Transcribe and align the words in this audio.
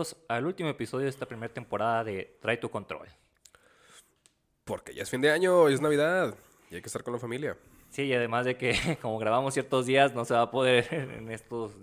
Bienvenidos 0.00 0.16
al 0.28 0.46
último 0.46 0.70
episodio 0.70 1.04
de 1.04 1.10
esta 1.10 1.26
primera 1.26 1.52
temporada 1.52 2.04
de 2.04 2.38
Trae 2.40 2.56
tu 2.56 2.70
Control. 2.70 3.06
Porque 4.64 4.94
ya 4.94 5.02
es 5.02 5.10
fin 5.10 5.20
de 5.20 5.30
año, 5.30 5.68
es 5.68 5.80
Navidad 5.80 6.34
y 6.70 6.76
hay 6.76 6.80
que 6.80 6.86
estar 6.86 7.02
con 7.02 7.12
la 7.12 7.18
familia. 7.18 7.56
Sí, 7.90 8.04
y 8.04 8.14
además 8.14 8.46
de 8.46 8.56
que 8.56 8.96
como 9.02 9.18
grabamos 9.18 9.52
ciertos 9.52 9.84
días, 9.84 10.14
no 10.14 10.24
se 10.24 10.32
va 10.32 10.42
a 10.42 10.50
poder 10.50 10.86
en 10.94 11.30
estos 11.30 11.76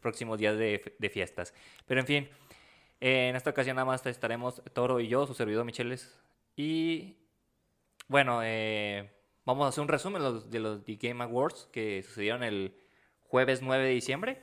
próximos 0.00 0.38
días 0.38 0.58
de, 0.58 0.96
de 0.98 1.08
fiestas. 1.10 1.54
Pero 1.86 2.00
en 2.00 2.06
fin, 2.06 2.28
eh, 3.00 3.28
en 3.28 3.36
esta 3.36 3.50
ocasión 3.50 3.76
nada 3.76 3.86
más 3.86 4.04
estaremos 4.04 4.60
Toro 4.72 4.98
y 4.98 5.06
yo, 5.06 5.24
su 5.26 5.34
servidor 5.34 5.64
Micheles. 5.64 6.12
Y 6.56 7.18
bueno, 8.08 8.40
eh, 8.42 9.12
vamos 9.44 9.66
a 9.66 9.68
hacer 9.68 9.82
un 9.82 9.88
resumen 9.88 10.22
de 10.22 10.28
los, 10.28 10.50
de 10.50 10.58
los 10.58 10.84
The 10.84 10.96
Game 10.96 11.22
Awards 11.22 11.68
que 11.70 12.02
sucedieron 12.02 12.42
el 12.42 12.76
jueves 13.20 13.62
9 13.62 13.84
de 13.84 13.90
diciembre. 13.90 14.42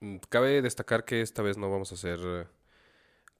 Mm, 0.00 0.16
Cabe 0.28 0.62
destacar 0.62 1.04
que 1.04 1.20
esta 1.22 1.42
vez 1.42 1.56
no 1.56 1.70
vamos 1.70 1.90
a 1.92 1.94
hacer 1.94 2.18
eh, 2.22 2.46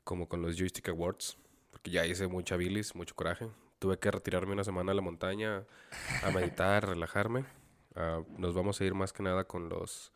como 0.04 0.28
con 0.28 0.42
los 0.42 0.56
Joystick 0.56 0.88
Awards, 0.88 1.38
porque 1.70 1.90
ya 1.90 2.06
hice 2.06 2.26
mucha 2.28 2.56
bilis, 2.56 2.94
mucho 2.94 3.14
coraje. 3.14 3.48
Tuve 3.78 3.98
que 3.98 4.10
retirarme 4.10 4.52
una 4.54 4.64
semana 4.64 4.92
a 4.92 4.94
la 4.94 5.02
montaña 5.02 5.64
a 6.24 6.30
meditar, 6.30 6.84
a 6.84 6.88
relajarme. 6.94 7.44
Ah, 7.94 8.22
nos 8.36 8.54
vamos 8.54 8.80
a 8.80 8.84
ir 8.84 8.94
más 8.94 9.12
que 9.12 9.22
nada 9.22 9.44
con 9.44 9.68
los 9.68 10.12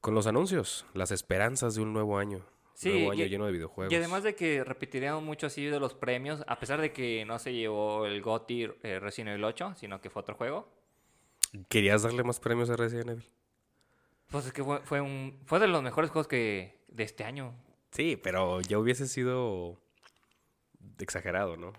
con 0.00 0.14
los 0.14 0.26
anuncios, 0.26 0.86
las 0.94 1.10
esperanzas 1.10 1.74
de 1.74 1.82
un 1.82 1.92
nuevo 1.92 2.18
año. 2.18 2.44
Sí, 2.74 2.90
nuevo 2.90 3.10
año 3.12 3.24
y- 3.24 3.28
lleno 3.28 3.46
de 3.46 3.52
videojuegos. 3.52 3.92
Y 3.92 3.96
además 3.96 4.22
de 4.22 4.34
que 4.36 4.62
repetiríamos 4.62 5.22
mucho 5.22 5.46
así 5.46 5.64
de 5.64 5.80
los 5.80 5.94
premios, 5.94 6.44
a 6.46 6.60
pesar 6.60 6.80
de 6.80 6.92
que 6.92 7.24
no 7.24 7.38
se 7.38 7.52
llevó 7.54 8.06
el 8.06 8.20
GOTY 8.22 8.70
eh, 8.82 9.00
Resident 9.00 9.30
Evil 9.30 9.44
8, 9.44 9.74
sino 9.76 10.00
que 10.00 10.10
fue 10.10 10.20
otro 10.20 10.36
juego. 10.36 10.68
¿Querías 11.68 12.02
darle 12.02 12.22
más 12.22 12.38
premios 12.38 12.68
a 12.70 12.76
Resident 12.76 13.08
Evil? 13.10 13.28
Pues 14.30 14.46
es 14.46 14.52
que 14.52 14.64
fue, 14.64 14.80
fue, 14.80 15.00
un, 15.00 15.38
fue 15.46 15.58
de 15.60 15.68
los 15.68 15.82
mejores 15.82 16.10
juegos 16.10 16.26
que 16.28 16.84
de 16.88 17.04
este 17.04 17.24
año. 17.24 17.54
Sí, 17.92 18.16
pero 18.22 18.60
ya 18.60 18.78
hubiese 18.78 19.06
sido 19.06 19.80
exagerado, 20.98 21.56
¿no? 21.56 21.72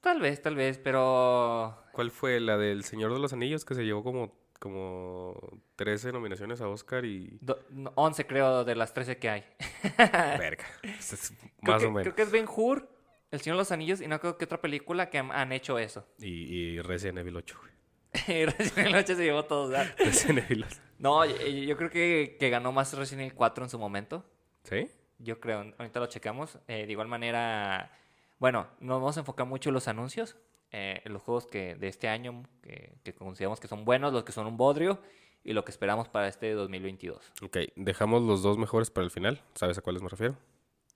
Tal 0.00 0.20
vez, 0.20 0.42
tal 0.42 0.54
vez, 0.56 0.78
pero... 0.78 1.78
¿Cuál 1.92 2.10
fue 2.10 2.40
la 2.40 2.58
del 2.58 2.84
Señor 2.84 3.12
de 3.12 3.18
los 3.18 3.32
Anillos 3.32 3.64
que 3.64 3.74
se 3.74 3.84
llevó 3.84 4.02
como, 4.04 4.36
como 4.58 5.34
13 5.76 6.12
nominaciones 6.12 6.60
a 6.60 6.68
Oscar 6.68 7.04
y... 7.04 7.38
do- 7.40 7.60
no, 7.70 7.92
11 7.94 8.26
creo 8.26 8.64
de 8.64 8.74
las 8.74 8.92
13 8.92 9.16
que 9.18 9.30
hay. 9.30 9.44
Verga. 10.38 10.64
Es- 10.82 11.12
es 11.14 11.30
Creo 11.62 11.72
Más 11.74 11.80
que, 11.82 11.86
o 11.86 11.90
menos. 11.90 12.02
creo 12.02 12.14
que 12.14 12.22
es 12.22 12.30
Ben 12.30 12.46
Hur, 12.54 12.88
El 13.30 13.40
Señor 13.40 13.56
de 13.56 13.60
los 13.60 13.72
Anillos, 13.72 14.00
y 14.02 14.06
no 14.08 14.20
creo 14.20 14.36
que 14.36 14.44
otra 14.44 14.60
película 14.60 15.08
que 15.08 15.18
han, 15.18 15.32
han 15.32 15.52
hecho 15.52 15.78
eso. 15.78 16.06
Y, 16.18 16.28
y 16.28 16.80
Resident 16.82 17.18
Evil 17.18 17.36
8, 17.36 17.56
güey. 17.60 17.72
Resident 18.26 18.78
Evil 18.78 18.96
8 18.96 19.16
se 19.16 19.24
llevó 19.24 19.44
todos. 19.44 19.70
¿verdad? 19.70 19.94
Resident 19.98 20.38
Evil 20.50 20.64
8. 20.64 20.76
No, 20.98 21.24
yo, 21.24 21.36
yo 21.46 21.76
creo 21.76 21.90
que, 21.90 22.36
que 22.38 22.50
ganó 22.50 22.72
más 22.72 22.92
Resident 22.94 23.22
Evil 23.22 23.34
4 23.34 23.64
en 23.64 23.70
su 23.70 23.78
momento. 23.78 24.24
¿Sí? 24.62 24.88
Yo 25.18 25.40
creo, 25.40 25.72
ahorita 25.78 26.00
lo 26.00 26.06
checamos. 26.06 26.58
Eh, 26.68 26.86
de 26.86 26.92
igual 26.92 27.08
manera, 27.08 27.90
bueno, 28.38 28.68
nos 28.80 29.00
vamos 29.00 29.16
a 29.16 29.20
enfocar 29.20 29.46
mucho 29.46 29.70
en 29.70 29.74
los 29.74 29.88
anuncios, 29.88 30.36
eh, 30.70 31.02
en 31.04 31.12
los 31.12 31.22
juegos 31.22 31.46
que 31.46 31.74
de 31.74 31.88
este 31.88 32.08
año 32.08 32.44
que, 32.62 32.94
que 33.02 33.14
consideramos 33.14 33.60
que 33.60 33.68
son 33.68 33.84
buenos, 33.84 34.12
los 34.12 34.24
que 34.24 34.32
son 34.32 34.46
un 34.46 34.56
bodrio 34.56 35.00
y 35.44 35.52
lo 35.52 35.64
que 35.64 35.70
esperamos 35.70 36.08
para 36.08 36.26
este 36.26 36.52
2022. 36.52 37.32
Ok, 37.42 37.58
dejamos 37.76 38.22
los 38.22 38.42
dos 38.42 38.56
mejores 38.58 38.90
para 38.90 39.04
el 39.04 39.10
final. 39.10 39.42
¿Sabes 39.54 39.78
a 39.78 39.82
cuáles 39.82 40.02
me 40.02 40.08
refiero? 40.08 40.36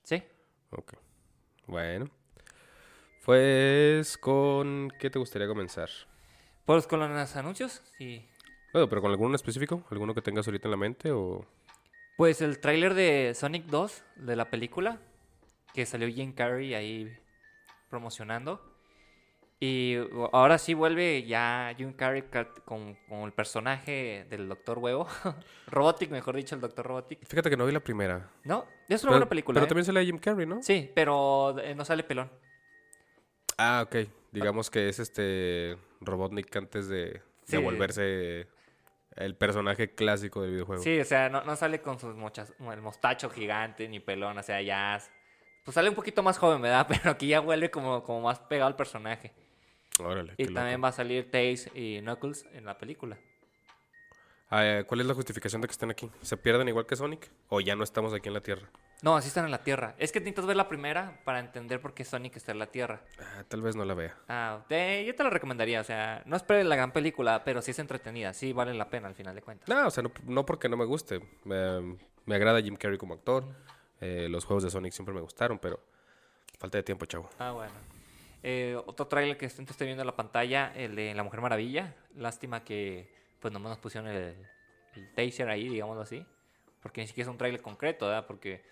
¿Sí? 0.03 0.23
Ok. 0.71 0.95
Bueno. 1.67 2.09
Pues 3.25 4.17
con... 4.17 4.91
¿Qué 4.99 5.11
te 5.11 5.19
gustaría 5.19 5.47
comenzar? 5.47 5.91
Pues 6.69 6.87
con 6.87 7.01
los 7.01 7.37
anuncios, 7.37 7.81
sí. 7.97 8.29
Bueno, 8.75 8.91
pero 8.91 9.01
con 9.01 9.11
alguno 9.11 9.31
en 9.31 9.37
específico. 9.37 9.83
¿Alguno 9.91 10.15
que 10.15 10.21
tengas 10.21 10.47
ahorita 10.47 10.69
en 10.69 10.71
la 10.73 10.77
mente 10.77 11.11
o...? 11.11 11.47
Pues 12.19 12.43
el 12.43 12.61
tráiler 12.61 12.93
de 12.93 13.33
Sonic 13.35 13.65
2, 13.65 14.05
de 14.17 14.37
la 14.37 14.51
película, 14.51 14.99
que 15.73 15.87
salió 15.87 16.07
Jim 16.09 16.35
Carrey 16.35 16.75
ahí 16.75 17.11
promocionando. 17.89 18.61
Y 19.61 19.97
ahora 20.33 20.59
sí 20.59 20.75
vuelve 20.75 21.23
ya 21.25 21.73
Jim 21.75 21.95
Carrey 21.95 22.23
ca- 22.31 22.53
con, 22.67 22.97
con 23.09 23.21
el 23.21 23.33
personaje 23.33 24.27
del 24.29 24.47
Doctor 24.47 24.79
Huevo. 24.79 25.09
Robotic, 25.69 26.11
mejor 26.11 26.37
dicho, 26.37 26.55
el 26.55 26.61
Doctor 26.61 26.85
Robotic. 26.85 27.25
Fíjate 27.27 27.49
que 27.49 27.57
no 27.57 27.65
vi 27.65 27.73
la 27.73 27.81
primera. 27.81 28.29
No, 28.45 28.67
es 28.91 29.03
una 29.05 29.11
Pero, 29.11 29.11
buena 29.13 29.29
película. 29.31 29.55
pero 29.55 29.65
¿eh? 29.65 29.69
también 29.69 29.87
sale 29.87 30.05
Jim 30.05 30.19
Carrey, 30.19 30.45
¿no? 30.47 30.63
Sí, 30.63 30.91
pero 30.95 31.59
eh, 31.61 31.75
no 31.75 31.85
sale 31.87 32.03
pelón. 32.05 32.31
Ah, 33.57 33.85
ok. 33.87 34.07
Digamos 34.33 34.71
que 34.71 34.91
es 34.91 34.99
este 34.99 35.79
Robotnik 36.01 36.55
antes 36.57 36.89
de, 36.89 37.05
de 37.07 37.23
Sí. 37.45 37.57
volverse 37.57 38.47
el 39.17 39.35
personaje 39.37 39.95
clásico 39.95 40.43
del 40.43 40.53
videojuego. 40.53 40.83
Sí, 40.83 41.01
o 41.01 41.05
sea, 41.05 41.29
no, 41.29 41.43
no 41.45 41.57
sale 41.57 41.81
con 41.81 41.99
sus 41.99 42.15
mochas, 42.15 42.55
el 42.61 42.81
mostacho 42.81 43.29
gigante 43.31 43.89
ni 43.89 44.01
pelón, 44.01 44.39
o 44.39 44.43
sea, 44.43 44.61
ya. 44.63 44.97
es- 44.97 45.11
Pues 45.65 45.75
sale 45.75 45.89
un 45.89 45.95
poquito 45.95 46.23
más 46.23 46.39
joven, 46.39 46.63
¿verdad? 46.63 46.87
Pero 47.07 47.11
aquí 47.11 47.29
ya 47.29 47.41
vuelve 47.41 47.71
como, 47.71 48.03
como 48.05 48.21
más 48.23 48.39
pegado 48.39 48.69
al 48.69 48.77
personaje. 48.77 49.33
Órale, 50.01 50.35
Y 50.37 50.45
también 50.47 50.75
loco. 50.75 50.83
va 50.83 50.89
a 50.89 50.93
salir 50.93 51.29
Tails 51.31 51.69
y 51.75 52.01
Knuckles 52.01 52.47
en 52.53 52.65
la 52.65 52.79
película. 52.79 53.19
Ah, 54.51 54.65
eh, 54.65 54.85
¿Cuál 54.87 55.01
es 55.01 55.07
la 55.07 55.15
justificación 55.15 55.61
de 55.61 55.69
que 55.69 55.73
estén 55.73 55.91
aquí? 55.91 56.11
¿Se 56.23 56.37
pierden 56.37 56.69
igual 56.69 56.87
que 56.87 56.97
Sonic? 56.97 57.29
¿O 57.49 57.61
ya 57.61 57.75
no 57.77 57.83
estamos 57.85 58.15
aquí 58.15 58.29
en 58.29 58.35
la 58.35 58.41
Tierra? 58.41 58.69
No, 59.03 59.17
así 59.17 59.29
están 59.29 59.45
en 59.45 59.53
la 59.53 59.63
Tierra. 59.63 59.95
Es 59.99 60.11
que 60.11 60.19
necesitas 60.19 60.45
ver 60.47 60.57
la 60.57 60.69
primera 60.69 61.21
para 61.25 61.39
entender 61.39 61.81
por 61.81 61.95
qué 61.95 62.05
Sonic 62.05 62.35
está 62.37 62.51
en 62.53 62.59
la 62.59 62.67
Tierra. 62.67 63.01
Ah, 63.21 63.45
tal 63.47 63.63
vez 63.63 63.77
no 63.77 63.85
la 63.85 63.95
vea. 63.95 64.17
Ah, 64.29 64.65
te- 64.69 65.05
yo 65.05 65.15
te 65.15 65.23
lo 65.23 65.31
recomendaría, 65.31 65.81
o 65.81 65.85
sea, 65.85 66.23
no 66.27 66.37
esperes 66.37 66.67
la 66.67 66.75
gran 66.75 66.91
película, 66.93 67.45
pero 67.45 67.63
sí 67.63 67.71
es 67.71 67.79
entretenida, 67.79 68.35
sí 68.35 68.53
vale 68.53 68.75
la 68.75 68.91
pena 68.91 69.07
al 69.07 69.15
final 69.15 69.35
de 69.37 69.43
cuentas. 69.43 69.69
No, 69.69 69.87
o 69.87 69.91
sea, 69.91 70.03
no, 70.03 70.11
no 70.25 70.45
porque 70.45 70.69
no 70.69 70.77
me 70.77 70.85
guste. 70.85 71.21
Me, 71.45 71.97
me 72.27 72.35
agrada 72.35 72.61
Jim 72.61 72.75
Carrey 72.77 72.99
como 72.99 73.15
actor. 73.15 73.45
Eh, 74.01 74.27
los 74.29 74.45
juegos 74.45 74.65
de 74.65 74.71
Sonic 74.71 74.93
siempre 74.93 75.15
me 75.15 75.21
gustaron, 75.21 75.59
pero 75.61 75.81
falta 76.59 76.79
de 76.79 76.83
tiempo, 76.83 77.07
chavo. 77.07 77.31
Ah, 77.39 77.53
bueno. 77.53 77.73
Eh, 78.43 78.77
otro 78.87 79.07
tráiler 79.07 79.37
que 79.37 79.47
estoy 79.47 79.65
estoy 79.65 79.87
viendo 79.87 80.03
en 80.03 80.07
la 80.07 80.17
pantalla, 80.17 80.73
el 80.75 80.97
de 80.97 81.15
La 81.15 81.23
Mujer 81.23 81.41
Maravilla. 81.41 81.95
Lástima 82.17 82.65
que 82.65 83.13
pues 83.41 83.53
nomás 83.53 83.71
nos 83.71 83.79
pusieron 83.79 84.11
el, 84.11 84.35
el 84.95 85.13
taser 85.15 85.49
ahí, 85.49 85.69
digámoslo 85.69 86.03
así. 86.03 86.27
Porque 86.83 87.01
ni 87.01 87.07
siquiera 87.07 87.29
es 87.29 87.33
un 87.33 87.39
tráiler 87.39 87.61
concreto, 87.63 88.07
¿verdad? 88.07 88.27
Porque 88.27 88.63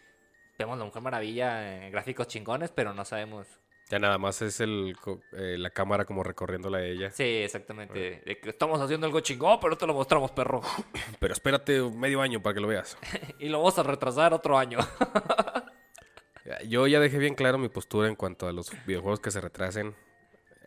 vemos 0.59 0.79
La 0.79 0.85
Mujer 0.85 1.03
Maravilla 1.03 1.85
en 1.87 1.93
gráficos 1.93 2.27
chingones, 2.29 2.71
pero 2.71 2.95
no 2.95 3.05
sabemos. 3.05 3.47
Ya 3.89 4.01
nada 4.01 4.19
más 4.19 4.43
es 4.43 4.59
el, 4.61 4.97
eh, 5.35 5.57
la 5.59 5.71
cámara 5.71 6.05
como 6.07 6.25
recorriéndola 6.25 6.79
a 6.79 6.85
ella. 6.85 7.11
Sí, 7.13 7.23
exactamente. 7.23 8.21
De 8.27 8.39
que 8.41 8.51
estamos 8.51 8.81
haciendo 8.81 9.07
algo 9.07 9.21
chingón, 9.21 9.61
pero 9.61 9.71
no 9.71 9.77
te 9.79 9.87
lo 9.87 9.95
mostramos, 9.95 10.33
perro. 10.33 10.61
Pero 11.21 11.33
espérate 11.33 11.81
medio 11.83 12.21
año 12.21 12.43
para 12.43 12.55
que 12.55 12.61
lo 12.61 12.67
veas. 12.67 12.99
y 13.39 13.49
lo 13.49 13.59
vamos 13.59 13.79
a 13.79 13.85
retrasar 13.85 14.35
otro 14.35 14.59
año. 14.59 14.79
Yo 16.69 16.87
ya 16.87 17.01
dejé 17.01 17.19
bien 17.19 17.35
claro 17.35 17.59
mi 17.59 17.69
postura 17.69 18.09
en 18.09 18.15
cuanto 18.15 18.47
a 18.47 18.53
los 18.53 18.71
videojuegos 18.87 19.21
que 19.21 19.31
se 19.31 19.41
retrasen. 19.41 19.95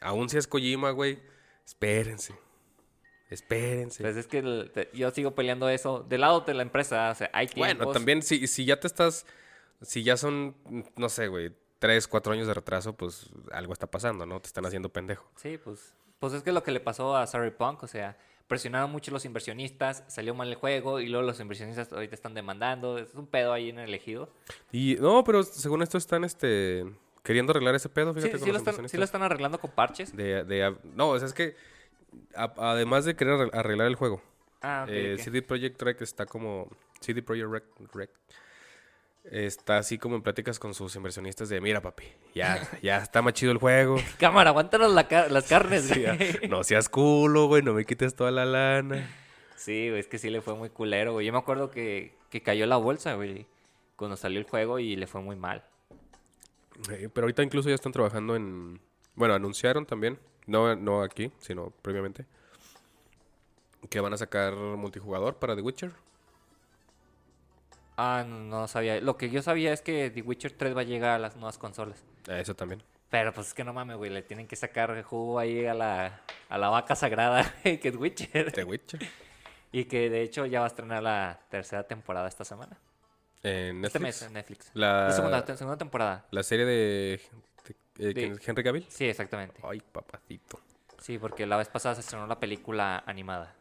Aún 0.02 0.30
si 0.30 0.38
es 0.38 0.48
Kojima, 0.48 0.92
güey. 0.92 1.20
Espérense. 1.66 2.34
Espérense. 3.30 4.04
Pues 4.04 4.18
es 4.18 4.28
que 4.28 4.40
el- 4.40 4.72
te- 4.74 4.90
yo 4.94 5.12
sigo 5.12 5.36
peleando 5.36 5.70
eso. 5.70 6.04
Del 6.08 6.22
lado 6.22 6.42
de 6.42 6.54
la 6.54 6.64
empresa, 6.64 7.12
o 7.12 7.16
sea, 7.16 7.30
hay 7.34 7.48
tiempos. 7.48 7.78
bueno, 7.78 7.92
también 7.92 8.22
si, 8.24 8.48
si 8.48 8.66
ya 8.66 8.80
te 8.80 8.88
estás... 8.88 9.26
Si 9.82 10.04
ya 10.04 10.18
son, 10.18 10.56
no 10.98 11.10
sé, 11.10 11.28
güey, 11.28 11.54
tres, 11.80 12.08
cuatro 12.08 12.34
años 12.34 12.48
de 12.48 12.54
retraso, 12.54 12.94
pues 12.94 13.30
algo 13.52 13.74
está 13.74 13.88
pasando, 13.88 14.26
¿no? 14.26 14.40
Te 14.42 14.48
están 14.48 14.66
haciendo 14.66 14.90
pendejo. 14.90 15.30
Sí, 15.36 15.58
pues, 15.64 15.94
pues 16.20 16.34
es 16.34 16.44
que 16.44 16.52
lo 16.52 16.64
que 16.64 16.72
le 16.72 16.80
pasó 16.80 17.16
a 17.16 17.26
Cyberpunk, 17.28 17.84
o 17.84 17.88
sea, 17.88 18.18
presionaron 18.48 18.92
mucho 18.92 19.12
los 19.12 19.26
inversionistas, 19.26 20.04
salió 20.08 20.34
mal 20.36 20.50
el 20.50 20.56
juego 20.56 21.00
y 21.00 21.08
luego 21.08 21.26
los 21.26 21.40
inversionistas 21.40 21.94
ahorita 21.94 22.16
están 22.16 22.34
demandando. 22.34 22.98
Es 22.98 23.14
un 23.16 23.28
pedo 23.28 23.54
ahí 23.54 23.70
en 23.70 23.80
el 23.80 23.88
elegido. 23.90 24.30
Y 24.72 24.98
no, 25.00 25.24
pero 25.24 25.44
según 25.44 25.82
esto 25.82 25.98
están, 25.98 26.24
este... 26.24 26.86
Queriendo 27.22 27.52
arreglar 27.52 27.76
ese 27.76 27.90
pedo, 27.90 28.14
fíjate. 28.14 28.34
sí 28.34 28.40
con 28.40 28.48
lo, 28.48 28.54
los 28.60 28.68
están, 28.68 28.90
sí 28.90 28.98
lo 28.98 29.04
están 29.04 29.22
arreglando 29.22 29.60
con 29.60 29.70
parches. 29.72 30.16
De, 30.16 30.44
de- 30.46 30.76
no, 30.96 31.10
o 31.10 31.20
sea, 31.20 31.28
es 31.28 31.34
que... 31.34 31.56
a- 32.34 32.54
además 32.58 33.06
de 33.06 33.16
querer 33.16 33.36
arregl- 33.36 33.54
arreglar 33.54 33.88
el 33.88 33.96
juego, 33.96 34.22
Ah, 34.62 34.86
Eh. 34.90 35.18
CD 35.20 35.42
Projekt 35.42 35.82
Red 35.82 36.02
está 36.02 36.26
como. 36.26 36.70
CD 37.02 37.22
Projekt 37.22 37.50
Red, 37.50 37.64
Red 37.94 38.10
está 39.24 39.78
así 39.78 39.98
como 39.98 40.16
en 40.16 40.22
pláticas 40.22 40.60
con 40.60 40.74
sus 40.74 40.96
inversionistas 40.96 41.50
de: 41.50 41.62
Mira, 41.62 41.82
papi, 41.82 42.06
ya, 42.34 42.68
ya 42.82 42.98
está 42.98 43.22
más 43.22 43.34
chido 43.34 43.52
el 43.52 43.58
juego. 43.58 43.98
Cámara, 44.20 44.50
aguántanos 44.50 44.92
la 44.94 45.08
las 45.30 45.48
carnes, 45.48 45.84
Sí, 45.84 46.04
no 46.50 46.64
seas 46.64 46.90
culo, 46.90 47.48
güey, 47.48 47.62
no 47.62 47.74
me 47.74 47.86
quites 47.86 48.16
toda 48.16 48.32
la 48.32 48.46
lana. 48.46 49.10
Sí, 49.56 49.90
güey, 49.90 50.00
es 50.00 50.08
que 50.08 50.18
sí 50.18 50.30
le 50.30 50.42
fue 50.42 50.56
muy 50.56 50.70
culero, 50.70 51.14
güey. 51.14 51.26
Yo 51.26 51.34
me 51.34 51.40
acuerdo 51.40 51.70
que, 51.70 52.16
que 52.30 52.42
cayó 52.42 52.66
la 52.66 52.78
bolsa, 52.78 53.16
güey, 53.16 53.46
cuando 53.96 54.16
salió 54.16 54.40
el 54.40 54.46
juego 54.46 54.80
y 54.80 54.96
le 54.96 55.06
fue 55.06 55.22
muy 55.22 55.36
mal. 55.36 55.64
Eh, 56.90 57.10
pero 57.14 57.26
ahorita 57.26 57.44
incluso 57.44 57.70
ya 57.70 57.76
están 57.76 57.92
trabajando 57.92 58.36
en... 58.36 58.80
Bueno, 59.16 59.34
anunciaron 59.34 59.86
también, 59.86 60.18
no, 60.48 60.76
no 60.78 61.02
aquí, 61.02 61.32
sino 61.40 61.72
previamente, 61.82 62.26
que 63.90 64.00
van 64.00 64.14
a 64.14 64.18
sacar 64.18 64.56
multijugador 64.56 65.36
para 65.36 65.58
The 65.58 65.62
Witcher. 65.62 65.92
Ah, 68.02 68.24
no, 68.26 68.40
no 68.40 68.68
sabía. 68.68 69.02
Lo 69.02 69.18
que 69.18 69.30
yo 69.30 69.42
sabía 69.42 69.74
es 69.74 69.82
que 69.82 70.10
The 70.10 70.22
Witcher 70.22 70.54
3 70.54 70.76
va 70.76 70.82
a 70.82 70.84
llegar 70.86 71.12
a 71.12 71.20
las 71.20 71.36
nuevas 71.36 71.58
consolas. 71.58 72.04
Eso 72.28 72.56
también. 72.56 72.82
Pero 73.10 73.34
pues 73.34 73.48
es 73.48 73.54
que 73.54 73.64
no 73.64 73.74
mames, 73.74 73.98
güey, 73.98 74.10
le 74.12 74.22
tienen 74.22 74.48
que 74.48 74.56
sacar 74.56 75.02
jugo 75.04 75.40
ahí 75.40 75.66
a 75.66 75.74
la, 75.74 76.22
a 76.48 76.58
la 76.58 76.70
vaca 76.70 76.96
sagrada, 76.96 77.44
güey, 77.64 77.80
que 77.80 77.90
es 77.90 77.96
Witcher. 77.96 78.52
The 78.52 78.64
Witcher. 78.64 79.00
Y 79.72 79.86
que 79.86 80.10
de 80.10 80.22
hecho 80.22 80.46
ya 80.46 80.60
va 80.60 80.66
a 80.66 80.68
estrenar 80.68 81.04
la 81.04 81.40
tercera 81.50 81.84
temporada 81.84 82.28
esta 82.28 82.46
semana. 82.46 82.78
En 83.44 83.84
Este 83.84 84.00
Netflix. 84.00 84.02
mes 84.02 84.22
en 84.24 84.34
Netflix. 84.34 84.72
La, 84.74 85.08
La 85.08 85.12
segunda, 85.12 85.44
te- 85.46 85.58
segunda 85.58 85.78
temporada. 85.78 86.26
la 86.32 86.44
serie 86.44 86.66
de, 86.66 87.22
de- 87.96 88.26
eh. 88.26 88.36
Henry 88.46 88.64
Cavill. 88.64 88.86
Sí, 88.90 89.06
exactamente. 89.06 89.60
Ay, 89.64 89.82
papacito. 89.82 90.60
Sí, 91.00 91.18
porque 91.18 91.46
la 91.46 91.58
vez 91.58 91.68
pasada 91.70 91.96
se 91.96 92.02
estrenó 92.02 92.28
la 92.28 92.40
película 92.40 93.04
animada. 93.06 93.56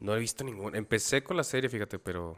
No 0.00 0.14
he 0.14 0.18
visto 0.18 0.44
ninguna. 0.44 0.76
Empecé 0.76 1.22
con 1.22 1.36
la 1.36 1.44
serie, 1.44 1.70
fíjate, 1.70 1.98
pero 1.98 2.36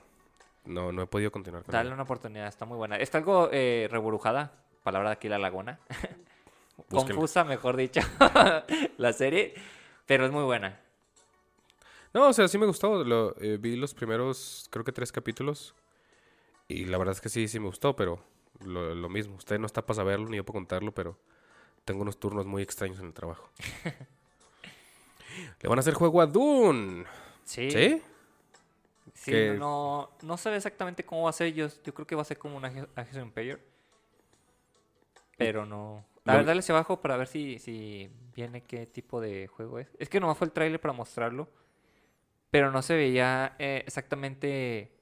no, 0.68 0.92
no 0.92 1.02
he 1.02 1.06
podido 1.06 1.32
continuar 1.32 1.64
con 1.64 1.72
Dale 1.72 1.88
ella. 1.88 1.94
una 1.94 2.02
oportunidad, 2.04 2.46
está 2.46 2.64
muy 2.64 2.76
buena. 2.76 2.96
Está 2.96 3.18
algo 3.18 3.48
eh, 3.52 3.88
reburujada, 3.90 4.52
palabra 4.82 5.10
de 5.10 5.14
aquí 5.14 5.28
la 5.28 5.38
laguna. 5.38 5.80
Confusa, 6.88 7.44
mejor 7.44 7.76
dicho, 7.76 8.00
la 8.98 9.12
serie, 9.12 9.54
pero 10.06 10.24
es 10.24 10.32
muy 10.32 10.44
buena. 10.44 10.80
No, 12.14 12.28
o 12.28 12.32
sea, 12.32 12.48
sí 12.48 12.56
me 12.56 12.66
gustó. 12.66 13.04
Lo, 13.04 13.34
eh, 13.40 13.58
vi 13.60 13.76
los 13.76 13.94
primeros, 13.94 14.68
creo 14.70 14.84
que 14.84 14.92
tres 14.92 15.12
capítulos. 15.12 15.74
Y 16.68 16.84
la 16.84 16.98
verdad 16.98 17.12
es 17.14 17.20
que 17.20 17.28
sí, 17.28 17.48
sí 17.48 17.58
me 17.58 17.66
gustó, 17.66 17.96
pero 17.96 18.22
lo, 18.60 18.94
lo 18.94 19.08
mismo. 19.08 19.36
Usted 19.36 19.58
no 19.58 19.66
está 19.66 19.84
para 19.84 19.96
saberlo 19.96 20.28
ni 20.28 20.36
yo 20.36 20.44
para 20.44 20.54
contarlo, 20.54 20.92
pero 20.92 21.18
tengo 21.84 22.02
unos 22.02 22.18
turnos 22.18 22.46
muy 22.46 22.62
extraños 22.62 22.98
en 23.00 23.06
el 23.06 23.14
trabajo. 23.14 23.50
Le 25.62 25.68
van 25.68 25.78
a 25.78 25.80
hacer 25.80 25.94
juego 25.94 26.20
a 26.20 26.26
Dune. 26.26 27.04
Sí. 27.44 27.70
¿Sí? 27.70 28.02
Sí, 29.20 29.32
Que- 29.32 29.54
no, 29.58 30.10
no 30.22 30.36
sé 30.36 30.54
exactamente 30.54 31.04
cómo 31.04 31.24
va 31.24 31.30
a 31.30 31.32
ser. 31.32 31.52
Yo, 31.52 31.66
yo 31.84 31.92
creo 31.92 32.06
que 32.06 32.14
va 32.14 32.22
a 32.22 32.24
ser 32.24 32.38
como 32.38 32.56
un 32.56 32.64
of 33.16 33.16
Empire. 33.16 33.58
Pero 35.36 35.66
no. 35.66 36.04
La 36.24 36.34
Lo- 36.34 36.38
verdad, 36.40 36.54
les 36.54 36.68
abajo 36.70 37.00
para 37.00 37.16
ver 37.16 37.26
si, 37.26 37.58
si 37.58 38.10
viene 38.34 38.62
qué 38.62 38.86
tipo 38.86 39.20
de 39.20 39.46
juego 39.48 39.78
es. 39.78 39.88
Es 39.98 40.08
que 40.08 40.20
nomás 40.20 40.36
fue 40.38 40.46
el 40.46 40.52
tráiler 40.52 40.80
para 40.80 40.92
mostrarlo. 40.94 41.48
Pero 42.50 42.70
no 42.70 42.80
se 42.82 42.94
veía 42.94 43.54
eh, 43.58 43.82
exactamente 43.86 44.92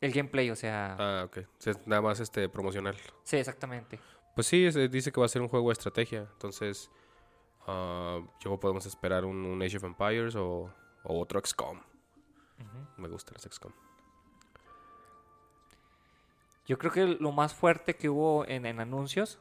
el 0.00 0.12
gameplay, 0.12 0.50
o 0.50 0.56
sea. 0.56 0.96
Ah, 0.98 1.24
ok. 1.26 1.38
O 1.38 1.60
sea, 1.60 1.72
es 1.72 1.86
nada 1.86 2.02
más 2.02 2.18
este 2.20 2.48
promocional. 2.48 2.96
Sí, 3.24 3.36
exactamente. 3.36 3.98
Pues 4.34 4.46
sí, 4.46 4.64
es- 4.66 4.90
dice 4.90 5.12
que 5.12 5.20
va 5.20 5.26
a 5.26 5.28
ser 5.28 5.42
un 5.42 5.48
juego 5.48 5.68
de 5.68 5.74
estrategia. 5.74 6.26
Entonces, 6.32 6.90
yo 8.40 8.58
podemos 8.58 8.86
esperar 8.86 9.24
un, 9.24 9.44
un 9.44 9.62
Age 9.62 9.76
of 9.76 9.84
Empires 9.84 10.34
o, 10.36 10.72
o 11.04 11.20
otro 11.20 11.40
XCOM. 11.44 11.80
Ujú. 12.60 13.02
Me 13.02 13.08
gustan 13.08 13.34
los 13.34 13.42
XCOM. 13.42 13.72
Yo 16.66 16.78
creo 16.78 16.92
que 16.92 17.06
lo 17.06 17.32
más 17.32 17.52
fuerte 17.52 17.96
que 17.96 18.08
hubo 18.08 18.46
en, 18.46 18.64
en 18.64 18.80
anuncios 18.80 19.40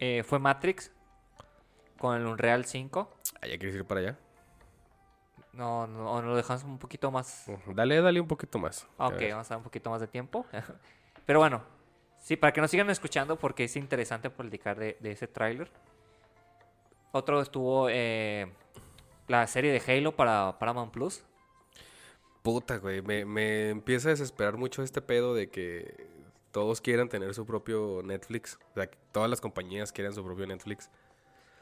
eh, 0.00 0.24
fue 0.24 0.38
Matrix 0.38 0.90
con 1.98 2.16
el 2.16 2.26
Unreal 2.26 2.64
5. 2.64 3.08
Ah, 3.40 3.46
¿Ya 3.46 3.56
quieres 3.58 3.76
ir 3.76 3.84
para 3.84 4.00
allá? 4.00 4.18
No, 5.52 5.86
no, 5.86 6.20
lo 6.20 6.36
dejamos 6.36 6.64
un 6.64 6.78
poquito 6.78 7.10
más. 7.10 7.46
Dale, 7.68 8.00
dale 8.02 8.20
un 8.20 8.28
poquito 8.28 8.58
más. 8.58 8.86
A 8.98 9.08
Ok, 9.08 9.22
vamos 9.30 9.46
a 9.46 9.50
dar 9.50 9.58
un 9.58 9.64
poquito 9.64 9.90
más 9.90 10.00
de 10.00 10.06
tiempo. 10.06 10.44
Pero 11.26 11.38
bueno, 11.38 11.62
sí, 12.18 12.36
para 12.36 12.52
que 12.52 12.60
nos 12.60 12.70
sigan 12.70 12.90
escuchando 12.90 13.38
porque 13.38 13.64
es 13.64 13.76
interesante 13.76 14.28
platicar 14.28 14.78
de, 14.78 14.96
de 15.00 15.12
ese 15.12 15.28
tráiler. 15.28 15.70
Otro 17.12 17.40
estuvo 17.40 17.88
eh, 17.88 18.52
la 19.28 19.46
serie 19.46 19.72
de 19.72 19.80
Halo 19.92 20.14
para 20.14 20.58
Paramount 20.58 20.92
Plus. 20.92 21.24
Puta, 22.46 22.76
güey. 22.78 23.02
Me, 23.02 23.24
me 23.24 23.70
empieza 23.70 24.06
a 24.08 24.12
desesperar 24.12 24.56
mucho 24.56 24.84
este 24.84 25.02
pedo 25.02 25.34
de 25.34 25.48
que 25.50 26.06
todos 26.52 26.80
quieran 26.80 27.08
tener 27.08 27.34
su 27.34 27.44
propio 27.44 28.02
Netflix. 28.04 28.56
O 28.70 28.74
sea, 28.74 28.86
que 28.88 28.96
todas 29.10 29.28
las 29.28 29.40
compañías 29.40 29.90
quieran 29.90 30.14
su 30.14 30.24
propio 30.24 30.46
Netflix. 30.46 30.88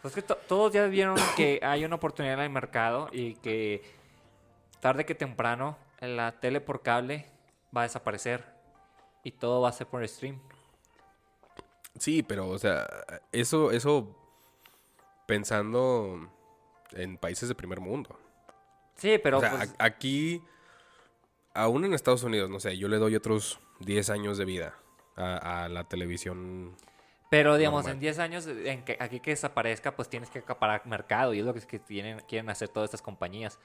Pues 0.03 0.13
que 0.15 0.21
to- 0.21 0.37
todos 0.47 0.75
ya 0.75 0.85
vieron 0.87 1.17
que 1.39 1.59
hay 1.63 1.87
una 1.87 1.97
oportunidad 1.97 2.35
en 2.35 2.41
el 2.41 2.51
mercado 2.51 3.09
y 3.13 3.37
que 3.37 3.83
tarde 4.81 5.07
que 5.07 5.15
temprano 5.15 5.79
la 6.03 6.39
tele 6.39 6.61
por 6.61 6.83
cable 6.83 7.25
va 7.75 7.81
a 7.81 7.85
desaparecer 7.85 8.45
y 9.23 9.31
todo 9.31 9.63
va 9.63 9.71
a 9.71 9.73
ser 9.73 9.87
por 9.87 10.07
stream. 10.07 10.39
Sí, 11.99 12.23
pero, 12.23 12.51
o 12.51 12.59
sea, 12.59 12.87
eso, 13.33 13.71
eso 13.71 14.15
pensando 15.27 16.31
en 16.93 17.17
países 17.17 17.49
de 17.49 17.55
primer 17.55 17.81
mundo. 17.81 18.19
Sí, 18.97 19.17
pero 19.17 19.39
o 19.39 19.41
sea, 19.41 19.51
pues, 19.53 19.75
aquí, 19.79 20.43
aún 21.55 21.85
en 21.85 21.95
Estados 21.95 22.23
Unidos, 22.25 22.51
no 22.51 22.61
sé, 22.61 22.77
yo 22.77 22.89
le 22.89 22.99
doy 22.99 23.15
otros 23.17 23.61
10 23.81 24.11
años 24.11 24.37
de 24.39 24.45
vida 24.45 24.75
a, 25.17 25.65
a 25.65 25.69
la 25.69 25.85
televisión. 25.85 26.75
pero 27.31 27.57
digamos 27.57 27.85
normal. 27.85 27.95
en 27.95 28.01
10 28.01 28.19
años 28.19 28.47
en 28.47 28.85
que 28.85 28.97
aquí 29.01 29.21
que 29.21 29.31
desaparezca 29.31 29.95
pues 29.97 30.09
tienes 30.09 30.31
que 30.31 30.41
acaparar 30.41 30.83
mercado 30.87 31.33
y 31.35 31.39
es 31.41 31.45
lo 31.45 31.55
que, 31.55 31.61
que 31.61 31.79
tienen, 31.79 32.21
quieren 32.29 32.51
hacer 32.51 32.69
todas 32.69 32.89
estas 32.89 33.03
compañías. 33.03 33.59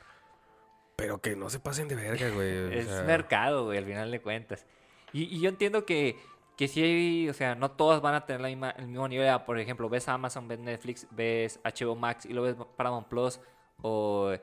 Pero 0.95 1.21
que 1.21 1.36
no 1.36 1.50
se 1.50 1.59
pasen 1.59 1.88
de 1.88 1.95
verga, 1.95 2.30
güey. 2.30 2.57
o 2.57 2.69
Es 2.71 2.88
sea, 2.88 3.03
mercado, 3.03 3.65
güey, 3.65 3.77
al 3.77 3.86
final 3.86 4.12
de 4.12 4.21
cuentas. 4.21 4.65
Y, 5.13 5.24
y 5.35 5.39
yo 5.39 5.47
entiendo 5.50 5.85
que, 5.85 6.18
que 6.57 6.68
sí, 6.68 6.83
hay- 6.83 7.30
o 7.30 7.33
sea, 7.33 7.56
no 7.56 7.71
todas 7.71 8.01
van 8.01 8.15
a 8.15 8.25
tener 8.25 8.42
la 8.42 8.50
misma- 8.50 8.75
el 8.77 8.88
mismo 8.88 9.07
nivel. 9.07 9.30
Ah, 9.30 9.45
Por 9.45 9.57
ejemplo, 9.59 9.88
ves 9.88 10.09
Amazon, 10.09 10.47
ves 10.50 10.59
Netflix, 10.59 11.07
ves 11.12 11.59
HBO 11.63 11.95
Max 11.95 12.25
y 12.25 12.33
lo 12.33 12.42
ves 12.42 12.56
Paramount 12.75 13.07
Plus 13.07 13.39
o 13.81 14.35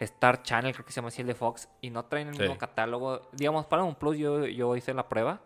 Star 0.00 0.42
Channel, 0.42 0.72
creo 0.72 0.84
que 0.84 0.92
se 0.92 0.96
llama 0.96 1.08
así 1.08 1.20
el 1.20 1.26
de 1.28 1.34
Fox, 1.34 1.68
y 1.80 1.90
no 1.90 2.04
traen 2.06 2.28
el 2.28 2.34
Sí. 2.34 2.40
mismo 2.40 2.58
catálogo. 2.58 3.28
Digamos, 3.32 3.66
Paramount 3.66 3.98
Plus 3.98 4.16
yo, 4.18 4.46
yo 4.46 4.74
hice 4.76 4.92
la 4.94 5.08
prueba 5.08 5.40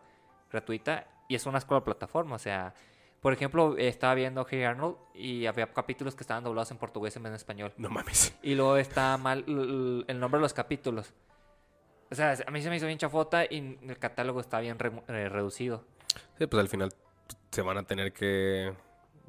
gratuita 0.50 1.06
y 1.28 1.34
es 1.34 1.44
una 1.46 1.58
escuela 1.58 1.84
plataforma, 1.84 2.36
o 2.36 2.38
sea... 2.38 2.74
Por 3.20 3.32
ejemplo, 3.32 3.74
estaba 3.78 4.12
viendo 4.14 4.46
Hey 4.46 4.64
Arnold 4.64 4.96
y 5.14 5.46
había 5.46 5.72
capítulos 5.72 6.14
que 6.14 6.22
estaban 6.22 6.44
doblados 6.44 6.70
en 6.72 6.76
portugués 6.76 7.16
en 7.16 7.22
vez 7.22 7.32
de 7.32 7.36
español. 7.38 7.72
No 7.78 7.88
mames. 7.88 8.36
Y 8.42 8.54
luego 8.54 8.76
está 8.76 9.16
mal 9.16 9.44
el 9.46 10.20
nombre 10.20 10.36
de 10.38 10.42
los 10.42 10.52
capítulos. 10.52 11.14
O 12.10 12.14
sea, 12.14 12.34
a 12.46 12.50
mí 12.50 12.60
se 12.60 12.68
me 12.68 12.76
hizo 12.76 12.84
bien 12.84 12.98
chafota 12.98 13.46
y 13.46 13.78
el 13.88 13.98
catálogo 13.98 14.40
está 14.40 14.60
bien 14.60 14.78
re- 14.78 14.92
eh, 15.08 15.30
reducido. 15.30 15.86
Sí, 16.38 16.46
pues 16.46 16.60
al 16.60 16.68
final 16.68 16.90
se 17.50 17.62
van 17.62 17.78
a 17.78 17.84
tener 17.84 18.12
que... 18.12 18.74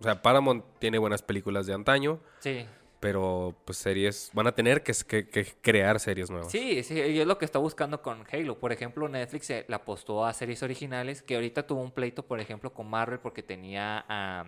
O 0.01 0.03
sea, 0.03 0.21
Paramount 0.21 0.65
tiene 0.79 0.97
buenas 0.97 1.21
películas 1.21 1.65
de 1.65 1.73
antaño, 1.73 2.19
Sí, 2.39 2.65
pero 3.05 3.55
pues 3.65 3.77
series... 3.77 4.31
Van 4.33 4.47
a 4.47 4.53
tener 4.55 4.81
que, 4.81 4.91
que- 5.07 5.27
que 5.29 5.45
crear 5.61 5.99
series 5.99 6.31
nuevas. 6.31 6.51
sí, 6.51 6.81
sí, 6.83 6.95
y 6.95 7.19
es 7.19 7.27
lo 7.27 7.37
que 7.37 7.45
está 7.45 7.59
buscando 7.59 8.01
con 8.01 8.23
Halo. 8.31 8.57
Por 8.59 8.71
ejemplo, 8.71 9.07
Netflix 9.07 9.49
eh, 9.51 9.63
le 9.67 9.75
apostó 9.75 10.25
a 10.25 10.33
series 10.33 10.63
originales 10.63 11.21
que 11.21 11.35
ahorita 11.35 11.67
tuvo 11.67 11.81
un 11.81 11.91
pleito, 11.91 12.25
por 12.25 12.39
ejemplo, 12.39 12.73
con 12.73 12.89
Marvel 12.89 13.19
porque 13.19 13.43
tenía 13.43 14.03
a, 14.09 14.45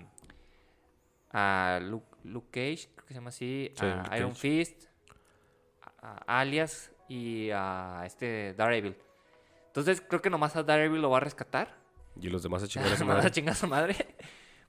a 1.31 1.79
Luke, 1.81 2.07
Luke 2.23 2.47
Cage, 2.51 2.89
creo 2.95 3.05
que 3.05 3.13
se 3.13 3.13
llama 3.19 3.29
así, 3.29 3.71
Sí, 3.75 3.85
a 3.85 4.17
Iron 4.17 4.31
Cage. 4.31 4.39
Fist, 4.41 4.83
a, 6.01 6.39
Alias 6.39 6.91
y 7.07 7.49
a 7.51 8.01
este 8.05 8.53
Daredevil. 8.55 8.95
Entonces 9.67 10.01
creo 10.01 10.21
que 10.21 10.29
nomás 10.29 10.55
a 10.55 10.63
Daredevil 10.63 11.01
lo 11.01 11.09
va 11.11 11.17
a 11.17 11.21
rescatar. 11.21 11.75
Y 12.19 12.29
los 12.29 12.41
demás 12.41 12.63
a 12.63 12.67
chingar 12.67 12.91
a 12.91 12.97
su 12.97 13.05
madre. 13.05 13.27
a 13.27 13.31
chingar 13.31 13.53
a 13.53 13.55
su 13.57 13.67
madre. 13.67 13.95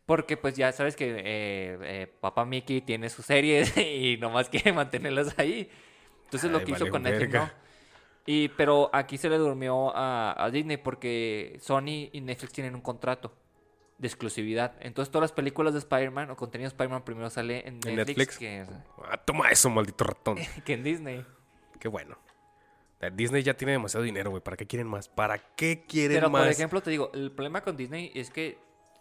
Porque 0.09 0.39
pues 0.39 0.57
ya 0.57 0.73
sabes 0.73 0.97
que 0.97 1.05
eh, 1.19 1.79
eh, 1.83 2.07
Papá 2.21 2.47
Mickey 2.47 2.81
tiene 2.81 3.11
sus 3.11 3.27
series 3.27 3.77
y 3.77 4.17
nomás 4.19 4.49
quiere 4.49 4.73
mantenerlas 4.73 5.39
ahí. 5.39 5.69
Entonces 6.25 6.51
lo 6.51 6.65
que 6.65 6.73
hizo 6.73 6.89
con 6.89 7.03
Netflix. 7.03 7.35
¿no? 7.35 7.51
Y, 8.25 8.49
pero 8.49 8.89
aquí 8.95 9.19
se 9.19 9.29
le 9.29 9.37
durmió 9.37 9.95
a, 9.95 10.35
a 10.43 10.51
Disney 10.51 10.79
porque 10.79 11.59
Sony 11.61 12.09
y 12.11 12.23
Netflix 12.23 12.55
tienen 12.55 12.75
un 12.75 12.81
contrato 12.81 13.37
de 13.99 14.09
exclusividad. 14.09 14.77
Entonces 14.81 15.13
todas 15.13 15.25
las 15.25 15.33
películas 15.33 15.75
de 15.75 15.81
Spider-Man 15.81 16.31
o 16.31 16.37
contenido 16.37 16.71
de 16.71 16.73
Spider-Man 16.73 17.05
primero 17.05 17.29
sale 17.29 17.69
en 17.69 17.75
¿En 17.87 17.97
Netflix, 17.97 18.07
Netflix? 18.07 18.39
Que, 18.39 18.65
Ah, 19.11 19.19
toma 19.19 19.51
eso, 19.51 19.69
maldito 19.69 20.05
ratón. 20.05 20.39
que 20.65 20.73
en 20.73 20.85
Disney. 20.85 21.23
Qué 21.79 21.89
bueno. 21.89 22.17
Disney 23.13 23.43
ya 23.43 23.53
tiene 23.53 23.73
demasiado 23.73 24.05
dinero, 24.05 24.31
güey. 24.31 24.43
¿Para 24.43 24.57
qué 24.57 24.67
quieren 24.67 24.89
más? 24.89 25.07
¿Para 25.11 25.37
qué 25.55 25.85
quieren 25.87 26.17
Pero 26.17 26.31
más? 26.31 26.45
por 26.45 26.51
ejemplo, 26.51 26.81
te 26.81 26.89
digo, 26.91 27.11
el 27.13 27.31
problema 27.31 27.61
con 27.61 27.77
Disney 27.77 28.11
es 28.15 28.31
que 28.31 28.57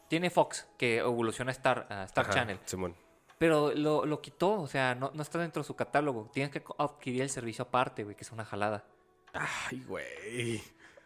tiene 0.07 0.29
Fox, 0.29 0.67
que 0.77 0.97
evoluciona 0.97 1.51
a 1.51 1.53
Star, 1.53 1.87
a 1.89 2.03
Star 2.03 2.25
Ajá, 2.25 2.33
Channel. 2.33 2.59
Simón. 2.65 2.95
Pero 3.37 3.71
lo, 3.75 4.05
lo 4.05 4.21
quitó, 4.21 4.59
o 4.61 4.67
sea, 4.67 4.95
no, 4.95 5.11
no 5.13 5.21
está 5.21 5.37
dentro 5.39 5.61
de 5.61 5.67
su 5.67 5.75
catálogo. 5.75 6.29
Tienes 6.33 6.51
que 6.51 6.63
adquirir 6.79 7.21
el 7.21 7.29
servicio 7.29 7.63
aparte, 7.63 8.03
güey, 8.03 8.15
que 8.15 8.23
es 8.23 8.31
una 8.31 8.43
jalada. 8.45 8.83
Ay, 9.33 9.83
güey. 9.87 10.61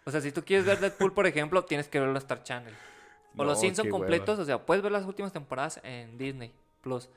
O 0.06 0.12
sea, 0.12 0.22
si 0.22 0.32
tú 0.32 0.44
quieres 0.46 0.66
ver 0.66 0.80
Deadpool, 0.80 1.14
por 1.14 1.28
ejemplo, 1.28 1.66
tienes 1.66 1.88
que 1.90 2.00
verlo 2.00 2.16
a 2.16 2.20
Star 2.20 2.44
Channel. 2.44 2.74
O 3.38 3.44
los 3.44 3.58
No, 3.58 3.62
Simpsons 3.62 3.86
qué 3.86 3.90
completos, 3.92 4.30
hueva. 4.30 4.44
o 4.44 4.46
sea, 4.46 4.66
puedes 4.66 4.82
ver 4.84 4.92
las 4.92 5.06
últimas 5.06 5.32
temporadas 5.34 5.80
en 5.84 6.18
Disney 6.18 6.54
Plus. 6.82 7.10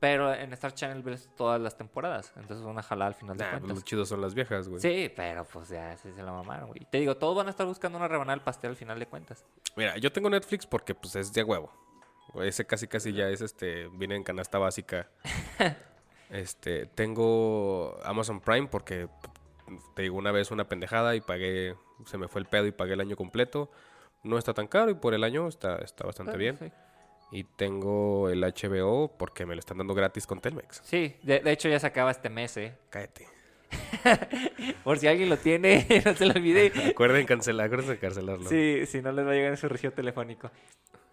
Pero 0.00 0.34
en 0.34 0.52
Star 0.52 0.74
Channel 0.74 1.02
ves 1.02 1.30
todas 1.36 1.60
las 1.60 1.76
temporadas. 1.78 2.32
Entonces 2.36 2.66
una 2.66 2.82
jalada 2.82 3.08
al 3.08 3.14
final 3.14 3.36
de 3.36 3.44
Nah, 3.44 3.50
pues 3.52 3.60
cuentas. 3.62 3.78
lo 3.78 3.84
chido 3.84 4.04
son 4.04 4.20
las 4.20 4.34
viejas, 4.34 4.68
güey. 4.68 4.80
Sí, 4.80 5.10
pero 5.14 5.44
pues 5.44 5.68
ya 5.70 5.96
se, 5.96 6.12
se 6.12 6.22
la 6.22 6.32
mamaron, 6.32 6.68
güey. 6.68 6.80
Te 6.90 6.98
digo, 6.98 7.16
todos 7.16 7.36
van 7.36 7.46
a 7.46 7.50
estar 7.50 7.66
buscando 7.66 7.96
una 7.96 8.08
rebanada 8.08 8.36
del 8.36 8.44
pastel 8.44 8.70
al 8.70 8.76
final 8.76 8.98
de 8.98 9.06
cuentas. 9.06 9.44
Mira, 9.76 9.96
yo 9.96 10.12
tengo 10.12 10.28
Netflix 10.28 10.66
porque 10.66 10.94
pues 10.94 11.16
es 11.16 11.32
de 11.32 11.42
huevo. 11.42 11.72
Ese 12.42 12.66
casi 12.66 12.86
casi 12.88 13.12
ya 13.12 13.28
es 13.28 13.40
este, 13.40 13.88
viene 13.94 14.16
en 14.16 14.24
canasta 14.24 14.58
básica. 14.58 15.08
este, 16.30 16.86
tengo 16.86 17.96
Amazon 18.04 18.40
Prime 18.40 18.66
porque 18.68 19.08
te 19.94 20.02
digo 20.02 20.16
una 20.16 20.32
vez 20.32 20.50
una 20.50 20.68
pendejada 20.68 21.14
y 21.14 21.20
pagué, 21.20 21.76
se 22.06 22.18
me 22.18 22.28
fue 22.28 22.40
el 22.40 22.46
pedo 22.46 22.66
y 22.66 22.72
pagué 22.72 22.94
el 22.94 23.00
año 23.00 23.16
completo. 23.16 23.70
No 24.22 24.38
está 24.38 24.54
tan 24.54 24.66
caro 24.66 24.90
y 24.90 24.94
por 24.94 25.14
el 25.14 25.22
año 25.22 25.46
está, 25.48 25.76
está 25.76 26.04
bastante 26.06 26.32
Ah, 26.32 26.36
bien. 26.36 26.58
Sí, 26.58 26.70
Y 27.34 27.42
tengo 27.44 28.28
el 28.28 28.42
HBO 28.42 29.08
porque 29.18 29.44
me 29.44 29.54
lo 29.54 29.58
están 29.58 29.78
dando 29.78 29.92
gratis 29.94 30.26
con 30.26 30.40
Telmex. 30.40 30.82
Sí, 30.84 31.16
de, 31.22 31.40
de 31.40 31.50
hecho 31.52 31.68
ya 31.68 31.80
se 31.80 31.86
acaba 31.88 32.10
este 32.12 32.30
mes, 32.30 32.56
¿eh? 32.56 32.74
Cállate. 32.90 33.26
Por 34.84 34.98
si 34.98 35.08
alguien 35.08 35.28
lo 35.28 35.36
tiene, 35.36 35.86
no 36.04 36.14
se 36.14 36.26
lo 36.26 36.32
olvide. 36.34 36.72
Acuerden 36.90 37.26
cancelar, 37.26 37.66
acuérdense 37.66 37.94
de 37.94 37.98
cancelarlo. 37.98 38.48
Sí, 38.48 38.86
si 38.86 39.02
no 39.02 39.10
les 39.12 39.26
va 39.26 39.32
a 39.32 39.34
llegar 39.34 39.50
en 39.50 39.56
su 39.56 39.68
registro 39.68 39.92
telefónico. 39.92 40.50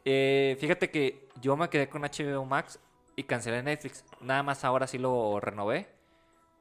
Eh, 0.06 0.58
fíjate 0.60 0.90
que 0.92 1.28
yo 1.42 1.58
me 1.58 1.70
quedé 1.70 1.90
con 1.90 2.04
HBO 2.04 2.46
Max 2.46 2.80
y 3.16 3.24
cancelé 3.24 3.63
Netflix. 3.63 4.06
Nada 4.22 4.44
más 4.44 4.63
ahora 4.63 4.86
sí 4.88 4.98
lo 5.00 5.40
renové 5.40 5.88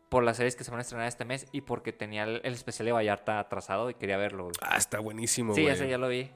por 0.08 0.24
las 0.24 0.38
series 0.38 0.56
que 0.56 0.64
se 0.64 0.70
van 0.70 0.78
a 0.78 0.82
estrenar 0.82 1.06
este 1.06 1.24
mes 1.24 1.46
y 1.52 1.60
porque 1.60 1.92
tenía 1.92 2.24
el, 2.24 2.40
el 2.44 2.54
especial 2.54 2.86
de 2.86 2.92
Vallarta 2.92 3.38
atrasado 3.38 3.90
y 3.90 3.94
quería 3.94 4.16
verlo. 4.16 4.44
güey. 4.44 4.54
Ah, 4.62 4.76
está 4.76 4.98
buenísimo, 5.00 5.54
Sí, 5.54 5.62
güey. 5.62 5.74
ese 5.74 5.88
ya 5.88 5.98
lo 5.98 6.08
vi. 6.08 6.30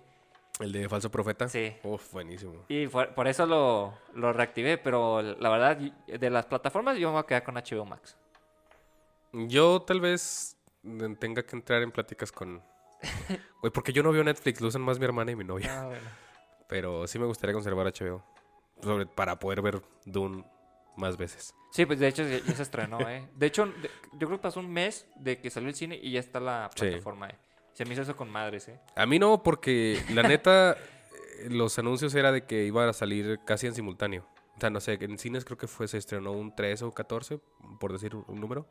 El 0.61 0.73
de 0.73 0.89
Falso 0.89 1.11
Profeta. 1.11 1.49
Sí. 1.49 1.75
Uf, 1.83 2.13
buenísimo. 2.13 2.65
Y 2.69 2.87
por, 2.87 3.13
por 3.15 3.27
eso 3.27 3.45
lo, 3.47 3.95
lo 4.15 4.33
reactivé, 4.33 4.79
pero 4.79 5.21
la 5.21 5.49
verdad, 5.49 5.77
de 5.77 6.31
las 6.31 6.47
plataformas 6.47 6.97
yo 6.97 7.09
me 7.09 7.15
voy 7.15 7.23
a 7.23 7.27
quedar 7.27 7.43
con 7.43 7.55
HBO 7.57 7.85
Max. 7.85 8.17
Yo 9.33 9.83
tal 9.83 10.01
vez 10.01 10.57
tenga 11.19 11.43
que 11.43 11.57
entrar 11.57 11.83
en 11.83 11.91
pláticas 11.91 12.31
con... 12.31 12.63
Güey, 13.61 13.73
porque 13.73 13.93
yo 13.93 14.03
no 14.03 14.13
veo 14.13 14.23
Netflix, 14.23 14.61
lo 14.61 14.69
usan 14.69 14.83
más 14.83 14.99
mi 14.99 15.05
hermana 15.07 15.33
y 15.33 15.37
mi 15.37 15.45
novia. 15.45 15.83
Ah, 15.83 15.87
bueno. 15.87 16.09
Pero 16.69 17.07
sí 17.07 17.19
me 17.19 17.27
gustaría 17.27 17.53
conservar 17.55 17.87
HBO. 17.87 18.23
Sobre, 18.83 19.07
para 19.07 19.39
poder 19.39 19.61
ver 19.63 19.83
Dune 20.05 20.45
más 20.97 21.17
veces. 21.17 21.55
Sí, 21.73 21.85
pues 21.87 21.99
de 21.99 22.09
hecho 22.09 22.23
ya, 22.23 22.39
se 22.55 22.63
estrenó, 22.63 23.01
¿eh? 23.09 23.29
De 23.35 23.47
hecho, 23.47 23.67
yo 24.13 24.27
creo 24.29 24.31
que 24.31 24.39
pasó 24.39 24.61
un 24.61 24.71
mes 24.73 25.07
de 25.17 25.41
que 25.41 25.51
salió 25.51 25.69
el 25.69 25.75
cine 25.75 25.99
y 26.01 26.13
ya 26.13 26.21
está 26.21 26.39
la 26.41 26.71
Sí. 26.75 26.87
plataforma, 26.87 27.29
¿eh? 27.29 27.37
Se 27.75 27.85
me 27.85 27.93
hizo 27.93 28.03
eso 28.03 28.17
con 28.17 28.31
madres, 28.31 28.69
¿eh? 28.69 28.81
A 28.97 29.05
mí 29.05 29.19
no, 29.19 29.43
porque 29.43 30.01
la 30.13 30.23
neta, 30.23 30.73
eh, 30.73 31.49
los 31.51 31.79
anuncios 31.79 32.15
era 32.15 32.33
de 32.33 32.45
que 32.45 32.65
iba 32.65 32.89
a 32.89 32.93
salir 32.93 33.41
casi 33.45 33.67
en 33.67 33.75
simultáneo. 33.75 34.27
O 34.57 34.61
sea, 34.61 34.71
no 34.71 34.81
sé, 34.81 34.97
en 35.01 35.19
cines 35.19 35.45
creo 35.45 35.59
que 35.59 35.67
fue, 35.67 35.89
se 35.89 35.99
estrenó 35.99 36.31
un 36.33 36.55
13 36.55 36.85
o 36.85 36.93
14, 36.93 37.41
por 37.81 37.93
decir 37.93 38.15
un, 38.15 38.41
número. 38.41 38.69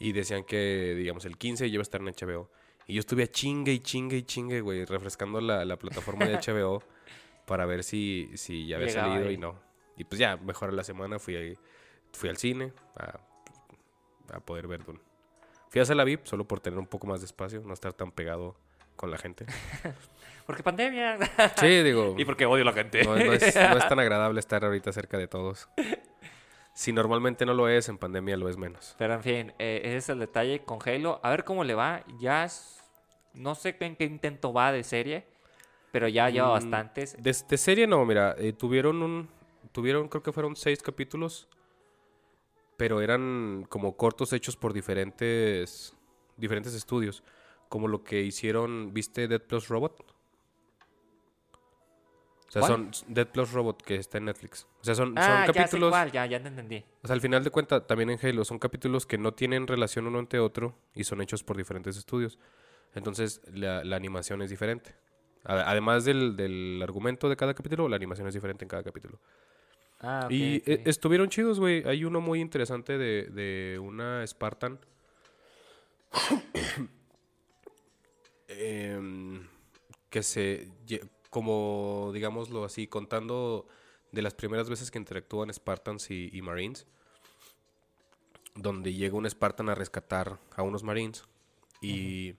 Y 0.00 0.12
decían 0.12 0.44
que, 0.44 0.94
digamos, 0.96 1.24
el 1.24 1.38
15 1.38 1.68
ya 1.70 1.74
iba 1.74 1.80
a 1.80 1.82
estar 1.82 2.00
en 2.00 2.08
HBO. 2.08 2.50
Y 2.86 2.94
yo 2.94 3.00
estuve 3.00 3.22
a 3.24 3.26
chingue 3.28 3.72
y 3.72 3.80
chingue 3.80 4.16
y 4.16 4.22
chingue, 4.24 4.60
güey, 4.60 4.84
refrescando 4.84 5.40
la, 5.40 5.64
la 5.64 5.76
plataforma 5.76 6.26
de 6.26 6.36
HBO 6.38 6.82
para 7.46 7.66
ver 7.66 7.84
si, 7.84 8.30
si 8.34 8.66
ya 8.66 8.76
había 8.76 8.88
Llegaba 8.88 9.08
salido 9.10 9.28
ahí. 9.28 9.34
y 9.34 9.38
no. 9.38 9.54
Y 9.96 10.04
pues 10.04 10.18
ya, 10.18 10.36
mejor 10.36 10.70
a 10.70 10.72
la 10.72 10.84
semana 10.84 11.18
fui, 11.18 11.36
ahí- 11.36 11.58
fui 12.12 12.28
al 12.28 12.36
cine 12.36 12.72
a, 12.96 13.20
a 14.34 14.40
poder 14.40 14.66
ver 14.68 14.84
Dune. 14.84 15.00
Fui 15.70 15.80
a 15.80 15.82
hacer 15.82 15.96
la 15.96 16.04
VIP 16.04 16.26
solo 16.26 16.46
por 16.46 16.60
tener 16.60 16.78
un 16.78 16.86
poco 16.86 17.06
más 17.06 17.20
de 17.20 17.26
espacio, 17.26 17.62
no 17.64 17.74
estar 17.74 17.92
tan 17.92 18.10
pegado 18.10 18.56
con 18.96 19.10
la 19.10 19.18
gente. 19.18 19.46
Porque 20.46 20.62
pandemia. 20.62 21.18
Sí, 21.56 21.82
digo, 21.82 22.14
y 22.18 22.24
porque 22.24 22.46
odio 22.46 22.62
a 22.62 22.66
la 22.66 22.72
gente. 22.72 23.04
no, 23.04 23.16
no 23.16 23.32
es, 23.34 23.54
no 23.54 23.76
es 23.76 23.86
tan 23.88 23.98
agradable 24.00 24.40
estar 24.40 24.64
ahorita 24.64 24.92
cerca 24.92 25.18
de 25.18 25.28
todos. 25.28 25.68
Si 26.72 26.90
normalmente 26.92 27.44
no 27.44 27.52
lo 27.52 27.68
es, 27.68 27.88
en 27.90 27.98
pandemia 27.98 28.36
lo 28.38 28.48
es 28.48 28.56
menos. 28.56 28.94
Pero 28.98 29.12
en 29.12 29.22
fin, 29.22 29.52
eh, 29.58 29.82
ese 29.84 29.96
es 29.98 30.08
el 30.08 30.20
detalle 30.20 30.64
con 30.64 30.78
Halo. 30.86 31.20
A 31.22 31.28
ver 31.30 31.44
cómo 31.44 31.64
le 31.64 31.74
va. 31.74 32.02
Ya 32.18 32.44
es- 32.44 32.80
no 33.34 33.54
sé 33.54 33.76
en 33.80 33.94
qué 33.96 34.04
intento 34.04 34.54
va 34.54 34.72
de 34.72 34.82
serie, 34.84 35.26
pero 35.92 36.08
ya 36.08 36.30
lleva 36.30 36.48
Mm, 36.48 36.52
bastantes. 36.52 37.14
De, 37.22 37.36
de 37.46 37.58
serie 37.58 37.86
no, 37.86 38.04
mira, 38.06 38.34
eh, 38.38 38.54
tuvieron 38.54 39.02
un, 39.02 39.28
tuvieron 39.72 40.08
creo 40.08 40.22
que 40.22 40.32
fueron 40.32 40.56
seis 40.56 40.80
capítulos, 40.82 41.46
pero 42.78 43.02
eran 43.02 43.66
como 43.68 43.96
cortos 43.98 44.32
hechos 44.32 44.56
por 44.56 44.72
diferentes, 44.72 45.94
diferentes 46.38 46.72
estudios, 46.74 47.22
como 47.68 47.88
lo 47.88 48.02
que 48.02 48.22
hicieron, 48.22 48.94
¿viste 48.94 49.28
Dead 49.28 49.42
Plus 49.42 49.68
Robot? 49.68 50.14
O 52.46 52.50
sea, 52.50 52.60
¿Cuál? 52.60 52.72
son 52.72 52.90
Dead 53.08 53.26
Plus 53.26 53.52
Robot 53.52 53.82
que 53.82 53.96
está 53.96 54.16
en 54.16 54.24
Netflix. 54.24 54.66
O 54.80 54.84
sea, 54.84 54.94
son, 54.94 55.08
son 55.08 55.18
Ah, 55.18 55.44
ya 55.46 55.52
sé 55.52 55.58
capítulos... 55.58 55.90
cuál, 55.90 56.10
ya, 56.12 56.24
ya 56.24 56.40
te 56.40 56.48
entendí. 56.48 56.82
O 57.02 57.06
sea, 57.06 57.12
al 57.14 57.20
final 57.20 57.44
de 57.44 57.50
cuentas, 57.50 57.86
también 57.86 58.08
en 58.08 58.18
Halo 58.22 58.44
son 58.44 58.58
capítulos 58.58 59.04
que 59.04 59.18
no 59.18 59.34
tienen 59.34 59.66
relación 59.66 60.06
uno 60.06 60.18
entre 60.18 60.38
otro 60.38 60.74
y 60.94 61.04
son 61.04 61.20
hechos 61.20 61.44
por 61.44 61.58
diferentes 61.58 61.96
estudios. 61.98 62.38
Entonces, 62.94 63.42
la, 63.52 63.84
la 63.84 63.96
animación 63.96 64.40
es 64.40 64.48
diferente. 64.48 64.94
Además 65.44 66.04
del, 66.04 66.36
del 66.36 66.80
argumento 66.82 67.28
de 67.28 67.36
cada 67.36 67.52
capítulo, 67.54 67.88
la 67.88 67.96
animación 67.96 68.26
es 68.28 68.34
diferente 68.34 68.64
en 68.64 68.68
cada 68.68 68.82
capítulo. 68.82 69.20
Ah, 70.00 70.28
y 70.30 70.58
ok. 70.58 70.68
e- 70.68 70.82
estuvieron 70.86 71.28
chidos, 71.28 71.58
güey. 71.58 71.82
Hay 71.86 72.04
uno 72.04 72.20
muy 72.20 72.40
interesante 72.40 72.98
de, 72.98 73.24
de 73.24 73.78
una 73.78 74.26
Spartan. 74.26 74.78
Em, 78.50 79.46
que 80.10 80.22
se. 80.22 80.68
Como, 81.30 82.10
digámoslo 82.14 82.64
así, 82.64 82.86
contando 82.86 83.68
de 84.10 84.22
las 84.22 84.32
primeras 84.34 84.70
veces 84.70 84.90
que 84.90 84.98
interactúan 84.98 85.52
Spartans 85.52 86.10
y, 86.10 86.30
y 86.32 86.40
Marines. 86.42 86.86
Donde 88.54 88.94
llega 88.94 89.16
un 89.16 89.28
Spartan 89.28 89.68
a 89.68 89.74
rescatar 89.74 90.38
a 90.56 90.62
unos 90.62 90.82
Marines. 90.82 91.24
Y. 91.82 92.34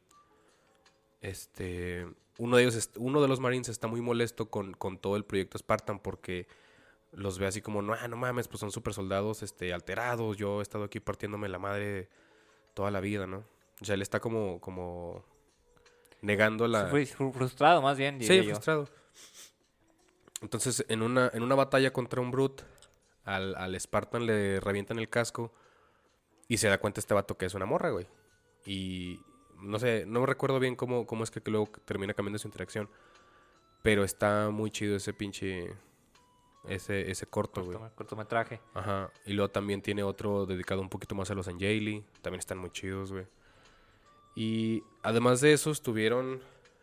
Este. 1.22 2.08
Uno 2.40 2.58
de 2.58 2.64
ellos, 2.64 2.90
uno 2.96 3.22
de 3.22 3.28
los 3.28 3.40
Marines 3.40 3.70
está 3.70 3.88
muy 3.88 4.02
molesto 4.02 4.50
con, 4.50 4.74
con 4.74 4.98
todo 4.98 5.16
el 5.18 5.26
proyecto 5.26 5.58
Spartan 5.58 6.00
porque 6.00 6.48
los 7.12 7.40
ve 7.40 7.48
así 7.48 7.62
como, 7.62 7.82
no, 7.82 7.94
ah, 7.94 8.08
no 8.08 8.18
mames, 8.18 8.48
pues 8.48 8.60
son 8.60 8.72
super 8.72 8.94
soldados 8.94 9.44
este, 9.44 9.74
alterados, 9.74 10.38
yo 10.38 10.60
he 10.60 10.62
estado 10.62 10.84
aquí 10.86 11.00
partiéndome 11.00 11.50
la 11.50 11.60
madre 11.60 12.10
toda 12.74 12.92
la 12.92 13.00
vida, 13.00 13.28
¿no? 13.28 13.44
O 13.82 13.86
sea, 13.86 13.96
él 13.96 14.02
está 14.02 14.20
como, 14.20 14.60
como 14.60 15.24
negando 16.22 16.68
la... 16.68 16.88
Frustrado 16.88 17.82
más 17.82 17.98
bien, 17.98 18.22
Sí, 18.22 18.38
yo. 18.38 18.44
frustrado. 18.44 18.88
Entonces, 20.42 20.86
en 20.88 21.02
una, 21.02 21.30
en 21.34 21.44
una 21.44 21.56
batalla 21.56 21.92
contra 21.92 22.22
un 22.22 22.32
Brute, 22.32 22.64
al, 23.26 23.56
al 23.56 23.80
Spartan 23.80 24.26
le 24.26 24.60
revientan 24.60 25.00
el 25.00 25.10
casco 25.10 25.54
y 26.48 26.58
se 26.58 26.68
da 26.68 26.80
cuenta 26.80 27.00
este 27.00 27.14
vato 27.14 27.38
que 27.38 27.46
es 27.46 27.54
una 27.54 27.66
morra, 27.66 27.90
güey. 27.90 28.08
Y 28.66 29.20
no 29.62 29.80
sé, 29.80 30.06
no 30.06 30.26
recuerdo 30.26 30.60
bien 30.60 30.76
cómo, 30.76 31.06
cómo 31.06 31.24
es 31.24 31.32
que 31.32 31.42
luego 31.50 31.70
termina 31.86 32.14
cambiando 32.14 32.40
su 32.40 32.48
interacción. 32.48 32.90
Pero 33.82 34.04
está 34.04 34.50
muy 34.50 34.72
chido 34.72 34.96
ese 34.96 35.14
pinche... 35.14 35.74
Ese, 36.68 37.10
ese 37.10 37.26
corto, 37.26 37.64
güey. 37.64 37.78
Cortome- 37.78 37.96
Cortometraje. 37.96 38.60
Ajá. 38.74 39.10
Y 39.26 39.34
luego 39.34 39.50
también 39.50 39.82
tiene 39.82 40.04
otro 40.04 40.46
dedicado 40.46 40.82
un 40.82 40.90
poquito 40.90 41.16
más 41.16 41.32
a 41.32 41.36
los 41.36 41.48
Angeli. 41.48 42.04
También 42.22 42.40
están 42.40 42.58
muy 42.58 42.70
chidos, 42.72 43.12
güey. 43.12 43.26
Y 44.36 44.84
además 45.04 45.42
de 45.42 45.54
eso, 45.54 45.72
estuvieron 45.72 46.42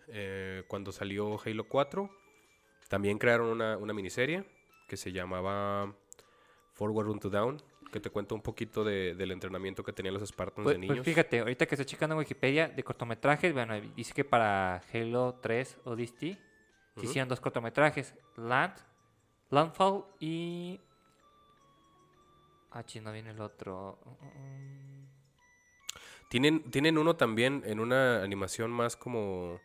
eh, 0.08 0.64
cuando 0.68 0.92
salió 0.92 1.38
Halo 1.44 1.64
4. 1.68 2.10
También 2.88 3.18
crearon 3.18 3.48
una, 3.48 3.76
una 3.76 3.92
miniserie 3.92 4.44
que 4.88 4.96
se 4.96 5.12
llamaba 5.12 5.92
Forward 6.74 7.06
Run 7.06 7.18
to 7.20 7.30
Down. 7.30 7.62
Que 7.92 8.00
te 8.00 8.10
cuenta 8.10 8.34
un 8.34 8.42
poquito 8.42 8.82
de- 8.82 9.14
del 9.14 9.30
entrenamiento 9.30 9.84
que 9.84 9.92
tenían 9.92 10.14
los 10.14 10.28
Spartans 10.28 10.64
Pues, 10.64 10.74
de 10.74 10.80
pues 10.86 10.90
niños. 10.90 11.04
fíjate, 11.04 11.38
ahorita 11.38 11.66
que 11.66 11.76
estoy 11.76 11.86
checando 11.86 12.14
en 12.14 12.18
Wikipedia 12.18 12.68
de 12.68 12.82
cortometrajes, 12.82 13.52
bueno, 13.52 13.74
dice 13.94 14.12
que 14.12 14.24
para 14.24 14.82
Halo 14.92 15.38
3 15.40 15.78
Odyssey 15.84 16.34
se 16.34 17.00
Ujú. 17.00 17.08
hicieron 17.08 17.28
dos 17.28 17.40
cortometrajes, 17.40 18.14
Land, 18.36 18.74
Landfall 19.50 20.04
y... 20.20 20.80
Ah, 22.72 22.84
no 23.02 23.12
viene 23.12 23.30
el 23.30 23.40
otro. 23.40 23.98
Tienen, 26.28 26.70
tienen 26.70 26.98
uno 26.98 27.16
también 27.16 27.62
en 27.64 27.80
una 27.80 28.22
animación 28.22 28.70
más 28.70 28.96
como... 28.96 29.60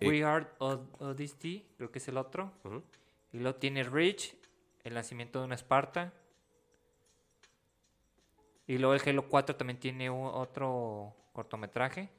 Eh. 0.00 0.08
We 0.08 0.24
Are 0.24 0.46
Od- 0.58 0.86
Odyssey, 1.00 1.66
creo 1.76 1.90
que 1.90 1.98
es 1.98 2.08
el 2.08 2.16
otro. 2.16 2.52
Y 3.32 3.38
luego 3.40 3.58
tiene 3.58 3.82
Reach, 3.82 4.34
el 4.84 4.94
nacimiento 4.94 5.40
de 5.40 5.46
una 5.46 5.56
Esparta. 5.56 6.12
Y 8.66 8.78
luego 8.78 8.94
el 8.94 9.06
Halo 9.06 9.28
4 9.28 9.56
también 9.56 9.80
tiene 9.80 10.08
otro 10.08 11.14
cortometraje. 11.32 12.10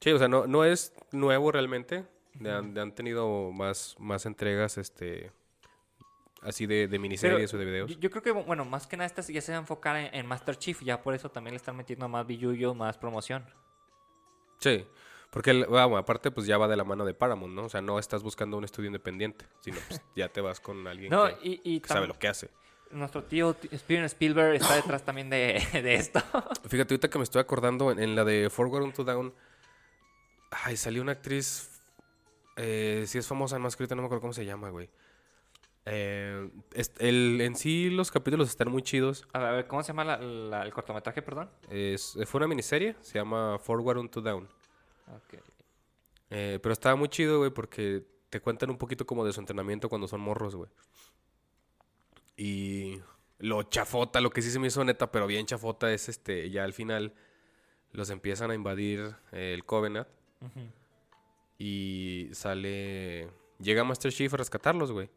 Sí, 0.00 0.10
o 0.10 0.18
sea, 0.18 0.28
no, 0.28 0.46
no 0.46 0.64
es 0.64 0.94
nuevo 1.12 1.52
realmente. 1.52 2.04
Le 2.40 2.52
han, 2.52 2.76
han 2.78 2.92
tenido 2.94 3.50
más, 3.52 3.96
más 3.98 4.24
entregas, 4.26 4.78
este, 4.78 5.32
así 6.42 6.66
de, 6.66 6.86
de 6.88 6.98
miniseries 6.98 7.52
o 7.52 7.58
de 7.58 7.64
videos. 7.64 7.90
Yo, 7.90 7.98
yo 7.98 8.10
creo 8.10 8.22
que, 8.22 8.30
bueno, 8.30 8.64
más 8.64 8.86
que 8.86 8.96
nada 8.96 9.06
estas 9.06 9.26
ya 9.28 9.40
se 9.40 9.52
van 9.52 9.56
a 9.58 9.60
enfocar 9.62 9.96
en, 9.96 10.14
en 10.14 10.26
Master 10.26 10.56
Chief, 10.56 10.80
ya 10.82 11.02
por 11.02 11.14
eso 11.14 11.30
también 11.30 11.52
le 11.52 11.56
están 11.56 11.76
metiendo 11.76 12.08
más 12.08 12.26
billullo, 12.26 12.74
más 12.74 12.96
promoción. 12.98 13.44
Sí, 14.58 14.86
Porque, 15.30 15.50
el- 15.50 15.66
vamos, 15.66 15.98
aparte, 16.00 16.30
pues 16.30 16.46
ya 16.46 16.58
va 16.58 16.68
de 16.68 16.76
la 16.76 16.84
mano 16.84 17.04
de 17.04 17.14
Paramount, 17.14 17.54
¿no? 17.54 17.64
O 17.64 17.68
sea, 17.68 17.80
no 17.82 17.98
estás 17.98 18.22
buscando 18.22 18.56
un 18.56 18.64
estudio 18.64 18.86
independiente, 18.88 19.44
sino 19.60 19.78
pues 19.88 20.00
ya 20.16 20.28
te 20.28 20.40
vas 20.40 20.58
con 20.60 20.86
alguien 20.86 21.10
No, 21.12 21.26
que, 21.38 21.46
y, 21.48 21.60
y 21.76 21.80
que 21.80 21.88
sabe 21.88 22.06
lo 22.06 22.18
que 22.18 22.28
hace. 22.28 22.50
nuestro 22.92 23.24
tío 23.24 23.54
Steven 23.72 24.04
Spielberg 24.04 24.54
está 24.56 24.74
detrás 24.76 25.04
también 25.04 25.28
de, 25.28 25.60
de 25.72 25.94
esto. 25.96 26.20
Fíjate, 26.68 26.94
ahorita 26.94 27.08
que 27.10 27.18
me 27.18 27.24
estoy 27.24 27.40
acordando, 27.40 27.90
en, 27.92 27.98
en 27.98 28.14
la 28.16 28.24
de 28.24 28.48
Forward 28.50 28.82
on 28.84 28.92
to 28.92 29.04
Down, 29.04 29.34
ay, 30.50 30.76
salió 30.76 31.02
una 31.02 31.12
actriz, 31.12 31.77
eh, 32.58 33.04
sí 33.06 33.16
es 33.18 33.26
famosa, 33.26 33.56
además 33.56 33.74
que 33.76 33.82
ahorita 33.84 33.94
no 33.94 34.02
me 34.02 34.06
acuerdo 34.06 34.20
cómo 34.20 34.32
se 34.34 34.44
llama, 34.44 34.68
güey. 34.70 34.90
Eh, 35.90 36.50
el, 36.98 37.40
en 37.40 37.56
sí 37.56 37.88
los 37.88 38.10
capítulos 38.10 38.48
están 38.50 38.70
muy 38.70 38.82
chidos. 38.82 39.26
A 39.32 39.38
ver, 39.38 39.66
¿cómo 39.66 39.82
se 39.82 39.88
llama 39.88 40.04
la- 40.04 40.18
la- 40.18 40.62
el 40.64 40.72
cortometraje, 40.72 41.22
perdón? 41.22 41.48
Es- 41.70 42.18
fue 42.26 42.38
una 42.40 42.48
miniserie, 42.48 42.94
se 43.00 43.14
llama 43.18 43.58
Forward 43.58 43.96
on 43.98 44.08
to 44.10 44.20
Down. 44.20 44.46
Ok. 45.14 45.40
Eh, 46.30 46.58
pero 46.62 46.74
estaba 46.74 46.94
muy 46.94 47.08
chido, 47.08 47.38
güey, 47.38 47.50
porque 47.50 48.04
te 48.28 48.40
cuentan 48.40 48.68
un 48.68 48.76
poquito 48.76 49.06
como 49.06 49.24
de 49.24 49.32
su 49.32 49.40
entrenamiento 49.40 49.88
cuando 49.88 50.06
son 50.06 50.20
morros, 50.20 50.54
güey. 50.54 50.68
Y 52.36 53.00
lo 53.38 53.62
chafota, 53.64 54.20
lo 54.20 54.30
que 54.30 54.42
sí 54.42 54.50
se 54.50 54.58
me 54.58 54.66
hizo 54.68 54.84
neta, 54.84 55.10
pero 55.10 55.26
bien 55.26 55.46
chafota, 55.46 55.90
es 55.92 56.08
este, 56.08 56.50
ya 56.50 56.64
al 56.64 56.72
final 56.72 57.14
los 57.92 58.10
empiezan 58.10 58.50
a 58.50 58.54
invadir 58.54 59.14
eh, 59.32 59.54
el 59.54 59.64
Covenant 59.64 60.06
Ujú. 60.42 60.60
Y 61.58 62.28
sale, 62.32 63.28
llega 63.58 63.84
Master 63.84 64.12
Chief 64.12 64.32
a 64.32 64.36
rescatarlos, 64.36 64.92
güey. 64.92 65.10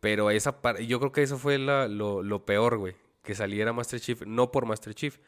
Pero 0.00 0.30
esa 0.30 0.58
yo 0.80 0.98
creo 0.98 1.12
que 1.12 1.22
eso 1.22 1.36
fue 1.38 1.58
la- 1.58 1.86
lo, 1.86 2.22
lo 2.22 2.46
peor, 2.46 2.78
güey, 2.78 2.96
que 3.22 3.34
saliera 3.34 3.72
Master 3.72 4.00
Chief, 4.00 4.22
no 4.26 4.50
por 4.50 4.64
Master 4.66 4.94
Chief. 4.94 5.18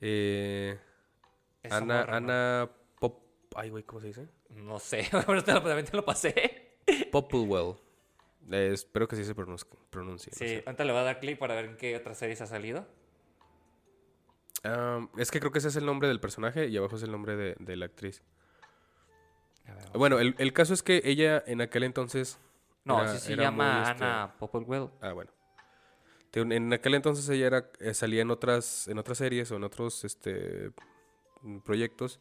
Eh, 0.00 0.78
Ana, 1.70 2.00
morra, 2.00 2.06
¿no? 2.06 2.16
Ana 2.32 2.70
Pop, 2.98 3.22
ay, 3.54 3.70
güey, 3.70 3.84
¿cómo 3.84 4.00
se 4.00 4.06
dice? 4.08 4.28
No 4.50 4.78
sé, 4.78 5.06
pero 5.26 5.44
te 5.44 5.52
lo, 5.52 5.62
también 5.62 5.86
te 5.86 5.96
lo 5.96 6.04
pasé. 6.04 6.78
Popplewell. 7.12 7.76
Eh, 8.50 8.70
espero 8.72 9.06
que 9.06 9.14
sí 9.16 9.24
se 9.24 9.34
pronuncie. 9.34 9.68
no 10.00 10.18
Sí, 10.18 10.30
sé. 10.32 10.62
ahorita 10.66 10.84
le 10.84 10.92
voy 10.92 11.00
a 11.02 11.04
dar 11.04 11.20
clic 11.20 11.38
para 11.38 11.54
ver 11.54 11.66
en 11.66 11.76
qué 11.76 11.94
otras 11.94 12.18
series 12.18 12.40
ha 12.40 12.46
salido. 12.46 12.86
Ah, 14.64 15.06
es 15.18 15.30
que 15.30 15.38
creo 15.40 15.52
que 15.52 15.58
ese 15.58 15.68
es 15.68 15.76
el 15.76 15.86
nombre 15.86 16.08
del 16.08 16.20
personaje 16.20 16.68
y 16.68 16.76
abajo 16.76 16.96
es 16.96 17.02
el 17.02 17.10
nombre 17.12 17.36
de, 17.36 17.56
de 17.58 17.76
la 17.76 17.86
actriz. 17.86 18.22
Bueno, 19.94 20.18
el, 20.18 20.34
el 20.38 20.52
caso 20.52 20.74
es 20.74 20.82
que 20.82 21.02
ella 21.04 21.42
en 21.46 21.60
aquel 21.60 21.82
entonces. 21.84 22.38
No, 22.84 23.00
era- 23.00 23.12
sí 23.14 23.18
se 23.26 23.32
era 23.34 23.44
llama 23.44 23.82
este, 23.90 24.04
Anna 24.04 24.34
Popplewell. 24.38 24.88
Ah, 25.00 25.12
bueno. 25.12 25.30
En 26.34 26.72
aquel 26.72 26.94
entonces 26.94 27.28
ella 27.28 27.46
era, 27.46 27.70
eh, 27.78 27.92
salía 27.92 28.22
en 28.22 28.30
otras, 28.30 28.88
en 28.88 28.98
otras 28.98 29.18
series 29.18 29.50
o 29.52 29.56
en 29.56 29.64
otros 29.64 30.02
este, 30.04 30.70
proyectos 31.64 32.20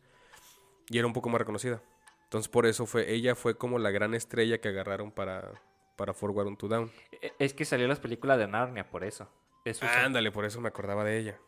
y 0.90 0.98
era 0.98 1.08
un 1.08 1.14
poco 1.14 1.30
más 1.30 1.40
reconocida. 1.40 1.82
Entonces 2.26 2.50
por 2.50 2.66
eso 2.66 2.86
fue, 2.86 3.10
ella 3.12 3.36
fue 3.36 3.56
como 3.58 3.80
la 3.80 3.90
gran 3.90 4.14
estrella 4.14 4.60
que 4.60 4.68
agarraron 4.68 5.12
para, 5.12 5.54
para 5.96 6.14
Forward 6.14 6.48
on 6.48 6.58
to 6.58 6.68
Down. 6.68 6.92
E- 7.22 7.34
Es 7.40 7.54
que 7.54 7.64
salió 7.64 7.88
las 7.88 8.00
películas 8.02 8.38
de 8.38 8.48
Narnia, 8.48 8.90
por 8.90 9.06
eso. 9.06 9.30
Eso 9.64 9.86
es- 9.86 9.92
Ándale, 9.92 10.32
por 10.34 10.44
eso 10.44 10.60
me 10.60 10.68
acordaba 10.68 11.06
de 11.06 11.18
ella. 11.18 11.40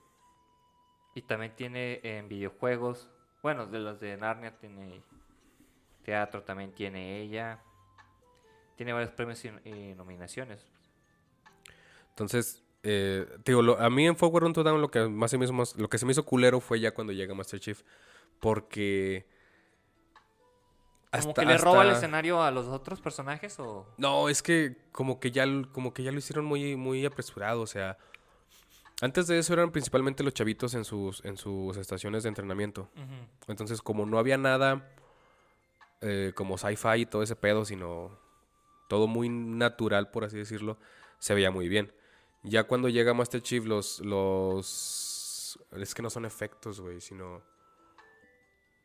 Y 1.15 1.23
también 1.23 1.53
tiene 1.57 1.99
en 2.03 2.29
videojuegos. 2.29 3.09
Bueno, 3.41 3.67
de 3.67 3.79
los 3.79 3.99
de 3.99 4.15
Narnia 4.15 4.57
tiene 4.57 5.03
teatro, 6.03 6.43
también 6.43 6.71
tiene 6.73 7.21
ella. 7.21 7.59
Tiene 8.75 8.93
varios 8.93 9.11
premios 9.11 9.43
y, 9.45 9.49
y 9.69 9.95
nominaciones. 9.95 10.65
Entonces, 12.09 12.63
eh, 12.83 13.25
digo, 13.45 13.61
lo- 13.61 13.79
a 13.79 13.89
mí 13.89 14.05
en 14.07 14.15
Forward 14.15 14.43
on 14.45 14.53
to 14.53 14.63
Down 14.63 14.81
lo 14.81 14.89
que, 14.91 15.07
más 15.07 15.31
se 15.31 15.37
me 15.37 15.45
hizo 15.45 15.53
más- 15.53 15.75
lo 15.77 15.89
que 15.89 15.97
se 15.97 16.05
me 16.05 16.11
hizo 16.11 16.25
culero 16.25 16.59
fue 16.59 16.79
ya 16.79 16.93
cuando 16.93 17.13
llega 17.13 17.33
Master 17.33 17.59
Chief. 17.59 17.81
Porque... 18.39 19.25
Como 21.11 21.29
hasta- 21.29 21.41
que 21.41 21.47
le 21.47 21.57
roba 21.59 21.83
el 21.83 21.91
escenario 21.91 22.41
a 22.41 22.49
los 22.49 22.65
otros 22.67 22.99
personajes 22.99 23.59
o... 23.59 23.87
No, 23.97 24.29
es 24.29 24.41
que 24.41 24.75
como 24.91 25.19
que 25.19 25.29
ya, 25.31 25.45
como 25.71 25.93
que 25.93 26.01
ya 26.03 26.11
lo 26.11 26.17
hicieron 26.17 26.43
muy, 26.45 26.75
muy 26.75 27.05
apresurado. 27.05 27.61
O 27.61 27.67
sea, 27.67 27.97
antes 28.99 29.27
de 29.27 29.37
eso 29.37 29.53
eran 29.53 29.71
principalmente 29.71 30.23
los 30.23 30.33
chavitos 30.33 30.73
en 30.73 30.83
sus, 30.83 31.23
en 31.23 31.37
sus 31.37 31.77
estaciones 31.77 32.23
de 32.23 32.29
entrenamiento. 32.29 32.89
Entonces, 33.47 33.81
como 33.83 34.07
no 34.07 34.17
había 34.17 34.37
nada 34.39 34.89
eh, 36.03 36.33
como 36.35 36.57
sci-fi 36.57 37.01
y 37.01 37.05
todo 37.05 37.23
ese 37.23 37.35
pedo, 37.35 37.63
sino 37.63 38.11
todo 38.89 39.07
muy 39.07 39.29
natural, 39.29 40.11
por 40.11 40.25
así 40.25 40.37
decirlo, 40.37 40.77
se 41.17 41.33
veía 41.33 41.49
muy 41.49 41.69
bien. 41.69 41.93
Ya 42.43 42.65
cuando 42.65 42.89
llega 42.89 43.13
Master 43.13 43.41
Chief, 43.41 43.65
los. 43.65 43.99
los 44.01 45.59
es 45.71 45.95
que 45.95 46.01
no 46.01 46.09
son 46.09 46.25
efectos, 46.25 46.81
güey, 46.81 46.99
sino. 46.99 47.41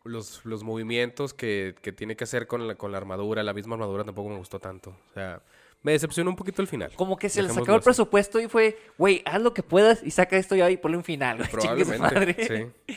Los, 0.05 0.45
los 0.47 0.63
movimientos 0.63 1.35
que, 1.35 1.75
que 1.83 1.93
tiene 1.93 2.17
que 2.17 2.25
hacer 2.25 2.47
con 2.47 2.67
la, 2.67 2.77
con 2.77 2.93
la 2.93 2.99
armadura, 2.99 3.43
la 3.43 3.53
misma 3.53 3.75
armadura 3.75 4.05
tampoco 4.05 4.31
me 4.31 4.39
gustó 4.39 4.59
tanto. 4.61 4.91
O 5.11 5.13
sea, 5.13 5.43
me 5.83 5.93
decepcionó 5.93 6.31
un 6.31 6.37
poquito 6.37 6.63
el 6.63 6.69
final. 6.69 6.93
Como 6.95 7.17
que 7.19 7.29
se 7.29 7.43
le 7.43 7.51
sacó 7.51 7.75
el 7.75 7.83
presupuesto 7.83 8.41
y 8.41 8.49
fue, 8.49 8.79
güey, 8.97 9.23
haz 9.27 9.43
lo 9.43 9.53
que 9.53 9.63
puedas 9.63 10.03
y 10.03 10.13
saca 10.13 10.37
esto 10.37 10.55
ya 10.57 10.71
y 10.71 10.77
ponle 10.77 10.97
un 10.97 11.05
final. 11.05 11.39
güey, 11.39 11.49
chingue 11.59 11.85
su 11.85 11.99
madre". 11.99 12.35
Probablemente, 12.35 12.73
sí. 12.87 12.95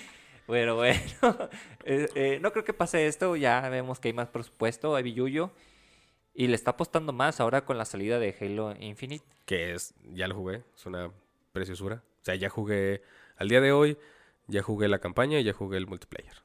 Pero 0.52 0.76
bueno, 0.76 1.00
eh, 1.86 2.10
eh, 2.14 2.40
no 2.42 2.52
creo 2.52 2.66
que 2.66 2.74
pase 2.74 3.08
esto. 3.08 3.38
Ya 3.38 3.68
vemos 3.70 4.02
que 4.02 4.10
hay 4.10 4.14
más 4.14 4.28
presupuesto, 4.28 4.96
hay 4.98 5.04
billuyo. 5.04 5.52
Y 6.34 6.48
le 6.48 6.56
está 6.56 6.72
apostando 6.72 7.14
más 7.14 7.40
ahora 7.40 7.64
con 7.64 7.78
la 7.78 7.86
salida 7.86 8.20
de 8.20 8.36
Halo 8.40 8.76
Infinite. 8.80 9.24
Que 9.46 9.74
es, 9.74 9.94
ya 10.14 10.28
lo 10.28 10.36
jugué, 10.36 10.64
es 10.76 10.86
una 10.86 11.10
preciosura. 11.54 12.04
O 12.22 12.26
sea, 12.26 12.36
ya 12.36 12.50
jugué, 12.50 13.02
al 13.38 13.48
día 13.48 13.62
de 13.62 13.72
hoy, 13.72 13.98
ya 14.48 14.62
jugué 14.62 14.90
la 14.90 15.00
campaña 15.00 15.40
y 15.40 15.44
ya 15.46 15.54
jugué 15.54 15.78
el 15.78 15.88
multiplayer. 15.88 16.36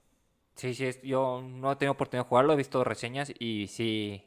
Sí, 0.54 0.72
sí, 0.74 0.86
es- 0.86 1.02
yo 1.02 1.42
no 1.42 1.72
he 1.72 1.76
tenido 1.76 1.92
oportunidad 1.92 2.24
de 2.24 2.28
jugarlo, 2.28 2.52
he 2.52 2.56
visto 2.56 2.82
reseñas 2.84 3.32
y 3.38 3.66
sí. 3.66 4.24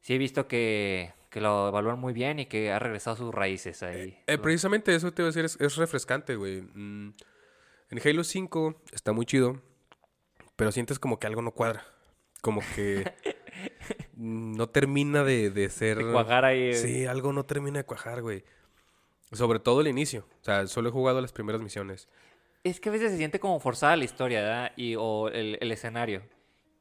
Sí 0.00 0.14
he 0.14 0.18
visto 0.18 0.46
que, 0.48 1.12
que 1.30 1.40
lo 1.40 1.68
evalúan 1.68 1.98
muy 1.98 2.12
bien 2.12 2.38
y 2.40 2.46
que 2.46 2.72
ha 2.72 2.78
regresado 2.78 3.14
a 3.14 3.18
sus 3.18 3.34
raíces 3.34 3.82
ahí. 3.82 4.18
Eh, 4.26 4.36
precisamente 4.38 4.94
eso 4.94 5.12
te 5.12 5.22
iba 5.22 5.28
a 5.28 5.32
decir, 5.32 5.44
es, 5.46 5.58
es 5.60 5.76
refrescante, 5.76 6.36
güey. 6.36 6.62
Mm, 6.62 7.12
en 7.90 8.00
Halo 8.04 8.24
5 8.24 8.74
está 8.92 9.12
muy 9.12 9.26
chido, 9.26 9.60
pero 10.56 10.72
sientes 10.72 10.98
como 10.98 11.18
que 11.18 11.26
algo 11.26 11.42
no 11.42 11.52
cuadra. 11.52 11.84
Como 12.40 12.60
que 12.74 13.12
no 14.16 14.68
termina 14.68 15.24
de, 15.24 15.50
de 15.50 15.68
ser... 15.70 15.98
De 15.98 16.12
cuajar 16.12 16.44
ahí, 16.44 16.70
eh. 16.70 16.74
Sí, 16.74 17.06
algo 17.06 17.32
no 17.32 17.44
termina 17.44 17.78
de 17.78 17.84
cuajar, 17.84 18.22
güey. 18.22 18.44
Sobre 19.32 19.58
todo 19.58 19.80
el 19.80 19.88
inicio. 19.88 20.26
O 20.40 20.44
sea, 20.44 20.66
solo 20.66 20.88
he 20.88 20.92
jugado 20.92 21.20
las 21.20 21.32
primeras 21.32 21.60
misiones. 21.60 22.08
Es 22.64 22.80
que 22.80 22.88
a 22.88 22.92
veces 22.92 23.10
se 23.12 23.18
siente 23.18 23.40
como 23.40 23.60
forzada 23.60 23.96
la 23.96 24.04
historia, 24.04 24.40
¿verdad? 24.40 24.72
Y, 24.76 24.94
o 24.96 25.28
el, 25.28 25.58
el 25.60 25.72
escenario. 25.72 26.22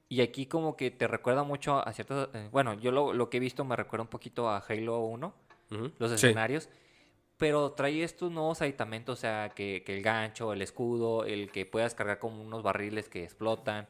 Y 0.09 0.21
aquí 0.21 0.45
como 0.45 0.77
que 0.77 0.89
te 0.89 1.07
recuerda 1.07 1.43
mucho 1.43 1.85
a 1.85 1.91
ciertos... 1.91 2.29
eh, 2.33 2.47
bueno, 2.51 2.73
yo 2.75 2.91
lo, 2.91 3.13
lo 3.13 3.29
que 3.29 3.37
he 3.37 3.39
visto 3.39 3.65
me 3.65 3.75
recuerda 3.75 4.03
un 4.03 4.09
poquito 4.09 4.49
a 4.49 4.57
Halo 4.59 4.99
1, 5.01 5.33
Ujú. 5.71 5.91
los 5.99 6.19
Sí. 6.19 6.27
Pero 7.37 7.71
trae 7.73 8.03
estos 8.03 8.31
nuevos 8.31 8.61
aditamentos, 8.61 9.19
o 9.19 9.21
sea, 9.21 9.49
que, 9.55 9.83
que 9.85 9.95
el 9.95 10.01
gancho, 10.03 10.53
el 10.53 10.61
escudo, 10.61 11.23
el 11.23 11.51
que 11.51 11.65
puedas 11.65 11.93
cargar 11.93 12.17
como 12.19 12.41
unos 12.41 12.63
barriles 12.63 13.09
que 13.09 13.23
explotan. 13.23 13.87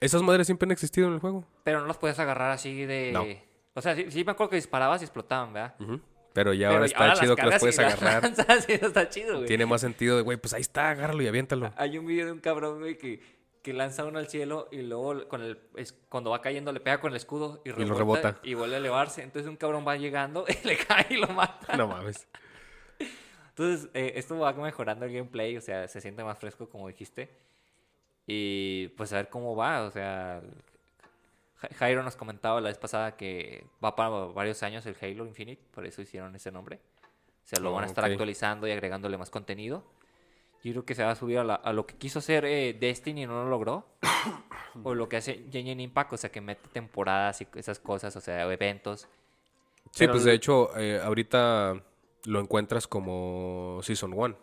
Esas 0.00 0.22
madres 0.22 0.46
siempre 0.46 0.66
han 0.66 0.72
existido 0.72 1.06
en 1.06 1.14
el 1.14 1.20
juego. 1.20 1.44
Pero 1.62 1.80
no 1.80 1.86
los 1.86 1.96
puedes 1.98 2.18
agarrar 2.18 2.50
así 2.50 2.84
de... 2.84 3.10
No. 3.12 3.24
O 3.74 3.80
sea, 3.80 3.94
sí, 3.94 4.06
sí 4.10 4.24
me 4.24 4.32
acuerdo 4.32 4.50
que 4.50 4.56
disparabas 4.56 5.00
y 5.02 5.04
explotaban, 5.04 5.52
¿verdad? 5.52 5.76
Pero 6.32 6.52
ya 6.52 6.66
Pero 6.68 6.74
ahora 6.74 6.86
está 6.86 6.98
ahora 6.98 7.08
las 7.10 7.20
chido 7.20 7.36
que 7.36 7.42
y 7.46 7.58
puedes 7.60 7.76
las 7.78 7.94
agarrar. 8.02 8.22
lanzas 8.36 8.68
y 8.68 8.72
está 8.72 9.08
chido, 9.08 9.36
güey. 9.36 9.46
Tiene 9.46 9.66
más 9.66 9.80
sentido 9.80 10.16
de, 10.16 10.22
güey, 10.22 10.36
pues 10.38 10.52
ahí 10.52 10.60
está, 10.60 10.90
agárralo 10.90 11.22
y 11.22 11.28
aviéntalo. 11.28 11.72
Hay 11.76 11.96
un 11.96 12.06
video 12.06 12.26
de 12.26 12.32
un 12.32 12.40
cabrón, 12.40 12.80
güey, 12.80 12.98
que, 12.98 13.20
que 13.62 13.72
lanza 13.72 14.04
uno 14.04 14.18
al 14.18 14.28
cielo 14.28 14.68
y 14.72 14.82
luego 14.82 15.28
con 15.28 15.42
el, 15.42 15.60
es- 15.76 15.92
cuando 16.08 16.30
va 16.30 16.40
cayendo 16.40 16.72
le 16.72 16.80
pega 16.80 17.00
con 17.00 17.12
el 17.12 17.16
escudo 17.16 17.62
y, 17.64 17.70
lo 17.70 17.94
rebota. 17.94 18.38
y 18.42 18.54
vuelve 18.54 18.74
a 18.74 18.78
elevarse. 18.78 19.22
Entonces 19.22 19.48
un 19.48 19.56
cabrón 19.56 19.84
va 19.86 19.96
llegando 19.96 20.44
y 20.62 20.66
le 20.66 20.76
cae 20.76 21.06
y 21.10 21.16
lo 21.16 21.28
mata. 21.28 21.76
No 21.76 21.86
mames. 21.86 22.26
Entonces 23.60 23.90
eh, 23.92 24.12
esto 24.16 24.38
va 24.38 24.54
mejorando 24.54 25.04
el 25.04 25.12
gameplay, 25.12 25.54
o 25.56 25.60
sea, 25.60 25.86
se 25.86 26.00
siente 26.00 26.24
más 26.24 26.38
fresco 26.38 26.66
como 26.70 26.88
dijiste. 26.88 27.28
Y 28.26 28.88
pues 28.96 29.12
a 29.12 29.16
ver 29.16 29.28
cómo 29.28 29.54
va, 29.54 29.82
o 29.82 29.90
sea... 29.90 30.40
Ja- 31.56 31.68
Jairo 31.76 32.02
nos 32.02 32.16
comentaba 32.16 32.58
la 32.62 32.70
vez 32.70 32.78
pasada 32.78 33.16
que 33.18 33.66
va 33.84 33.94
para 33.94 34.08
varios 34.08 34.62
años 34.62 34.86
el 34.86 34.96
Halo 35.00 35.26
Infinite, 35.26 35.60
por 35.74 35.84
eso 35.84 36.00
hicieron 36.00 36.34
ese 36.34 36.50
nombre. 36.50 36.76
O 37.44 37.46
sea, 37.50 37.60
lo 37.60 37.72
van 37.72 37.84
a 37.84 37.86
estar 37.86 38.02
Ok. 38.04 38.12
actualizando 38.12 38.66
y 38.66 38.70
agregándole 38.70 39.18
más 39.18 39.28
contenido. 39.28 39.84
Yo 40.64 40.72
creo 40.72 40.84
que 40.86 40.94
se 40.94 41.04
va 41.04 41.10
a 41.10 41.16
subir 41.16 41.38
a, 41.38 41.44
la- 41.44 41.54
a 41.56 41.74
lo 41.74 41.86
que 41.86 41.96
quiso 41.96 42.20
hacer 42.20 42.46
eh, 42.46 42.72
Destiny 42.72 43.24
y 43.24 43.26
no 43.26 43.44
lo 43.44 43.50
logró. 43.50 43.84
o 44.84 44.94
lo 44.94 45.06
que 45.08 45.18
hace 45.18 45.44
Genshin 45.52 45.80
Impact, 45.80 46.14
o 46.14 46.16
sea, 46.16 46.30
que 46.30 46.40
mete 46.40 46.66
temporadas 46.72 47.42
y 47.42 47.46
esas 47.56 47.78
cosas, 47.78 48.16
o 48.16 48.20
sea, 48.22 48.50
eventos. 48.50 49.02
Sí, 49.90 49.98
Pero 50.00 50.12
pues 50.12 50.24
de 50.24 50.32
hecho, 50.32 50.74
eh, 50.78 50.98
ahorita 51.02 51.82
lo 52.24 52.40
encuentras 52.40 52.86
como 52.86 53.80
Season 53.82 54.12
1. 54.12 54.36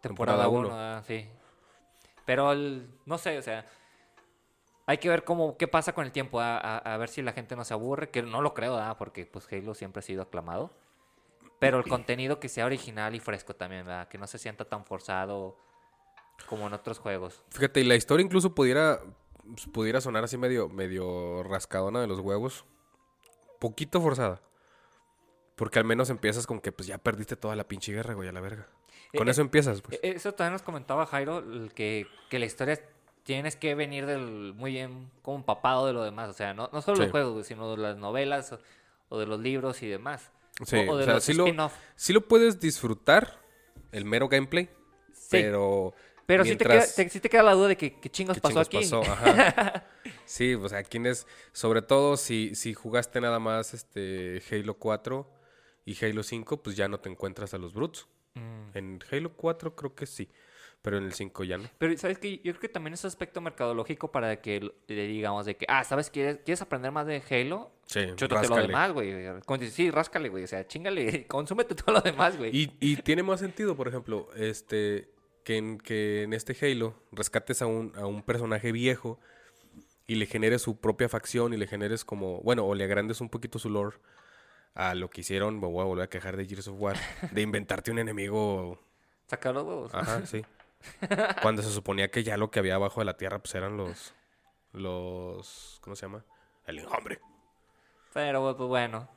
Temporada 0.00 0.44
Temporada 0.44 0.48
1, 0.48 0.68
uno. 0.68 1.02
sí. 1.04 1.26
Pero 2.26 2.52
el- 2.52 2.88
no 3.06 3.18
sé, 3.18 3.36
o 3.38 3.42
sea, 3.42 3.66
hay 4.86 4.98
que 4.98 5.08
ver 5.08 5.24
cómo 5.24 5.56
qué 5.56 5.66
pasa 5.68 5.92
con 5.94 6.04
el 6.04 6.12
tiempo, 6.12 6.40
a, 6.40 6.58
a- 6.58 6.78
a 6.78 6.96
ver 6.96 7.08
si 7.08 7.22
la 7.22 7.32
gente 7.32 7.56
no 7.56 7.64
se 7.64 7.74
aburre, 7.74 8.10
que 8.10 8.22
no 8.22 8.42
lo 8.42 8.54
creo, 8.54 8.74
¿verdad? 8.74 8.96
porque 8.98 9.26
pues 9.26 9.46
Halo 9.52 9.74
siempre 9.74 10.00
ha 10.00 10.02
sido 10.02 10.22
aclamado. 10.22 10.70
Pero 11.58 11.78
el 11.78 11.84
contenido 11.88 12.40
que 12.40 12.48
sea 12.48 12.66
original 12.66 13.14
y 13.14 13.20
fresco 13.20 13.54
también, 13.54 13.86
¿verdad? 13.86 14.08
Que 14.08 14.18
no 14.18 14.26
se 14.26 14.38
sienta 14.38 14.64
tan 14.66 14.84
forzado 14.84 15.56
como 16.46 16.66
en 16.66 16.72
otros 16.74 16.98
juegos. 16.98 17.42
Fíjate, 17.50 17.80
y 17.80 17.84
la 17.84 17.94
historia 17.94 18.24
incluso 18.24 18.54
pudiera, 18.54 19.00
pudiera 19.72 20.00
sonar 20.00 20.24
así 20.24 20.36
medio, 20.36 20.68
medio 20.68 21.42
rascadona 21.44 22.00
de 22.00 22.06
los 22.06 22.20
huevos. 22.20 22.64
Poquito 23.60 24.00
forzada. 24.00 24.40
Porque 25.56 25.78
al 25.78 25.84
menos 25.84 26.10
empiezas 26.10 26.46
con 26.46 26.60
que 26.60 26.72
pues 26.72 26.86
ya 26.88 26.98
perdiste 26.98 27.36
toda 27.36 27.54
la 27.56 27.66
pinche 27.68 27.92
guerra, 27.92 28.14
güey, 28.14 28.28
a 28.28 28.32
la 28.32 28.40
verga. 28.40 28.68
Con 29.16 29.28
Eh, 29.28 29.30
eso 29.30 29.40
empiezas, 29.40 29.80
pues. 29.82 29.98
E- 30.02 30.10
Eso 30.16 30.32
también 30.34 30.52
nos 30.54 30.62
comentaba 30.62 31.06
Jairo, 31.06 31.44
que, 31.74 32.06
que 32.28 32.38
la 32.40 32.46
historia 32.46 32.80
tienes 33.22 33.54
que 33.56 33.74
venir 33.74 34.04
del 34.06 34.52
muy 34.54 34.72
bien 34.72 35.10
como 35.22 35.36
empapado 35.38 35.86
de 35.86 35.92
lo 35.92 36.02
demás. 36.02 36.28
O 36.28 36.32
sea, 36.32 36.52
no, 36.54 36.68
no 36.72 36.82
solo 36.82 36.96
Sí. 36.96 37.02
los 37.02 37.10
juegos, 37.12 37.32
güey, 37.32 37.44
sino 37.44 37.70
de 37.70 37.76
las 37.82 37.96
novelas 37.96 38.52
o, 38.52 38.58
o 39.10 39.18
de 39.18 39.26
los 39.26 39.38
libros 39.40 39.82
y 39.82 39.88
demás. 39.88 40.30
Sí, 40.66 40.76
o, 40.76 40.90
o 40.90 40.94
o 40.94 40.96
de 40.98 41.04
sea, 41.04 41.14
los 41.14 41.24
sí 41.24 41.32
lo, 41.34 41.44
spin-off. 41.46 41.72
sí 41.94 42.12
lo 42.12 42.26
puedes 42.26 42.58
disfrutar, 42.60 43.40
el 43.92 44.04
mero 44.04 44.28
gameplay, 44.28 44.68
Sí, 45.12 45.28
pero... 45.30 45.94
pero 46.26 46.44
sí, 46.44 46.50
te 46.56 46.64
queda, 46.64 46.68
mientras- 46.74 46.94
te- 46.96 47.08
sí 47.08 47.20
te 47.20 47.28
queda 47.30 47.42
la 47.44 47.52
duda 47.54 47.68
de 47.68 47.76
que 47.76 47.98
qué 48.00 48.10
chingos 48.10 48.36
¿Qué 48.36 48.40
pasó 48.40 48.62
chingos 48.64 48.92
aquí. 48.92 49.04
pasó? 49.06 49.12
Ajá. 49.12 49.86
Sí, 50.26 50.54
o 50.54 50.68
sea, 50.68 50.82
quién 50.82 51.06
es, 51.06 51.26
sobre 51.52 51.82
todo 51.82 52.16
si, 52.16 52.54
si 52.56 52.74
jugaste 52.74 53.20
nada 53.20 53.38
más 53.38 53.74
este 53.74 54.42
Halo 54.50 54.74
4 54.74 55.28
y 55.84 56.04
Halo 56.04 56.22
5, 56.22 56.62
pues 56.62 56.76
ya 56.76 56.88
no 56.88 56.98
te 57.00 57.08
encuentras 57.08 57.54
a 57.54 57.58
los 57.58 57.72
Brutes. 57.74 58.06
Mm. 58.34 58.76
En 58.76 59.00
Halo 59.10 59.32
4 59.32 59.76
creo 59.76 59.94
que 59.94 60.06
sí, 60.06 60.28
pero 60.82 60.98
en 60.98 61.04
el 61.04 61.12
5 61.12 61.44
ya 61.44 61.58
no. 61.58 61.68
Pero, 61.78 61.96
¿sabes 61.96 62.18
qué? 62.18 62.36
Yo 62.38 62.52
creo 62.52 62.60
que 62.60 62.68
también 62.68 62.94
es 62.94 63.04
aspecto 63.04 63.40
mercadológico 63.40 64.10
para 64.10 64.40
que 64.40 64.72
le 64.88 65.06
digamos 65.06 65.46
de 65.46 65.56
que, 65.56 65.66
ah, 65.68 65.84
¿sabes? 65.84 66.10
¿Quieres, 66.10 66.38
¿quieres 66.44 66.62
aprender 66.62 66.90
más 66.90 67.06
de 67.06 67.22
Halo? 67.30 67.70
Sí, 67.86 68.00
Chútate 68.16 68.48
lo 68.48 68.56
demás, 68.56 68.92
güey. 68.92 69.12
Sí, 69.70 69.90
ráscale, 69.90 70.28
güey. 70.28 70.44
O 70.44 70.48
sea, 70.48 70.66
chingale, 70.66 71.26
consúmete 71.28 71.74
todo 71.74 71.92
lo 71.92 72.00
demás, 72.00 72.36
güey. 72.36 72.50
Y, 72.56 72.72
y 72.80 72.96
tiene 72.96 73.22
más 73.22 73.40
sentido, 73.40 73.76
por 73.76 73.88
ejemplo, 73.88 74.28
este 74.34 75.12
que 75.44 75.58
en, 75.58 75.78
que 75.78 76.22
en 76.22 76.32
este 76.32 76.56
Halo 76.60 76.94
rescates 77.12 77.62
a 77.62 77.66
un, 77.66 77.92
a 77.96 78.06
un 78.06 78.22
personaje 78.22 78.72
viejo 78.72 79.20
y 80.06 80.16
le 80.16 80.26
generes 80.26 80.62
su 80.62 80.80
propia 80.80 81.08
facción 81.08 81.54
y 81.54 81.56
le 81.56 81.66
generes 81.66 82.04
como, 82.04 82.40
bueno, 82.40 82.66
o 82.66 82.74
le 82.74 82.84
agrandes 82.84 83.20
un 83.20 83.28
poquito 83.28 83.58
su 83.58 83.70
lore 83.70 83.96
a 84.74 84.94
lo 84.94 85.08
que 85.10 85.20
hicieron, 85.20 85.60
me 85.60 85.66
voy 85.66 85.82
a 85.82 85.84
volver 85.84 86.04
a 86.04 86.08
quejar 86.08 86.36
de 86.36 86.46
Gears 86.46 86.68
of 86.68 86.76
War, 86.78 86.96
de 87.30 87.40
inventarte 87.42 87.90
un 87.90 87.98
enemigo 87.98 88.78
Sacar 89.26 89.54
los 89.54 89.64
huevos. 89.64 89.94
Ajá, 89.94 90.26
sí. 90.26 90.44
Cuando 91.42 91.62
se 91.62 91.70
suponía 91.70 92.10
que 92.10 92.22
ya 92.22 92.36
lo 92.36 92.50
que 92.50 92.58
había 92.58 92.74
abajo 92.74 93.00
de 93.00 93.06
la 93.06 93.16
tierra, 93.16 93.38
pues 93.38 93.54
eran 93.54 93.76
los. 93.76 94.14
Los. 94.72 95.78
¿Cómo 95.80 95.96
se 95.96 96.06
llama? 96.06 96.24
El 96.66 96.78
enjambre. 96.78 97.20
Pero 98.12 98.56
pues 98.56 98.68
bueno. 98.68 99.08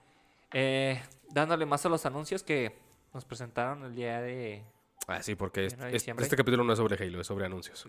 Eh, 0.54 1.02
dándole 1.30 1.66
más 1.66 1.86
a 1.86 1.90
los 1.90 2.06
anuncios 2.06 2.42
que 2.42 2.78
nos 3.14 3.26
presentaron 3.26 3.84
el 3.84 3.96
día 3.96 4.22
de. 4.22 4.64
Ah, 5.08 5.22
sí, 5.22 5.36
porque 5.36 5.68
de 5.68 5.96
este 5.96 6.36
capítulo 6.36 6.64
no 6.64 6.74
es 6.74 6.80
sobre 6.80 7.04
Halo, 7.04 7.22
es 7.22 7.28
sobre 7.28 7.46
anuncios. 7.46 7.86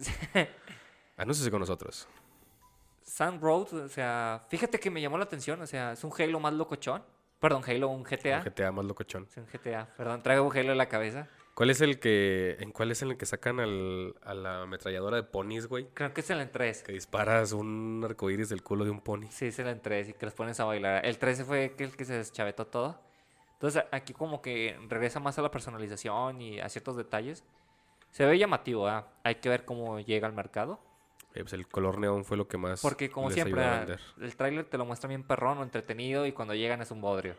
Anúnciese 1.17 1.51
con 1.51 1.61
nosotros. 1.61 2.09
Sun 3.03 3.41
Road, 3.41 3.73
o 3.73 3.89
sea, 3.89 4.45
fíjate 4.49 4.79
que 4.79 4.91
me 4.91 5.01
llamó 5.01 5.19
la 5.19 5.25
atención, 5.25 5.61
o 5.61 5.67
sea, 5.67 5.93
es 5.93 6.05
un 6.05 6.13
Halo 6.17 6.39
más 6.39 6.53
locochón. 6.53 7.03
Perdón, 7.41 7.63
Halo, 7.67 7.89
un 7.89 8.03
GTA. 8.03 8.39
Un 8.39 8.45
GTA 8.45 8.73
más 8.73 8.85
locochón. 8.85 9.27
Es 9.29 9.37
un 9.37 9.47
GTA, 9.47 9.87
perdón, 9.97 10.23
traigo 10.23 10.45
un 10.45 10.57
Halo 10.57 10.73
en 10.73 10.79
la 10.79 10.89
cabeza. 10.89 11.29
¿Cuál 11.59 11.71
es 11.71 11.81
el 11.81 11.99
que. 11.99 12.57
¿En 12.61 12.71
cuál 12.71 12.93
es 12.93 13.03
el 13.03 13.17
que 13.17 13.27
sacan 13.27 13.59
al, 13.59 14.15
a 14.23 14.33
la 14.33 14.63
ametralladora 14.63 15.17
de 15.17 15.25
ponis, 15.25 15.67
güey? 15.67 15.89
Creo 15.93 16.15
que 16.15 16.21
es 16.21 16.31
el 16.31 16.41
en 16.41 16.53
3. 16.53 16.85
Que 16.85 16.93
disparas 16.93 17.51
un 17.51 18.01
arcoíris 18.05 18.49
del 18.49 18.63
culo 18.63 18.85
de 18.85 18.93
un 18.93 19.01
pony. 19.01 19.27
Sí, 19.31 19.47
es 19.47 19.59
el 19.59 19.67
en 19.67 19.81
3 19.81 20.11
y 20.11 20.13
que 20.13 20.27
los 20.27 20.35
pones 20.35 20.61
a 20.61 20.65
bailar. 20.67 21.05
El 21.05 21.19
13 21.19 21.45
fue 21.45 21.75
el 21.77 21.97
que 21.97 22.05
se 22.05 22.15
deschavetó 22.15 22.69
todo. 22.69 23.01
Entonces 23.55 23.83
aquí 23.91 24.13
como 24.13 24.41
que 24.41 24.79
regresa 24.89 25.19
más 25.19 25.37
a 25.37 25.43
la 25.43 25.51
personalización 25.51 26.41
y 26.41 26.61
a 26.61 26.69
ciertos 26.69 26.97
detalles. 26.97 27.43
Se 28.13 28.25
ve 28.25 28.39
llamativo, 28.39 28.87
¿ah? 28.87 29.09
Hay 29.25 29.35
que 29.37 29.49
ver 29.49 29.65
cómo 29.65 29.99
llega 29.99 30.29
al 30.29 30.35
mercado. 30.35 30.79
Eh, 31.39 31.43
pues 31.43 31.53
el 31.53 31.69
color 31.69 31.99
neón 31.99 32.25
fue 32.25 32.37
lo 32.37 32.49
que 32.49 32.59
más. 32.59 32.81
Porque 32.83 33.11
como 33.11 33.29
les 33.29 33.35
siempre, 33.35 33.63
a 33.63 33.87
el 34.21 34.37
tráiler 34.37 34.65
te 34.65 34.77
lo 34.77 34.85
muestra 34.85 35.07
bien 35.09 35.23
perrón 35.23 35.59
o 35.59 35.63
entretenido 35.63 36.27
y 36.27 36.33
cuando 36.33 36.55
llegan 36.55 36.83
es 36.83 36.91
un 36.91 37.01
bodrio. 37.01 37.35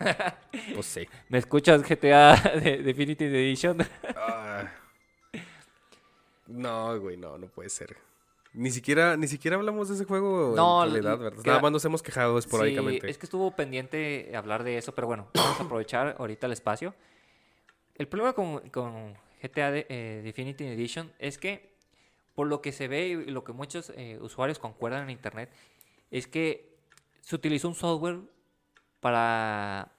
Pues 0.74 0.86
sí. 0.86 1.06
¿Me 1.28 1.38
escuchas 1.38 1.82
GTA 1.82 2.34
de 2.62 2.78
Definitive 2.78 3.38
Edition? 3.38 3.78
No, 6.46 6.98
güey, 7.00 7.16
no, 7.16 7.36
no 7.38 7.46
puede 7.48 7.68
ser. 7.68 7.96
Ni 8.52 8.70
siquiera, 8.70 9.16
ni 9.16 9.26
siquiera 9.28 9.56
hablamos 9.56 9.88
de 9.88 9.96
ese 9.96 10.04
juego 10.06 10.54
No, 10.56 10.82
en 10.84 10.92
realidad, 10.92 11.18
¿verdad? 11.18 11.42
queda- 11.42 11.52
Nada 11.52 11.60
más 11.62 11.72
nos 11.72 11.84
hemos 11.84 12.02
quejado 12.02 12.40
Sí, 12.40 12.46
esporádicamente. 12.46 13.10
es 13.10 13.18
que 13.18 13.26
estuvo 13.26 13.50
pendiente 13.54 14.32
hablar 14.34 14.64
de 14.64 14.78
eso, 14.78 14.94
pero 14.94 15.06
bueno, 15.08 15.28
vamos 15.34 15.60
a 15.60 15.64
aprovechar 15.64 16.16
ahorita 16.18 16.46
el 16.46 16.52
espacio. 16.54 16.94
El 17.96 18.08
problema 18.08 18.32
con, 18.32 18.60
con 18.70 19.14
GTA 19.42 19.70
de, 19.72 19.86
eh, 19.90 20.20
Definitive 20.24 20.72
Edition 20.72 21.12
es 21.18 21.36
que, 21.36 21.75
por 22.36 22.46
lo 22.46 22.60
que 22.60 22.70
se 22.70 22.86
ve 22.86 23.08
y 23.08 23.30
lo 23.30 23.42
que 23.42 23.52
muchos 23.52 23.90
eh, 23.96 24.18
usuarios 24.20 24.60
concuerdan 24.60 25.04
en 25.04 25.10
internet, 25.10 25.50
es 26.12 26.28
que 26.28 26.78
se 27.22 27.34
utilizó 27.34 27.66
un 27.66 27.74
software 27.74 28.20
para 29.00 29.90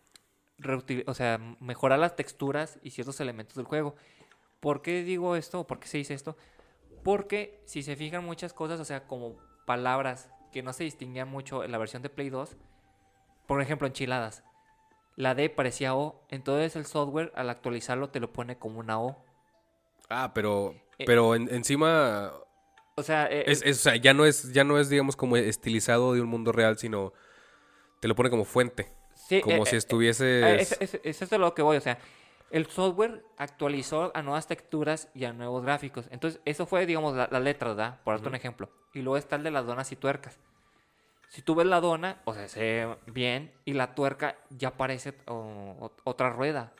o 1.06 1.14
sea, 1.14 1.40
mejorar 1.60 2.00
las 2.00 2.16
texturas 2.16 2.80
y 2.82 2.92
ciertos 2.92 3.20
elementos 3.20 3.56
del 3.56 3.66
juego. 3.66 3.96
¿Por 4.60 4.82
qué 4.82 5.04
digo 5.04 5.36
esto? 5.36 5.68
¿Por 5.68 5.80
qué 5.80 5.88
se 5.88 5.98
dice 5.98 6.14
esto? 6.14 6.38
Porque 7.04 7.62
si 7.66 7.84
se 7.84 7.96
fijan 7.96 8.24
muchas 8.24 8.54
cosas, 8.54 8.80
o 8.80 8.86
sea, 8.86 9.08
como 9.08 9.36
palabras 9.66 10.30
que 10.52 10.62
no 10.62 10.74
se 10.74 10.84
distinguían 10.84 11.30
mucho 11.30 11.64
en 11.64 11.72
la 11.72 11.78
versión 11.80 12.04
de 12.04 12.10
Play 12.10 12.30
2, 12.30 12.56
por 13.48 13.62
ejemplo, 13.62 13.88
enchiladas. 13.88 14.44
La 15.16 15.34
D 15.34 15.50
parecía 15.50 15.96
O, 15.96 16.22
entonces 16.30 16.76
el 16.76 16.86
software 16.86 17.32
al 17.36 17.50
actualizarlo 17.50 18.10
te 18.10 18.20
lo 18.20 18.32
pone 18.32 18.60
como 18.60 18.80
una 18.80 19.00
O. 19.00 19.27
Ah, 20.10 20.32
pero, 20.34 20.74
Eh, 21.00 21.04
pero 21.06 21.36
en- 21.36 21.54
encima 21.54 22.32
O 22.96 23.04
sea, 23.04 23.28
eh, 23.32 23.44
es, 23.48 23.62
es- 23.64 23.78
o 23.78 23.82
sea, 23.82 23.96
ya 23.98 24.14
no 24.14 24.26
es, 24.26 24.52
ya 24.54 24.64
no 24.64 24.80
es, 24.80 24.90
digamos, 24.90 25.16
como 25.16 25.38
estilizado 25.38 26.14
de 26.14 26.22
un 26.22 26.28
mundo 26.30 26.52
real, 26.52 26.78
sino 26.78 27.14
te 28.00 28.08
lo 28.08 28.16
pone 28.16 28.30
como 28.30 28.46
fuente. 28.46 28.92
sí, 29.16 29.42
Como 29.42 29.64
eh, 29.64 29.66
si 29.68 29.76
eh, 29.76 29.78
estuvieses. 29.78 30.22
eh, 30.22 30.56
es, 30.62 30.78
es- 30.96 31.02
es 31.04 31.22
eso 31.22 31.38
lo 31.38 31.54
que 31.54 31.62
voy, 31.62 31.78
o 31.78 31.82
sea, 31.82 31.98
el 32.50 32.66
software 32.68 33.24
actualizó 33.38 34.12
a 34.16 34.22
nuevas 34.22 34.48
texturas 34.48 35.10
y 35.14 35.26
a 35.26 35.34
nuevos 35.34 35.64
gráficos. 35.64 36.08
Entonces, 36.12 36.40
eso 36.46 36.66
fue, 36.66 36.86
digamos, 36.86 37.16
la- 37.16 37.28
las 37.30 37.42
letras, 37.44 37.76
¿verdad? 37.76 38.00
Por 38.04 38.16
darte 38.16 38.30
un 38.30 38.36
ejemplo. 38.36 38.70
Y 38.94 39.02
luego 39.02 39.18
está 39.18 39.36
el 39.36 39.44
de 39.44 39.52
las 39.52 39.66
donas 39.66 39.92
y 39.92 39.96
tuercas. 39.98 40.40
Si 41.30 41.42
tú 41.42 41.56
ves 41.56 41.68
la 41.68 41.82
dona, 41.82 42.22
o 42.24 42.34
sea, 42.34 42.48
se 42.48 42.60
ve 42.62 42.96
bien, 43.08 43.52
y 43.66 43.74
la 43.74 43.94
tuerca 43.94 44.38
ya 44.50 44.78
parece 44.78 45.14
o- 45.28 45.76
o- 45.80 45.92
otra 46.06 46.30
rueda. 46.30 46.72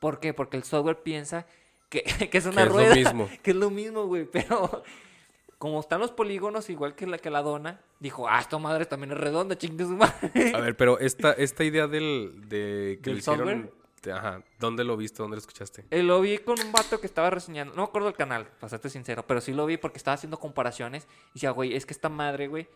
¿Por 0.00 0.18
qué? 0.20 0.32
Porque 0.32 0.56
el 0.56 0.64
software 0.64 1.02
piensa 1.02 1.46
que, 1.90 2.02
que 2.30 2.38
es 2.38 2.46
una 2.46 2.62
es 2.62 2.68
lo 2.68 2.74
rueda. 2.74 2.94
mismo. 2.94 3.28
Que 3.42 3.50
es 3.50 3.56
lo 3.56 3.68
mismo, 3.70 4.06
güey. 4.06 4.24
Pero 4.24 4.82
como 5.58 5.80
están 5.80 6.00
los 6.00 6.10
polígonos 6.12 6.70
igual 6.70 6.94
que 6.94 7.06
la, 7.06 7.18
que 7.18 7.28
la 7.28 7.42
dona, 7.42 7.82
dijo, 7.98 8.26
ah, 8.26 8.40
esta 8.40 8.56
madre 8.56 8.86
también 8.86 9.12
es 9.12 9.18
redonda, 9.18 9.58
chingue 9.58 9.84
su 9.84 9.90
madre. 9.96 10.52
A 10.54 10.60
ver, 10.60 10.76
pero 10.76 10.98
esta, 10.98 11.32
esta 11.32 11.64
idea 11.64 11.86
del, 11.86 12.48
de 12.48 12.98
que 13.02 13.10
¿Del 13.10 13.14
lo 13.14 13.18
hicieron. 13.18 13.38
software? 13.38 13.80
Ajá. 14.14 14.42
¿Dónde 14.58 14.82
lo 14.82 14.96
viste? 14.96 15.18
¿Dónde 15.18 15.36
lo 15.36 15.40
escuchaste? 15.40 15.84
Eh, 15.90 16.02
lo 16.02 16.22
vi 16.22 16.38
con 16.38 16.58
un 16.58 16.72
vato 16.72 16.98
que 16.98 17.06
estaba 17.06 17.28
reseñando, 17.28 17.74
no 17.74 17.82
me 17.82 17.88
acuerdo 17.88 18.08
del 18.08 18.16
canal, 18.16 18.46
para 18.58 18.70
serte 18.70 18.88
sincero, 18.88 19.26
pero 19.26 19.42
sí 19.42 19.52
lo 19.52 19.66
vi 19.66 19.76
porque 19.76 19.98
estaba 19.98 20.14
haciendo 20.14 20.38
comparaciones 20.38 21.06
y 21.32 21.34
decía, 21.34 21.50
güey, 21.50 21.76
es 21.76 21.84
que 21.84 21.92
esta 21.92 22.08
madre, 22.08 22.48
güey. 22.48 22.66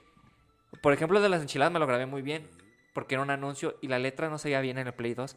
Por 0.83 0.93
ejemplo, 0.93 1.17
el 1.17 1.23
de 1.23 1.31
las 1.31 1.41
enchiladas 1.41 1.73
me 1.73 1.79
lo 1.79 1.87
grabé 1.87 2.05
muy 2.05 2.21
bien 2.21 2.47
porque 2.93 3.15
era 3.15 3.23
un 3.23 3.31
anuncio 3.31 3.79
y 3.81 3.89
la 3.89 3.99
letra 3.99 4.29
no 4.29 4.37
se 4.37 4.49
veía 4.49 4.61
bien 4.61 4.77
en 4.77 4.87
el 4.89 4.93
Play 4.93 5.15
2. 5.15 5.35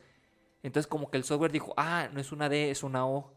Entonces, 0.63 0.87
como 0.87 1.09
que 1.09 1.15
el 1.17 1.23
software 1.23 1.53
dijo, 1.53 1.73
ah, 1.77 2.09
no 2.11 2.19
es 2.19 2.33
una 2.33 2.49
D, 2.49 2.69
es 2.69 2.83
una 2.83 3.07
O. 3.07 3.31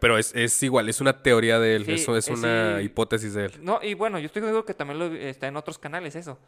Pero 0.00 0.18
es, 0.18 0.34
es 0.34 0.62
igual, 0.62 0.88
es 0.88 1.00
una 1.00 1.22
teoría 1.22 1.58
de 1.58 1.76
él. 1.76 1.84
Sí, 1.84 1.92
eso 1.92 2.16
es 2.16 2.28
una 2.28 2.78
sí. 2.78 2.84
hipótesis 2.84 3.34
de 3.34 3.46
él. 3.46 3.52
No, 3.60 3.80
y 3.82 3.94
bueno, 3.94 4.18
yo 4.18 4.26
estoy 4.26 4.42
seguro 4.42 4.64
que 4.64 4.74
también 4.74 4.98
lo, 4.98 5.06
está 5.06 5.46
en 5.46 5.56
otros 5.56 5.78
canales 5.78 6.16
eso. 6.16 6.38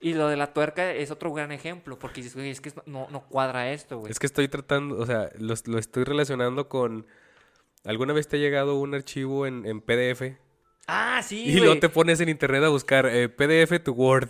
Y 0.00 0.14
lo 0.14 0.28
de 0.28 0.36
la 0.36 0.54
tuerca 0.54 0.92
es 0.92 1.10
otro 1.10 1.32
gran 1.32 1.52
ejemplo 1.52 1.98
porque 1.98 2.22
dices, 2.22 2.34
güey, 2.34 2.50
es 2.50 2.60
que 2.60 2.72
no, 2.86 3.06
no 3.10 3.20
cuadra 3.28 3.70
esto, 3.70 3.98
güey. 3.98 4.10
Es 4.10 4.18
que 4.18 4.26
estoy 4.26 4.48
tratando, 4.48 4.96
o 4.96 5.04
sea, 5.04 5.30
lo, 5.38 5.54
lo 5.66 5.78
estoy 5.78 6.04
relacionando 6.04 6.68
con. 6.68 7.06
¿Alguna 7.84 8.12
vez 8.12 8.28
te 8.28 8.36
ha 8.36 8.40
llegado 8.40 8.78
un 8.78 8.94
archivo 8.94 9.46
en, 9.46 9.66
en 9.66 9.80
PDF? 9.80 10.36
Ah, 10.86 11.22
sí, 11.22 11.44
y 11.44 11.56
luego 11.56 11.78
te 11.78 11.88
pones 11.88 12.20
en 12.20 12.28
internet 12.28 12.64
a 12.64 12.68
buscar 12.68 13.06
eh, 13.06 13.28
PDF 13.28 13.82
to 13.84 13.92
Word. 13.92 14.28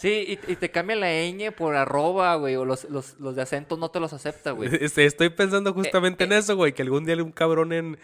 Sí, 0.00 0.24
y, 0.48 0.52
y 0.52 0.56
te 0.56 0.70
cambia 0.70 0.96
la 0.96 1.08
ñ 1.08 1.52
por 1.52 1.76
arroba, 1.76 2.34
güey, 2.36 2.56
o 2.56 2.64
los, 2.64 2.84
los, 2.84 3.20
los 3.20 3.36
de 3.36 3.42
acentos 3.42 3.78
no 3.78 3.90
te 3.90 4.00
los 4.00 4.14
acepta, 4.14 4.52
güey. 4.52 4.70
Este, 4.80 5.04
estoy 5.04 5.28
pensando 5.28 5.74
justamente 5.74 6.24
eh. 6.24 6.26
en 6.26 6.32
eso, 6.32 6.56
güey. 6.56 6.72
Que 6.72 6.80
algún 6.80 7.04
día 7.04 7.22
un 7.22 7.32
cabrón 7.32 7.74
en, 7.74 7.98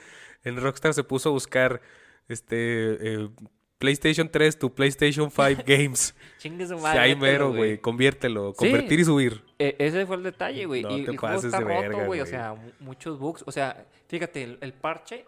en 0.44 0.60
Rockstar 0.60 0.92
se 0.92 1.04
puso 1.04 1.30
a 1.30 1.32
buscar 1.32 1.80
este 2.28 3.14
eh, 3.24 3.30
PlayStation 3.78 4.28
3 4.30 4.58
to 4.58 4.74
PlayStation 4.74 5.30
5 5.30 5.62
Games. 5.66 6.14
Chingue 6.36 6.66
su 6.66 6.76
madre. 6.78 7.14
mételo, 7.14 7.16
mero, 7.18 7.52
güey. 7.54 7.78
Conviértelo. 7.78 8.50
Sí. 8.50 8.56
Convertir 8.58 9.00
y 9.00 9.04
subir. 9.06 9.42
E- 9.58 9.76
ese 9.78 10.04
fue 10.04 10.16
el 10.16 10.22
detalle, 10.22 10.66
güey. 10.66 10.82
No 10.82 10.98
y 10.98 11.04
te 11.04 11.12
el 11.12 11.16
juego 11.16 11.36
pases 11.36 11.54
está 11.54 11.64
de 11.64 11.88
roto, 11.88 12.04
güey. 12.04 12.20
O 12.20 12.26
sea, 12.26 12.52
mu- 12.52 12.72
muchos 12.80 13.18
bugs. 13.18 13.42
O 13.46 13.52
sea, 13.52 13.86
fíjate, 14.08 14.42
el, 14.42 14.58
el 14.60 14.74
parche 14.74 15.24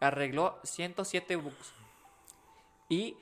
arregló 0.00 0.58
107 0.62 1.36
bugs. 1.36 1.72
Y 2.90 3.16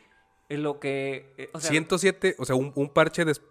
lo 0.48 0.78
que... 0.80 1.34
eh, 1.38 1.50
O 1.52 1.60
sea, 1.60 1.70
107, 1.70 2.36
o 2.38 2.44
sea, 2.44 2.54
un, 2.56 2.72
un 2.74 2.88
parche. 2.90 3.24
des- 3.24 3.42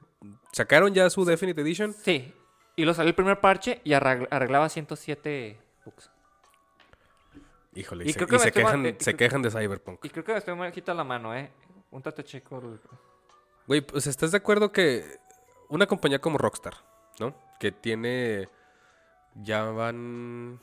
¿Sacaron 0.51 0.93
ya 0.93 1.09
su 1.09 1.25
Definite 1.25 1.61
Edition? 1.61 1.93
Sí. 1.93 2.33
Y 2.75 2.85
lo 2.85 2.93
salió 2.93 3.09
el 3.09 3.15
primer 3.15 3.39
parche 3.39 3.81
y 3.83 3.91
arreg- 3.91 4.27
arreglaba 4.31 4.69
107 4.69 5.59
bugs. 5.85 6.09
Híjole, 7.75 8.05
Y 8.05 8.09
y, 8.09 8.13
se, 8.13 8.17
creo 8.19 8.27
que 8.27 8.35
y 8.35 8.39
se 8.39 8.51
quejan, 8.51 8.83
mal- 8.83 8.95
se 8.99 9.15
quejan 9.15 9.41
de 9.41 9.49
Cyberpunk. 9.51 10.05
Y 10.05 10.09
creo 10.09 10.23
que 10.23 10.31
me 10.33 10.37
estoy 10.37 10.71
quita 10.71 10.93
la 10.93 11.03
mano, 11.03 11.35
¿eh? 11.35 11.51
Un 11.91 12.01
tate 12.01 12.23
checo. 12.23 12.61
Güey, 13.67 13.81
pues 13.81 14.07
estás 14.07 14.31
de 14.31 14.37
acuerdo 14.37 14.71
que 14.71 15.05
una 15.69 15.87
compañía 15.87 16.19
como 16.19 16.37
Rockstar, 16.37 16.75
¿no? 17.19 17.35
Que 17.59 17.71
tiene. 17.71 18.49
Ya 19.35 19.63
van. 19.65 20.59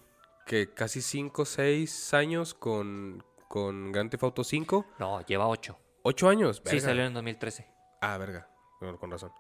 que 0.47 0.73
casi 0.73 1.01
5 1.03 1.43
o 1.43 1.45
6 1.45 2.15
años 2.15 2.55
con, 2.55 3.25
con 3.49 3.91
Grand 3.93 4.11
Theft 4.11 4.23
Auto 4.25 4.45
5. 4.45 4.87
No, 4.99 5.21
lleva 5.27 5.49
8. 5.49 5.77
8 6.03 6.29
años, 6.29 6.57
Sí, 6.59 6.63
verga. 6.77 6.81
salió 6.81 7.05
en 7.05 7.15
2013. 7.15 7.67
Ah, 8.01 8.17
verga. 8.19 8.49
Bueno, 8.81 8.99
con 8.99 9.11
razón. 9.11 9.33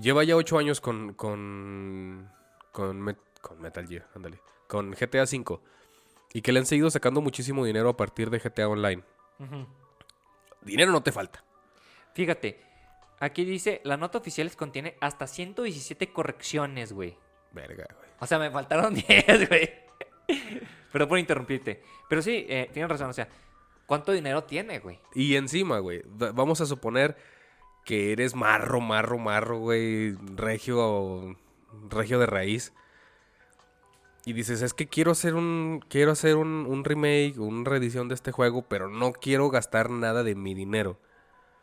Lleva 0.00 0.22
ya 0.24 0.36
8 0.36 0.58
años 0.58 0.80
con. 0.80 1.14
con. 1.14 2.30
con, 2.72 3.00
Met- 3.02 3.18
con 3.40 3.60
Metal 3.60 3.86
Gear, 3.86 4.06
ándale. 4.14 4.40
Con 4.68 4.92
GTA 4.92 5.26
5. 5.26 5.62
Y 6.32 6.42
que 6.42 6.52
le 6.52 6.60
han 6.60 6.66
seguido 6.66 6.90
sacando 6.90 7.20
muchísimo 7.20 7.64
dinero 7.64 7.88
a 7.88 7.96
partir 7.96 8.30
de 8.30 8.38
GTA 8.38 8.68
Online. 8.68 9.02
Dinero 10.62 10.92
no 10.92 11.02
te 11.02 11.10
falta. 11.12 11.42
Fíjate, 12.14 12.60
aquí 13.18 13.44
dice, 13.44 13.80
la 13.84 13.96
nota 13.96 14.18
oficial 14.18 14.54
contiene 14.54 14.96
hasta 15.00 15.26
117 15.26 16.12
correcciones, 16.12 16.92
güey. 16.92 17.16
Verga, 17.52 17.86
güey. 17.96 18.10
O 18.20 18.26
sea, 18.26 18.38
me 18.38 18.50
faltaron 18.50 18.94
10, 19.08 19.48
güey. 19.48 19.70
Pero 20.92 21.08
por 21.08 21.18
interrumpirte. 21.18 21.82
Pero 22.08 22.22
sí, 22.22 22.46
eh, 22.48 22.70
tienes 22.72 22.90
razón, 22.90 23.10
o 23.10 23.12
sea, 23.12 23.28
¿cuánto 23.90 24.12
dinero 24.12 24.44
tiene, 24.44 24.78
güey? 24.78 25.00
Y 25.16 25.34
encima, 25.34 25.80
güey, 25.80 26.02
va- 26.22 26.30
vamos 26.30 26.60
a 26.60 26.66
suponer 26.66 27.16
que 27.84 28.12
eres 28.12 28.36
marro, 28.36 28.80
marro, 28.80 29.18
marro, 29.18 29.58
güey, 29.58 30.14
regio, 30.36 31.36
regio 31.90 32.20
de 32.20 32.26
raíz. 32.26 32.72
Y 34.24 34.32
dices, 34.32 34.62
es 34.62 34.74
que 34.74 34.86
quiero 34.86 35.10
hacer 35.10 35.34
un, 35.34 35.82
quiero 35.88 36.12
hacer 36.12 36.36
un, 36.36 36.66
un 36.68 36.84
remake, 36.84 37.34
una 37.38 37.68
reedición 37.68 38.06
de 38.06 38.14
este 38.14 38.30
juego, 38.30 38.62
pero 38.62 38.88
no 38.88 39.10
quiero 39.12 39.50
gastar 39.50 39.90
nada 39.90 40.22
de 40.22 40.36
mi 40.36 40.54
dinero. 40.54 40.96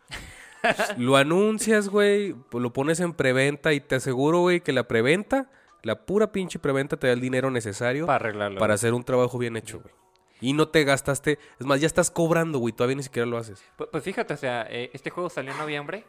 lo 0.98 1.16
anuncias, 1.16 1.88
güey, 1.88 2.36
lo 2.52 2.74
pones 2.74 3.00
en 3.00 3.14
preventa 3.14 3.72
y 3.72 3.80
te 3.80 3.96
aseguro, 3.96 4.40
güey, 4.40 4.60
que 4.60 4.74
la 4.74 4.86
preventa, 4.88 5.50
la 5.84 6.06
pura 6.06 6.34
pinche 6.34 6.60
preventa 6.60 6.98
te 6.98 7.08
da 7.08 7.14
el 7.14 7.22
dinero 7.22 7.52
necesario 7.52 8.06
Para 8.06 8.18
arreglarlo. 8.26 8.60
para 8.60 8.74
hacer 8.74 8.94
un 8.94 9.04
trabajo 9.06 9.38
bien 9.38 9.56
hecho, 9.56 9.80
güey. 9.80 9.94
Y 10.42 10.54
no 10.54 10.68
te 10.70 10.84
gastaste. 10.84 11.40
Es 11.60 11.66
más, 11.66 11.82
ya 11.82 11.88
estás 11.88 12.12
cobrando, 12.12 12.60
güey. 12.60 12.74
Todavía 12.74 12.96
ni 12.98 13.04
siquiera 13.04 13.26
lo 13.26 13.38
haces. 13.38 13.64
Pues, 13.76 13.90
pues 13.92 14.04
fíjate, 14.04 14.34
o 14.34 14.38
sea, 14.38 14.68
eh, 14.70 14.92
este 14.94 15.10
juego 15.10 15.30
salió 15.30 15.52
en 15.52 15.58
noviembre 15.58 16.06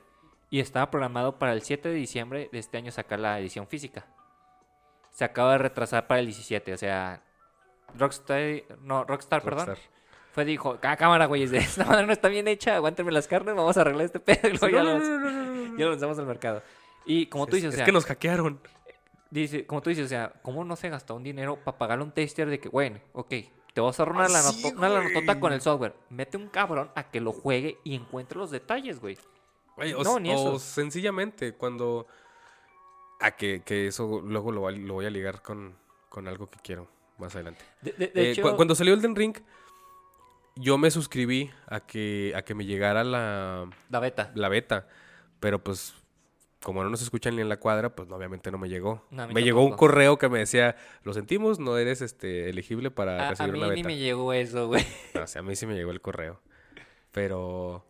y 0.51 0.61
estaba 0.61 0.91
programado 0.91 1.39
para 1.39 1.53
el 1.53 1.63
7 1.63 1.89
de 1.89 1.95
diciembre 1.95 2.49
de 2.53 2.59
este 2.59 2.77
año 2.79 2.91
sacar 2.93 3.21
la 3.21 3.39
edición 3.41 3.67
física. 3.67 4.07
Se 5.11 5.25
acaba 5.25 5.53
de 5.53 5.59
retrasar 5.59 6.07
para 6.07 6.21
el 6.21 6.27
17, 6.27 6.73
o 6.75 6.77
sea, 6.77 7.23
Rockstar, 7.97 8.63
no, 8.83 9.05
Rockstar, 9.05 9.43
perdón, 9.43 9.67
Rockstar. 9.69 9.91
fue 10.33 10.45
dijo, 10.45 10.79
"Cá- 10.81 10.97
cámara, 10.97 11.27
güey, 11.27 11.43
esta 11.55 11.85
madre 11.85 12.07
no 12.07 12.13
está 12.13 12.29
bien 12.29 12.49
hecha, 12.49 12.77
aguántenme 12.77 13.11
las 13.13 13.27
carnes, 13.29 13.55
vamos 13.55 13.77
a 13.77 13.81
arreglar 13.81 14.05
este 14.07 14.21
pedo 14.21 14.49
y 14.49 14.59
luego 14.59 14.69
ya, 14.69 14.83
No, 14.83 14.99
lo, 14.99 14.99
no, 14.99 15.19
no, 15.19 15.31
no, 15.31 15.43
no, 15.55 15.69
no. 15.71 15.79
ya 15.79 15.85
lo 15.87 15.91
lanzamos 15.93 16.19
al 16.19 16.27
mercado. 16.27 16.63
Y 17.07 17.27
como 17.27 17.47
tú 17.47 17.57
Es- 17.57 17.63
dices, 17.63 17.69
o 17.69 17.71
es 17.73 17.77
sea, 17.77 17.85
que 17.87 17.93
nos 17.93 18.05
hackearon. 18.05 18.61
dice, 19.31 19.67
como 19.67 19.81
tú 19.81 19.91
dices, 19.91 20.05
o 20.05 20.09
sea, 20.09 20.33
¿cómo 20.43 20.65
no 20.65 20.77
se 20.77 20.89
gastó 20.91 21.15
un 21.15 21.23
dinero 21.25 21.57
para 21.65 21.79
pagarle 21.79 22.05
un 22.05 22.13
tester 22.13 22.49
de 22.49 22.61
que, 22.61 22.69
bueno, 22.69 23.01
ok, 23.15 23.35
te 23.79 23.83
vas 23.83 24.01
a 24.01 24.03
ahorrar 24.03 24.29
una, 24.29 24.39
Ah, 24.41 24.43
sí, 24.51 24.73
una 24.77 24.89
lanotota 24.89 25.39
con 25.39 25.53
el 25.53 25.61
software? 25.61 25.95
Mete 26.11 26.37
un 26.37 26.49
cabrón 26.49 26.91
a 26.97 27.13
que 27.13 27.21
lo 27.21 27.31
juegue 27.31 27.79
y 27.85 27.95
encuentre 27.95 28.37
los 28.37 28.51
detalles, 28.51 28.99
güey. 29.01 29.17
Güey, 29.77 29.93
o, 29.95 30.03
No, 30.03 30.19
ni 30.19 30.31
o 30.31 30.35
eso. 30.35 30.59
sencillamente 30.59 31.53
cuando... 31.55 32.09
A 33.21 33.31
que, 33.37 33.63
que 33.65 33.87
eso 33.87 34.21
luego 34.25 34.51
lo, 34.51 34.63
voy 34.63 35.07
a 35.07 35.11
ligar 35.11 35.43
con, 35.43 35.77
con 36.09 36.27
algo 36.27 36.49
que 36.49 36.59
quiero 36.61 36.89
más 37.19 37.37
adelante. 37.37 37.65
De, 37.81 37.93
de- 37.93 38.09
de 38.09 38.21
Eh, 38.23 38.31
hecho, 38.33 38.43
cu- 38.43 38.57
cuando 38.57 38.75
salió 38.75 38.95
Elden 38.95 39.15
Ring, 39.15 39.37
yo 40.57 40.77
me 40.77 40.91
suscribí 40.91 41.49
a 41.69 41.79
que, 41.79 42.33
a 42.35 42.43
que 42.43 42.57
me 42.57 42.65
llegara 42.67 43.05
la, 43.05 43.71
la 43.91 44.01
beta. 44.01 44.33
la 44.35 44.49
beta. 44.49 44.89
Pero 45.39 45.63
pues, 45.63 45.95
como 46.63 46.83
no 46.83 46.91
nos 46.91 47.03
escuchan 47.03 47.37
ni 47.37 47.43
en 47.43 47.49
la 47.49 47.59
cuadra, 47.59 47.95
pues 47.95 48.09
no, 48.09 48.17
obviamente 48.17 48.51
no 48.51 48.59
me 48.59 48.69
llegó. 48.69 49.05
No, 49.11 49.23
a 49.23 49.27
mí 49.27 49.35
me 49.35 49.43
llegó 49.43 49.63
un 49.65 49.77
correo 49.77 50.19
que 50.19 50.29
me 50.29 50.41
decía, 50.41 50.77
lo 51.05 51.15
sentimos, 51.15 51.59
no 51.59 51.79
eres 51.79 52.01
este 52.03 52.51
elegible 52.51 52.91
para 52.91 53.13
A, 53.21 53.27
a 53.27 53.31
recibir 53.31 53.53
mí 53.53 53.59
una 53.63 53.75
ni 53.75 53.83
me 53.85 53.97
llegó 53.97 54.33
eso, 54.33 54.67
güey. 54.67 54.85
No, 55.15 55.23
o 55.23 55.27
sea, 55.27 55.41
a 55.41 55.43
mí 55.43 55.55
sí 55.57 55.67
me 55.67 55.75
llegó 55.75 55.91
el 55.93 56.01
correo. 56.01 56.41
Pero, 57.13 57.85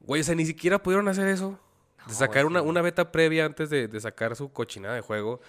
güey, 0.00 0.20
o 0.20 0.24
sea, 0.24 0.34
ni 0.34 0.46
siquiera 0.46 0.82
pudieron 0.82 1.08
hacer 1.08 1.28
eso. 1.28 1.58
De 2.06 2.14
sacar 2.14 2.46
una, 2.46 2.62
una 2.62 2.80
beta 2.80 3.12
previa 3.12 3.44
antes 3.44 3.68
de, 3.68 3.88
de 3.88 4.00
sacar 4.00 4.34
su 4.36 4.50
cochinada 4.52 4.94
de 4.94 5.00
juego. 5.02 5.40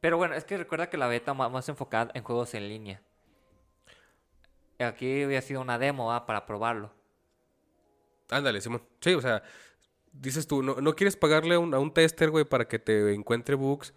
Pero 0.00 0.16
bueno, 0.16 0.34
es 0.34 0.44
que 0.44 0.56
recuerda 0.56 0.88
que 0.90 0.96
la 0.96 1.06
beta 1.06 1.34
ma- 1.34 1.48
más 1.48 1.68
enfocada 1.68 2.10
en 2.14 2.22
juegos 2.24 2.54
en 2.54 2.68
línea. 2.68 3.00
Aquí 4.78 5.22
había 5.22 5.42
sido 5.42 5.60
una 5.60 5.78
demo 5.78 6.06
¿va? 6.06 6.24
para 6.26 6.46
probarlo. 6.46 6.90
Ándale, 8.30 8.60
Simón. 8.60 8.82
Sí, 9.00 9.14
o 9.14 9.20
sea, 9.20 9.42
dices 10.20 10.46
tú, 10.46 10.62
no, 10.62 10.76
no 10.80 10.94
quieres 10.96 11.16
pagarle 11.16 11.54
a 11.54 11.58
un, 11.58 11.74
a 11.74 11.78
un 11.78 11.92
tester, 11.92 12.30
güey, 12.30 12.44
para 12.44 12.66
que 12.68 12.78
te 12.78 13.14
encuentre 13.14 13.54
bugs. 13.54 13.94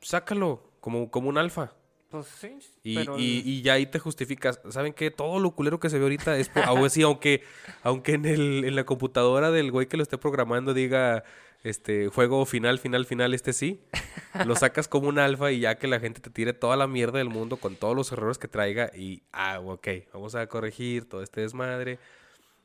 Sácalo 0.00 0.62
como, 0.80 1.10
como 1.10 1.28
un 1.28 1.38
alfa. 1.38 1.72
Pues 2.10 2.26
sí, 2.26 2.58
Y, 2.82 2.96
pero 2.96 3.18
y- 3.18 3.42
y 3.44 3.62
ya 3.62 3.74
ahí 3.74 3.86
te 3.86 3.98
justificas. 4.00 4.60
¿Saben 4.70 4.92
qué? 4.92 5.10
Todo 5.12 5.38
lo 5.38 5.52
culero 5.52 5.78
que 5.78 5.90
se 5.90 5.96
ve 5.98 6.02
ahorita 6.04 6.36
es... 6.38 6.48
por- 6.48 6.64
aún 6.64 6.84
así, 6.84 7.02
aunque, 7.02 7.42
aunque 7.82 8.14
en, 8.14 8.24
el, 8.24 8.64
en 8.64 8.74
la 8.74 8.84
computadora 8.84 9.50
del 9.52 9.70
güey 9.70 9.86
que 9.86 9.96
lo 9.96 10.02
esté 10.02 10.18
programando 10.18 10.74
diga... 10.74 11.24
Este 11.62 12.08
juego 12.08 12.46
final, 12.46 12.78
final, 12.78 13.04
final, 13.04 13.34
este 13.34 13.52
sí. 13.52 13.82
Lo 14.46 14.56
sacas 14.56 14.88
como 14.88 15.08
un 15.10 15.18
alfa 15.18 15.52
y 15.52 15.60
ya 15.60 15.74
que 15.74 15.88
la 15.88 16.00
gente 16.00 16.22
te 16.22 16.30
tire 16.30 16.54
toda 16.54 16.74
la 16.74 16.86
mierda 16.86 17.18
del 17.18 17.28
mundo 17.28 17.58
con 17.58 17.76
todos 17.76 17.94
los 17.94 18.10
errores 18.12 18.38
que 18.38 18.48
traiga. 18.48 18.90
Y, 18.96 19.20
ah, 19.30 19.60
ok, 19.62 19.86
vamos 20.14 20.34
a 20.34 20.46
corregir 20.46 21.06
todo 21.06 21.22
este 21.22 21.42
desmadre. 21.42 21.98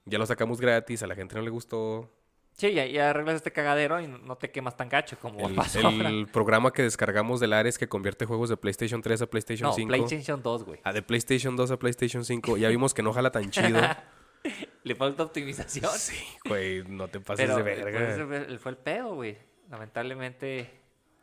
Ya 0.06 0.18
lo 0.18 0.26
sacamos 0.26 0.62
gratis, 0.62 1.04
a 1.04 1.08
la 1.08 1.16
gente 1.16 1.36
no 1.36 1.42
le 1.42 1.50
gustó. 1.50 2.10
Sí, 2.58 2.74
ya, 2.74 2.86
ya 2.86 3.10
arreglas 3.10 3.36
este 3.36 3.52
cagadero 3.52 4.00
y 4.00 4.08
no 4.08 4.38
te 4.38 4.50
quemas 4.50 4.78
tan 4.78 4.88
gacho 4.88 5.18
como 5.20 5.46
El, 5.50 5.56
pasó 5.56 5.80
ahora. 5.86 6.08
el 6.10 6.28
programa 6.28 6.72
que 6.72 6.84
descargamos 6.84 7.42
del 7.42 7.52
Ares 7.52 7.78
que 7.78 7.90
convierte 7.90 8.26
juegos 8.26 8.48
de 8.50 8.56
PlayStation 8.56 9.02
3 9.02 9.24
a 9.24 9.26
PlayStation 9.28 9.68
No, 9.70 9.74
5. 9.76 9.88
PlayStation 9.90 10.42
2, 10.42 10.64
güey. 10.64 10.80
Ah, 10.84 10.94
de 10.94 11.02
PlayStation 11.02 11.58
2 11.58 11.72
a 11.72 11.78
PlayStation 11.78 12.24
5. 12.24 12.56
Ya 12.58 12.70
vimos 12.70 12.94
que 12.94 13.04
no 13.04 13.12
jala 13.12 13.32
tan 13.32 13.52
chido. 13.52 13.80
Le 14.84 14.96
falta 14.96 15.24
optimización. 15.24 15.90
Sí, 15.98 16.16
güey, 16.48 16.84
no 16.84 17.08
te 17.10 17.20
pases 17.20 17.46
Pero 17.46 17.58
de 17.58 17.64
verga. 17.64 18.26
pues, 18.28 18.60
fue 18.62 18.72
el 18.72 18.78
pedo, 18.78 19.16
güey. 19.16 19.38
Lamentablemente 19.70 20.70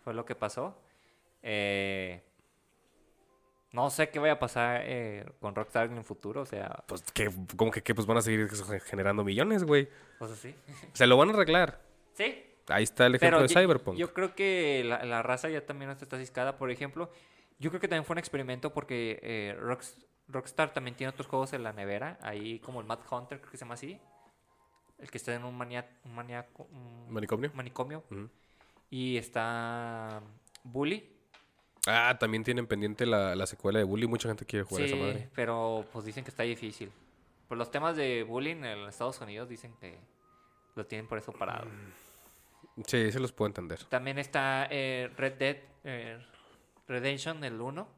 fue 0.04 0.12
lo 0.12 0.24
que 0.26 0.34
pasó. 0.34 0.76
Eh, 1.42 2.20
no 3.72 3.90
sé 3.90 4.10
qué 4.10 4.18
vaya 4.18 4.34
a 4.34 4.38
pasar 4.38 4.82
eh, 4.84 5.24
con 5.40 5.54
Rockstar 5.54 5.86
en 5.90 5.96
el 5.98 6.04
futuro, 6.04 6.42
o 6.42 6.46
sea, 6.46 6.84
Pues 6.86 7.02
que, 7.12 7.30
como 7.56 7.70
que, 7.70 7.82
que, 7.82 7.94
pues 7.94 8.06
van 8.06 8.18
a 8.18 8.22
seguir 8.22 8.48
generando 8.84 9.24
millones, 9.24 9.64
güey. 9.64 9.88
cosas 10.18 10.38
así. 10.38 10.54
Se 10.92 11.06
lo 11.06 11.16
van 11.16 11.30
a 11.30 11.32
arreglar. 11.34 11.80
Sí, 12.14 12.44
Ahí 12.68 12.84
está 12.84 13.06
el 13.06 13.16
ejemplo 13.16 13.38
pero 13.38 13.48
de 13.48 13.52
yo- 13.54 13.60
Cyberpunk. 13.60 13.98
Yo 13.98 14.14
creo 14.14 14.34
que 14.36 14.84
la, 14.86 15.04
la 15.04 15.22
raza 15.22 15.48
ya 15.48 15.66
también 15.66 15.90
está 15.90 16.16
ciscada, 16.18 16.58
por 16.58 16.70
ejemplo. 16.70 17.10
Yo 17.58 17.70
creo 17.70 17.80
que 17.80 17.88
también 17.88 18.04
fue 18.04 18.14
un 18.14 18.18
experimento 18.18 18.72
porque 18.72 19.18
eh, 19.22 19.56
Rocks- 19.58 19.96
Rockstar 20.28 20.72
también 20.72 20.96
tiene 20.96 21.10
otros 21.10 21.26
juegos 21.26 21.52
en 21.54 21.64
la 21.64 21.72
nevera, 21.72 22.18
ahí 22.22 22.60
como 22.60 22.80
el 22.80 22.86
Mad 22.86 23.00
Hunter, 23.10 23.40
creo 23.40 23.50
que 23.50 23.56
se 23.56 23.64
llama 23.64 23.74
así. 23.74 24.00
El 25.00 25.10
que 25.10 25.18
está 25.18 25.34
en 25.34 25.42
un, 25.44 25.56
mania, 25.58 25.88
un 26.04 26.14
maniaco- 26.14 26.68
un 26.70 27.12
¿Manicomio? 27.12 27.50
manicomio. 27.54 28.04
Y 28.90 29.16
está 29.16 30.20
Bully. 30.62 31.11
Ah, 31.86 32.16
también 32.18 32.44
tienen 32.44 32.66
pendiente 32.66 33.06
la, 33.06 33.34
la 33.34 33.46
secuela 33.46 33.78
de 33.78 33.84
Bully. 33.84 34.06
Mucha 34.06 34.28
gente 34.28 34.44
quiere 34.44 34.64
jugar 34.64 34.82
a 34.84 34.86
esa 34.86 34.94
Sí, 34.94 35.00
madre. 35.02 35.28
pero 35.34 35.84
pues 35.92 36.04
dicen 36.04 36.22
que 36.24 36.30
está 36.30 36.44
difícil. 36.44 36.92
Por 37.48 37.58
los 37.58 37.70
temas 37.70 37.96
de 37.96 38.22
bullying 38.22 38.64
en 38.64 38.78
Estados 38.88 39.20
Unidos 39.20 39.48
dicen 39.48 39.74
que 39.80 39.98
lo 40.74 40.86
tienen 40.86 41.06
por 41.06 41.18
eso 41.18 41.32
parado. 41.32 41.66
Sí, 42.86 43.10
se 43.12 43.20
los 43.20 43.32
puedo 43.32 43.48
entender. 43.48 43.84
También 43.84 44.18
está 44.18 44.66
eh, 44.70 45.10
Red 45.16 45.34
Dead 45.34 45.56
eh, 45.84 46.18
Redemption, 46.88 47.42
el 47.44 47.60
1. 47.60 47.88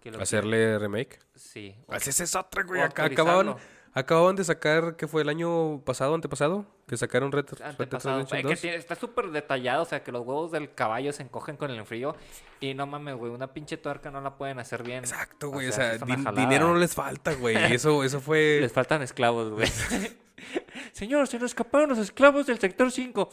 que 0.00 0.10
lo 0.12 0.20
Hacerle 0.20 0.78
remake. 0.78 1.18
Sí. 1.34 1.74
Ah, 1.88 1.96
Esa 1.96 2.22
es 2.22 2.34
otra, 2.36 2.62
güey. 2.62 2.82
Acá 2.82 3.06
acababan. 3.06 3.56
Acababan 3.96 4.36
de 4.36 4.44
sacar, 4.44 4.94
¿qué 4.96 5.08
fue 5.08 5.22
el 5.22 5.28
año 5.28 5.80
pasado, 5.84 6.14
antepasado? 6.14 6.66
Que 6.86 6.96
sacaron 6.96 7.32
Red, 7.32 7.46
Red 7.50 7.58
Dead 7.58 7.68
Antepasado. 7.70 8.14
Redemption 8.16 8.42
que 8.42 8.48
2. 8.48 8.60
tiene- 8.60 8.76
está 8.76 8.94
súper 8.94 9.30
detallado, 9.30 9.82
o 9.82 9.86
sea, 9.86 10.04
que 10.04 10.12
los 10.12 10.24
huevos 10.24 10.52
del 10.52 10.72
caballo 10.72 11.12
se 11.12 11.22
encogen 11.24 11.56
con 11.56 11.70
el 11.70 11.84
frío. 11.84 12.14
Y 12.60 12.74
no 12.74 12.86
mames, 12.86 13.16
güey, 13.16 13.32
una 13.32 13.52
pinche 13.52 13.76
tuerca 13.76 14.10
no 14.10 14.20
la 14.20 14.36
pueden 14.36 14.58
hacer 14.60 14.82
bien. 14.84 14.98
Exacto, 15.00 15.48
güey. 15.50 15.66
O 15.68 15.72
sea, 15.72 15.96
din- 15.98 16.22
jalada. 16.22 16.40
dinero 16.46 16.68
no 16.68 16.76
les 16.78 16.94
falta, 16.94 17.34
güey. 17.34 17.56
Eso, 17.74 18.04
eso 18.04 18.20
fue... 18.20 18.58
Les 18.60 18.72
faltan 18.72 19.02
esclavos, 19.02 19.50
güey. 19.50 19.68
Señor, 20.92 21.26
se 21.26 21.38
nos 21.38 21.50
escaparon 21.50 21.88
los 21.88 21.98
esclavos 21.98 22.46
del 22.46 22.58
sector 22.58 22.90
5. 22.92 23.30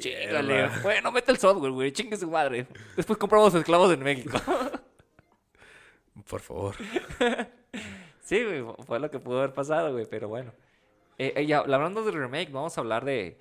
Chíngale. 0.00 0.42
Mierda. 0.42 0.80
Bueno, 0.82 1.12
mete 1.12 1.30
el 1.30 1.38
software, 1.38 1.70
güey. 1.72 1.92
Chingue 1.92 2.16
su 2.16 2.28
madre. 2.30 2.66
Después 2.96 3.18
compramos 3.18 3.54
esclavos 3.54 3.92
en 3.92 4.00
México. 4.02 4.38
Por 6.28 6.40
favor. 6.40 6.74
sí, 8.28 8.44
güey. 8.44 8.64
Fue 8.86 9.00
lo 9.00 9.10
que 9.10 9.18
pudo 9.18 9.38
haber 9.38 9.52
pasado, 9.52 9.92
güey. 9.92 10.06
Pero 10.06 10.28
bueno. 10.28 10.52
Eh, 11.18 11.32
eh, 11.36 11.46
ya, 11.46 11.58
hablando 11.58 12.04
del 12.04 12.14
remake, 12.14 12.52
vamos 12.52 12.76
a 12.76 12.80
hablar 12.80 13.04
de 13.04 13.40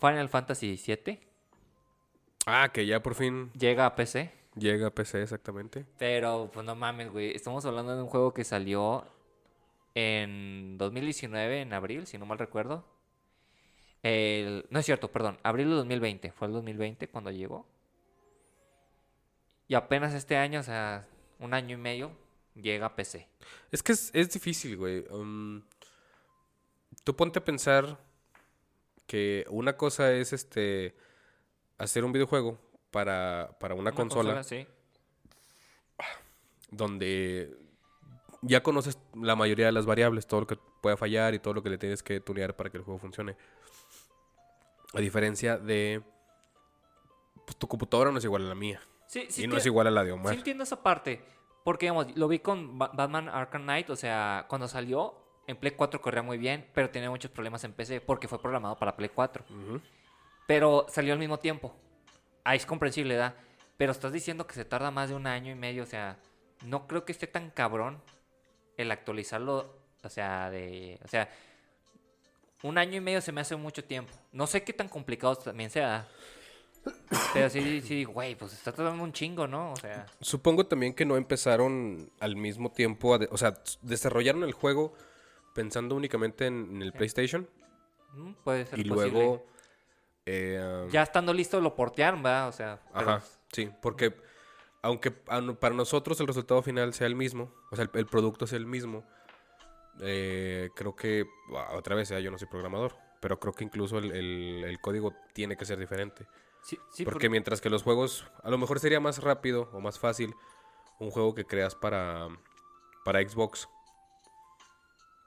Final 0.00 0.28
Fantasy 0.28 0.80
VII. 0.86 1.20
Ah, 2.46 2.70
que 2.72 2.86
ya 2.86 3.02
por 3.02 3.14
fin... 3.14 3.50
Llega 3.52 3.84
a 3.84 3.94
PC. 3.94 4.32
Llega 4.54 4.86
a 4.86 4.90
PC 4.90 5.22
exactamente. 5.22 5.84
Pero, 5.98 6.50
pues 6.52 6.64
no 6.64 6.74
mames, 6.74 7.10
güey. 7.12 7.34
Estamos 7.34 7.64
hablando 7.66 7.94
de 7.94 8.02
un 8.02 8.08
juego 8.08 8.32
que 8.32 8.44
salió 8.44 9.04
en 9.94 10.78
2019, 10.78 11.60
en 11.60 11.72
abril, 11.74 12.06
si 12.06 12.16
no 12.18 12.24
mal 12.26 12.38
recuerdo. 12.38 12.84
El- 14.02 14.64
No 14.70 14.78
es 14.78 14.86
cierto, 14.86 15.10
perdón. 15.12 15.38
Abril 15.42 15.68
de 15.68 15.74
2020. 15.74 16.32
Fue 16.32 16.46
el 16.46 16.54
2020 16.54 17.08
cuando 17.08 17.30
llegó. 17.30 17.66
Y 19.66 19.74
apenas 19.74 20.14
este 20.14 20.36
año, 20.36 20.60
o 20.60 20.62
sea, 20.62 21.06
un 21.38 21.52
año 21.52 21.74
y 21.76 21.80
medio, 21.80 22.12
llega 22.60 22.86
a 22.86 22.96
PC. 22.96 23.28
Es 23.70 23.82
que 23.82 23.92
es, 23.92 24.10
es 24.14 24.30
difícil, 24.30 24.76
güey. 24.76 25.04
Um, 25.10 25.62
tú 27.04 27.16
ponte 27.16 27.38
a 27.38 27.44
pensar 27.44 27.98
que 29.06 29.46
una 29.48 29.76
cosa 29.76 30.12
es 30.12 30.32
este 30.32 30.94
hacer 31.78 32.04
un 32.04 32.12
videojuego 32.12 32.58
para, 32.90 33.56
para 33.60 33.74
una, 33.74 33.92
consola, 33.92 34.42
sí. 34.42 34.66
donde 36.70 37.56
ya 38.42 38.62
conoces 38.62 38.98
la 39.14 39.36
mayoría 39.36 39.66
de 39.66 39.72
las 39.72 39.86
variables, 39.86 40.26
todo 40.26 40.40
lo 40.40 40.46
que 40.46 40.58
pueda 40.82 40.96
fallar 40.96 41.34
y 41.34 41.38
todo 41.38 41.54
lo 41.54 41.62
que 41.62 41.70
le 41.70 41.78
tienes 41.78 42.02
que 42.02 42.20
tunear 42.20 42.56
para 42.56 42.70
que 42.70 42.78
el 42.78 42.84
juego 42.84 42.98
funcione. 42.98 43.36
A 44.94 45.00
diferencia 45.00 45.58
de 45.58 46.02
pues, 47.46 47.56
tu 47.56 47.68
computadora 47.68 48.10
no 48.10 48.18
es 48.18 48.24
igual 48.24 48.46
a 48.46 48.48
la 48.48 48.54
mía 48.54 48.80
Sí, 49.08 49.26
sí, 49.30 49.44
y 49.44 49.46
no 49.46 49.56
es 49.56 49.64
igual 49.64 49.86
a 49.86 49.90
la 49.90 50.04
de 50.04 50.10
sí 50.10 50.12
Omar. 50.12 50.34
entiendo 50.34 50.64
esa 50.64 50.82
parte. 50.82 51.22
Porque, 51.64 51.86
digamos, 51.86 52.16
lo 52.16 52.28
vi 52.28 52.38
con 52.38 52.78
Ba- 52.78 52.90
Batman 52.94 53.28
Arkham 53.28 53.62
Knight. 53.62 53.90
O 53.90 53.96
sea, 53.96 54.46
cuando 54.48 54.68
salió, 54.68 55.14
en 55.46 55.56
Play 55.56 55.72
4 55.72 56.00
corría 56.00 56.22
muy 56.22 56.38
bien, 56.38 56.68
pero 56.74 56.90
tenía 56.90 57.10
muchos 57.10 57.30
problemas 57.30 57.62
en 57.64 57.72
PC 57.72 58.00
porque 58.00 58.28
fue 58.28 58.40
programado 58.40 58.76
para 58.76 58.96
Play 58.96 59.10
4. 59.10 59.44
Ujú. 59.48 59.80
Pero 60.46 60.86
salió 60.88 61.12
al 61.12 61.18
mismo 61.18 61.38
tiempo. 61.38 61.74
Ahí 62.44 62.56
es 62.56 62.66
comprensible, 62.66 63.14
¿verdad? 63.16 63.34
Pero 63.76 63.92
estás 63.92 64.12
diciendo 64.12 64.46
que 64.46 64.54
se 64.54 64.64
tarda 64.64 64.90
más 64.90 65.08
de 65.10 65.14
un 65.14 65.26
año 65.26 65.52
y 65.52 65.56
medio. 65.56 65.82
O 65.82 65.86
sea, 65.86 66.16
no 66.64 66.86
creo 66.86 67.04
que 67.04 67.12
esté 67.12 67.26
tan 67.26 67.50
cabrón 67.50 68.02
el 68.76 68.90
actualizarlo. 68.90 69.76
O 70.02 70.08
sea, 70.08 70.48
de. 70.50 70.98
O 71.04 71.08
sea, 71.08 71.28
un 72.62 72.76
año 72.78 72.96
y 72.96 73.00
medio 73.00 73.20
se 73.20 73.30
me 73.32 73.40
hace 73.40 73.54
mucho 73.56 73.84
tiempo. 73.84 74.12
No 74.32 74.46
sé 74.46 74.64
qué 74.64 74.72
tan 74.72 74.88
complicado 74.88 75.36
también 75.36 75.70
sea. 75.70 76.08
Pero 77.32 77.50
sí, 77.50 78.04
güey, 78.04 78.34
pues 78.34 78.52
está 78.52 78.72
tardando 78.72 79.02
un 79.02 79.12
chingo, 79.12 79.46
¿no? 79.46 79.72
O 79.72 79.76
sea, 79.76 80.06
Supongo 80.20 80.66
también 80.66 80.94
que 80.94 81.04
no 81.04 81.16
empezaron 81.16 82.10
al 82.20 82.36
mismo 82.36 82.70
tiempo, 82.72 83.14
a 83.14 83.18
de- 83.18 83.28
o 83.30 83.36
sea, 83.38 83.54
desarrollaron 83.82 84.42
el 84.44 84.52
juego 84.52 84.94
pensando 85.54 85.94
únicamente 85.94 86.46
en, 86.46 86.68
en 86.76 86.82
el 86.82 86.92
PlayStation 86.92 87.48
mm, 88.14 88.32
puede 88.44 88.66
ser 88.66 88.78
y 88.78 88.84
posible. 88.84 89.10
luego... 89.10 89.46
eh, 90.26 90.82
um, 90.84 90.90
Ya 90.90 91.02
estando 91.02 91.32
listo 91.34 91.60
lo 91.60 91.74
portearon, 91.74 92.22
¿verdad? 92.22 92.48
O 92.48 92.52
sea, 92.52 92.80
pero- 92.94 93.10
Ajá, 93.10 93.22
sí, 93.52 93.70
porque 93.82 94.14
aunque 94.82 95.10
para 95.10 95.74
nosotros 95.74 96.20
el 96.20 96.26
resultado 96.28 96.62
final 96.62 96.94
sea 96.94 97.06
el 97.08 97.16
mismo, 97.16 97.52
o 97.70 97.76
sea, 97.76 97.84
el, 97.84 97.90
el 97.94 98.06
producto 98.06 98.46
sea 98.46 98.58
el 98.58 98.66
mismo, 98.66 99.04
eh, 100.00 100.68
creo 100.76 100.94
que, 100.94 101.26
otra 101.74 101.94
vez, 101.96 102.08
ya 102.10 102.20
yo 102.20 102.30
no 102.30 102.38
soy 102.38 102.48
programador, 102.48 102.94
pero 103.20 103.40
creo 103.40 103.52
que 103.52 103.64
incluso 103.64 103.98
el, 103.98 104.12
el- 104.12 104.64
el 104.64 104.80
código 104.80 105.12
tiene 105.32 105.56
que 105.56 105.64
ser 105.64 105.78
diferente. 105.78 106.26
Sí, 106.68 106.78
sí, 106.92 107.04
porque 107.04 107.26
por- 107.26 107.30
mientras 107.30 107.60
que 107.60 107.70
los 107.70 107.82
juegos, 107.82 108.26
a 108.42 108.50
lo 108.50 108.58
mejor 108.58 108.78
sería 108.80 109.00
más 109.00 109.22
rápido 109.22 109.68
o 109.72 109.80
más 109.80 109.98
fácil 109.98 110.34
un 110.98 111.10
juego 111.10 111.34
que 111.34 111.44
creas 111.44 111.74
para, 111.74 112.28
para 113.04 113.20
Xbox. 113.26 113.68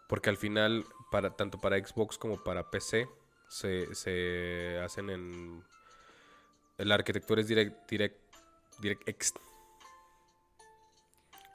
Porque 0.08 0.30
al 0.30 0.38
final, 0.38 0.86
para, 1.12 1.36
tanto 1.36 1.58
para 1.60 1.78
Xbox 1.78 2.18
como 2.18 2.44
para 2.44 2.70
PC, 2.70 3.08
se, 3.48 3.94
se 3.96 4.80
hacen 4.84 5.10
en... 5.10 5.64
La 6.78 6.96
arquitectura 6.96 7.42
es 7.42 7.48
Direct, 7.48 7.90
direct, 7.90 8.18
DirectX. 8.80 9.34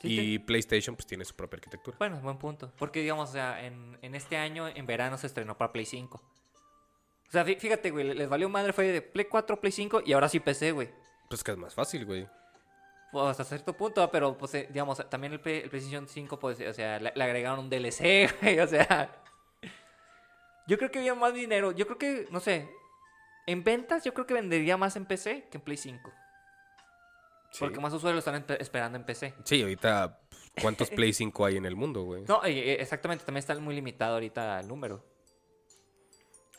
sí 0.01 0.09
y 0.09 0.39
te- 0.39 0.45
PlayStation 0.47 0.95
pues 0.95 1.07
tiene 1.07 1.25
su 1.25 1.35
propia 1.35 1.57
arquitectura. 1.57 1.97
Bueno, 1.99 2.21
buen 2.21 2.39
punto. 2.39 2.73
Porque, 2.79 3.01
digamos, 3.01 3.31
o 3.31 3.33
sea, 3.33 3.65
en, 3.65 3.99
en 4.03 4.15
este 4.15 4.37
año, 4.37 4.69
en 4.69 4.87
verano, 4.87 5.19
se 5.19 5.27
estrenó 5.27 5.57
para 5.59 5.73
Play 5.73 5.85
5. 5.85 6.23
O 7.29 7.33
sea, 7.33 7.45
fí- 7.45 7.59
fíjate, 7.59 7.91
güey, 7.91 8.15
les 8.15 8.29
valió 8.29 8.49
madre, 8.49 8.73
fue 8.73 8.87
de 8.89 9.03
Play 9.03 9.27
4, 9.27 9.61
Play 9.61 9.73
5 9.73 10.03
y 10.05 10.13
ahora 10.13 10.29
sí 10.29 10.41
PC, 10.41 10.73
güey. 10.73 10.91
Pues 11.29 11.43
que 11.43 11.51
es 11.53 11.57
más 11.59 11.75
fácil, 11.75 12.05
güey. 12.07 12.29
Pues 13.13 13.27
hasta 13.27 13.45
cierto 13.45 13.73
punto, 13.73 14.09
pero, 14.11 14.37
pues, 14.37 14.55
eh, 14.55 14.69
digamos, 14.71 15.09
también 15.09 15.33
el, 15.33 15.41
Play- 15.41 15.63
el 15.63 15.71
PlayStation 15.71 16.07
5, 16.09 16.39
pues, 16.39 16.61
o 16.61 16.73
sea, 16.75 16.99
le, 17.01 17.13
le 17.15 17.25
agregaron 17.25 17.59
un 17.61 17.71
DLC, 17.71 18.29
güey, 18.43 18.61
o 18.61 18.67
sea... 18.67 19.11
Yo 20.69 20.79
creo 20.79 20.91
que 20.91 20.99
había 20.99 21.15
más 21.15 21.33
dinero. 21.33 21.71
Yo 21.73 21.87
creo 21.87 21.97
que, 21.99 22.27
no 22.33 22.41
sé, 22.41 22.69
en 23.47 23.63
ventas 23.63 24.03
yo 24.03 24.13
creo 24.13 24.27
que 24.27 24.35
vendería 24.35 24.77
más 24.77 24.97
en 24.97 25.07
PC 25.07 25.47
que 25.49 25.59
en 25.59 25.63
Play 25.63 25.77
5. 25.77 26.13
Sí. 27.53 27.59
Porque 27.61 27.79
más 27.79 27.93
usuarios 27.93 28.25
lo 28.27 28.33
están 28.39 28.57
esperando 28.59 28.99
en 28.99 29.05
PC. 29.05 29.33
Sí, 29.45 29.63
ahorita, 29.63 30.19
¿cuántos 30.61 30.91
Play 30.91 31.13
5 31.13 31.45
hay 31.47 31.57
en 31.57 31.67
el 31.67 31.77
mundo, 31.77 32.03
güey? 32.03 32.25
No, 32.25 32.45
eh, 32.45 32.51
eh, 32.73 32.77
exactamente, 32.81 33.25
también 33.25 33.39
está 33.39 33.55
muy 33.61 33.77
limitado 33.77 34.15
ahorita 34.15 34.59
el 34.59 34.67
número. 34.67 35.05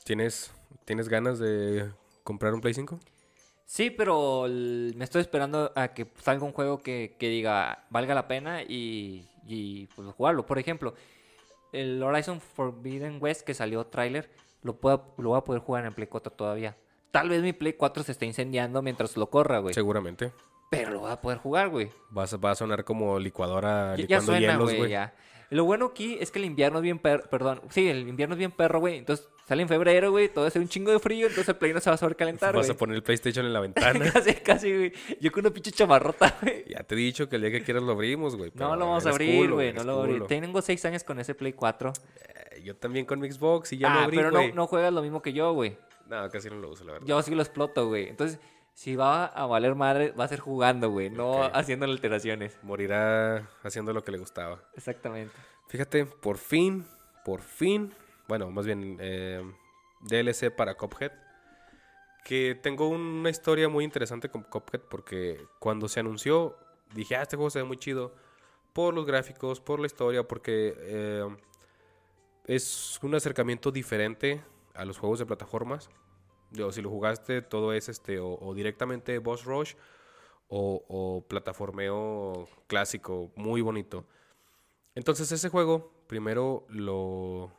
¿Tienes, 0.05 0.53
¿Tienes 0.85 1.09
ganas 1.09 1.39
de 1.39 1.89
comprar 2.23 2.53
un 2.53 2.61
Play 2.61 2.73
5? 2.73 2.99
Sí, 3.65 3.89
pero 3.89 4.45
el- 4.45 4.93
me 4.95 5.03
estoy 5.03 5.21
esperando 5.21 5.71
a 5.75 5.89
que 5.89 6.07
salga 6.21 6.45
un 6.45 6.53
juego 6.53 6.79
que, 6.79 7.15
que 7.19 7.27
diga 7.29 7.85
valga 7.89 8.15
la 8.15 8.27
pena 8.27 8.61
y, 8.63 9.27
y, 9.45 9.87
pues 9.95 10.07
jugarlo. 10.15 10.45
Por 10.45 10.57
ejemplo, 10.59 10.93
el 11.73 12.01
Horizon 12.01 12.39
Forbidden 12.39 13.17
West 13.21 13.41
que 13.41 13.53
salió 13.53 13.85
tráiler, 13.87 14.29
lo, 14.63 14.77
pueda- 14.77 15.03
lo 15.17 15.29
voy 15.29 15.37
a 15.37 15.43
poder 15.43 15.61
jugar 15.61 15.85
en 15.85 15.93
Play 15.93 16.07
4 16.07 16.31
todavía. 16.31 16.77
Tal 17.11 17.29
vez 17.29 17.41
mi 17.41 17.51
Play 17.53 17.73
4 17.73 18.03
se 18.03 18.13
esté 18.13 18.25
incendiando 18.25 18.81
mientras 18.81 19.17
lo 19.17 19.29
corra, 19.29 19.59
güey. 19.59 19.73
Seguramente. 19.73 20.31
Pero 20.69 20.91
lo 20.91 20.99
voy 21.01 21.11
a 21.11 21.21
poder 21.21 21.37
jugar, 21.39 21.69
güey. 21.69 21.89
Va 22.15 22.23
a 22.51 22.55
sonar 22.55 22.83
como 22.83 23.19
licuadora 23.19 23.91
Ya, 23.91 23.95
ya 23.95 24.01
licuando 24.01 24.25
suena, 24.33 24.39
hielos, 24.53 24.75
güey. 24.75 24.91
ya. 24.91 25.13
Lo 25.49 25.63
bueno 25.63 25.85
aquí 25.87 26.17
es 26.19 26.29
que 26.31 26.39
el 26.39 26.45
invierno 26.45 26.79
es 26.79 26.83
bien 26.83 26.99
perro, 26.99 27.29
perdón, 27.29 27.61
sí, 27.69 27.87
el 27.89 28.07
invierno 28.07 28.35
es 28.35 28.39
bien 28.39 28.51
perro, 28.51 28.79
güey. 28.81 28.97
Entonces 28.97 29.29
sale 29.47 29.61
en 29.61 29.67
febrero, 29.69 30.11
güey, 30.11 30.29
todo 30.29 30.45
hace 30.45 30.59
un 30.59 30.67
chingo 30.67 30.91
de 30.91 30.99
frío, 30.99 31.27
entonces 31.27 31.47
el 31.49 31.55
Play 31.55 31.73
no 31.73 31.79
se 31.79 31.89
va 31.89 31.93
a 31.93 31.97
sobrecalentar, 31.97 32.53
Vas 32.55 32.65
güey. 32.67 32.75
a 32.75 32.77
poner 32.77 32.95
el 32.97 33.03
PlayStation 33.03 33.45
en 33.45 33.53
la 33.53 33.59
ventana. 33.67 34.11
casi, 34.11 34.33
casi, 34.35 34.75
güey. 34.75 34.93
Yo 35.21 35.31
con 35.31 35.45
una 35.45 35.53
pinche 35.53 35.71
chamarrota, 35.71 36.37
güey. 36.41 36.65
ya 36.69 36.83
te 36.83 36.95
he 36.95 36.97
dicho 36.97 37.29
que 37.29 37.37
el 37.37 37.43
día 37.43 37.51
que 37.51 37.63
quieras 37.63 37.83
lo 37.83 37.93
abrimos, 37.93 38.35
güey. 38.35 38.51
No 38.55 38.75
lo 38.75 38.85
vamos 38.87 39.05
a 39.05 39.09
abrir, 39.09 39.41
culo, 39.43 39.55
güey. 39.55 39.73
No 39.73 39.83
lo 39.83 39.93
voy 39.93 40.01
a 40.01 40.03
abrir. 40.03 40.17
culo. 40.19 40.27
Tengo 40.27 40.61
seis 40.61 40.83
años 40.85 41.03
con 41.03 41.19
ese 41.19 41.33
Play 41.35 41.53
4. 41.53 41.93
Eh, 42.53 42.61
Yo 42.63 42.75
también 42.75 43.05
con 43.05 43.19
mi 43.19 43.31
Xbox 43.31 43.71
y 43.73 43.77
ya 43.77 43.89
lo 43.93 43.99
ah, 43.99 44.03
abrí, 44.03 44.17
pero 44.17 44.31
no, 44.31 44.39
güey. 44.39 44.51
no 44.53 44.67
juegas 44.67 44.91
lo 44.93 45.01
mismo 45.01 45.21
que 45.21 45.31
yo, 45.33 45.53
güey. 45.53 45.77
No, 46.07 46.29
casi 46.29 46.49
no 46.49 46.55
lo 46.57 46.69
uso, 46.69 46.83
la 46.85 46.93
verdad. 46.93 47.07
Yo 47.07 47.21
sí 47.21 47.33
lo 47.35 47.41
exploto, 47.41 47.87
güey. 47.87 48.07
Entonces, 48.09 48.39
si 48.73 48.95
va 48.95 49.25
a 49.25 49.45
valer 49.45 49.75
madre, 49.75 50.11
va 50.11 50.23
a 50.25 50.27
ser 50.27 50.39
jugando, 50.39 50.89
güey. 50.89 51.09
No 51.09 51.43
haciendo 51.53 51.85
alteraciones. 51.85 52.57
Morirá 52.63 53.49
haciendo 53.63 53.91
lo 53.93 54.03
que 54.03 54.11
le 54.11 54.17
gustaba. 54.17 54.59
Exactamente. 54.75 55.33
Fíjate, 55.67 56.05
por 56.05 56.37
fin, 56.37 56.85
por 57.25 57.41
fin, 57.41 57.93
bueno, 58.27 58.51
más 58.51 58.65
bien 58.65 58.97
eh, 58.99 59.41
DLC 60.01 60.51
para 60.55 60.75
Cuphead. 60.75 61.11
Que 62.23 62.55
tengo 62.61 62.89
una 62.89 63.29
historia 63.29 63.69
muy 63.69 63.85
interesante 63.85 64.29
con 64.29 64.43
Cuphead 64.43 64.81
porque 64.89 65.47
cuando 65.59 65.87
se 65.87 66.01
anunció 66.01 66.57
dije, 66.93 67.15
ah, 67.15 67.21
este 67.21 67.37
juego 67.37 67.49
se 67.49 67.59
ve 67.59 67.65
muy 67.65 67.77
chido 67.77 68.13
por 68.73 68.93
los 68.93 69.05
gráficos, 69.05 69.59
por 69.59 69.79
la 69.79 69.87
historia, 69.87 70.27
porque 70.27 70.75
eh, 70.77 71.37
es 72.45 72.99
un 73.01 73.15
acercamiento 73.15 73.71
diferente 73.71 74.43
a 74.73 74.85
los 74.85 74.97
juegos 74.97 75.19
de 75.19 75.25
plataformas. 75.25 75.89
Si 76.71 76.81
lo 76.81 76.89
jugaste, 76.89 77.41
todo 77.41 77.73
es 77.73 77.89
este, 77.89 78.19
o, 78.19 78.53
directamente 78.55 79.17
Boss 79.19 79.43
Rush 79.43 79.73
o 80.47 81.25
plataformeo 81.27 82.47
clásico, 82.67 83.31
muy 83.35 83.61
bonito. 83.61 84.05
Entonces 84.95 85.31
ese 85.31 85.49
juego 85.49 85.91
primero 86.07 86.65
lo, 86.69 87.51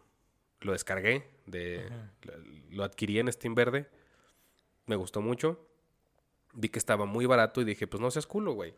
lo 0.61 0.73
descargué, 0.73 1.29
de, 1.47 1.88
lo, 2.23 2.35
lo 2.71 2.85
adquirí 2.85 3.18
en 3.18 3.33
Steam 3.33 3.55
Verde, 3.55 3.88
me 4.87 4.97
gustó 4.97 5.21
mucho, 5.21 5.68
vi 6.55 6.68
que 6.68 6.79
estaba 6.79 7.05
muy 7.07 7.27
barato 7.27 7.61
y 7.61 7.64
dije, 7.64 7.87
pues 7.87 8.01
no 8.01 8.11
seas 8.11 8.27
culo, 8.27 8.53
güey. 8.53 8.75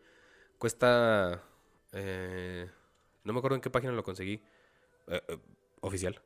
Cuesta, 0.58 1.42
eh, 1.92 2.68
no 3.24 3.32
me 3.32 3.38
acuerdo 3.38 3.54
en 3.54 3.62
qué 3.62 3.70
página 3.70 3.92
lo 3.92 4.02
conseguí, 4.02 4.42
eh, 5.06 5.22
eh, 5.28 5.38
oficial, 5.80 6.20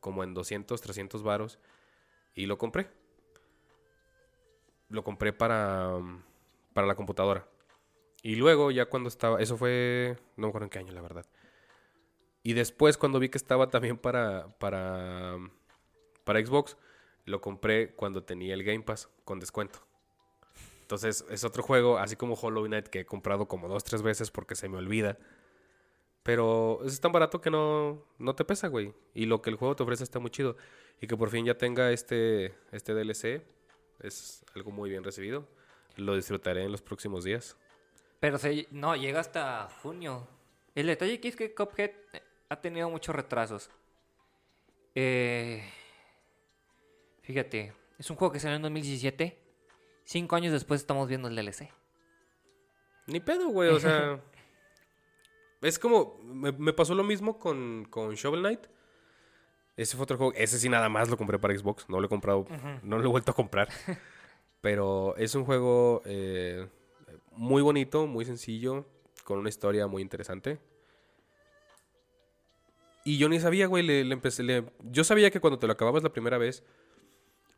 como 0.00 0.22
en 0.22 0.34
200, 0.34 0.80
300 0.80 1.22
varos, 1.22 1.58
y 2.34 2.46
lo 2.46 2.58
compré. 2.58 2.88
Lo 4.88 5.02
compré 5.02 5.32
para, 5.32 5.98
para 6.74 6.86
la 6.86 6.94
computadora. 6.94 7.48
Y 8.22 8.36
luego 8.36 8.70
ya 8.70 8.86
cuando 8.86 9.08
estaba, 9.08 9.40
eso 9.40 9.56
fue, 9.56 10.16
no 10.36 10.46
me 10.46 10.48
acuerdo 10.50 10.66
en 10.66 10.70
qué 10.70 10.78
año, 10.78 10.92
la 10.92 11.00
verdad. 11.00 11.26
Y 12.42 12.54
después 12.54 12.98
cuando 12.98 13.18
vi 13.18 13.28
que 13.28 13.38
estaba 13.38 13.70
también 13.70 13.98
para, 13.98 14.48
para, 14.58 15.38
para 16.24 16.44
Xbox, 16.44 16.76
lo 17.24 17.40
compré 17.40 17.94
cuando 17.94 18.24
tenía 18.24 18.54
el 18.54 18.64
Game 18.64 18.82
Pass 18.82 19.08
con 19.24 19.38
descuento. 19.38 19.80
Entonces 20.80 21.24
es 21.30 21.44
otro 21.44 21.62
juego, 21.62 21.98
así 21.98 22.16
como 22.16 22.34
Hollow 22.34 22.66
Knight, 22.66 22.88
que 22.88 23.00
he 23.00 23.06
comprado 23.06 23.46
como 23.46 23.68
dos, 23.68 23.84
tres 23.84 24.02
veces 24.02 24.30
porque 24.30 24.54
se 24.54 24.68
me 24.68 24.76
olvida. 24.76 25.18
Pero 26.22 26.80
es 26.84 27.00
tan 27.00 27.12
barato 27.12 27.40
que 27.40 27.50
no, 27.50 28.04
no 28.18 28.34
te 28.34 28.44
pesa, 28.44 28.68
güey. 28.68 28.92
Y 29.14 29.26
lo 29.26 29.42
que 29.42 29.50
el 29.50 29.56
juego 29.56 29.74
te 29.74 29.82
ofrece 29.82 30.04
está 30.04 30.18
muy 30.18 30.30
chido. 30.30 30.56
Y 31.00 31.06
que 31.06 31.16
por 31.16 31.30
fin 31.30 31.44
ya 31.44 31.56
tenga 31.56 31.90
este, 31.90 32.54
este 32.70 32.94
DLC 32.94 33.42
es 34.00 34.44
algo 34.54 34.70
muy 34.70 34.90
bien 34.90 35.02
recibido. 35.02 35.48
Lo 35.96 36.14
disfrutaré 36.14 36.64
en 36.64 36.72
los 36.72 36.82
próximos 36.82 37.24
días. 37.24 37.56
Pero 38.20 38.38
se, 38.38 38.68
no, 38.70 38.94
llega 38.94 39.20
hasta 39.20 39.68
junio. 39.82 40.28
El 40.74 40.86
detalle 40.86 41.14
aquí 41.14 41.28
es 41.28 41.36
que 41.36 41.54
Cuphead 41.54 41.90
ha 42.52 42.60
tenido 42.60 42.90
muchos 42.90 43.14
retrasos. 43.14 43.70
Eh, 44.94 45.64
fíjate, 47.22 47.72
es 47.98 48.10
un 48.10 48.16
juego 48.16 48.32
que 48.32 48.40
salió 48.40 48.56
en 48.56 48.62
2017. 48.62 49.38
Cinco 50.04 50.36
años 50.36 50.52
después 50.52 50.82
estamos 50.82 51.08
viendo 51.08 51.28
el 51.28 51.36
DLC. 51.36 51.70
Ni 53.06 53.20
pedo, 53.20 53.48
güey, 53.48 53.70
o 53.70 53.80
sea. 53.80 54.20
es 55.62 55.78
como. 55.78 56.18
Me, 56.22 56.52
me 56.52 56.72
pasó 56.74 56.94
lo 56.94 57.04
mismo 57.04 57.38
con, 57.38 57.86
con 57.88 58.14
Shovel 58.14 58.40
Knight. 58.40 58.66
Ese 59.76 59.96
fue 59.96 60.04
otro 60.04 60.18
juego. 60.18 60.34
Ese 60.34 60.58
sí 60.58 60.68
nada 60.68 60.90
más 60.90 61.08
lo 61.08 61.16
compré 61.16 61.38
para 61.38 61.56
Xbox. 61.56 61.88
No 61.88 62.00
lo 62.00 62.06
he 62.06 62.10
comprado. 62.10 62.46
No 62.82 62.98
lo 62.98 63.04
he 63.04 63.08
vuelto 63.08 63.32
a 63.32 63.34
comprar. 63.34 63.68
Pero 64.60 65.16
es 65.16 65.34
un 65.34 65.44
juego 65.44 66.02
eh, 66.04 66.68
muy 67.32 67.62
bonito, 67.62 68.06
muy 68.06 68.26
sencillo. 68.26 68.84
Con 69.24 69.38
una 69.38 69.48
historia 69.48 69.86
muy 69.86 70.02
interesante. 70.02 70.58
Y 73.04 73.18
yo 73.18 73.28
ni 73.28 73.40
sabía, 73.40 73.66
güey. 73.66 73.82
Le, 73.82 74.04
le 74.04 74.12
empecé. 74.12 74.42
le- 74.42 74.64
Yo 74.82 75.04
sabía 75.04 75.30
que 75.30 75.40
cuando 75.40 75.58
te 75.58 75.66
lo 75.66 75.72
acababas 75.72 76.02
la 76.02 76.12
primera 76.12 76.38
vez. 76.38 76.62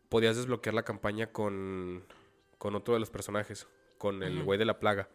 Podías 0.09 0.37
desbloquear 0.37 0.75
la 0.75 0.85
campaña 0.85 1.33
con. 1.33 2.05
Con 2.59 2.75
otro 2.75 2.95
de 2.95 3.01
los 3.01 3.11
personajes. 3.11 3.67
Con 3.99 4.23
el 4.23 4.43
güey 4.43 4.59
de 4.59 4.65
la 4.65 4.79
plaga. 4.79 5.09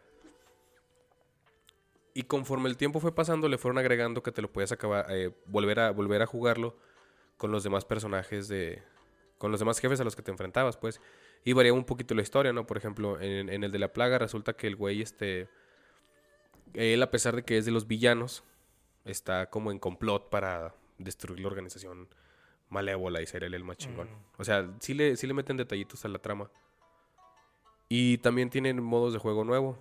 Y 2.14 2.24
conforme 2.24 2.70
el 2.70 2.78
tiempo 2.78 3.00
fue 3.00 3.14
pasando, 3.16 3.48
le 3.48 3.58
fueron 3.58 3.78
agregando 3.78 4.24
que 4.24 4.32
te 4.32 4.42
lo 4.42 4.52
podías 4.52 4.72
acabar, 4.72 5.06
eh, 5.10 5.32
volver, 5.46 5.80
a, 5.80 5.92
volver 5.92 6.22
a 6.22 6.26
jugarlo 6.26 6.76
con 7.38 7.52
los 7.52 7.64
demás 7.64 7.86
personajes 7.86 8.48
de. 8.48 8.82
con 9.38 9.52
los 9.52 9.60
demás 9.60 9.80
jefes 9.80 10.00
a 10.02 10.04
los 10.04 10.16
que 10.16 10.22
te 10.24 10.32
enfrentabas, 10.32 10.76
pues. 10.78 11.00
Y 11.46 11.54
variaba 11.54 11.78
un 11.78 11.86
poquito 11.86 12.14
la 12.16 12.22
historia, 12.22 12.52
¿no? 12.52 12.66
Por 12.66 12.78
ejemplo, 12.78 13.20
en, 13.22 13.50
en 13.50 13.64
el 13.64 13.72
de 13.72 13.80
la 13.80 13.94
plaga 13.94 14.18
resulta 14.18 14.54
que 14.54 14.68
el 14.68 14.76
güey, 14.76 15.02
este. 15.02 15.48
Él, 16.74 17.02
a 17.02 17.10
pesar 17.12 17.36
de 17.36 17.44
que 17.44 17.58
es 17.58 17.66
de 17.66 17.72
los 17.72 17.88
villanos, 17.88 18.44
está 19.10 19.50
como 19.50 19.72
en 19.72 19.80
complot 19.80 20.30
para 20.30 20.76
destruir 20.98 21.40
la 21.42 21.48
organización 21.48 22.08
malévola 22.70 23.22
y 23.22 23.26
ser 23.26 23.44
él 23.44 23.54
el 23.54 23.64
más 23.64 23.78
chingón. 23.78 24.10
O 24.38 24.44
sea, 24.44 24.70
sí 24.80 24.94
le, 24.94 25.16
sí 25.18 25.26
le 25.28 25.34
meten 25.34 25.58
detallitos 25.58 26.06
a 26.06 26.08
la 26.08 26.20
trama. 26.20 26.50
Y 27.88 28.20
también 28.20 28.50
tienen 28.50 28.84
modos 28.84 29.14
de 29.14 29.20
juego 29.20 29.44
nuevo. 29.44 29.78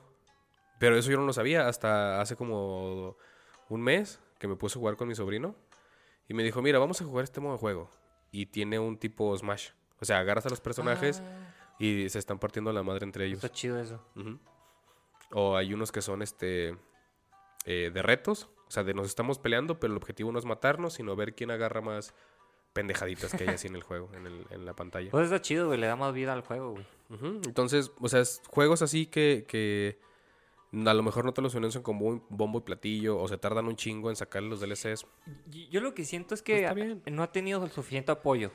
Pero 0.78 0.96
eso 0.96 1.10
yo 1.10 1.18
no 1.18 1.26
lo 1.26 1.32
sabía 1.32 1.68
hasta 1.68 2.20
hace 2.20 2.36
como 2.36 3.16
un 3.68 3.82
mes 3.82 4.20
que 4.38 4.48
me 4.48 4.56
puse 4.56 4.78
a 4.78 4.80
jugar 4.80 4.96
con 4.96 5.08
mi 5.08 5.14
sobrino. 5.14 5.54
Y 6.28 6.34
me 6.34 6.42
dijo, 6.42 6.62
mira, 6.62 6.78
vamos 6.78 7.00
a 7.00 7.04
jugar 7.04 7.24
este 7.24 7.40
modo 7.40 7.54
de 7.54 7.58
juego. 7.58 7.90
Y 8.30 8.46
tiene 8.46 8.78
un 8.78 8.96
tipo 8.96 9.36
Smash. 9.36 9.70
O 10.00 10.04
sea, 10.04 10.20
agarras 10.20 10.46
a 10.46 10.50
los 10.50 10.60
personajes 10.60 11.20
Ah, 11.24 11.54
y 11.78 12.08
se 12.08 12.18
están 12.18 12.38
partiendo 12.38 12.72
la 12.72 12.82
madre 12.82 13.04
entre 13.04 13.26
ellos. 13.26 13.42
está 13.44 13.50
chido 13.50 13.78
eso. 13.80 14.02
O 15.32 15.56
hay 15.56 15.74
unos 15.74 15.92
que 15.92 16.00
son 16.00 16.22
este 16.22 16.76
eh, 17.68 17.90
de 17.92 18.02
retos. 18.02 18.48
O 18.66 18.70
sea, 18.70 18.82
de 18.84 18.92
nos 18.94 19.06
estamos 19.06 19.38
peleando, 19.38 19.78
pero 19.80 19.92
el 19.92 19.96
objetivo 19.96 20.30
no 20.32 20.38
es 20.38 20.44
matarnos, 20.44 20.94
sino 20.94 21.14
ver 21.16 21.34
quién 21.34 21.50
agarra 21.50 21.80
más 21.80 22.14
pendejaditas 22.72 23.32
que 23.34 23.44
hay 23.44 23.50
así 23.54 23.66
en 23.66 23.76
el 23.76 23.82
juego, 23.82 24.10
en, 24.14 24.26
el- 24.26 24.46
en 24.50 24.64
la 24.66 24.74
pantalla. 24.74 25.10
Pues 25.10 25.24
está 25.24 25.40
chido, 25.40 25.66
güey. 25.68 25.78
Le 25.80 25.86
da 25.86 25.96
más 25.96 26.12
vida 26.12 26.32
al 26.32 26.42
juego, 26.42 26.72
güey. 26.72 26.86
Entonces, 27.46 27.90
o 27.98 28.08
sea, 28.08 28.20
es 28.20 28.42
juegos 28.48 28.82
así 28.82 29.06
que, 29.06 29.44
que 29.48 29.98
a 30.72 30.92
lo 30.94 31.02
mejor 31.02 31.24
no 31.24 31.32
te 31.32 31.40
los 31.40 31.54
anuncian 31.56 31.82
con 31.82 31.98
bom- 31.98 32.22
bombo 32.28 32.58
y 32.58 32.62
platillo, 32.62 33.18
o 33.18 33.26
se 33.26 33.38
tardan 33.38 33.66
un 33.66 33.76
chingo 33.76 34.10
en 34.10 34.16
sacar 34.16 34.42
los 34.42 34.60
DLCs. 34.60 35.06
Yo 35.70 35.80
lo 35.80 35.94
que 35.94 36.04
siento 36.04 36.34
es 36.34 36.42
Pues 36.42 36.68
que 36.68 36.74
bien. 36.74 37.02
no 37.06 37.22
ha 37.22 37.32
tenido 37.32 37.64
el 37.64 37.70
suficiente 37.70 38.12
apoyo. 38.12 38.50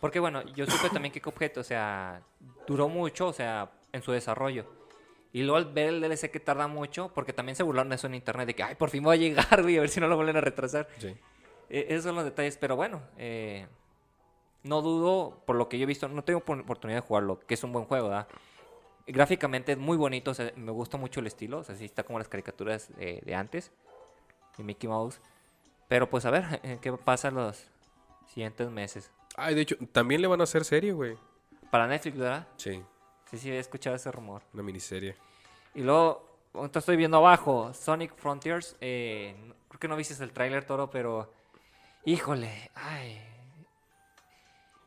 Porque 0.00 0.18
bueno, 0.20 0.42
yo 0.54 0.64
supe 0.66 0.88
también 0.90 1.12
que 1.12 1.20
Cuphead, 1.20 1.58
o 1.58 1.64
sea, 1.64 2.22
duró 2.66 2.88
mucho, 2.88 3.26
o 3.26 3.32
sea, 3.32 3.70
en 3.92 4.00
su 4.02 4.12
desarrollo. 4.12 4.64
Y 5.32 5.42
luego 5.42 5.56
al 5.58 5.66
ver 5.72 5.88
el 5.88 6.00
DLC 6.00 6.30
que 6.30 6.40
tarda 6.40 6.66
mucho, 6.68 7.12
porque 7.14 7.32
también 7.32 7.54
se 7.56 7.62
burlaron 7.62 7.90
de 7.90 7.96
eso 7.96 8.06
en 8.06 8.14
internet, 8.14 8.46
de 8.46 8.54
que, 8.54 8.62
ay, 8.62 8.74
por 8.76 8.88
fin 8.90 9.02
voy 9.02 9.16
a 9.16 9.18
llegar, 9.20 9.46
güey, 9.62 9.76
a 9.76 9.80
ver 9.80 9.90
si 9.90 10.00
no 10.00 10.08
lo 10.08 10.16
vuelven 10.16 10.36
a 10.36 10.40
retrasar. 10.40 10.88
Sí. 10.98 11.08
Eh, 11.70 11.86
esos 11.90 12.04
son 12.04 12.14
los 12.14 12.24
detalles, 12.24 12.56
pero 12.56 12.76
bueno, 12.76 13.02
eh, 13.18 13.66
no 14.62 14.80
dudo, 14.80 15.42
por 15.46 15.56
lo 15.56 15.68
que 15.68 15.78
yo 15.78 15.82
he 15.84 15.86
visto, 15.86 16.08
no 16.08 16.24
tengo 16.24 16.40
por- 16.40 16.58
oportunidad 16.60 17.02
de 17.02 17.06
jugarlo, 17.06 17.40
que 17.40 17.54
es 17.54 17.62
un 17.64 17.72
buen 17.72 17.84
juego, 17.84 18.08
¿verdad? 18.08 18.26
Gráficamente 19.06 19.72
es 19.72 19.78
muy 19.78 19.96
bonito, 19.96 20.30
o 20.30 20.34
sea, 20.34 20.52
me 20.56 20.70
gusta 20.72 20.96
mucho 20.98 21.20
el 21.20 21.26
estilo, 21.26 21.58
o 21.58 21.64
sea, 21.64 21.74
sí 21.76 21.84
está 21.86 22.02
como 22.02 22.18
las 22.18 22.28
caricaturas 22.28 22.90
eh, 22.98 23.20
de 23.24 23.34
antes, 23.34 23.72
de 24.56 24.64
Mickey 24.64 24.88
Mouse. 24.88 25.20
Pero 25.88 26.10
pues 26.10 26.24
a 26.26 26.30
ver, 26.30 26.60
eh, 26.62 26.78
qué 26.80 26.92
pasa 26.92 27.30
los 27.30 27.70
siguientes 28.26 28.68
meses. 28.70 29.10
Ay, 29.36 29.54
de 29.54 29.60
hecho, 29.62 29.76
también 29.92 30.20
le 30.20 30.26
van 30.28 30.40
a 30.40 30.44
hacer 30.44 30.64
serie, 30.64 30.92
güey. 30.92 31.16
Para 31.70 31.86
Netflix, 31.86 32.18
¿verdad? 32.18 32.48
Sí, 32.56 32.82
Sí, 33.30 33.38
sí, 33.38 33.50
he 33.50 33.58
escuchado 33.58 33.96
ese 33.96 34.10
rumor. 34.10 34.42
una 34.54 34.62
miniserie. 34.62 35.16
Y 35.74 35.82
luego, 35.82 36.26
ahorita 36.54 36.78
estoy 36.78 36.96
viendo 36.96 37.18
abajo, 37.18 37.72
Sonic 37.74 38.14
Frontiers, 38.16 38.76
eh, 38.80 39.34
creo 39.68 39.80
que 39.80 39.88
no 39.88 39.96
viste 39.96 40.22
el 40.22 40.32
tráiler, 40.32 40.64
Toro, 40.64 40.90
pero... 40.90 41.32
Híjole, 42.04 42.70
ay, 42.74 43.20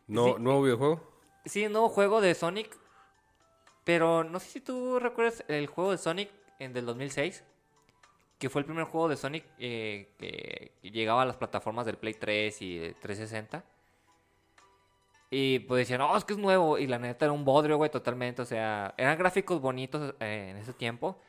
No, 0.07 0.25
Sí. 0.25 0.33
¿Nuevo 0.39 0.63
videojuego? 0.63 1.11
Sí, 1.45 1.67
nuevo 1.67 1.89
juego 1.89 2.21
de 2.21 2.33
Sonic. 2.35 2.77
Pero 3.83 4.23
no 4.23 4.39
sé 4.39 4.49
si 4.49 4.61
tú 4.61 4.99
recuerdas 4.99 5.43
el 5.47 5.67
juego 5.67 5.91
de 5.91 5.97
Sonic 5.97 6.29
en 6.59 6.73
del 6.73 6.85
2006. 6.85 7.43
Que 8.37 8.49
fue 8.49 8.61
el 8.61 8.65
primer 8.65 8.85
juego 8.85 9.07
de 9.07 9.17
Sonic 9.17 9.45
eh, 9.59 10.09
que 10.17 10.71
llegaba 10.89 11.21
a 11.21 11.25
las 11.25 11.35
plataformas 11.37 11.85
del 11.85 11.97
Play 11.97 12.15
3 12.15 12.61
y 12.61 12.77
de 12.77 12.93
360. 12.93 13.63
Y 15.33 15.59
pues 15.59 15.79
decían, 15.79 15.99
no, 15.99 16.15
es 16.17 16.25
que 16.25 16.33
es 16.33 16.39
nuevo. 16.39 16.77
Y 16.77 16.87
la 16.87 16.99
neta 16.99 17.25
era 17.25 17.31
un 17.31 17.45
bodrio, 17.45 17.77
güey, 17.77 17.89
totalmente. 17.89 18.41
O 18.41 18.45
sea, 18.45 18.93
eran 18.97 19.17
gráficos 19.17 19.61
bonitos 19.61 20.13
eh, 20.19 20.49
en 20.51 20.57
ese 20.57 20.73
tiempo. 20.73 21.21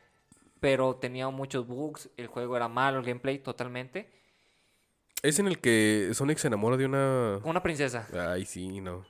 Pero 0.59 0.97
tenía 0.97 1.29
muchos 1.29 1.65
bugs. 1.65 2.09
El 2.17 2.27
juego 2.27 2.57
era 2.57 2.67
malo, 2.67 2.99
el 2.99 3.05
gameplay 3.05 3.39
totalmente. 3.39 4.11
Es 5.21 5.39
en 5.39 5.47
el 5.47 5.59
que 5.59 6.09
Sonic 6.13 6.37
se 6.37 6.47
enamora 6.47 6.75
de 6.75 6.85
una... 6.85 7.39
Una 7.45 7.63
princesa. 7.63 8.07
Ay, 8.29 8.43
sí, 8.45 8.81
no. 8.81 9.05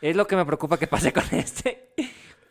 Es 0.00 0.14
lo 0.14 0.28
que 0.28 0.36
me 0.36 0.46
preocupa 0.46 0.78
que 0.78 0.86
pase 0.86 1.12
con 1.12 1.24
este. 1.32 1.92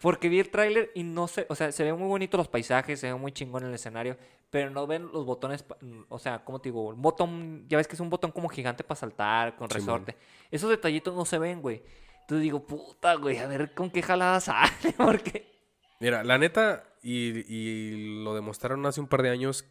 Porque 0.05 0.29
vi 0.29 0.39
el 0.39 0.51
tráiler 0.51 0.91
y 0.93 1.01
no 1.01 1.27
sé, 1.27 1.47
o 1.49 1.55
sea, 1.55 1.71
se 1.71 1.83
ven 1.83 1.97
muy 1.97 2.07
bonitos 2.07 2.37
los 2.37 2.47
paisajes, 2.47 2.99
se 2.99 3.07
ve 3.07 3.15
muy 3.15 3.31
chingón 3.31 3.63
el 3.65 3.73
escenario, 3.73 4.17
pero 4.51 4.69
no 4.69 4.85
ven 4.85 5.09
los 5.11 5.25
botones, 5.25 5.65
mm, 5.81 6.01
o 6.09 6.19
sea, 6.19 6.43
¿cómo 6.45 6.61
te 6.61 6.69
digo? 6.69 6.89
Un 6.89 7.01
botón, 7.01 7.65
ya 7.67 7.77
ves 7.77 7.87
que 7.87 7.95
es 7.95 7.99
un 7.99 8.11
botón 8.11 8.31
como 8.31 8.47
gigante 8.47 8.83
para 8.83 8.99
saltar, 8.99 9.55
con 9.55 9.67
resorte. 9.67 10.15
Esos 10.51 10.69
detallitos 10.69 11.15
no 11.15 11.25
se 11.25 11.39
ven, 11.39 11.59
güey. 11.59 11.81
Entonces 12.21 12.43
digo, 12.43 12.67
puta, 12.67 13.15
güey, 13.15 13.39
a 13.39 13.47
ver 13.47 13.73
con 13.73 13.89
qué 13.89 14.03
jalada 14.03 14.39
sale, 14.41 14.93
porque... 14.95 15.51
Mira, 15.99 16.23
la 16.23 16.37
neta, 16.37 16.83
y, 17.01 17.39
y 17.51 18.23
lo 18.23 18.35
demostraron 18.35 18.85
hace 18.85 19.01
un 19.01 19.07
par 19.07 19.23
de 19.23 19.31
años, 19.31 19.65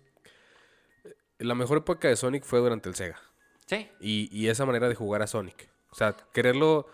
eh, 1.04 1.14
la 1.38 1.54
mejor 1.54 1.78
época 1.78 2.08
de 2.08 2.16
Sonic 2.16 2.42
fue 2.42 2.58
durante 2.58 2.88
el 2.88 2.96
Sega. 2.96 3.20
Sí, 3.66 3.88
Y, 4.00 4.28
y 4.36 4.48
esa 4.48 4.66
manera 4.66 4.88
de 4.88 4.96
jugar 4.96 5.22
a 5.22 5.26
Sonic. 5.28 5.70
O 5.90 5.94
sea, 5.94 6.16
quererlo 6.32 6.86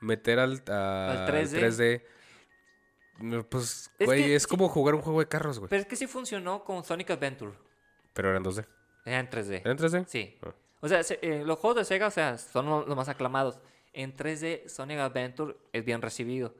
meter 0.00 0.38
al, 0.38 0.62
a- 0.68 1.10
Al 1.10 1.18
al 1.18 1.28
3D. 1.48 2.04
3D. 3.18 3.22
no, 3.22 3.42
Pues, 3.44 3.90
Es 3.98 4.06
güey, 4.06 4.24
que 4.24 4.34
es 4.36 4.42
sí- 4.44 4.48
como 4.48 4.68
jugar 4.68 4.94
un 4.94 5.02
juego 5.02 5.20
de 5.20 5.26
carros, 5.28 5.58
güey. 5.58 5.68
pero 5.68 5.82
es 5.82 5.86
que 5.88 5.96
sí 5.96 6.06
funcionó 6.06 6.64
con 6.64 6.84
Sonic 6.84 7.10
Adventure. 7.10 7.52
Pero 8.12 8.30
eran 8.30 8.42
2D. 8.44 8.64
Era 9.04 9.18
en 9.20 9.28
3D. 9.30 9.60
¿Eran 9.64 9.76
3D? 9.76 10.04
Sí. 10.06 10.36
Ah. 10.42 10.52
O 10.80 10.88
sea, 10.88 11.02
se- 11.02 11.18
eh, 11.22 11.44
los 11.44 11.58
juegos 11.58 11.76
de 11.78 11.84
Sega, 11.84 12.06
o 12.06 12.10
sea, 12.10 12.36
son 12.38 12.66
lo- 12.66 12.86
los 12.86 12.96
más 12.96 13.08
aclamados. 13.08 13.58
En 13.92 14.14
3D, 14.14 14.68
Sonic 14.68 14.98
Adventure 14.98 15.56
es 15.72 15.84
bien 15.84 16.02
recibido. 16.02 16.54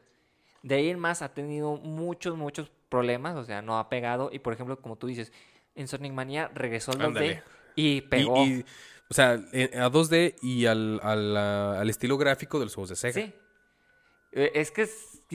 De 0.62 0.76
ahí 0.76 0.88
en 0.88 0.98
más 0.98 1.20
ha 1.22 1.34
tenido 1.34 1.76
muchos, 1.76 2.36
muchos 2.36 2.70
problemas, 2.88 3.36
o 3.36 3.44
sea, 3.44 3.60
no 3.60 3.78
ha 3.78 3.88
pegado. 3.88 4.30
Y 4.32 4.38
por 4.38 4.52
ejemplo, 4.52 4.80
como 4.80 4.96
tú 4.96 5.06
dices, 5.06 5.32
en 5.74 5.88
Sonic 5.88 6.12
Mania 6.12 6.50
regresó 6.54 6.92
el 6.92 6.98
2D 6.98 7.06
Ándale. 7.06 7.42
y 7.74 8.00
pegó. 8.02 8.44
y, 8.44 8.64
o 9.10 9.14
sea, 9.14 9.32
a 9.32 9.90
2D 9.90 10.36
y 10.42 10.66
al, 10.66 11.00
al, 11.02 11.36
al 11.36 11.90
estilo 11.90 12.16
gráfico 12.16 12.58
de 12.58 12.66
los 12.66 12.74
juegos 12.74 12.90
de 12.90 12.96
Sega. 12.96 13.12
Sí. 13.14 13.34
Eh, 14.32 14.52
Es 14.54 14.70
que 14.70 14.88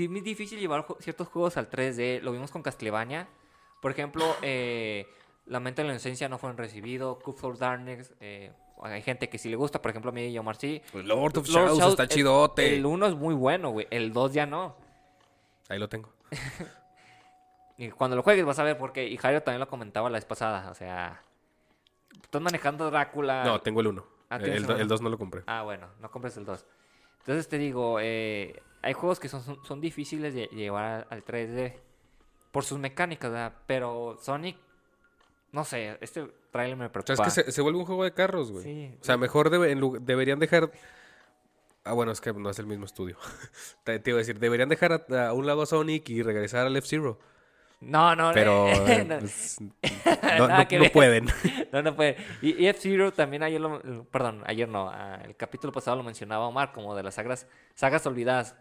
es 0.06 0.24
difícil 0.24 0.60
llevar 0.60 0.86
ciertos 1.00 1.28
juegos 1.28 1.58
al 1.58 1.70
3D. 1.70 2.22
Lo 2.22 2.32
vimos 2.32 2.52
con 2.52 2.62
Castlevania. 2.62 3.28
Por 3.82 3.91
ejemplo, 3.91 4.36
eh, 4.41 5.08
Lamento 5.45 5.82
de 5.82 5.88
la 5.88 5.93
Inocencia 5.93 6.30
no 6.30 6.38
fue 6.38 6.52
recibido. 6.54 7.20
Cup 7.20 7.38
for 7.38 7.58
Darkness, 7.58 8.14
eh, 8.20 8.52
hay 8.84 9.02
gente 9.02 9.30
que 9.30 9.38
sí 9.38 9.50
le 9.50 9.56
gusta. 9.56 9.82
Por 9.82 9.89
ejemplo, 9.91 10.10
a 10.10 10.14
mí 10.14 10.28
y 10.28 10.38
Omar 10.38 10.56
sí. 10.58 10.82
Lord 10.93 11.38
of 11.38 11.47
Lord 11.47 11.47
Shadows 11.47 11.78
Shadows, 11.78 11.91
está 11.93 12.04
el- 12.04 12.10
chidote. 12.10 12.76
El 12.76 12.86
1 12.86 13.08
es 13.08 13.16
muy 13.16 13.34
bueno, 13.34 13.70
güey. 13.72 13.88
El 13.89 14.14
2 14.14 14.34
ya 14.34 14.45
no. 14.45 14.76
Ahí 15.70 15.80
lo 15.80 15.89
tengo. 15.89 16.14
Y 17.78 17.89
cuando 17.91 18.18
lo 18.18 18.24
juegues 18.24 18.43
vas 18.45 18.60
a 18.60 18.64
ver 18.64 18.78
porque 18.78 19.08
y 19.08 19.16
Jairo 19.16 19.41
también 19.41 19.62
lo 19.62 19.70
comentaba 19.70 20.10
la 20.10 20.18
vez 20.18 20.26
pasada, 20.26 20.70
o 20.70 20.74
sea, 20.74 21.24
estás 22.22 22.41
manejando 22.41 22.91
Drácula. 22.91 23.45
No, 23.45 23.62
tengo 23.62 23.80
el 23.80 23.88
1. 23.88 24.06
Ah, 24.30 24.38
¿tienes 24.38 24.58
el, 24.58 24.70
el 24.72 24.76
uno? 24.76 24.86
2 24.86 25.02
no 25.02 25.10
lo 25.10 25.18
compré. 25.18 25.43
Ah, 25.47 25.62
bueno, 25.62 25.88
no 26.02 26.12
compres 26.12 26.36
el 26.36 26.43
2. 26.43 26.66
Entonces 27.20 27.47
te 27.47 27.58
digo, 27.58 28.00
eh, 28.02 28.62
hay 28.82 28.94
juegos 28.94 29.20
que 29.20 29.30
son, 29.30 29.42
son, 29.44 29.64
son 29.66 29.82
difíciles 29.82 30.34
de 30.34 30.48
llevar 30.48 31.08
al 31.10 31.24
3D 31.24 31.74
por 32.52 32.64
sus 32.64 32.80
mecánicas, 32.80 33.32
¿verdad? 33.32 33.54
Pero 33.68 34.18
Sonic, 34.22 34.58
no 35.52 35.64
sé, 35.66 35.98
este 36.02 36.28
trailer 36.52 36.78
me 36.78 36.86
O 36.86 36.88
sea, 36.88 36.94
preocupa. 37.04 37.28
es 37.28 37.34
que 37.36 37.44
se, 37.44 37.52
se 37.52 37.62
vuelve 37.62 37.80
un 37.80 37.86
juego 37.86 38.04
de 38.04 38.14
carros, 38.14 38.52
güey. 38.52 38.64
Sí. 38.64 38.98
O 39.02 39.04
sea, 39.04 39.18
mejor 39.18 39.50
debe- 39.50 39.72
en 39.72 39.80
lu- 39.80 39.98
deberían 40.02 40.40
dejar... 40.40 40.72
Ah, 41.84 41.94
bueno, 41.94 42.12
es 42.12 42.22
que 42.22 42.34
no 42.34 42.50
es 42.50 42.60
el 42.60 42.66
mismo 42.68 42.86
estudio. 42.86 43.18
te, 43.84 44.00
te 44.00 44.10
iba 44.12 44.18
a 44.18 44.20
decir, 44.20 44.40
deberían 44.40 44.70
dejar 44.70 45.06
a, 45.10 45.28
a 45.30 45.34
un 45.34 45.46
lado 45.48 45.62
a 45.62 45.66
Sonic 45.66 46.10
y 46.10 46.22
regresar 46.24 46.66
al 46.68 46.76
F-Zero. 46.78 47.20
No, 47.82 48.14
no, 48.16 48.32
Pero 48.34 48.68
eh, 48.88 49.06
no, 49.06 49.20
pues, 49.20 49.58
no, 50.38 50.92
pueden. 50.92 51.28
no, 51.72 51.82
no 51.82 51.96
puede. 51.96 52.18
Y, 52.42 52.64
y 52.64 52.68
F-Zero 52.68 53.14
también 53.14 53.44
ayer 53.44 53.62
lo, 53.62 54.04
perdón, 54.06 54.44
ayer 54.46 54.68
no, 54.68 54.90
ah, 54.90 55.20
el 55.24 55.36
capítulo 55.36 55.72
pasado 55.72 55.98
lo 55.98 56.04
mencionaba 56.04 56.48
Omar 56.48 56.72
como 56.74 56.96
de 56.96 57.04
las 57.04 57.16
sagas, 57.16 57.48
sagas 57.76 58.06
olvidadas. 58.06 58.56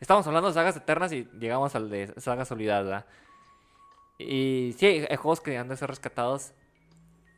Estábamos 0.00 0.26
hablando 0.26 0.48
de 0.48 0.54
sagas 0.54 0.76
eternas 0.76 1.12
y 1.12 1.28
llegamos 1.38 1.74
al 1.74 1.90
de 1.90 2.12
sagas 2.20 2.50
olvidadas, 2.50 2.84
¿verdad? 2.84 3.06
Y 4.18 4.74
sí, 4.78 4.86
hay 4.86 5.06
hay 5.08 5.16
juegos 5.16 5.40
que 5.40 5.56
han 5.56 5.68
de 5.68 5.76
ser 5.76 5.88
rescatados. 5.88 6.52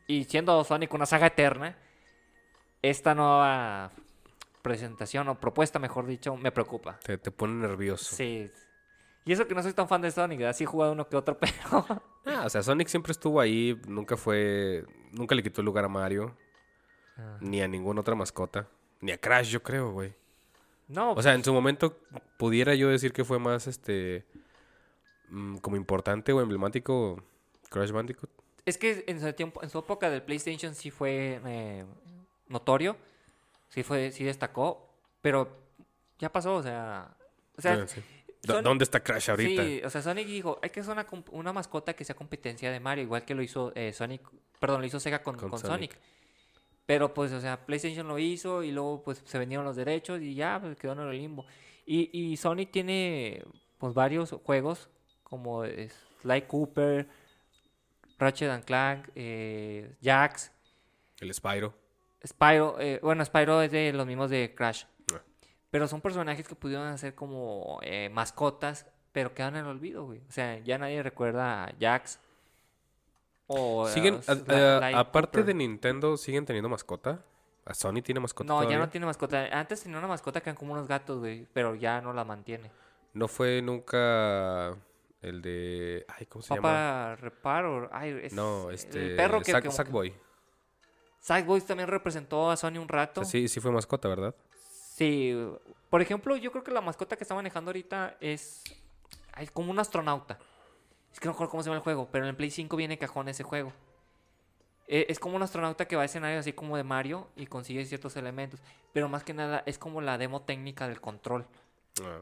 Y 0.07 0.25
siendo 0.25 0.63
Sonic 0.63 0.93
una 0.93 1.05
saga 1.05 1.27
eterna, 1.27 1.77
esta 2.81 3.15
nueva 3.15 3.91
presentación 4.61 5.27
o 5.29 5.39
propuesta, 5.39 5.79
mejor 5.79 6.07
dicho, 6.07 6.35
me 6.35 6.51
preocupa. 6.51 6.99
Te, 7.03 7.17
te 7.17 7.31
pone 7.31 7.53
nervioso. 7.67 8.15
Sí. 8.15 8.49
Y 9.25 9.31
eso 9.31 9.47
que 9.47 9.55
no 9.55 9.63
soy 9.63 9.73
tan 9.73 9.87
fan 9.87 10.01
de 10.01 10.11
Sonic, 10.11 10.39
¿verdad? 10.39 10.55
sí 10.55 10.63
he 10.65 10.67
jugado 10.67 10.91
uno 10.91 11.07
que 11.07 11.15
otro, 11.15 11.37
pero... 11.39 11.85
Ah, 12.25 12.43
o 12.45 12.49
sea, 12.49 12.61
Sonic 12.63 12.87
siempre 12.87 13.11
estuvo 13.11 13.39
ahí, 13.39 13.79
nunca 13.87 14.17
fue, 14.17 14.85
nunca 15.11 15.33
le 15.35 15.43
quitó 15.43 15.61
el 15.61 15.65
lugar 15.65 15.85
a 15.85 15.89
Mario, 15.89 16.35
Ah. 17.15 17.37
ni 17.41 17.61
a 17.61 17.67
ninguna 17.67 18.01
otra 18.01 18.15
mascota, 18.15 18.67
ni 18.99 19.11
a 19.11 19.17
Crash, 19.19 19.49
yo 19.51 19.61
creo, 19.61 19.91
güey. 19.91 20.15
No, 20.87 21.13
O 21.13 21.21
sea, 21.21 21.35
en 21.35 21.43
su 21.43 21.53
momento 21.53 21.95
pudiera 22.37 22.73
yo 22.73 22.89
decir 22.89 23.13
que 23.13 23.23
fue 23.23 23.37
más, 23.37 23.67
este, 23.67 24.25
mm, 25.29 25.57
como 25.57 25.75
importante 25.77 26.33
o 26.33 26.41
emblemático 26.41 27.23
Crash 27.69 27.91
Bandicoot. 27.91 28.31
Es 28.65 28.77
que 28.79 29.03
en 29.07 29.21
su 29.21 29.31
tiempo, 29.33 29.61
en 29.61 29.69
su 29.69 29.77
época 29.77 30.09
del 30.09 30.23
PlayStation 30.23 30.73
sí 30.73 30.89
fue 30.89 31.39
eh, 31.45 31.85
notorio, 32.47 32.97
sí 33.69 33.83
fue, 33.83 34.11
sí 34.11 34.23
destacó, 34.23 34.89
pero 35.21 35.47
ya 36.19 36.31
pasó, 36.31 36.55
o 36.55 36.63
sea, 36.63 37.15
o 37.57 37.61
sea, 37.61 37.73
Ah, 37.73 37.87
sí. 37.87 38.01
Sonic- 38.45 38.63
¿Dónde 38.63 38.83
está 38.83 39.01
Crash 39.01 39.29
ahorita? 39.29 39.63
sí, 39.63 39.81
o 39.85 39.89
sea, 39.89 40.01
Sonic 40.01 40.27
dijo, 40.27 40.59
hay 40.61 40.69
que 40.69 40.81
hacer 40.81 40.91
una, 40.93 41.07
una 41.31 41.53
mascota 41.53 41.93
que 41.93 42.03
sea 42.03 42.15
competencia 42.15 42.71
de 42.71 42.79
Mario, 42.79 43.03
igual 43.05 43.23
que 43.25 43.33
lo 43.35 43.41
hizo 43.41 43.71
eh, 43.75 43.93
Sonic, 43.93 44.21
perdón, 44.59 44.81
lo 44.81 44.87
hizo 44.87 44.99
Sega 44.99 45.23
con, 45.23 45.37
Con 45.37 45.49
con 45.49 45.59
Sonic. 45.59 45.93
Sonic. 45.93 45.99
Pero 46.85 47.13
pues, 47.13 47.31
o 47.31 47.39
sea, 47.39 47.65
PlayStation 47.65 48.07
lo 48.07 48.19
hizo 48.19 48.61
y 48.61 48.71
luego 48.71 49.01
pues 49.03 49.21
se 49.25 49.39
vendieron 49.39 49.65
los 49.65 49.77
derechos 49.77 50.21
y 50.21 50.35
ya 50.35 50.59
pues, 50.61 50.75
quedó 50.77 50.91
en 50.93 50.99
el 50.99 51.11
limbo. 51.11 51.45
Y, 51.85 52.09
y 52.11 52.35
Sonic 52.35 52.71
tiene 52.71 53.41
pues 53.77 53.93
varios 53.93 54.31
juegos 54.43 54.89
como 55.23 55.63
Sly 56.21 56.41
Cooper, 56.43 57.07
Ratchet 58.19 58.49
and 58.49 58.65
Clank, 58.65 59.09
eh, 59.15 59.95
Jax, 60.03 60.51
El 61.19 61.33
Spyro. 61.33 61.73
Spyro, 62.25 62.77
eh, 62.79 62.99
bueno, 63.01 63.23
Spyro 63.25 63.61
es 63.61 63.71
de 63.71 63.91
los 63.93 64.05
mismos 64.05 64.29
de 64.29 64.53
Crash. 64.55 64.83
Pero 65.73 65.87
son 65.87 66.01
personajes 66.01 66.47
que 66.47 66.53
pudieron 66.53 66.85
hacer 66.85 67.15
como 67.15 67.79
eh, 67.81 68.07
mascotas, 68.13 68.85
pero 69.11 69.33
quedan 69.33 69.55
en 69.55 69.61
el 69.61 69.71
olvido, 69.71 70.05
güey. 70.05 70.19
O 70.29 70.31
sea, 70.31 70.59
ya 70.59 70.77
nadie 70.77 71.01
recuerda 71.01 71.63
a 71.65 71.73
Jax. 71.79 72.19
O 73.47 73.87
Siguen, 73.87 74.15
eh, 74.15 74.19
a- 74.27 74.35
Sly- 74.35 74.93
a- 74.93 74.99
aparte 74.99 75.39
Cooper. 75.39 75.45
de 75.45 75.53
Nintendo, 75.55 76.15
¿siguen 76.17 76.45
teniendo 76.45 76.69
mascota? 76.69 77.23
¿A 77.65 77.73
Sony 77.73 78.03
tiene 78.03 78.19
mascota 78.19 78.53
No, 78.53 78.69
ya 78.69 78.77
no 78.77 78.87
tiene 78.89 79.07
mascota. 79.07 79.45
Antes 79.51 79.81
tenía 79.81 79.97
una 79.97 80.07
mascota 80.07 80.41
que 80.41 80.49
eran 80.51 80.57
como 80.57 80.73
unos 80.73 80.87
gatos, 80.87 81.17
güey, 81.19 81.47
pero 81.53 81.73
ya 81.73 82.01
no 82.01 82.13
la 82.13 82.23
mantiene. 82.23 82.69
No 83.13 83.27
fue 83.27 83.59
nunca 83.63 84.75
el 85.23 85.41
de... 85.41 86.05
Ay, 86.07 86.27
¿cómo 86.27 86.43
se 86.43 86.53
llama? 86.53 86.61
Papa 86.69 87.15
Reparo, 87.19 87.89
ay, 87.91 88.19
es 88.21 88.33
No, 88.33 88.69
este... 88.69 89.11
el 89.11 89.15
perro 89.15 89.41
que, 89.41 89.51
Sack- 89.53 89.63
que- 89.63 89.71
Sackboy. 89.71 90.13
Sackboy 91.19 91.61
también 91.61 91.89
representó 91.89 92.51
a 92.51 92.57
Sony 92.57 92.77
un 92.77 92.83
O 92.83 92.87
rato. 92.87 93.21
sea, 93.23 93.31
sí, 93.31 93.47
sí 93.47 93.59
fue 93.59 93.71
mascota, 93.71 94.07
¿verdad? 94.07 94.35
Sí, 94.95 95.35
por 95.89 96.03
ejemplo, 96.03 96.35
yo 96.37 96.51
creo 96.51 96.63
que 96.63 96.69
la 96.69 96.79
mascota 96.81 97.15
que 97.15 97.23
está 97.23 97.33
manejando 97.33 97.69
ahorita 97.69 98.15
es, 98.19 98.63
ay, 99.31 99.47
como 99.47 99.71
un 99.71 99.79
astronauta. 99.79 100.37
Es 101.11 101.19
que 101.19 101.25
no 101.25 101.31
recuerdo 101.31 101.49
cómo 101.49 101.63
se 101.63 101.69
llama 101.69 101.77
el 101.77 101.83
juego, 101.83 102.07
pero 102.11 102.25
en 102.25 102.29
el 102.29 102.35
Play 102.35 102.51
5 102.51 102.75
viene 102.75 102.99
cajón 102.99 103.27
ese 103.27 103.41
juego. 103.41 103.73
Eh, 104.87 105.07
es 105.09 105.17
como 105.17 105.35
un 105.35 105.41
astronauta 105.41 105.87
que 105.87 105.95
va 105.95 106.03
a 106.03 106.05
escenarios 106.05 106.41
así 106.41 106.53
como 106.53 106.77
de 106.77 106.83
Mario 106.83 107.27
y 107.35 107.47
consigue 107.47 107.83
ciertos 107.85 108.15
elementos. 108.17 108.59
Pero 108.91 109.09
más 109.09 109.23
que 109.23 109.33
nada 109.33 109.63
es 109.65 109.79
como 109.79 109.99
la 109.99 110.19
demo 110.19 110.43
técnica 110.43 110.87
del 110.87 111.01
control. 111.01 111.47
Ah. 112.03 112.19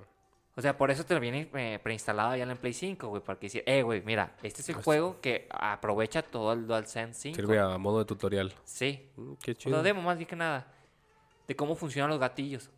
O 0.55 0.61
sea, 0.61 0.77
por 0.77 0.91
eso 0.91 1.05
te 1.05 1.13
lo 1.13 1.19
viene 1.19 1.49
eh, 1.53 1.79
preinstalado 1.83 2.35
ya 2.37 2.43
en 2.43 2.51
el 2.51 2.57
Play 2.57 2.71
5, 2.73 3.07
güey. 3.09 3.21
Para 3.21 3.37
que 3.37 3.47
decir, 3.47 3.63
eh, 3.65 3.81
güey, 3.83 4.01
mira, 4.01 4.35
este 4.43 4.61
es 4.61 4.69
el 4.69 4.75
juego 4.75 5.19
que 5.19 5.47
aprovecha 5.49 6.21
todo 6.21 6.53
el 6.53 6.67
DualSense 6.67 7.19
5. 7.21 7.35
Sirve 7.35 7.59
a 7.59 7.77
modo 7.77 7.99
de 7.99 8.05
tutorial. 8.05 8.53
Sí, 8.63 9.09
Mm, 9.17 9.33
qué 9.43 9.55
chido. 9.55 9.75
la 9.75 9.83
demo 9.83 10.01
más 10.01 10.17
bien 10.17 10.27
que 10.29 10.35
nada. 10.37 10.67
De 11.51 11.55
cómo 11.57 11.75
funcionan 11.75 12.09
los 12.11 12.17
gatillos. 12.19 12.69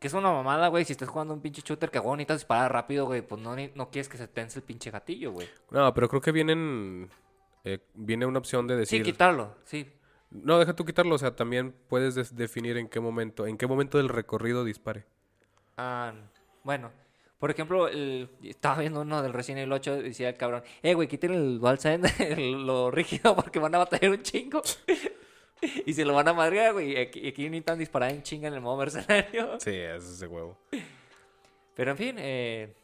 Que 0.00 0.08
es 0.08 0.14
una 0.14 0.32
mamada, 0.32 0.66
güey. 0.66 0.84
Si 0.84 0.90
estás 0.94 1.08
jugando 1.08 1.32
un 1.32 1.40
pinche 1.40 1.62
shooter 1.64 1.92
que 1.92 2.00
güey, 2.00 2.16
necesitas 2.16 2.38
disparar 2.40 2.72
rápido, 2.72 3.06
güey, 3.06 3.22
pues 3.22 3.40
no, 3.40 3.54
no 3.76 3.88
quieres 3.88 4.08
que 4.08 4.16
se 4.18 4.26
tense 4.26 4.58
el 4.58 4.64
pinche 4.64 4.90
gatillo, 4.90 5.30
güey. 5.30 5.48
No, 5.70 5.94
pero 5.94 6.08
creo 6.08 6.20
que 6.20 6.32
vienen... 6.32 7.08
eh, 7.62 7.78
viene 7.94 8.26
una 8.26 8.40
opción 8.40 8.66
de 8.66 8.74
Sí, 8.74 8.80
decir... 8.80 9.02
quitarlo, 9.04 9.54
sí. 9.64 9.92
No, 10.32 10.58
deja 10.58 10.74
tú 10.74 10.84
quitarlo. 10.84 11.14
O 11.14 11.18
sea, 11.18 11.36
también 11.36 11.72
puedes 11.88 12.16
des- 12.16 12.34
definir 12.34 12.78
en 12.78 12.88
qué 12.88 12.98
momento... 12.98 13.46
En 13.46 13.56
qué 13.56 13.68
momento 13.68 13.98
del 13.98 14.08
recorrido 14.08 14.64
dispare. 14.64 15.04
Ah, 15.76 16.12
bueno, 16.64 16.90
por 17.38 17.52
ejemplo, 17.52 17.86
el- 17.86 18.28
estaba 18.42 18.80
viendo 18.80 19.02
uno 19.02 19.22
del 19.22 19.32
Resident 19.32 19.60
Evil 19.60 19.72
8 19.74 19.98
y 19.98 20.02
decía 20.02 20.30
el 20.30 20.36
cabrón, 20.36 20.64
eh, 20.82 20.94
güey, 20.94 21.06
quiten 21.06 21.32
el 21.32 21.60
DualSense, 21.60 22.32
el- 22.32 22.66
lo 22.66 22.90
rígido, 22.90 23.36
porque 23.36 23.60
van 23.60 23.76
a 23.76 23.78
batallar 23.78 24.10
un 24.10 24.22
chingo. 24.24 24.62
y 25.86 25.92
se 25.94 26.04
lo 26.04 26.14
van 26.14 26.28
a 26.28 26.32
madrear, 26.34 26.72
güey. 26.72 26.92
Y 26.92 26.96
aquí, 26.96 27.26
aquí 27.28 27.44
necesitan 27.44 27.78
disparar 27.78 28.10
en 28.10 28.22
chinga 28.22 28.48
en 28.48 28.54
el 28.54 28.60
modo 28.60 28.76
mercenario. 28.78 29.58
Sí, 29.60 29.74
es 29.74 30.04
ese 30.04 30.26
huevo. 30.26 30.58
Pero 31.74 31.92
en 31.92 31.96
fin, 31.96 32.16
eh, 32.18 32.74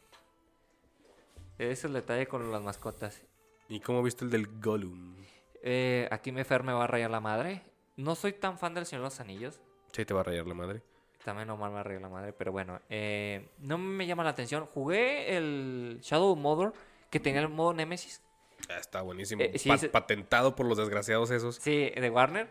ese 1.57 1.71
es 1.71 1.83
el 1.85 1.93
detalle 1.93 2.27
con 2.27 2.51
las 2.51 2.61
mascotas. 2.61 3.21
¿Y 3.67 3.79
cómo 3.81 4.01
viste 4.01 4.25
el 4.25 4.31
del 4.31 4.47
Gollum? 4.59 5.15
Eh, 5.61 6.07
aquí 6.11 6.31
me 6.31 6.43
Fer 6.45 6.63
me 6.63 6.73
va 6.73 6.85
a 6.85 6.87
rayar 6.87 7.11
la 7.11 7.19
madre. 7.19 7.61
No 7.97 8.15
soy 8.15 8.33
tan 8.33 8.57
fan 8.57 8.73
del 8.73 8.85
Señor 8.85 9.03
de 9.03 9.07
los 9.07 9.19
Anillos. 9.19 9.59
Sí, 9.91 10.05
te 10.05 10.13
va 10.13 10.21
a 10.21 10.23
rayar 10.23 10.47
la 10.47 10.53
madre. 10.53 10.81
También 11.23 11.49
Omar 11.49 11.69
me 11.69 11.75
va 11.75 11.81
a 11.81 11.83
rayar 11.83 12.01
la 12.01 12.09
madre, 12.09 12.33
pero 12.33 12.51
bueno. 12.51 12.79
eh, 12.89 13.49
no 13.59 13.77
me 13.77 14.07
llama 14.07 14.23
la 14.23 14.29
atención. 14.31 14.65
Jugué 14.67 15.35
el 15.35 15.99
Shadow 16.01 16.35
Mordor, 16.35 16.73
que 17.09 17.19
tenía 17.19 17.41
el 17.41 17.49
modo 17.49 17.73
Nemesis. 17.73 18.21
Ah, 18.69 18.77
está 18.79 19.01
buenísimo. 19.01 19.41
Eh, 19.41 19.57
sí, 19.59 19.69
Patentado 19.91 20.55
por 20.55 20.65
los 20.65 20.77
desgraciados 20.77 21.29
esos. 21.31 21.57
Sí, 21.57 21.91
de 21.95 22.09
Warner. 22.09 22.49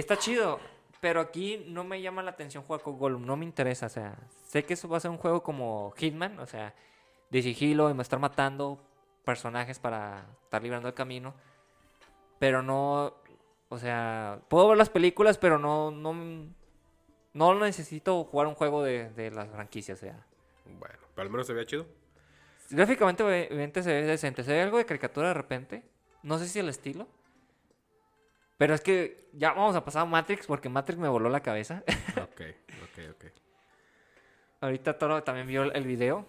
Está 0.00 0.16
chido, 0.16 0.58
pero 1.02 1.20
aquí 1.20 1.62
no 1.68 1.84
me 1.84 2.00
llama 2.00 2.22
la 2.22 2.30
atención 2.30 2.64
jugar 2.64 2.80
con 2.80 2.96
Gollum. 2.96 3.26
No 3.26 3.36
me 3.36 3.44
interesa, 3.44 3.84
o 3.84 3.90
sea, 3.90 4.16
sé 4.46 4.64
que 4.64 4.72
eso 4.72 4.88
va 4.88 4.96
a 4.96 5.00
ser 5.00 5.10
un 5.10 5.18
juego 5.18 5.42
como 5.42 5.92
Hitman, 5.98 6.38
o 6.38 6.46
sea, 6.46 6.74
de 7.28 7.42
sigilo 7.42 7.90
y 7.90 7.92
me 7.92 8.02
estar 8.02 8.18
matando 8.18 8.82
personajes 9.26 9.78
para 9.78 10.24
estar 10.44 10.62
librando 10.62 10.88
el 10.88 10.94
camino. 10.94 11.34
Pero 12.38 12.62
no, 12.62 13.12
o 13.68 13.76
sea, 13.76 14.40
puedo 14.48 14.68
ver 14.68 14.78
las 14.78 14.88
películas, 14.88 15.36
pero 15.36 15.58
no, 15.58 15.90
no, 15.90 16.14
no 17.34 17.54
necesito 17.60 18.24
jugar 18.24 18.46
un 18.46 18.54
juego 18.54 18.82
de, 18.82 19.10
de 19.10 19.30
las 19.30 19.50
franquicias, 19.50 19.98
o 19.98 20.00
sea. 20.00 20.26
Bueno, 20.64 20.98
pero 21.14 21.26
al 21.26 21.30
menos 21.30 21.46
se 21.46 21.52
veía 21.52 21.66
chido. 21.66 21.84
Gráficamente, 22.70 23.22
obviamente, 23.22 23.82
se 23.82 23.92
ve 23.92 24.06
decente. 24.06 24.44
Se 24.44 24.52
ve 24.52 24.62
algo 24.62 24.78
de 24.78 24.86
caricatura 24.86 25.28
de 25.28 25.34
repente. 25.34 25.82
No 26.22 26.38
sé 26.38 26.48
si 26.48 26.58
el 26.58 26.70
estilo. 26.70 27.06
Pero 28.60 28.74
es 28.74 28.82
que 28.82 29.26
ya 29.32 29.54
vamos 29.54 29.74
a 29.74 29.82
pasar 29.82 30.02
a 30.02 30.04
Matrix 30.04 30.46
porque 30.46 30.68
Matrix 30.68 30.98
me 30.98 31.08
voló 31.08 31.30
la 31.30 31.40
cabeza. 31.40 31.82
Ok, 32.22 32.42
ok, 32.82 32.98
ok. 33.12 33.24
Ahorita 34.60 34.98
Toro 34.98 35.22
también 35.22 35.46
vio 35.46 35.62
el 35.62 35.84
video. 35.86 36.26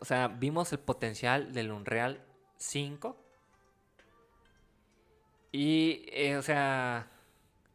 O 0.00 0.04
sea, 0.06 0.28
vimos 0.28 0.72
el 0.72 0.78
potencial 0.78 1.52
del 1.52 1.72
Unreal 1.72 2.24
5. 2.56 3.18
Y, 5.52 6.06
eh, 6.10 6.38
o 6.38 6.42
sea, 6.42 7.06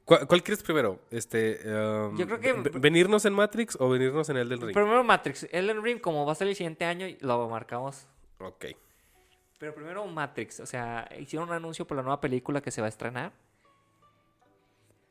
¿Cuál, 0.06 0.26
cuál 0.26 0.42
quieres 0.42 0.64
primero? 0.64 1.00
Este, 1.12 1.60
um, 1.72 2.18
Yo 2.18 2.26
creo 2.26 2.40
que- 2.40 2.54
ve- 2.54 2.72
¿Venirnos 2.80 3.26
en 3.26 3.34
Matrix 3.34 3.78
o 3.80 3.90
venirnos 3.90 4.28
en 4.30 4.38
Elden 4.38 4.60
Ring? 4.60 4.74
primero 4.74 5.04
Matrix. 5.04 5.48
Elden 5.52 5.84
Ring, 5.84 6.02
como 6.02 6.26
va 6.26 6.32
a 6.32 6.36
ser 6.36 6.48
el 6.48 6.56
siguiente 6.56 6.84
año, 6.86 7.06
lo 7.22 7.48
marcamos 7.48 8.08
Ok. 8.40 8.66
Pero 9.60 9.76
primero 9.76 10.06
Matrix, 10.08 10.62
o 10.62 10.66
sea, 10.66 11.08
hicieron 11.20 11.50
un 11.50 11.56
anuncio 11.56 11.86
por 11.86 11.98
la 11.98 12.02
nueva 12.02 12.22
película 12.22 12.62
que 12.62 12.72
se 12.72 12.80
va 12.82 12.88
a 12.88 12.90
estrenar. 12.90 13.34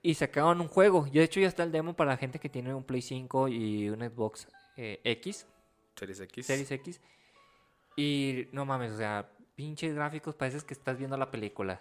Y 0.00 0.14
sacaron 0.14 0.60
un 0.60 0.68
juego. 0.68 1.06
Y 1.06 1.18
de 1.18 1.24
hecho 1.24 1.38
ya 1.38 1.48
está 1.48 1.64
el 1.64 1.70
demo 1.70 1.94
para 1.94 2.12
la 2.12 2.16
gente 2.16 2.38
que 2.38 2.48
tiene 2.48 2.72
un 2.72 2.82
Play 2.82 3.02
5 3.02 3.48
y 3.48 3.90
un 3.90 4.00
Xbox 4.00 4.48
eh, 4.76 5.00
X, 5.04 5.46
Series 5.96 6.20
X. 6.20 6.46
Series 6.46 6.70
X. 6.70 7.00
Y 7.96 8.48
no 8.52 8.64
mames, 8.64 8.92
o 8.92 8.96
sea, 8.96 9.28
pinches 9.54 9.94
gráficos, 9.94 10.34
pareces 10.34 10.64
que 10.64 10.72
estás 10.72 10.96
viendo 10.96 11.16
la 11.16 11.30
película. 11.30 11.80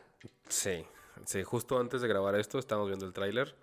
Sí, 0.49 0.83
sí, 1.25 1.43
justo 1.43 1.79
antes 1.79 2.01
de 2.01 2.07
grabar 2.07 2.35
esto 2.35 2.59
estábamos 2.59 2.89
viendo 2.89 3.05
el 3.05 3.13
tráiler. 3.13 3.55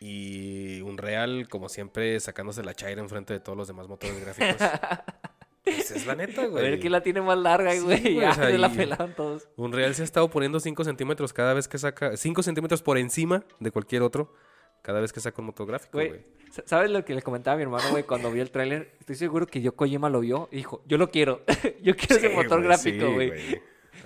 Y 0.00 0.80
un 0.80 0.98
real, 0.98 1.46
como 1.48 1.68
siempre, 1.68 2.18
sacándose 2.18 2.64
la 2.64 2.74
chaira 2.74 3.00
enfrente 3.00 3.34
de 3.34 3.40
todos 3.40 3.56
los 3.56 3.68
demás 3.68 3.86
motores 3.86 4.18
gráficos. 4.20 4.56
Pues 5.64 5.90
es 5.90 6.06
la 6.06 6.14
neta, 6.14 6.42
A 6.42 6.46
güey. 6.46 6.62
ver 6.62 6.78
quién 6.80 6.92
la 6.92 7.02
tiene 7.02 7.20
más 7.22 7.38
larga, 7.38 7.72
Sí, 7.72 7.80
güey. 7.80 8.00
güey, 8.00 8.14
ya 8.20 8.30
o 8.30 8.34
sea, 8.34 8.46
se 8.50 8.58
la 8.58 8.68
pelaron 8.70 9.14
todos. 9.14 9.48
Unreal 9.56 9.94
se 9.94 10.02
ha 10.02 10.04
estado 10.04 10.28
poniendo 10.30 10.60
5 10.60 10.84
centímetros 10.84 11.32
cada 11.32 11.54
vez 11.54 11.68
que 11.68 11.78
saca. 11.78 12.16
5 12.16 12.42
centímetros 12.42 12.82
por 12.82 12.98
encima 12.98 13.44
de 13.60 13.70
cualquier 13.70 14.02
otro. 14.02 14.34
Cada 14.82 15.00
vez 15.00 15.12
que 15.14 15.20
saca 15.20 15.40
un 15.40 15.46
motor 15.46 15.66
gráfico, 15.66 15.96
Güey. 15.96 16.26
¿Sabes 16.66 16.90
lo 16.90 17.04
que 17.04 17.14
le 17.14 17.22
comentaba 17.22 17.54
a 17.54 17.56
mi 17.56 17.62
hermano, 17.62 17.84
güey, 17.90 18.04
cuando 18.04 18.30
vio 18.30 18.42
el 18.42 18.50
tráiler? 18.50 18.92
Estoy 19.00 19.16
seguro 19.16 19.46
que 19.46 19.60
yo 19.62 19.74
Kojima 19.74 20.08
lo 20.10 20.20
vio 20.20 20.48
y 20.52 20.56
dijo, 20.56 20.82
yo 20.86 20.98
lo 20.98 21.10
quiero. 21.10 21.42
yo 21.82 21.96
quiero 21.96 22.14
ese 22.16 22.28
Sí, 22.28 22.34
motor 22.34 22.58
güey, 22.58 22.62
gráfico, 22.64 23.06
sí, 23.08 23.12
güey. 23.14 23.30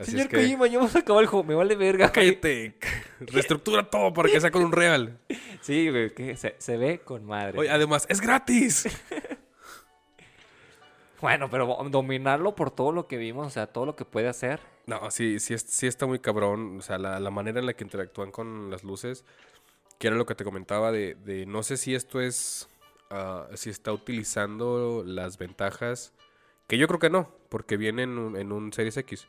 Señor 0.02 0.20
es 0.22 0.28
que, 0.28 0.36
Kojima, 0.36 0.66
ya 0.68 0.78
hemos 0.78 0.94
acabado 0.94 1.20
el 1.20 1.26
juego, 1.26 1.44
me 1.44 1.54
vale 1.54 1.74
verga. 1.74 2.06
güey. 2.14 2.40
cállate. 2.40 2.74
Reestructura 3.20 3.90
todo 3.90 4.14
para 4.14 4.28
que 4.30 4.50
con 4.52 4.62
un 4.62 4.72
real. 4.72 5.18
Sí, 5.60 5.90
güey, 5.90 6.14
que 6.14 6.36
se, 6.36 6.54
se 6.58 6.76
ve 6.76 7.00
con 7.00 7.26
madre. 7.26 7.58
Oye, 7.58 7.68
además, 7.70 8.06
es 8.08 8.20
gratis. 8.20 8.86
Bueno, 11.20 11.50
pero 11.50 11.66
dominarlo 11.90 12.54
por 12.54 12.70
todo 12.70 12.92
lo 12.92 13.08
que 13.08 13.16
vimos, 13.16 13.46
o 13.46 13.50
sea, 13.50 13.66
todo 13.66 13.86
lo 13.86 13.96
que 13.96 14.04
puede 14.04 14.28
hacer. 14.28 14.60
No, 14.86 15.10
sí, 15.10 15.40
sí, 15.40 15.54
es- 15.54 15.62
sí 15.62 15.86
está 15.86 16.06
muy 16.06 16.20
cabrón. 16.20 16.78
O 16.78 16.82
sea, 16.82 16.98
la, 16.98 17.30
manera 17.30 17.58
en 17.60 17.66
la 17.66 17.74
que 17.74 17.84
interactúan 17.84 18.30
con 18.30 18.70
las 18.70 18.84
luces, 18.84 19.24
que 19.98 20.06
era 20.08 20.16
lo 20.16 20.26
que 20.26 20.34
te 20.34 20.44
comentaba 20.44 20.92
de, 20.92 21.16
de 21.16 21.44
no 21.46 21.62
sé 21.62 21.76
si 21.76 21.94
esto 21.94 22.20
es, 22.20 22.68
ah, 23.10 23.48
si 23.54 23.70
está 23.70 23.92
utilizando 23.92 25.02
las 25.04 25.38
ventajas, 25.38 26.12
que 26.68 26.78
yo 26.78 26.86
creo 26.86 27.00
que 27.00 27.10
no, 27.10 27.30
porque 27.48 27.76
viene 27.76 28.04
en 28.04 28.52
un, 28.52 28.72
Series 28.72 28.96
X. 28.96 29.26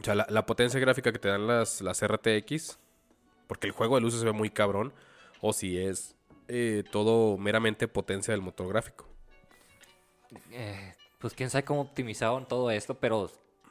O 0.00 0.04
sea, 0.04 0.14
la, 0.14 0.26
la 0.30 0.46
potencia 0.46 0.80
gráfica 0.80 1.12
que 1.12 1.18
te 1.18 1.28
dan 1.28 1.46
las, 1.46 1.80
las 1.80 2.02
RTX, 2.02 2.78
porque 3.46 3.66
el 3.66 3.72
juego 3.72 3.96
de 3.96 4.02
luces 4.02 4.20
se 4.20 4.26
ve 4.26 4.32
muy 4.32 4.50
cabrón, 4.50 4.92
o 5.40 5.52
si 5.52 5.78
es 5.78 6.16
eh, 6.48 6.84
todo 6.90 7.38
meramente 7.38 7.88
potencia 7.88 8.32
del 8.32 8.42
motor 8.42 8.68
gráfico. 8.68 9.06
Eh, 10.50 10.94
pues 11.18 11.34
quién 11.34 11.50
sabe 11.50 11.64
cómo 11.64 11.82
optimizaron 11.82 12.46
todo 12.46 12.70
esto, 12.70 12.94
pero 12.94 13.30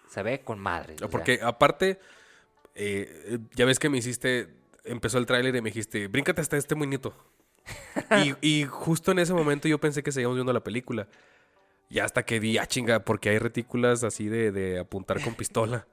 se 0.09 0.23
ve 0.23 0.41
con 0.41 0.59
madre. 0.59 0.95
o 0.95 0.97
sea. 0.99 1.07
Porque 1.07 1.39
aparte, 1.41 1.99
eh, 2.75 3.39
ya 3.55 3.65
ves 3.65 3.79
que 3.79 3.89
me 3.89 3.97
hiciste, 3.97 4.49
empezó 4.83 5.17
el 5.17 5.25
tráiler 5.25 5.55
y 5.55 5.61
me 5.61 5.69
dijiste, 5.69 6.07
bríncate 6.07 6.41
hasta 6.41 6.57
este 6.57 6.75
muñito. 6.75 7.13
y, 8.23 8.35
y 8.41 8.65
justo 8.65 9.11
en 9.11 9.19
ese 9.19 9.33
momento 9.33 9.67
yo 9.67 9.79
pensé 9.79 10.03
que 10.03 10.11
seguíamos 10.11 10.35
viendo 10.35 10.53
la 10.53 10.63
película. 10.63 11.07
Y 11.89 11.99
hasta 11.99 12.23
que 12.23 12.39
vi, 12.39 12.57
ah, 12.59 12.67
chinga, 12.67 13.03
porque 13.03 13.29
hay 13.29 13.39
retículas 13.39 14.03
así 14.03 14.27
de, 14.27 14.51
de 14.51 14.79
apuntar 14.79 15.21
con 15.23 15.33
pistola. 15.33 15.87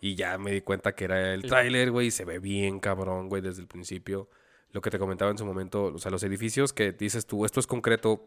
Y 0.00 0.16
ya 0.16 0.36
me 0.36 0.50
di 0.50 0.62
cuenta 0.62 0.96
que 0.96 1.04
era 1.04 1.32
el 1.32 1.42
tráiler, 1.42 1.92
güey, 1.92 2.08
y 2.08 2.10
se 2.10 2.24
ve 2.24 2.40
bien 2.40 2.80
cabrón, 2.80 3.28
güey, 3.28 3.40
desde 3.40 3.60
el 3.60 3.68
principio. 3.68 4.28
Lo 4.72 4.80
que 4.80 4.90
te 4.90 4.98
comentaba 4.98 5.30
en 5.30 5.38
su 5.38 5.46
momento, 5.46 5.84
o 5.84 5.98
sea, 5.98 6.10
los 6.10 6.24
edificios 6.24 6.72
que 6.72 6.90
dices 6.90 7.24
tú, 7.24 7.44
esto 7.44 7.60
es 7.60 7.68
concreto, 7.68 8.26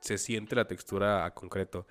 se 0.00 0.18
siente 0.18 0.54
la 0.56 0.66
textura 0.66 1.24
a 1.24 1.32
concreto. 1.34 1.86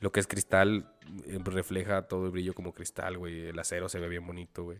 Lo 0.00 0.12
que 0.12 0.20
es 0.20 0.26
cristal 0.26 0.92
eh, 1.26 1.38
refleja 1.44 2.02
todo 2.02 2.26
el 2.26 2.30
brillo 2.30 2.54
como 2.54 2.72
cristal, 2.72 3.16
güey. 3.18 3.46
El 3.48 3.58
acero 3.58 3.88
se 3.88 3.98
ve 3.98 4.08
bien 4.08 4.26
bonito, 4.26 4.64
güey. 4.64 4.78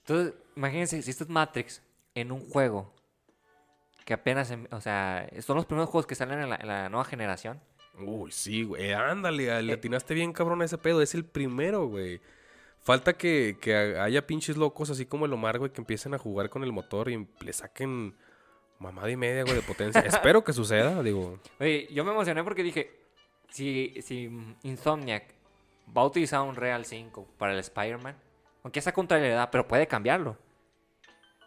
Entonces, 0.00 0.34
imagínense, 0.56 1.02
si 1.02 1.10
esto 1.10 1.24
es 1.24 1.30
Matrix 1.30 1.82
en 2.14 2.32
un 2.32 2.48
juego 2.48 2.94
que 4.04 4.14
apenas, 4.14 4.50
em- 4.50 4.66
o 4.70 4.80
sea, 4.80 5.28
son 5.40 5.56
los 5.56 5.66
primeros 5.66 5.90
juegos 5.90 6.06
que 6.06 6.14
salen 6.14 6.40
en 6.40 6.50
la, 6.50 6.56
en 6.56 6.68
la 6.68 6.88
nueva 6.88 7.04
generación. 7.04 7.60
Uy, 7.98 8.30
sí, 8.30 8.62
güey. 8.62 8.84
Eh, 8.86 8.94
ándale, 8.94 9.62
le 9.62 9.72
atinaste 9.72 10.14
bien 10.14 10.32
cabrón 10.32 10.62
a 10.62 10.64
ese 10.64 10.78
pedo. 10.78 11.02
Es 11.02 11.14
el 11.14 11.24
primero, 11.24 11.86
güey. 11.88 12.20
Falta 12.80 13.12
que, 13.12 13.58
que 13.60 13.74
haya 13.74 14.26
pinches 14.26 14.56
locos 14.56 14.88
así 14.88 15.04
como 15.04 15.26
el 15.26 15.32
Omar, 15.32 15.58
güey, 15.58 15.72
que 15.72 15.80
empiecen 15.80 16.14
a 16.14 16.18
jugar 16.18 16.48
con 16.48 16.62
el 16.62 16.72
motor 16.72 17.10
y 17.10 17.26
le 17.40 17.52
saquen 17.52 18.16
mamada 18.78 19.10
y 19.10 19.16
media, 19.16 19.42
güey, 19.42 19.56
de 19.56 19.62
potencia. 19.62 20.00
Espero 20.00 20.42
que 20.44 20.52
suceda, 20.52 21.02
digo. 21.02 21.38
Oye, 21.60 21.88
yo 21.92 22.04
me 22.04 22.12
emocioné 22.12 22.42
porque 22.44 22.62
dije, 22.62 22.90
si, 23.50 23.94
si 24.02 24.30
Insomniac 24.62 25.34
va 25.96 26.02
a 26.02 26.06
utilizar 26.06 26.42
un 26.42 26.54
Real 26.56 26.84
5 26.84 27.26
para 27.38 27.52
el 27.54 27.58
Spider-Man, 27.58 28.16
aunque 28.62 28.78
esa 28.80 28.92
contra 28.92 29.18
le 29.18 29.30
da, 29.30 29.50
pero 29.50 29.66
puede 29.66 29.86
cambiarlo. 29.86 30.36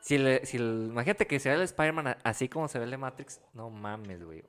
Si, 0.02 0.18
si 0.44 0.58
imagínate 0.58 1.28
que 1.28 1.40
sea 1.40 1.54
el 1.54 1.62
Spider-Man 1.62 2.18
así 2.24 2.50
como 2.50 2.68
se 2.68 2.80
ve 2.80 2.86
el 2.86 2.92
de 2.92 2.98
Matrix, 2.98 3.40
no 3.54 3.70
mames, 3.70 4.24
güey. 4.24 4.44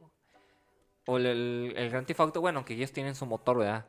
O 1.06 1.18
el, 1.18 1.26
el, 1.26 1.74
el 1.76 1.90
Grand 1.90 2.06
Theft 2.06 2.20
Auto, 2.20 2.40
bueno, 2.40 2.60
aunque 2.60 2.74
ellos 2.74 2.92
tienen 2.92 3.14
su 3.14 3.26
motor, 3.26 3.58
¿verdad? 3.58 3.86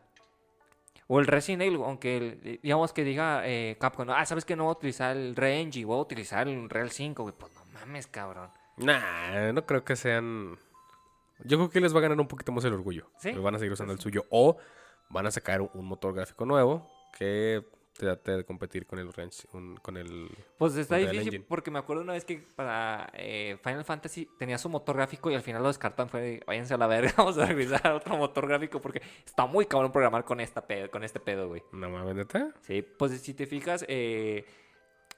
O 1.07 1.19
el 1.19 1.27
Resident 1.27 1.61
Evil, 1.61 1.81
aunque 1.83 2.17
el- 2.17 2.59
digamos 2.61 2.91
que 2.91 3.03
diga 3.03 3.43
eh, 3.45 3.77
Capcom, 3.79 4.09
ah, 4.09 4.25
¿sabes 4.25 4.45
que 4.45 4.55
no 4.55 4.63
voy 4.65 4.71
a 4.71 4.77
utilizar 4.77 5.15
el 5.15 5.35
Re-Engine? 5.35 5.85
Voy 5.85 5.97
a 5.99 6.01
utilizar 6.01 6.47
el 6.47 6.69
Real 6.69 6.91
5, 6.91 7.23
güey. 7.23 7.35
Pues 7.37 7.53
no 7.53 7.61
mames, 7.79 8.07
cabrón. 8.07 8.49
Nah, 8.77 9.51
no 9.51 9.65
creo 9.65 9.83
que 9.83 9.95
sean. 9.95 10.57
Yo 11.45 11.57
creo 11.57 11.69
que 11.69 11.81
les 11.81 11.93
va 11.93 11.99
a 11.99 12.01
ganar 12.03 12.19
un 12.19 12.27
poquito 12.27 12.51
más 12.51 12.63
el 12.65 12.73
orgullo. 12.73 13.07
¿Sí? 13.19 13.29
Pero 13.29 13.41
Van 13.41 13.55
a 13.55 13.59
seguir 13.59 13.73
usando 13.73 13.93
el 13.93 13.99
suyo. 13.99 14.25
O 14.29 14.57
van 15.09 15.27
a 15.27 15.31
sacar 15.31 15.61
un, 15.61 15.85
motor 15.85 16.13
gráfico 16.13 16.45
nuevo 16.45 16.89
que 17.17 17.63
te 17.93 18.05
trate 18.07 18.31
de 18.37 18.43
competir 18.45 18.87
con 18.87 18.97
el 18.97 19.13
Range, 19.13 19.45
un- 19.53 19.75
con 19.77 19.97
el. 19.97 20.29
Pues 20.57 20.75
está 20.75 20.95
difícil 20.95 21.27
Engine. 21.27 21.45
porque 21.47 21.69
me 21.69 21.77
acuerdo 21.77 22.01
una 22.01 22.13
vez 22.13 22.25
que 22.25 22.37
para 22.55 23.09
eh, 23.13 23.57
Final 23.63 23.85
Fantasy 23.85 24.27
tenía 24.39 24.57
su 24.57 24.69
motor 24.69 24.95
gráfico 24.95 25.29
y 25.29 25.35
al 25.35 25.43
final 25.43 25.61
lo 25.61 25.67
descartan. 25.67 26.09
Fue 26.09 26.41
váyanse 26.47 26.73
a 26.73 26.77
la 26.77 26.87
verga, 26.87 27.13
vamos 27.17 27.37
a 27.37 27.45
revisar 27.45 27.91
otro 27.91 28.17
motor 28.17 28.47
gráfico 28.47 28.81
porque 28.81 29.01
está 29.23 29.45
muy 29.45 29.65
cabrón 29.67 29.91
programar 29.91 30.23
con, 30.25 30.39
esta 30.39 30.65
pedo, 30.65 30.89
con 30.89 31.03
este 31.03 31.19
pedo, 31.19 31.47
güey. 31.49 31.61
No 31.71 31.89
mames, 31.91 32.15
neta. 32.15 32.51
Sí, 32.61 32.81
pues 32.81 33.11
si 33.21 33.35
te 33.35 33.45
fijas, 33.45 33.85
eh, 33.87 34.45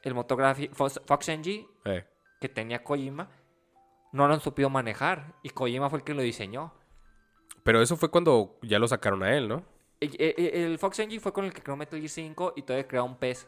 el 0.01 0.13
motor 0.13 0.37
gráfico 0.39 0.75
Fox, 0.75 0.99
Fox 1.05 1.29
NG 1.29 1.65
Eh. 1.85 2.03
que 2.41 2.49
tenía 2.49 2.83
Kojima 2.83 3.29
no 4.15 4.27
lo 4.27 4.33
han 4.33 4.39
supido 4.39 4.69
manejar 4.69 5.33
y 5.43 5.49
Kojima 5.49 5.89
fue 5.89 5.99
el 5.99 6.05
que 6.05 6.13
lo 6.13 6.21
diseñó. 6.21 6.73
Pero 7.63 7.81
eso 7.81 7.97
fue 7.97 8.09
cuando 8.09 8.57
ya 8.61 8.79
lo 8.79 8.87
sacaron 8.87 9.23
a 9.23 9.35
él, 9.35 9.47
¿no? 9.47 9.63
Y- 9.99 10.05
e- 10.21 10.35
e- 10.37 10.65
El 10.65 10.77
Fox 10.79 10.99
Engine 10.99 11.19
fue 11.19 11.33
con 11.33 11.45
el 11.45 11.53
que 11.53 11.61
creó 11.61 11.75
Metal 11.75 11.99
Gear 11.99 12.09
5 12.09 12.53
y 12.55 12.61
todavía 12.63 12.87
creó 12.87 13.05
un 13.05 13.15
pez. 13.17 13.47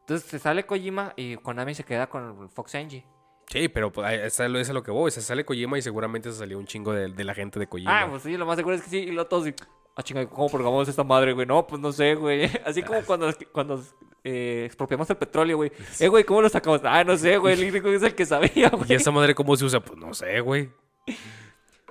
Entonces 0.00 0.28
se 0.28 0.38
sale 0.38 0.64
Kojima 0.64 1.12
y 1.16 1.36
Konami 1.36 1.74
se 1.74 1.84
queda 1.84 2.08
con 2.08 2.42
el 2.42 2.48
Fox 2.48 2.74
Engine. 2.74 3.06
Sí, 3.50 3.68
pero 3.68 3.90
pues, 3.92 4.10
eso 4.24 4.44
es 4.44 4.50
lo- 4.50 4.58
eso 4.58 4.62
es 4.62 4.70
a 4.70 4.72
lo 4.74 4.82
que 4.82 4.90
voy. 4.90 5.10
Se 5.10 5.20
sale 5.22 5.44
Kojima 5.44 5.78
y 5.78 5.82
seguramente 5.82 6.30
se 6.32 6.38
salió 6.38 6.58
un 6.58 6.66
chingo 6.66 6.92
de, 6.92 7.08
de 7.08 7.24
la 7.24 7.34
gente 7.34 7.58
de 7.58 7.66
Kojima. 7.66 8.02
Ah, 8.02 8.06
pues 8.08 8.22
sí, 8.22 8.36
lo 8.36 8.46
más 8.46 8.56
seguro 8.56 8.74
es 8.76 8.82
que 8.82 8.90
sí. 8.90 8.98
Y 8.98 9.10
lo 9.12 9.26
todos. 9.26 9.46
y, 9.48 9.54
Ah, 9.96 10.02
chinga, 10.02 10.24
¿cómo 10.28 10.48
programamos 10.48 10.88
esta 10.88 11.02
madre, 11.02 11.32
güey? 11.32 11.44
No, 11.44 11.66
pues 11.66 11.80
no 11.82 11.90
sé, 11.90 12.14
güey. 12.14 12.44
Así 12.64 12.82
como 12.82 13.02
cuando, 13.02 13.30
cuando 13.52 13.82
eh, 14.24 14.64
expropiamos 14.66 15.08
el 15.10 15.16
petróleo, 15.16 15.56
güey. 15.56 15.72
Eh, 16.00 16.08
güey, 16.08 16.24
¿cómo 16.24 16.42
lo 16.42 16.48
sacamos? 16.48 16.80
Ah, 16.84 17.04
no 17.04 17.16
sé, 17.16 17.36
güey. 17.38 17.54
El 17.60 17.68
único 17.70 17.88
es 17.88 18.02
el 18.02 18.14
que 18.14 18.26
sabía, 18.26 18.68
güey. 18.70 18.90
¿Y 18.90 18.94
esa 18.94 19.10
madre 19.10 19.34
cómo 19.34 19.56
se 19.56 19.64
usa? 19.64 19.80
Pues 19.80 19.98
no 19.98 20.12
sé, 20.14 20.40
güey. 20.40 20.70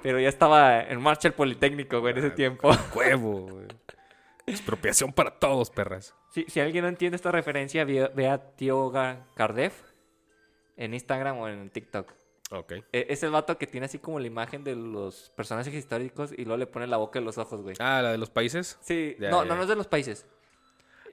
Pero 0.04 0.20
ya 0.20 0.30
estaba 0.30 0.82
en 0.82 1.02
marcha 1.02 1.28
el 1.28 1.34
Politécnico, 1.34 2.00
güey, 2.00 2.14
en 2.14 2.20
ese 2.20 2.30
tiempo. 2.32 2.70
Huevo, 2.96 3.48
güey. 3.48 3.68
Expropiación 4.46 5.12
para 5.12 5.32
todos, 5.32 5.70
perras. 5.70 6.14
Si, 6.30 6.46
si 6.48 6.60
alguien 6.60 6.84
no 6.84 6.90
entiende 6.90 7.16
esta 7.16 7.32
referencia, 7.32 7.84
ve, 7.84 8.10
ve 8.16 8.30
a 8.30 8.38
Tío 8.56 8.92
Cardef 9.36 9.74
en 10.78 10.94
Instagram 10.94 11.40
o 11.40 11.50
en 11.50 11.70
TikTok. 11.70 12.14
Ok. 12.52 12.72
E- 12.94 13.08
Es 13.10 13.24
el 13.24 13.32
vato 13.32 13.58
que 13.58 13.68
tiene 13.68 13.88
así 13.88 14.00
como 14.00 14.20
la 14.22 14.28
imagen 14.28 14.64
de 14.64 14.76
los 14.76 15.32
personajes 15.36 15.74
históricos 15.74 16.32
y 16.32 16.46
luego 16.46 16.58
le 16.58 16.68
pone 16.68 16.88
la 16.88 16.96
boca 16.96 17.20
en 17.20 17.26
los 17.26 17.38
ojos, 17.38 17.62
güey. 17.62 17.76
Ah, 17.80 18.02
la 18.02 18.12
de 18.12 18.18
los 18.18 18.30
países. 18.30 18.78
Sí, 18.82 19.18
Ya, 19.20 19.32
no, 19.32 19.44
ya. 19.44 19.50
no, 19.50 19.56
no 19.58 19.64
es 19.64 19.68
de 19.68 19.76
los 19.76 19.88
países. 19.88 20.26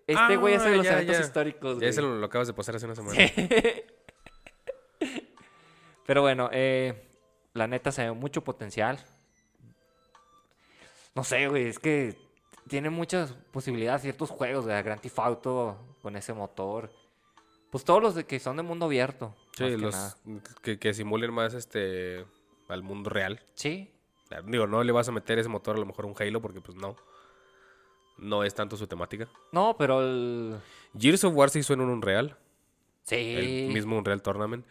Este 0.06 0.36
güey 0.36 0.54
Ah, 0.54 0.68
los 0.68 0.84
ya, 0.84 0.92
eventos 0.94 1.16
ya. 1.18 1.22
históricos, 1.24 1.70
Ya 1.72 1.76
güey. 1.76 1.88
ese 1.88 2.02
lo, 2.02 2.16
lo 2.18 2.26
acabas 2.26 2.46
de 2.48 2.54
pasar 2.54 2.76
hace 2.76 2.86
una 2.86 2.94
semana. 2.94 3.18
Pero 6.06 6.20
bueno, 6.22 6.50
eh, 6.52 7.08
la 7.54 7.66
neta 7.66 7.90
se 7.92 8.04
ve 8.04 8.12
mucho 8.12 8.42
potencial. 8.44 8.98
No 11.14 11.24
sé, 11.24 11.46
güey, 11.48 11.68
es 11.68 11.78
que 11.78 12.16
tiene 12.68 12.90
muchas 12.90 13.32
posibilidades 13.52 14.02
ciertos 14.02 14.30
juegos, 14.30 14.66
de 14.66 14.82
Grand 14.82 15.00
Theft 15.00 15.18
Auto 15.18 15.78
con 16.02 16.16
ese 16.16 16.34
motor. 16.34 16.90
Pues 17.70 17.84
todos 17.84 18.02
los 18.02 18.14
de 18.14 18.24
que 18.24 18.38
son 18.38 18.56
de 18.56 18.62
mundo 18.62 18.86
abierto. 18.86 19.34
Sí, 19.56 19.64
que 19.64 19.78
los 19.78 20.16
que, 20.62 20.78
que 20.78 20.92
simulen 20.94 21.32
más 21.32 21.54
este 21.54 22.24
al 22.68 22.82
mundo 22.82 23.10
real. 23.10 23.40
Sí, 23.54 23.90
Digo, 24.46 24.66
no 24.66 24.82
le 24.82 24.90
vas 24.90 25.08
a 25.08 25.12
meter 25.12 25.38
ese 25.38 25.48
motor 25.48 25.76
a 25.76 25.78
lo 25.78 25.86
mejor 25.86 26.06
a 26.06 26.08
un 26.08 26.14
Halo 26.18 26.40
porque 26.42 26.60
pues 26.60 26.76
no. 26.76 26.96
No 28.18 28.44
es 28.44 28.54
tanto 28.54 28.76
su 28.76 28.86
temática. 28.86 29.28
no, 29.52 29.76
pero 29.78 30.00
el... 30.00 30.56
Gears 30.98 31.24
of 31.24 31.34
War 31.34 31.50
se 31.50 31.58
hizo 31.58 31.72
en 31.74 31.80
un 31.80 31.90
Unreal. 31.90 32.36
Sí. 33.02 33.34
El 33.66 33.72
mismo 33.74 33.98
Unreal 33.98 34.22
Tournament. 34.22 34.64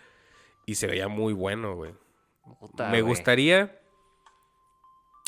Y 0.66 0.76
se 0.76 0.88
veía 0.88 1.08
muy 1.10 1.34
bueno, 1.34 1.76
güey. 1.76 1.94
Puta, 2.60 2.86
Me 2.90 3.02
güey. 3.02 3.14
gustaría. 3.16 3.80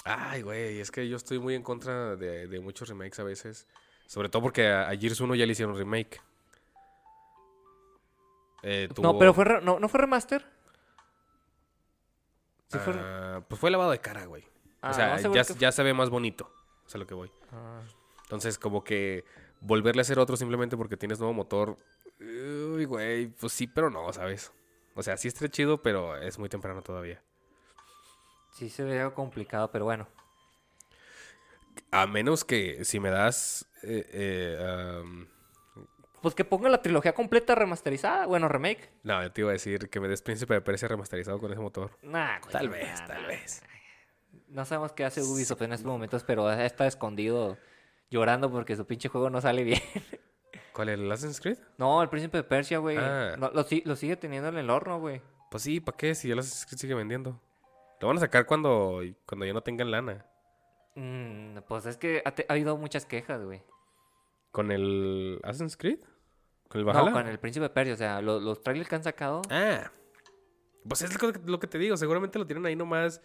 Ay, 0.05 0.41
güey, 0.43 0.79
es 0.79 0.91
que 0.91 1.07
yo 1.09 1.17
estoy 1.17 1.39
muy 1.39 1.55
en 1.55 1.63
contra 1.63 2.15
de, 2.15 2.47
de 2.47 2.59
muchos 2.61 2.87
remakes 2.87 3.19
a 3.19 3.23
veces. 3.23 3.67
Sobre 4.07 4.29
todo 4.29 4.41
porque 4.43 4.67
a, 4.67 4.87
a 4.89 4.95
Gears 4.95 5.19
1 5.19 5.35
ya 5.35 5.45
le 5.45 5.51
hicieron 5.51 5.75
remake. 5.75 6.21
Eh, 8.63 8.87
No, 8.89 8.95
tuvo- 8.95 9.19
pero 9.19 9.33
fue... 9.33 9.45
re- 9.45 9.61
No, 9.61 9.79
¿no 9.79 9.87
fue 9.89 9.99
remaster? 9.99 10.45
Sí 12.71 12.77
fue... 12.79 12.93
Ah, 12.97 13.43
pues 13.47 13.59
fue 13.59 13.69
lavado 13.71 13.91
de 13.91 13.99
cara, 13.99 14.25
güey. 14.25 14.43
Ah, 14.81 14.89
o 14.91 14.93
sea, 14.93 15.17
no, 15.19 15.33
ya, 15.33 15.43
que 15.43 15.53
ya 15.55 15.71
se 15.71 15.83
ve 15.83 15.93
más 15.93 16.09
bonito. 16.09 16.51
O 16.85 16.89
sea, 16.89 16.99
lo 16.99 17.07
que 17.07 17.13
voy. 17.13 17.31
Ah. 17.51 17.81
Entonces, 18.25 18.57
como 18.59 18.83
que 18.83 19.23
volverle 19.61 20.01
a 20.01 20.03
hacer 20.03 20.19
otro 20.19 20.35
simplemente 20.37 20.75
porque 20.77 20.97
tienes 20.97 21.19
nuevo 21.19 21.33
motor. 21.33 21.77
Uy, 22.19 22.85
güey, 22.85 23.27
pues 23.27 23.53
sí, 23.53 23.67
pero 23.67 23.89
no, 23.89 24.11
¿sabes? 24.13 24.51
O 24.95 25.03
sea, 25.03 25.17
sí 25.17 25.27
está 25.27 25.47
chido, 25.49 25.81
pero 25.81 26.17
es 26.17 26.39
muy 26.39 26.49
temprano 26.49 26.81
todavía. 26.81 27.21
Sí 28.53 28.69
se 28.69 28.83
ve 28.83 28.99
algo 29.01 29.13
complicado, 29.13 29.69
pero 29.71 29.85
bueno. 29.85 30.07
A 31.91 32.07
menos 32.07 32.45
que 32.45 32.85
si 32.85 32.99
me 32.99 33.09
das 33.09 33.67
eh, 33.83 34.09
eh, 34.13 34.99
am, 35.01 35.27
Pues 36.21 36.33
que 36.33 36.45
ponga 36.45 36.69
la 36.69 36.81
trilogía 36.81 37.13
completa 37.13 37.53
remasterizada. 37.53 38.25
Bueno, 38.25 38.47
remake. 38.47 38.89
No, 39.03 39.21
yo 39.21 39.31
te 39.31 39.41
iba 39.41 39.49
a 39.49 39.53
decir 39.53 39.89
que 39.89 39.99
me 39.99 40.07
des 40.07 40.21
Príncipe 40.21 40.53
de 40.53 40.61
Persia 40.61 40.87
remasterizado 40.87 41.37
con 41.39 41.51
ese 41.51 41.61
motor. 41.61 41.91
Nah, 42.01 42.39
güey, 42.39 42.51
Tal 42.51 42.69
vez, 42.69 42.99
nah. 43.01 43.07
tal 43.07 43.25
vez. 43.25 43.61
No 44.47 44.63
sabemos 44.63 44.93
qué 44.93 45.03
hace 45.03 45.21
Ubisoft 45.21 45.61
en 45.63 45.73
estos 45.73 45.85
momentos, 45.85 46.23
pero 46.23 46.49
está 46.51 46.87
escondido 46.87 47.57
llorando 48.09 48.51
porque 48.51 48.75
su 48.75 48.85
pinche 48.85 49.09
juego 49.09 49.29
no 49.29 49.41
sale 49.41 49.63
bien. 49.63 49.81
¿Cuál 50.73 50.89
el 50.89 51.11
Assassin's 51.11 51.39
Creed? 51.39 51.57
No, 51.77 52.01
el 52.01 52.09
príncipe 52.09 52.37
de 52.37 52.43
Persia, 52.43 52.79
güey. 52.79 52.97
Ah. 52.99 53.35
No, 53.37 53.49
lo, 53.51 53.63
si- 53.63 53.81
lo 53.85 53.95
sigue 53.95 54.17
teniendo 54.17 54.49
en 54.49 54.57
el 54.57 54.69
horno, 54.69 54.99
güey. 54.99 55.21
Pues 55.49 55.63
sí, 55.63 55.79
¿para 55.79 55.97
qué? 55.97 56.15
Si 56.15 56.29
el 56.31 56.39
Assassin's 56.39 56.65
Creed 56.65 56.79
sigue 56.79 56.93
vendiendo. 56.95 57.39
Lo 58.01 58.07
van 58.09 58.17
a 58.17 58.19
sacar 58.19 58.45
cuando, 58.45 59.01
cuando 59.25 59.45
ya 59.45 59.53
no 59.53 59.61
tengan 59.61 59.89
lana. 59.89 60.25
Mm, 60.95 61.59
pues 61.67 61.85
es 61.85 61.97
que 61.97 62.21
ha, 62.25 62.31
te- 62.31 62.45
ha 62.49 62.53
habido 62.53 62.75
muchas 62.77 63.05
quejas, 63.05 63.41
güey. 63.43 63.63
¿Con 64.51 64.71
el 64.71 65.39
Assassin's 65.43 65.77
Creed? 65.77 65.99
¿Con 66.67 66.79
el 66.79 66.85
Valhalla? 66.85 67.09
No, 67.09 67.13
con 67.15 67.27
el 67.27 67.39
príncipe 67.39 67.63
de 67.63 67.69
Persia. 67.69 67.93
O 67.93 67.97
sea, 67.97 68.21
lo- 68.21 68.39
los 68.41 68.61
trailers 68.61 68.89
que 68.89 68.95
han 68.95 69.03
sacado. 69.03 69.41
Ah. 69.49 69.91
Pues 70.87 71.01
es 71.01 71.21
lo 71.21 71.31
que, 71.31 71.39
lo 71.45 71.59
que 71.59 71.67
te 71.67 71.77
digo. 71.77 71.95
Seguramente 71.95 72.37
lo 72.37 72.45
tienen 72.45 72.65
ahí 72.65 72.75
nomás. 72.75 73.21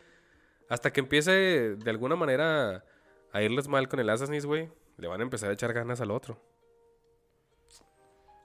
Hasta 0.69 0.93
que 0.93 1.01
empiece 1.01 1.75
de 1.77 1.91
alguna 1.91 2.15
manera 2.15 2.85
a 3.33 3.43
irles 3.43 3.69
mal 3.69 3.89
con 3.89 4.01
el 4.01 4.11
Assassin's, 4.11 4.47
güey. 4.47 4.69
Le 4.97 5.09
van 5.09 5.21
a 5.21 5.25
empezar 5.25 5.51
a 5.51 5.55
echar 5.55 5.73
ganas 5.73 6.01
al 6.01 6.11
otro. 6.11 6.39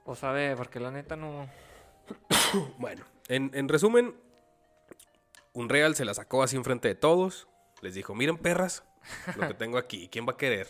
Pues 0.04 0.22
a 0.22 0.32
ver, 0.32 0.56
porque 0.56 0.80
la 0.80 0.90
neta 0.90 1.16
no. 1.16 1.48
Bueno, 2.78 3.04
en, 3.28 3.50
en 3.54 3.68
resumen, 3.68 4.14
Unreal 5.52 5.96
se 5.96 6.04
la 6.04 6.14
sacó 6.14 6.42
así 6.42 6.56
enfrente 6.56 6.88
de 6.88 6.94
todos. 6.94 7.48
Les 7.82 7.94
dijo, 7.94 8.14
miren 8.14 8.38
perras, 8.38 8.84
lo 9.36 9.48
que 9.48 9.54
tengo 9.54 9.78
aquí. 9.78 10.08
¿Quién 10.08 10.26
va 10.26 10.32
a 10.32 10.36
querer? 10.36 10.68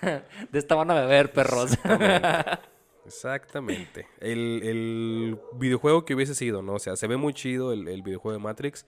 De 0.50 0.58
esta 0.58 0.74
van 0.74 0.90
a 0.90 0.94
beber, 0.94 1.32
perros. 1.32 1.78
Exactamente. 3.06 4.06
El, 4.20 4.60
el 4.62 5.40
videojuego 5.54 6.04
que 6.04 6.14
hubiese 6.14 6.34
sido, 6.34 6.60
¿no? 6.60 6.74
O 6.74 6.78
sea, 6.78 6.96
se 6.96 7.06
ve 7.06 7.16
muy 7.16 7.32
chido 7.32 7.72
el, 7.72 7.88
el 7.88 8.02
videojuego 8.02 8.36
de 8.36 8.42
Matrix. 8.42 8.84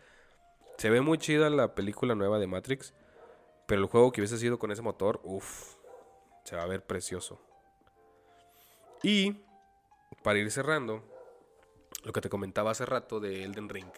Se 0.77 0.91
ve 0.91 1.01
muy 1.01 1.17
chida 1.19 1.49
la 1.49 1.75
película 1.75 2.15
nueva 2.15 2.39
de 2.39 2.47
Matrix. 2.47 2.93
Pero 3.71 3.83
el 3.83 3.87
juego 3.87 4.11
que 4.11 4.21
hubiese 4.21 4.37
sido 4.37 4.59
con 4.59 4.73
ese 4.73 4.83
motor, 4.83 5.21
uff, 5.23 5.77
se 6.43 6.57
va 6.57 6.63
a 6.63 6.67
ver 6.67 6.85
precioso. 6.85 7.41
Y, 9.01 9.45
para 10.25 10.41
ir 10.41 10.51
cerrando, 10.51 11.05
lo 12.03 12.13
que 12.13 12.21
te 12.21 12.29
comentaba 12.29 12.73
hace 12.73 12.85
rato 12.85 13.21
de 13.21 13.45
Elden 13.45 13.69
Ring. 13.69 13.93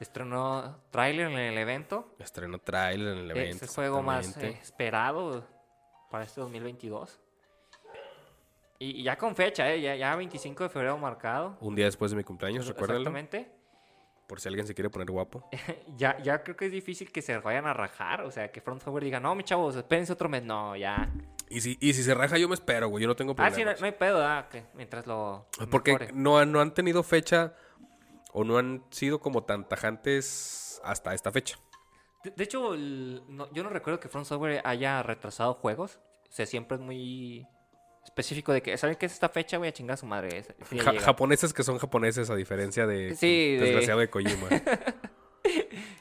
Estrenó 0.00 0.80
trailer 0.90 1.28
en 1.30 1.38
el 1.38 1.56
evento. 1.56 2.16
Estrenó 2.18 2.58
trailer 2.58 3.18
en 3.18 3.18
el 3.18 3.30
evento. 3.30 3.64
Es 3.66 3.70
el 3.70 3.76
juego 3.76 4.02
más 4.02 4.36
eh, 4.38 4.58
esperado 4.60 5.46
para 6.10 6.24
este 6.24 6.40
2022. 6.40 7.20
Y, 8.80 9.00
y 9.00 9.02
ya 9.04 9.16
con 9.16 9.36
fecha, 9.36 9.72
¿eh? 9.72 9.80
Ya, 9.80 9.94
ya 9.94 10.16
25 10.16 10.64
de 10.64 10.70
febrero 10.70 10.98
marcado. 10.98 11.56
Un 11.60 11.76
día 11.76 11.84
después 11.84 12.10
de 12.10 12.16
mi 12.16 12.24
cumpleaños, 12.24 12.66
recuérdenlo. 12.66 13.10
Exactamente. 13.10 13.61
Por 14.32 14.40
si 14.40 14.48
alguien 14.48 14.66
se 14.66 14.74
quiere 14.74 14.88
poner 14.88 15.10
guapo. 15.10 15.46
Ya, 15.98 16.16
ya 16.22 16.42
creo 16.42 16.56
que 16.56 16.64
es 16.64 16.72
difícil 16.72 17.12
que 17.12 17.20
se 17.20 17.36
vayan 17.36 17.66
a 17.66 17.74
rajar. 17.74 18.22
O 18.22 18.30
sea, 18.30 18.50
que 18.50 18.62
Front 18.62 18.80
Software 18.80 19.04
diga, 19.04 19.20
no, 19.20 19.34
mi 19.34 19.44
chavos, 19.44 19.76
espérense 19.76 20.10
otro 20.14 20.26
mes. 20.30 20.42
No, 20.42 20.74
ya. 20.74 21.12
Y 21.50 21.60
si, 21.60 21.76
y 21.82 21.92
si 21.92 22.02
se 22.02 22.14
raja, 22.14 22.38
yo 22.38 22.48
me 22.48 22.54
espero, 22.54 22.88
güey. 22.88 23.02
Yo 23.02 23.08
no 23.08 23.14
tengo 23.14 23.32
Ah, 23.32 23.34
problema. 23.34 23.56
sí, 23.56 23.62
no, 23.62 23.72
no 23.78 23.84
hay 23.84 23.92
pedo, 23.92 24.26
ah, 24.26 24.48
que 24.50 24.64
mientras 24.72 25.06
lo. 25.06 25.48
Porque 25.70 25.92
mejore. 25.92 26.12
no, 26.14 26.38
han- 26.38 26.50
no 26.50 26.62
han 26.62 26.72
tenido 26.72 27.02
fecha 27.02 27.54
o 28.32 28.42
no 28.42 28.56
han 28.56 28.82
sido 28.90 29.20
como 29.20 29.44
tan 29.44 29.68
tajantes 29.68 30.80
hasta 30.82 31.12
esta 31.12 31.30
fecha. 31.30 31.58
De, 32.24 32.30
de 32.30 32.42
hecho, 32.44 32.72
el- 32.72 33.22
no- 33.28 33.52
yo 33.52 33.62
no 33.62 33.68
recuerdo 33.68 34.00
que 34.00 34.08
Front 34.08 34.26
Software 34.28 34.62
haya 34.64 35.02
retrasado 35.02 35.52
juegos. 35.52 36.00
O 36.30 36.32
sea, 36.32 36.46
siempre 36.46 36.76
es 36.78 36.82
muy 36.82 37.46
específico 38.04 38.52
de 38.52 38.62
que, 38.62 38.76
¿saben 38.76 38.96
qué 38.96 39.06
es 39.06 39.12
esta 39.12 39.28
fecha? 39.28 39.58
Voy 39.58 39.68
a 39.68 39.72
chingar 39.72 39.94
a 39.94 39.96
su 39.96 40.06
madre. 40.06 40.44
Sí 40.68 40.78
Ja- 40.78 40.98
japoneses 41.00 41.52
que 41.52 41.62
son 41.62 41.78
japoneses, 41.78 42.28
a 42.30 42.34
diferencia 42.36 42.86
de 42.86 43.14
Sí, 43.16 43.56
de- 43.56 43.60
desgraciado 43.64 44.00
de 44.00 44.10
Kojima. 44.10 44.48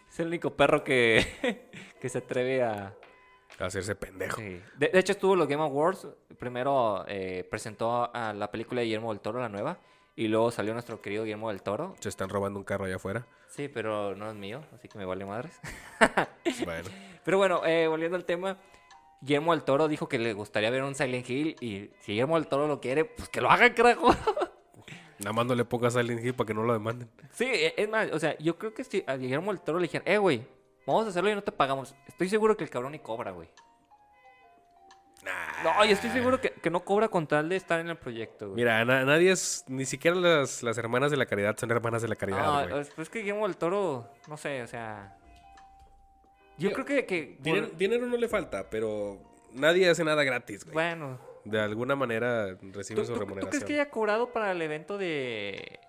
Es 0.09 0.19
el 0.19 0.27
único 0.27 0.55
perro 0.55 0.83
que, 0.83 1.69
que 2.01 2.09
se 2.09 2.17
atreve 2.19 2.61
a. 2.63 2.93
a 3.59 3.65
hacerse 3.65 3.95
pendejo. 3.95 4.37
Sí. 4.41 4.61
De, 4.77 4.89
de 4.89 4.99
hecho, 4.99 5.13
estuvo 5.13 5.35
los 5.35 5.47
Game 5.47 5.63
Awards. 5.63 6.07
Primero 6.37 7.05
eh, 7.07 7.47
presentó 7.49 8.13
a 8.13 8.33
la 8.33 8.51
película 8.51 8.81
de 8.81 8.85
Guillermo 8.85 9.11
del 9.13 9.21
Toro, 9.21 9.39
la 9.39 9.49
nueva. 9.49 9.79
Y 10.15 10.27
luego 10.27 10.51
salió 10.51 10.73
nuestro 10.73 11.01
querido 11.01 11.23
Guillermo 11.23 11.47
del 11.49 11.61
Toro. 11.63 11.95
Se 12.01 12.09
están 12.09 12.27
robando 12.29 12.59
un 12.59 12.65
carro 12.65 12.85
allá 12.85 12.97
afuera. 12.97 13.25
Sí, 13.47 13.69
pero 13.69 14.13
no 14.15 14.29
es 14.29 14.35
mío, 14.35 14.61
así 14.75 14.87
que 14.89 14.97
me 14.97 15.05
vale 15.05 15.25
madres. 15.25 15.57
Bueno, 16.65 16.89
Pero 17.23 17.37
bueno, 17.37 17.65
eh, 17.65 17.87
volviendo 17.87 18.17
al 18.17 18.25
tema. 18.25 18.57
Guillermo 19.21 19.51
del 19.53 19.63
Toro 19.63 19.87
dijo 19.87 20.09
que 20.09 20.17
le 20.19 20.33
gustaría 20.33 20.69
ver 20.69 20.83
un 20.83 20.95
Silent 20.95 21.29
Hill. 21.29 21.55
Y 21.61 21.91
si 22.01 22.11
Guillermo 22.13 22.35
del 22.35 22.47
Toro 22.47 22.67
lo 22.67 22.79
quiere, 22.81 23.05
pues 23.05 23.29
que 23.29 23.39
lo 23.41 23.49
haga, 23.51 23.73
carajo. 23.73 24.13
nada 25.19 25.33
más 25.33 25.45
no 25.45 25.55
le 25.55 25.63
pongas 25.65 25.93
Silent 25.93 26.23
Hill 26.25 26.33
para 26.33 26.47
que 26.47 26.53
no 26.53 26.63
lo 26.63 26.73
demanden. 26.73 27.09
Sí, 27.31 27.45
e- 27.45 27.73
es 27.77 27.87
más, 27.89 28.11
o 28.11 28.19
sea, 28.19 28.37
yo 28.39 28.57
creo 28.57 28.73
que 28.73 28.83
si 28.83 29.03
a 29.07 29.15
Guillermo 29.15 29.51
del 29.53 29.61
Toro 29.61 29.77
le 29.79 29.83
dijeran, 29.83 30.07
eh, 30.07 30.17
güey, 30.17 30.45
vamos 30.87 31.05
a 31.05 31.09
hacerlo 31.09 31.29
y 31.29 31.35
no 31.35 31.43
te 31.43 31.51
pagamos. 31.51 31.93
Estoy 32.07 32.29
seguro 32.29 32.57
que 32.57 32.63
el 32.63 32.69
cabrón 32.69 32.91
ni 32.93 32.99
cobra, 32.99 33.31
güey. 33.31 33.47
No, 35.63 35.85
yo 35.85 35.91
estoy 35.91 36.09
seguro 36.09 36.41
que, 36.41 36.49
que 36.49 36.71
no 36.71 36.79
cobra 36.83 37.07
con 37.07 37.27
tal 37.27 37.47
de 37.47 37.55
estar 37.55 37.79
en 37.79 37.89
el 37.89 37.95
proyecto, 37.95 38.47
güey. 38.47 38.55
Mira, 38.55 38.83
na- 38.83 39.05
nadie 39.05 39.29
es, 39.31 39.63
ni 39.67 39.85
siquiera 39.85 40.17
las, 40.17 40.63
las 40.63 40.75
hermanas 40.79 41.11
de 41.11 41.17
la 41.17 41.27
caridad 41.27 41.55
son 41.55 41.69
hermanas 41.69 42.01
de 42.01 42.07
la 42.07 42.15
caridad, 42.15 42.39
Ah, 42.43 42.65
güey. 42.67 42.81
es, 42.81 42.89
pues 42.89 43.07
que 43.11 43.19
Guillermo 43.19 43.45
del 43.45 43.55
Toro, 43.57 44.09
no 44.27 44.35
sé, 44.37 44.63
o 44.63 44.67
sea. 44.67 45.15
Yo 46.61 46.69
Yo- 46.69 46.73
creo 46.75 46.85
que. 46.85 47.05
que 47.05 47.37
por- 47.43 47.75
Dinero, 47.77 48.05
no 48.05 48.17
le 48.17 48.27
falta, 48.27 48.69
pero 48.69 49.17
nadie 49.53 49.89
hace 49.89 50.03
nada 50.03 50.23
gratis, 50.23 50.63
güey. 50.63 50.73
bueno. 50.73 51.19
De 51.43 51.59
alguna 51.59 51.95
manera 51.95 52.55
recibe 52.71 53.01
¿Tú, 53.01 53.07
su 53.07 53.13
tú- 53.13 53.13
tú 53.13 53.19
remuneración. 53.21 53.49
crees 53.49 53.63
que 53.63 53.73
haya 53.73 53.89
cobrado 53.89 54.31
para 54.31 54.51
el 54.51 54.61
evento 54.61 54.97
de. 54.97 55.79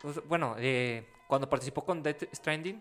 Pues, 0.00 0.26
bueno, 0.26 0.54
de. 0.54 1.06
Cuando 1.28 1.48
participó 1.50 1.84
con 1.84 2.02
Death 2.02 2.24
Stranding? 2.34 2.80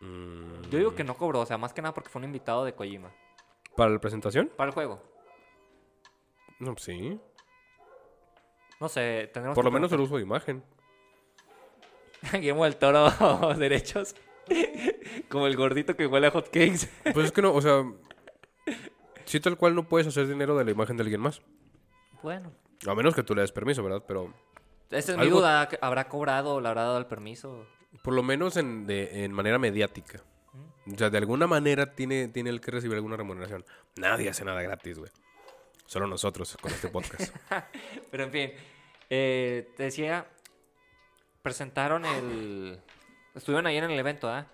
Mm, 0.00 0.62
Yo 0.70 0.78
digo 0.78 0.94
que 0.94 1.04
no 1.04 1.16
cobró, 1.16 1.40
o 1.40 1.46
sea, 1.46 1.58
más 1.58 1.72
que 1.72 1.82
nada 1.82 1.94
porque 1.94 2.08
fue 2.10 2.18
un 2.20 2.24
invitado 2.24 2.64
de 2.64 2.74
Kojima. 2.74 3.12
¿Para 3.76 3.90
la 3.90 3.98
presentación? 4.00 4.50
Para 4.56 4.68
el 4.68 4.74
juego. 4.74 5.00
No, 6.58 6.72
pues 6.72 6.84
sí. 6.84 7.20
No 8.80 8.88
sé, 8.88 9.30
tendremos 9.32 9.54
Por 9.54 9.64
lo 9.64 9.70
menos 9.70 9.92
el 9.92 10.00
uso 10.00 10.16
de 10.16 10.22
imagen. 10.22 10.62
Guillermo 12.32 12.64
del 12.64 12.76
Toro, 12.76 13.08
derechos. 13.56 14.14
Como 15.28 15.46
el 15.46 15.56
gordito 15.56 15.96
que 15.96 16.06
huele 16.06 16.26
a 16.28 16.30
hotcakes. 16.30 16.88
Pues 17.14 17.26
es 17.26 17.32
que 17.32 17.42
no, 17.42 17.52
o 17.54 17.60
sea... 17.62 17.84
Sí, 19.24 19.40
tal 19.40 19.56
cual 19.56 19.74
no 19.74 19.88
puedes 19.88 20.06
hacer 20.06 20.26
dinero 20.26 20.56
de 20.56 20.64
la 20.64 20.70
imagen 20.72 20.96
de 20.96 21.02
alguien 21.04 21.20
más. 21.20 21.42
Bueno. 22.22 22.52
A 22.86 22.94
menos 22.94 23.14
que 23.14 23.22
tú 23.22 23.34
le 23.34 23.40
des 23.42 23.52
permiso, 23.52 23.82
¿verdad? 23.82 24.02
Pero 24.06 24.32
Esa 24.90 25.12
es 25.12 25.18
mi 25.18 25.24
Algo- 25.24 25.38
duda. 25.38 25.68
¿que 25.68 25.78
¿Habrá 25.80 26.08
cobrado 26.08 26.54
o 26.56 26.60
le 26.60 26.68
habrá 26.68 26.82
dado 26.82 26.98
el 26.98 27.06
permiso? 27.06 27.66
por 28.02 28.14
lo 28.14 28.22
menos 28.22 28.56
en, 28.56 28.86
de- 28.86 29.24
en 29.24 29.32
manera 29.32 29.58
mediática. 29.58 30.22
O 30.92 30.96
sea, 30.98 31.08
de 31.10 31.18
alguna 31.18 31.46
manera 31.46 31.94
tiene, 31.94 32.26
tiene 32.28 32.50
el 32.50 32.60
que 32.60 32.70
recibir 32.72 32.96
alguna 32.96 33.16
remuneración. 33.16 33.64
Nadie 33.96 34.28
hace 34.30 34.44
nada 34.44 34.60
gratis, 34.62 34.98
güey. 34.98 35.10
Solo 35.86 36.06
nosotros 36.06 36.56
con 36.60 36.72
este 36.72 36.88
podcast. 36.88 37.34
Pero 38.10 38.24
en 38.24 38.30
fin, 38.32 38.50
eh, 39.10 39.70
te 39.76 39.84
decía, 39.84 40.26
presentaron 41.42 42.04
el... 42.04 42.80
Estuvieron 43.34 43.66
ahí 43.66 43.76
en 43.76 43.84
el 43.84 43.98
evento, 43.98 44.28
¿ah? 44.28 44.46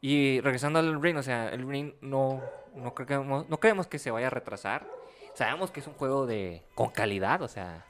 Y 0.00 0.40
regresando 0.40 0.78
al 0.78 1.00
ring, 1.00 1.16
o 1.16 1.22
sea, 1.22 1.48
el 1.48 1.66
ring 1.66 1.94
no, 2.00 2.42
no, 2.74 2.94
creemos, 2.94 3.48
no 3.48 3.58
creemos 3.58 3.86
que 3.86 3.98
se 3.98 4.10
vaya 4.10 4.26
a 4.26 4.30
retrasar. 4.30 4.86
Sabemos 5.34 5.70
que 5.70 5.80
es 5.80 5.86
un 5.86 5.94
juego 5.94 6.26
de 6.26 6.62
con 6.74 6.90
calidad, 6.90 7.42
o 7.42 7.48
sea, 7.48 7.86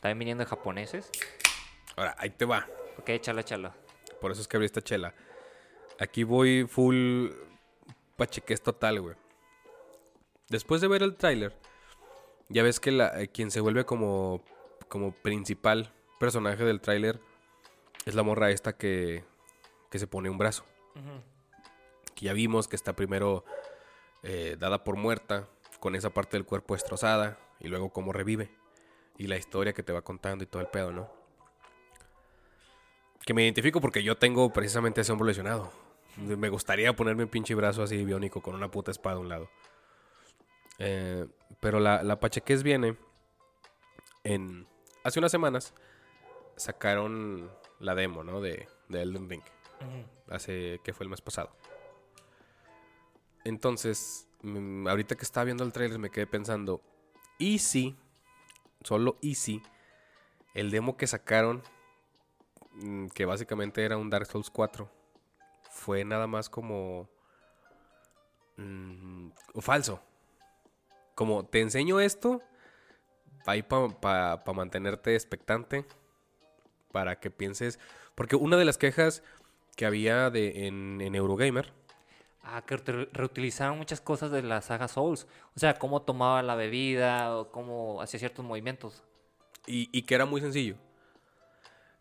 también 0.00 0.18
viniendo 0.18 0.44
de 0.44 0.50
japoneses. 0.50 1.10
Ahora, 1.96 2.14
ahí 2.18 2.30
te 2.30 2.44
va. 2.44 2.66
Ok, 2.98 3.08
échalo, 3.08 3.40
échalo. 3.40 3.72
Por 4.20 4.30
eso 4.30 4.40
es 4.40 4.48
que 4.48 4.56
abrí 4.56 4.66
esta 4.66 4.82
chela. 4.82 5.14
Aquí 5.98 6.22
voy 6.22 6.66
full 6.68 7.30
pacheques 8.16 8.62
total, 8.62 9.00
güey. 9.00 9.16
Después 10.50 10.80
de 10.80 10.88
ver 10.88 11.02
el 11.02 11.16
tráiler, 11.16 11.56
ya 12.48 12.62
ves 12.62 12.78
que 12.78 12.92
la, 12.92 13.20
eh, 13.20 13.28
quien 13.28 13.50
se 13.50 13.60
vuelve 13.60 13.84
como, 13.84 14.44
como 14.88 15.12
principal 15.12 15.92
personaje 16.20 16.64
del 16.64 16.80
tráiler 16.80 17.20
es 18.04 18.14
la 18.14 18.22
morra 18.22 18.50
esta 18.50 18.76
que, 18.76 19.24
que 19.94 20.00
se 20.00 20.08
pone 20.08 20.28
un 20.28 20.38
brazo. 20.38 20.64
Que 22.16 22.24
ya 22.24 22.32
vimos 22.32 22.66
que 22.66 22.74
está 22.74 22.96
primero 22.96 23.44
eh, 24.24 24.56
dada 24.58 24.82
por 24.82 24.96
muerta, 24.96 25.46
con 25.78 25.94
esa 25.94 26.10
parte 26.10 26.36
del 26.36 26.44
cuerpo 26.44 26.74
destrozada, 26.74 27.38
y 27.60 27.68
luego 27.68 27.90
cómo 27.90 28.12
revive. 28.12 28.50
Y 29.18 29.28
la 29.28 29.36
historia 29.36 29.72
que 29.72 29.84
te 29.84 29.92
va 29.92 30.02
contando 30.02 30.42
y 30.42 30.48
todo 30.48 30.60
el 30.60 30.66
pedo, 30.66 30.90
¿no? 30.90 31.08
Que 33.24 33.34
me 33.34 33.44
identifico 33.44 33.80
porque 33.80 34.02
yo 34.02 34.18
tengo 34.18 34.52
precisamente 34.52 35.02
ese 35.02 35.12
hombro 35.12 35.28
lesionado. 35.28 35.70
Me 36.16 36.48
gustaría 36.48 36.92
ponerme 36.96 37.22
un 37.22 37.30
pinche 37.30 37.54
brazo 37.54 37.84
así 37.84 38.04
biónico 38.04 38.42
con 38.42 38.56
una 38.56 38.72
puta 38.72 38.90
espada 38.90 39.14
a 39.14 39.20
un 39.20 39.28
lado. 39.28 39.48
Eh, 40.80 41.24
pero 41.60 41.78
la, 41.78 42.02
la 42.02 42.18
Pacheques 42.18 42.64
viene 42.64 42.96
en... 44.24 44.66
Hace 45.04 45.20
unas 45.20 45.30
semanas 45.30 45.72
sacaron 46.56 47.48
la 47.78 47.94
demo, 47.94 48.24
¿no? 48.24 48.40
De, 48.40 48.66
de 48.88 49.02
Elden 49.02 49.30
Ring. 49.30 49.53
Hace... 50.28 50.80
que 50.82 50.92
fue 50.92 51.04
el 51.04 51.10
mes 51.10 51.20
pasado. 51.20 51.50
Entonces, 53.44 54.26
mm, 54.42 54.88
ahorita 54.88 55.16
que 55.16 55.24
estaba 55.24 55.44
viendo 55.44 55.64
el 55.64 55.72
trailer 55.72 55.98
me 55.98 56.10
quedé 56.10 56.26
pensando, 56.26 56.80
¿y 57.38 57.58
si, 57.58 57.96
solo 58.82 59.18
y 59.20 59.34
si, 59.34 59.62
el 60.54 60.70
demo 60.70 60.96
que 60.96 61.06
sacaron, 61.06 61.62
mm, 62.72 63.08
que 63.08 63.26
básicamente 63.26 63.84
era 63.84 63.98
un 63.98 64.08
Dark 64.10 64.26
Souls 64.26 64.50
4, 64.50 64.90
fue 65.70 66.04
nada 66.04 66.26
más 66.26 66.48
como... 66.48 67.08
mm, 68.56 69.28
falso. 69.60 70.00
Como 71.14 71.44
te 71.44 71.60
enseño 71.60 72.00
esto, 72.00 72.42
ahí 73.46 73.62
para 73.62 74.42
mantenerte 74.54 75.14
expectante, 75.14 75.84
para 76.92 77.20
que 77.20 77.30
pienses... 77.30 77.78
Porque 78.14 78.36
una 78.36 78.56
de 78.56 78.64
las 78.64 78.78
quejas 78.78 79.24
que 79.76 79.86
había 79.86 80.30
de, 80.30 80.66
en, 80.66 81.00
en 81.00 81.14
Eurogamer, 81.14 81.72
Ah, 82.46 82.62
que 82.66 82.76
re- 82.76 83.08
reutilizaron 83.12 83.78
muchas 83.78 84.02
cosas 84.02 84.30
de 84.30 84.42
la 84.42 84.60
saga 84.60 84.86
Souls. 84.86 85.26
O 85.56 85.58
sea, 85.60 85.78
cómo 85.78 86.02
tomaba 86.02 86.42
la 86.42 86.54
bebida 86.54 87.34
o 87.36 87.50
cómo 87.50 88.02
hacía 88.02 88.18
ciertos 88.20 88.44
movimientos. 88.44 89.02
y, 89.66 89.88
y 89.96 90.02
que 90.02 90.14
era 90.14 90.26
muy 90.26 90.42
sencillo. 90.42 90.76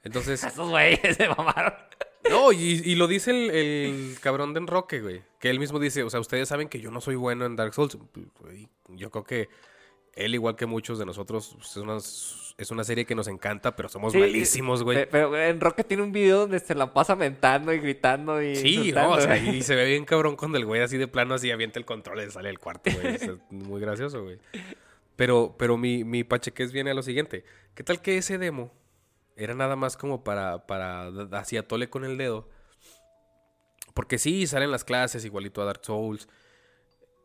Entonces, 0.04 0.44
Esos 0.44 0.70
güeyes 0.70 1.16
se 1.18 1.30
mamaron. 1.30 1.74
no, 2.30 2.52
y, 2.52 2.82
y 2.84 2.96
lo 2.96 3.08
dice 3.08 3.32
el, 3.32 3.52
el 3.52 4.20
cabrón 4.20 4.54
de 4.54 4.60
Enroque, 4.60 5.00
güey. 5.02 5.24
Que 5.40 5.50
él 5.50 5.60
mismo 5.60 5.80
dice, 5.80 6.04
o 6.04 6.10
sea, 6.10 6.20
ustedes 6.20 6.50
saben 6.50 6.68
que 6.68 6.82
yo 6.82 6.92
no 6.92 7.00
soy 7.02 7.16
bueno 7.16 7.46
en 7.46 7.56
Dark 7.56 7.74
Souls. 7.74 7.98
Güey, 8.42 8.68
Yo 8.90 9.12
creo 9.12 9.24
que 9.24 9.50
él, 10.16 10.36
igual 10.36 10.56
que 10.56 10.66
muchos 10.66 11.00
de 11.00 11.06
nosotros, 11.06 11.54
pues, 11.58 11.72
es 11.72 11.78
una, 11.78 11.98
es 11.98 12.72
una 12.72 12.84
serie 12.84 13.06
que 13.06 13.16
nos 13.16 13.28
encanta, 13.28 13.76
pero 13.76 13.90
somos 13.90 14.14
Sí, 14.14 14.20
malísimos, 14.20 14.84
güey. 14.84 15.00
Pe- 15.00 15.08
Pero 15.08 15.36
en 15.38 15.60
Rocket 15.60 15.88
tiene 15.88 16.04
un 16.04 16.12
video 16.12 16.40
donde 16.42 16.60
se 16.60 16.76
la 16.76 16.94
pasa 16.94 17.16
mentando 17.16 17.74
y 17.74 17.80
gritando 17.80 18.42
y. 18.42 18.56
Sí, 18.56 18.92
no, 18.92 19.12
o 19.12 19.22
sea, 19.22 19.38
y 19.38 19.62
se 19.64 19.76
ve 19.76 19.86
bien 19.86 20.06
cabrón 20.06 20.36
cuando 20.36 20.58
el 20.58 20.66
güey 20.66 20.82
así 20.82 20.98
de 20.98 21.08
plano 21.08 21.34
así 21.34 21.50
avienta 21.52 21.80
el 21.80 21.86
control 21.86 22.22
y 22.24 22.30
sale 22.32 22.50
del 22.50 22.60
cuarto, 22.60 22.92
güey. 22.92 23.18
Muy 23.50 23.82
gracioso, 23.82 24.24
güey. 24.24 24.38
Pero, 25.16 25.56
pero 25.58 25.78
mi, 25.78 26.04
mi 26.04 26.24
pachequez 26.24 26.72
viene 26.72 26.92
a 26.92 26.94
lo 26.94 27.04
siguiente. 27.04 27.44
¿Qué 27.76 27.84
tal 27.84 28.02
que 28.02 28.18
ese 28.18 28.38
demo 28.38 28.72
era 29.36 29.54
nada 29.56 29.76
más 29.76 29.98
como 29.98 30.24
para, 30.24 30.68
para 30.68 31.08
así 31.32 31.58
a 31.58 31.68
tole 31.68 31.90
con 31.90 32.04
el 32.06 32.18
dedo? 32.18 32.50
Porque 33.94 34.18
sí, 34.18 34.48
salen 34.48 34.72
las 34.72 34.84
clases 34.84 35.24
igualito 35.26 35.62
a 35.62 35.66
Dark 35.66 35.82
Souls. 35.84 36.28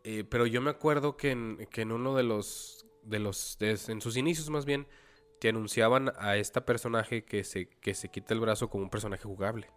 eh, 0.04 0.24
pero 0.28 0.46
yo 0.46 0.60
me 0.60 0.70
acuerdo 0.70 1.16
que 1.16 1.30
en, 1.30 1.66
que 1.70 1.80
en 1.82 1.92
uno 1.92 2.14
de 2.14 2.22
los, 2.24 2.77
de 3.08 3.18
los, 3.18 3.56
de- 3.58 3.78
en 3.88 4.00
sus 4.00 4.16
inicios 4.16 4.50
más 4.50 4.64
bien, 4.64 4.86
te 5.40 5.48
anunciaban 5.50 6.12
a 6.18 6.36
esta 6.36 6.64
personaje 6.64 7.24
que 7.24 7.44
se, 7.44 7.68
que 7.68 7.94
se 7.94 8.08
quita 8.10 8.34
el 8.34 8.40
brazo 8.40 8.68
como 8.68 8.84
un 8.84 8.90
personaje 8.90 9.22
jugable. 9.24 9.68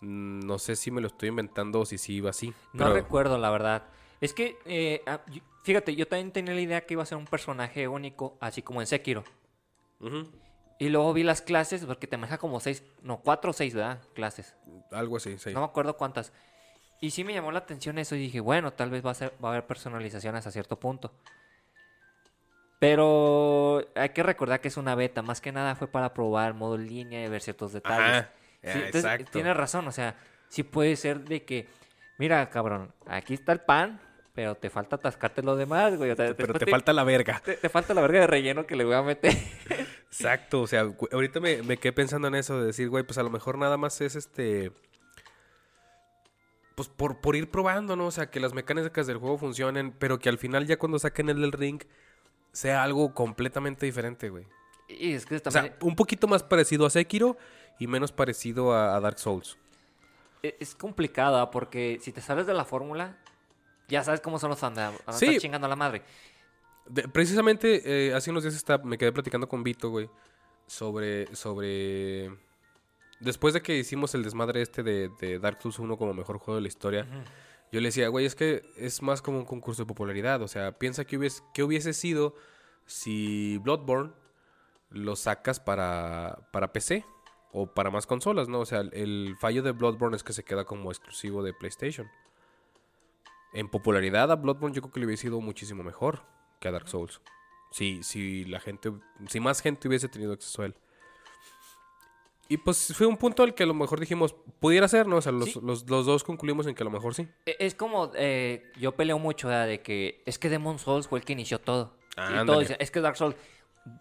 Mm, 0.00 0.40
No 0.46 0.58
sé 0.58 0.76
si 0.76 0.90
me 0.90 1.00
lo 1.00 1.08
estoy 1.08 1.28
inventando 1.28 1.80
o 1.80 1.86
si 1.86 1.98
sí 1.98 2.14
iba 2.14 2.30
así. 2.30 2.48
No 2.72 2.84
pero- 2.84 2.94
recuerdo, 2.94 3.38
la 3.38 3.50
verdad. 3.50 3.84
Es 4.20 4.32
que, 4.32 4.56
eh, 4.64 5.02
ah, 5.06 5.20
fíjate, 5.64 5.94
yo 5.96 6.06
también 6.06 6.32
tenía 6.32 6.54
la 6.54 6.60
idea 6.60 6.86
que 6.86 6.94
iba 6.94 7.02
a 7.02 7.06
ser 7.06 7.18
un 7.18 7.26
personaje 7.26 7.88
único, 7.88 8.38
así 8.40 8.62
como 8.62 8.80
en 8.80 8.86
Sekiro. 8.86 9.24
Y 10.78 10.88
luego 10.88 11.12
vi 11.12 11.22
las 11.22 11.40
clases, 11.40 11.84
porque 11.86 12.06
te 12.06 12.16
maneja 12.16 12.36
como 12.38 12.60
seis, 12.60 12.82
no, 13.02 13.20
cuatro 13.20 13.50
o 13.50 13.54
seis, 13.54 13.74
¿verdad? 13.74 14.00
Clases. 14.14 14.54
Algo 14.92 15.16
así, 15.16 15.38
sí. 15.38 15.52
No 15.52 15.60
me 15.60 15.66
acuerdo 15.66 15.96
cuántas. 15.96 16.32
Y 17.04 17.10
sí 17.10 17.22
me 17.22 17.34
llamó 17.34 17.52
la 17.52 17.58
atención 17.58 17.98
eso 17.98 18.16
y 18.16 18.18
dije, 18.18 18.40
bueno, 18.40 18.72
tal 18.72 18.88
vez 18.88 19.04
va 19.04 19.10
a, 19.10 19.14
ser, 19.14 19.34
va 19.44 19.50
a 19.50 19.52
haber 19.52 19.66
personalización 19.66 20.36
hasta 20.36 20.50
cierto 20.50 20.80
punto. 20.80 21.12
Pero 22.78 23.86
hay 23.94 24.08
que 24.08 24.22
recordar 24.22 24.62
que 24.62 24.68
es 24.68 24.78
una 24.78 24.94
beta. 24.94 25.20
Más 25.20 25.42
que 25.42 25.52
nada 25.52 25.74
fue 25.74 25.86
para 25.86 26.14
probar 26.14 26.54
modo 26.54 26.76
en 26.76 26.86
línea 26.86 27.22
y 27.22 27.28
ver 27.28 27.42
ciertos 27.42 27.74
detalles. 27.74 28.22
Ajá, 28.22 28.30
Sí, 28.62 28.70
entonces, 28.70 29.04
exacto. 29.04 29.30
Tienes 29.32 29.54
razón, 29.54 29.86
o 29.86 29.92
sea, 29.92 30.16
sí 30.48 30.62
puede 30.62 30.96
ser 30.96 31.20
de 31.20 31.44
que, 31.44 31.68
mira, 32.16 32.48
cabrón, 32.48 32.90
aquí 33.04 33.34
está 33.34 33.52
el 33.52 33.60
pan, 33.60 34.00
pero 34.32 34.54
te 34.54 34.70
falta 34.70 34.96
atascarte 34.96 35.42
lo 35.42 35.56
demás, 35.56 35.96
güey. 35.96 36.10
o 36.10 36.16
sea, 36.16 36.34
Pero 36.34 36.54
te 36.54 36.64
falta 36.64 36.94
la 36.94 37.04
verga. 37.04 37.42
te, 37.44 37.58
te 37.58 37.68
falta 37.68 37.92
la 37.92 38.00
verga 38.00 38.20
de 38.20 38.26
relleno 38.28 38.66
que 38.66 38.76
le 38.76 38.84
voy 38.84 38.94
a 38.94 39.02
meter. 39.02 39.34
Exacto, 40.06 40.62
o 40.62 40.66
sea, 40.66 40.90
ahorita 41.12 41.38
me, 41.40 41.62
me 41.62 41.76
quedé 41.76 41.92
pensando 41.92 42.28
en 42.28 42.36
eso, 42.36 42.58
de 42.58 42.68
decir, 42.68 42.88
güey, 42.88 43.04
pues 43.04 43.18
a 43.18 43.22
lo 43.22 43.28
mejor 43.28 43.58
nada 43.58 43.76
más 43.76 44.00
es 44.00 44.16
este... 44.16 44.72
Pues 46.74 46.88
por, 46.88 47.20
por 47.20 47.36
ir 47.36 47.50
probando, 47.50 47.94
¿no? 47.96 48.06
O 48.06 48.10
sea, 48.10 48.30
que 48.30 48.40
las 48.40 48.52
mecánicas 48.52 49.06
del 49.06 49.18
juego 49.18 49.38
funcionen, 49.38 49.92
pero 49.92 50.18
que 50.18 50.28
al 50.28 50.38
final 50.38 50.66
ya 50.66 50.76
cuando 50.76 50.98
saquen 50.98 51.28
el 51.28 51.40
del 51.40 51.52
ring 51.52 51.80
sea 52.52 52.82
algo 52.82 53.14
completamente 53.14 53.86
diferente, 53.86 54.28
güey. 54.30 54.44
y 54.88 55.12
es 55.12 55.24
que 55.26 55.36
O 55.36 55.40
también 55.42 55.66
sea, 55.66 55.76
un 55.88 55.94
poquito 55.96 56.26
más 56.26 56.42
parecido 56.42 56.84
a 56.86 56.90
Sekiro 56.90 57.36
y 57.78 57.86
menos 57.86 58.12
parecido 58.12 58.72
a, 58.72 58.96
a 58.96 59.00
Dark 59.00 59.18
Souls. 59.18 59.56
e- 60.42 60.56
es 60.60 60.74
complicado, 60.74 61.38
¿ah? 61.38 61.50
porque 61.50 61.98
si 62.02 62.12
te 62.12 62.20
sales 62.20 62.46
de 62.46 62.54
la 62.54 62.64
fórmula, 62.64 63.18
ya 63.88 64.02
sabes 64.04 64.20
cómo 64.20 64.38
son 64.38 64.50
los 64.50 64.58
fans, 64.58 64.78
Sí. 65.12 65.26
estás 65.26 65.42
chingando 65.42 65.66
a 65.66 65.70
la 65.70 65.76
madre. 65.76 66.02
De- 66.86 67.08
precisamente, 67.08 68.08
eh, 68.08 68.14
hace 68.14 68.30
unos 68.30 68.42
días 68.42 68.54
está- 68.54 68.78
me 68.78 68.98
quedé 68.98 69.10
platicando 69.12 69.48
con 69.48 69.62
Vito, 69.62 69.90
güey, 69.90 70.08
sobre, 70.66 71.34
sobre... 71.36 72.30
Después 73.20 73.54
de 73.54 73.62
que 73.62 73.76
hicimos 73.78 74.14
el 74.14 74.22
desmadre 74.22 74.62
este 74.62 74.82
de, 74.82 75.10
de 75.20 75.38
Dark 75.38 75.60
Souls 75.62 75.78
1 75.78 75.96
como 75.96 76.14
mejor 76.14 76.38
juego 76.38 76.56
de 76.56 76.62
la 76.62 76.68
historia, 76.68 77.06
yo 77.72 77.80
le 77.80 77.88
decía, 77.88 78.08
güey, 78.08 78.26
es 78.26 78.34
que 78.34 78.64
es 78.76 79.02
más 79.02 79.22
como 79.22 79.38
un 79.38 79.44
concurso 79.44 79.82
de 79.82 79.86
popularidad. 79.86 80.42
O 80.42 80.48
sea, 80.48 80.78
piensa 80.78 81.04
que 81.04 81.16
hubiese, 81.16 81.42
que 81.52 81.62
hubiese 81.62 81.92
sido 81.92 82.34
si 82.86 83.58
Bloodborne 83.58 84.12
lo 84.90 85.16
sacas 85.16 85.60
para, 85.60 86.48
para 86.52 86.72
PC 86.72 87.04
o 87.52 87.66
para 87.66 87.90
más 87.90 88.06
consolas, 88.06 88.48
¿no? 88.48 88.60
O 88.60 88.66
sea, 88.66 88.80
el, 88.80 88.92
el 88.94 89.36
fallo 89.40 89.62
de 89.62 89.72
Bloodborne 89.72 90.16
es 90.16 90.22
que 90.22 90.32
se 90.32 90.44
queda 90.44 90.64
como 90.64 90.90
exclusivo 90.90 91.42
de 91.42 91.52
PlayStation. 91.52 92.08
En 93.52 93.68
popularidad 93.68 94.30
a 94.30 94.36
Bloodborne 94.36 94.74
yo 94.74 94.82
creo 94.82 94.92
que 94.92 95.00
le 95.00 95.06
hubiese 95.06 95.22
sido 95.22 95.40
muchísimo 95.40 95.82
mejor 95.82 96.22
que 96.60 96.68
a 96.68 96.72
Dark 96.72 96.88
Souls. 96.88 97.20
Si, 97.70 98.02
si 98.02 98.44
la 98.44 98.60
gente, 98.60 98.92
si 99.28 99.40
más 99.40 99.60
gente 99.60 99.88
hubiese 99.88 100.08
tenido 100.08 100.32
acceso 100.32 100.62
a 100.62 100.66
él. 100.66 100.74
Y 102.48 102.58
pues 102.58 102.92
fue 102.94 103.06
un 103.06 103.16
punto 103.16 103.42
al 103.42 103.54
que 103.54 103.62
a 103.62 103.66
lo 103.66 103.74
mejor 103.74 103.98
dijimos, 104.00 104.34
pudiera 104.60 104.86
ser, 104.86 105.06
¿no? 105.06 105.16
O 105.16 105.20
sea, 105.22 105.32
los, 105.32 105.52
Sí. 105.52 105.60
los- 105.62 105.88
los 105.88 106.04
dos 106.06 106.24
concluimos 106.24 106.66
en 106.66 106.74
que 106.74 106.82
a 106.82 106.84
lo 106.84 106.90
mejor 106.90 107.14
sí. 107.14 107.26
E- 107.46 107.56
Es 107.58 107.74
como, 107.74 108.12
eh, 108.14 108.70
yo 108.78 108.92
peleo 108.92 109.18
mucho 109.18 109.48
¿verdad? 109.48 109.66
de 109.66 109.80
que 109.80 110.22
es 110.26 110.38
que 110.38 110.48
Demon 110.50 110.78
Souls 110.78 111.08
fue 111.08 111.18
el 111.18 111.24
que 111.24 111.32
inició 111.32 111.58
todo. 111.58 111.96
Ah, 112.16 112.26
y 112.26 112.32
todo 112.32 112.40
ándale. 112.40 112.60
dicen, 112.60 112.76
es 112.80 112.90
que 112.90 113.00
Dark 113.00 113.16
Souls, 113.16 113.34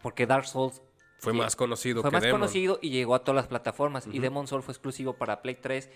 porque 0.02 0.26
Dark 0.28 0.46
Souls 0.46 0.82
Fue 1.20 1.32
Sí, 1.32 1.40
más 1.40 1.56
conocido 1.56 2.02
fue 2.02 2.10
que 2.12 2.16
más 2.18 2.24
Demon. 2.24 2.42
conocido 2.42 2.80
y 2.82 2.90
llegó 2.90 3.16
a 3.16 3.20
todas 3.24 3.38
las 3.38 3.48
plataformas. 3.48 4.08
Y 4.12 4.20
Demon 4.20 4.46
Souls 4.46 4.66
fue 4.66 4.74
exclusivo 4.74 5.14
para 5.14 5.42
Play 5.42 5.56
3. 5.56 5.90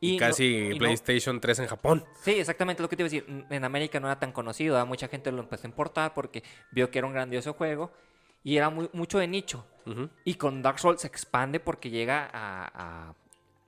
Y, 0.00 0.16
casi 0.18 0.44
y 0.44 0.68
no- 0.68 0.78
PlayStation 0.78 1.40
3 1.40 1.58
en 1.58 1.66
Japón. 1.66 2.04
Sí, 2.22 2.30
exactamente 2.38 2.80
lo 2.80 2.88
que 2.88 2.94
te 2.94 3.02
iba 3.02 3.08
a 3.08 3.10
decir. 3.10 3.44
En 3.50 3.64
América 3.64 3.98
no 3.98 4.06
era 4.06 4.20
tan 4.20 4.30
conocido. 4.30 4.74
¿verdad? 4.74 4.86
Mucha 4.86 5.08
gente 5.08 5.32
lo 5.32 5.40
empezó 5.40 5.66
a 5.66 5.70
importar 5.70 6.14
porque 6.14 6.44
vio 6.70 6.92
que 6.92 6.98
era 7.00 7.08
un 7.08 7.12
grandioso 7.12 7.54
juego. 7.54 7.90
Y 8.44 8.56
era 8.56 8.70
muy, 8.70 8.88
mucho 8.92 9.18
de 9.18 9.26
nicho. 9.26 9.66
Y 10.24 10.34
con 10.34 10.62
Dark 10.62 10.78
Souls 10.78 11.00
se 11.00 11.06
expande 11.06 11.60
porque 11.60 11.90
llega 11.90 12.28
a, 12.32 13.08
a 13.08 13.14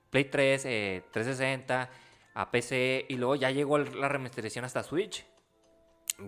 Play 0.09 0.25
3, 0.25 0.65
eh, 0.65 1.03
360, 1.11 1.89
a 2.33 2.51
PC. 2.51 3.05
Y 3.09 3.15
luego 3.17 3.35
ya 3.35 3.49
llegó 3.51 3.77
la 3.77 4.07
remasterización 4.07 4.65
hasta 4.65 4.83
Switch. 4.83 5.25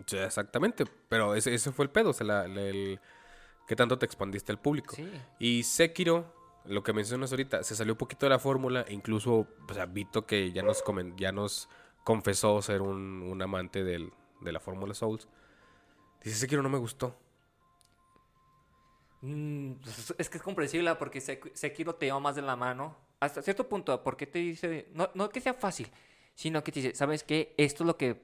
Sí, 0.07 0.17
exactamente. 0.17 0.85
Pero 1.09 1.35
ese, 1.35 1.53
ese 1.53 1.71
fue 1.71 1.85
el 1.85 1.91
pedo. 1.91 2.09
O 2.09 2.13
sea, 2.13 2.25
la- 2.25 2.47
la- 2.47 2.61
el, 2.61 2.99
¿Qué 3.67 3.75
tanto 3.75 3.97
te 3.97 4.05
expandiste 4.05 4.51
al 4.51 4.59
público? 4.59 4.95
Sí. 4.95 5.09
Y 5.39 5.63
Sekiro, 5.63 6.33
lo 6.65 6.83
que 6.83 6.91
mencionas 6.91 7.31
ahorita, 7.31 7.63
se 7.63 7.75
salió 7.75 7.93
un 7.93 7.97
poquito 7.97 8.25
de 8.25 8.31
la 8.31 8.39
fórmula. 8.39 8.81
e 8.87 8.93
Incluso, 8.93 9.47
o 9.69 9.73
sea, 9.73 9.85
Vito 9.85 10.25
que 10.25 10.51
ya 10.51 10.63
nos, 10.63 10.83
comen- 10.83 11.15
ya 11.17 11.31
nos 11.31 11.69
confesó 12.03 12.61
ser 12.61 12.81
un, 12.81 13.21
un 13.21 13.41
amante 13.41 13.83
del- 13.83 14.11
de 14.41 14.51
la 14.51 14.59
fórmula 14.59 14.93
Souls. 14.93 15.27
Dice, 16.23 16.35
Sekiro 16.37 16.61
no 16.63 16.69
me 16.69 16.77
gustó. 16.77 17.15
Mm, 19.25 19.75
pues, 19.75 20.13
es 20.17 20.29
que 20.29 20.37
es 20.37 20.43
comprensible 20.43 20.93
porque 20.95 21.19
Sek- 21.19 21.51
Sekiro 21.53 21.95
te 21.95 22.07
lleva 22.07 22.19
más 22.19 22.35
de 22.35 22.41
la 22.41 22.57
mano. 22.57 22.95
Hasta 23.21 23.41
cierto 23.41 23.69
punto, 23.69 24.03
porque 24.03 24.27
te 24.27 24.39
dice, 24.39 24.87
no, 24.93 25.09
no 25.13 25.29
que 25.29 25.39
sea 25.39 25.53
fácil, 25.53 25.87
sino 26.35 26.61
que 26.61 26.73
te 26.73 26.81
dice, 26.81 26.95
¿sabes 26.95 27.23
qué? 27.23 27.53
Esto 27.55 27.83
es 27.83 27.87
lo 27.87 27.95
que 27.97 28.21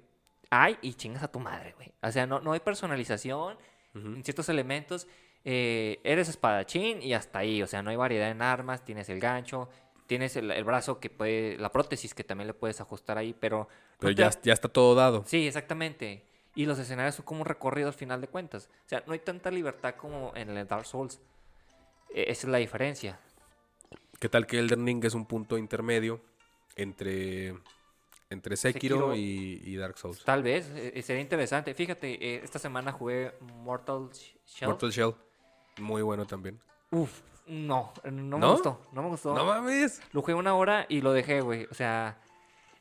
hay 0.49 0.77
y 0.81 0.95
chingas 0.95 1.23
a 1.23 1.31
tu 1.31 1.39
madre, 1.39 1.73
güey. 1.77 1.93
O 2.01 2.11
sea, 2.11 2.27
no, 2.27 2.41
no 2.41 2.51
hay 2.51 2.59
personalización 2.59 3.57
en 3.95 4.23
ciertos 4.23 4.49
elementos. 4.49 5.07
eh, 5.45 6.01
eres 6.03 6.27
espadachín 6.27 7.01
y 7.01 7.13
hasta 7.13 7.39
ahí. 7.39 7.63
O 7.63 7.67
sea, 7.67 7.81
no 7.81 7.91
hay 7.91 7.95
variedad 7.95 8.29
en 8.29 8.41
armas, 8.41 8.83
tienes 8.83 9.07
el 9.07 9.21
gancho, 9.21 9.69
tienes 10.05 10.35
el, 10.35 10.51
el 10.51 10.63
brazo 10.65 10.99
que 10.99 11.09
puede, 11.09 11.57
la 11.57 11.71
prótesis 11.71 12.13
que 12.13 12.25
también 12.25 12.47
le 12.47 12.53
puedes 12.53 12.81
ajustar 12.81 13.17
ahí, 13.17 13.33
pero... 13.39 13.59
no 13.59 13.67
Pero 13.99 14.15
te 14.15 14.21
ya, 14.21 14.31
ya 14.43 14.53
está 14.53 14.67
todo 14.67 14.95
dado. 14.95 15.23
Sí, 15.25 15.47
exactamente. 15.47 16.25
Y 16.55 16.65
los 16.65 16.79
escenarios 16.79 17.15
son 17.15 17.25
como 17.25 17.41
un 17.41 17.45
recorrido 17.45 17.87
al 17.87 17.93
final 17.93 18.21
de 18.21 18.27
cuentas. 18.27 18.69
O 18.85 18.89
sea, 18.89 19.03
no 19.05 19.13
hay 19.13 19.19
tanta 19.19 19.51
libertad 19.51 19.95
como 19.95 20.33
en 20.35 20.49
el 20.49 20.67
Dark 20.67 20.85
Souls. 20.85 21.19
E- 22.13 22.25
esa 22.31 22.47
es 22.47 22.51
la 22.51 22.57
diferencia. 22.57 23.19
¿Qué 24.19 24.27
tal 24.29 24.45
que 24.47 24.59
Elden 24.59 24.85
Ring 24.85 25.03
es 25.05 25.13
un 25.13 25.25
punto 25.25 25.57
intermedio 25.57 26.19
entre, 26.75 27.49
entre 28.29 28.57
Sekiro, 28.57 28.95
Sekiro. 29.11 29.15
Y, 29.15 29.61
y 29.63 29.75
Dark 29.77 29.97
Souls? 29.97 30.23
Tal 30.25 30.43
vez, 30.43 30.69
eh, 30.75 31.01
sería 31.01 31.21
interesante. 31.21 31.73
Fíjate, 31.73 32.13
eh, 32.35 32.41
esta 32.43 32.59
semana 32.59 32.91
jugué 32.91 33.33
Mortal 33.39 34.09
Sh- 34.09 34.35
Shell. 34.45 34.69
Mortal 34.69 34.91
Shell. 34.91 35.13
Muy 35.77 36.01
bueno 36.01 36.25
también. 36.25 36.59
Uf, 36.91 37.21
no, 37.47 37.93
no 38.11 38.37
me 38.37 38.47
gustó. 38.51 38.81
No 38.91 39.03
me 39.03 39.09
gustó. 39.09 39.33
No 39.33 39.45
mames. 39.45 40.01
Lo 40.11 40.21
jugué 40.21 40.33
una 40.33 40.55
hora 40.55 40.85
y 40.89 40.99
lo 41.01 41.13
dejé, 41.13 41.41
güey. 41.41 41.67
O 41.71 41.73
sea, 41.73 42.17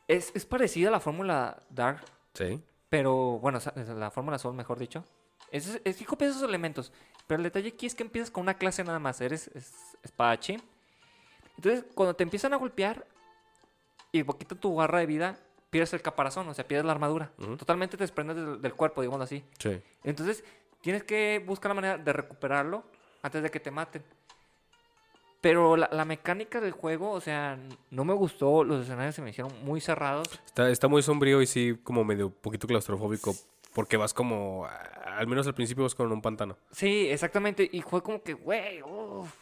Es, 0.09 0.33
es 0.35 0.47
parecida 0.47 0.89
a 0.89 0.93
la 0.93 1.01
fórmula 1.01 1.63
Dark, 1.71 2.03
Sí. 2.35 2.61
Pero 2.89 3.39
bueno, 3.39 3.59
la 3.97 4.11
fórmula 4.11 4.39
Soul, 4.39 4.55
mejor 4.55 4.79
dicho. 4.79 5.05
Es, 5.51 5.81
es 5.85 5.97
que 5.97 6.05
copias 6.05 6.33
esos 6.33 6.43
elementos. 6.49 6.93
Pero 7.27 7.39
el 7.39 7.45
detalle 7.45 7.69
aquí 7.71 7.87
es 7.87 7.95
que 7.95 8.03
empiezas 8.03 8.31
con 8.31 8.43
una 8.43 8.55
clase 8.55 8.85
nada 8.85 8.99
más. 8.99 9.21
Eres 9.21 9.49
es- 9.55 9.97
espadachín. 10.03 10.63
Entonces, 11.57 11.85
cuando 11.95 12.15
te 12.15 12.23
empiezan 12.23 12.53
a 12.53 12.57
golpear 12.57 13.07
y 14.13 14.23
poquito 14.23 14.57
tu 14.57 14.75
barra 14.75 14.99
de 15.01 15.07
vida, 15.07 15.39
pierdes 15.71 15.93
el 15.93 16.03
caparazón, 16.03 16.49
o 16.49 16.55
sea, 16.55 16.67
pierdes 16.67 16.87
la 16.87 16.93
armadura. 16.93 17.33
Totalmente 17.59 17.97
te 17.97 18.05
desprendes 18.05 18.37
del, 18.37 18.63
del 18.63 18.75
cuerpo, 18.75 19.01
digamos 19.03 19.23
así. 19.23 19.45
Sí. 19.59 19.81
Entonces, 20.05 20.45
tienes 20.81 21.03
que 21.05 21.43
buscar 21.47 21.71
la 21.71 21.75
manera 21.75 21.99
de 21.99 22.13
recuperarlo 22.13 22.85
antes 23.23 23.43
de 23.43 23.51
que 23.51 23.61
te 23.61 23.71
maten. 23.71 24.03
Pero 25.41 25.77
la, 25.77 25.89
la 25.93 26.05
mecánica 26.05 26.61
del 26.61 26.73
juego, 26.73 27.13
o 27.13 27.21
sea, 27.21 27.59
no 27.91 28.05
me 28.05 28.15
gustó. 28.15 28.65
Los 28.65 28.85
escenarios 28.85 29.15
se 29.15 29.23
me 29.23 29.31
hicieron 29.31 29.53
muy 29.65 29.81
cerrados. 29.81 30.29
Está, 30.45 30.69
está 30.69 30.89
muy 30.89 31.03
sombrío 31.03 31.41
y 31.41 31.47
sí, 31.47 31.79
como 31.83 32.05
medio 32.05 32.31
poquito 32.31 32.67
claustrofóbico. 32.67 33.35
Porque 33.75 33.97
vas 33.97 34.13
como. 34.13 34.67
Al 35.05 35.27
menos 35.27 35.47
al 35.47 35.55
principio 35.55 35.85
vas 35.85 35.95
con 35.95 36.11
un 36.11 36.21
pantano. 36.21 36.57
Sí, 36.73 37.09
exactamente. 37.09 37.69
Y 37.71 37.83
fue 37.83 38.03
como 38.03 38.23
que, 38.23 38.35
güey, 38.35 38.83
uf. 38.83 39.33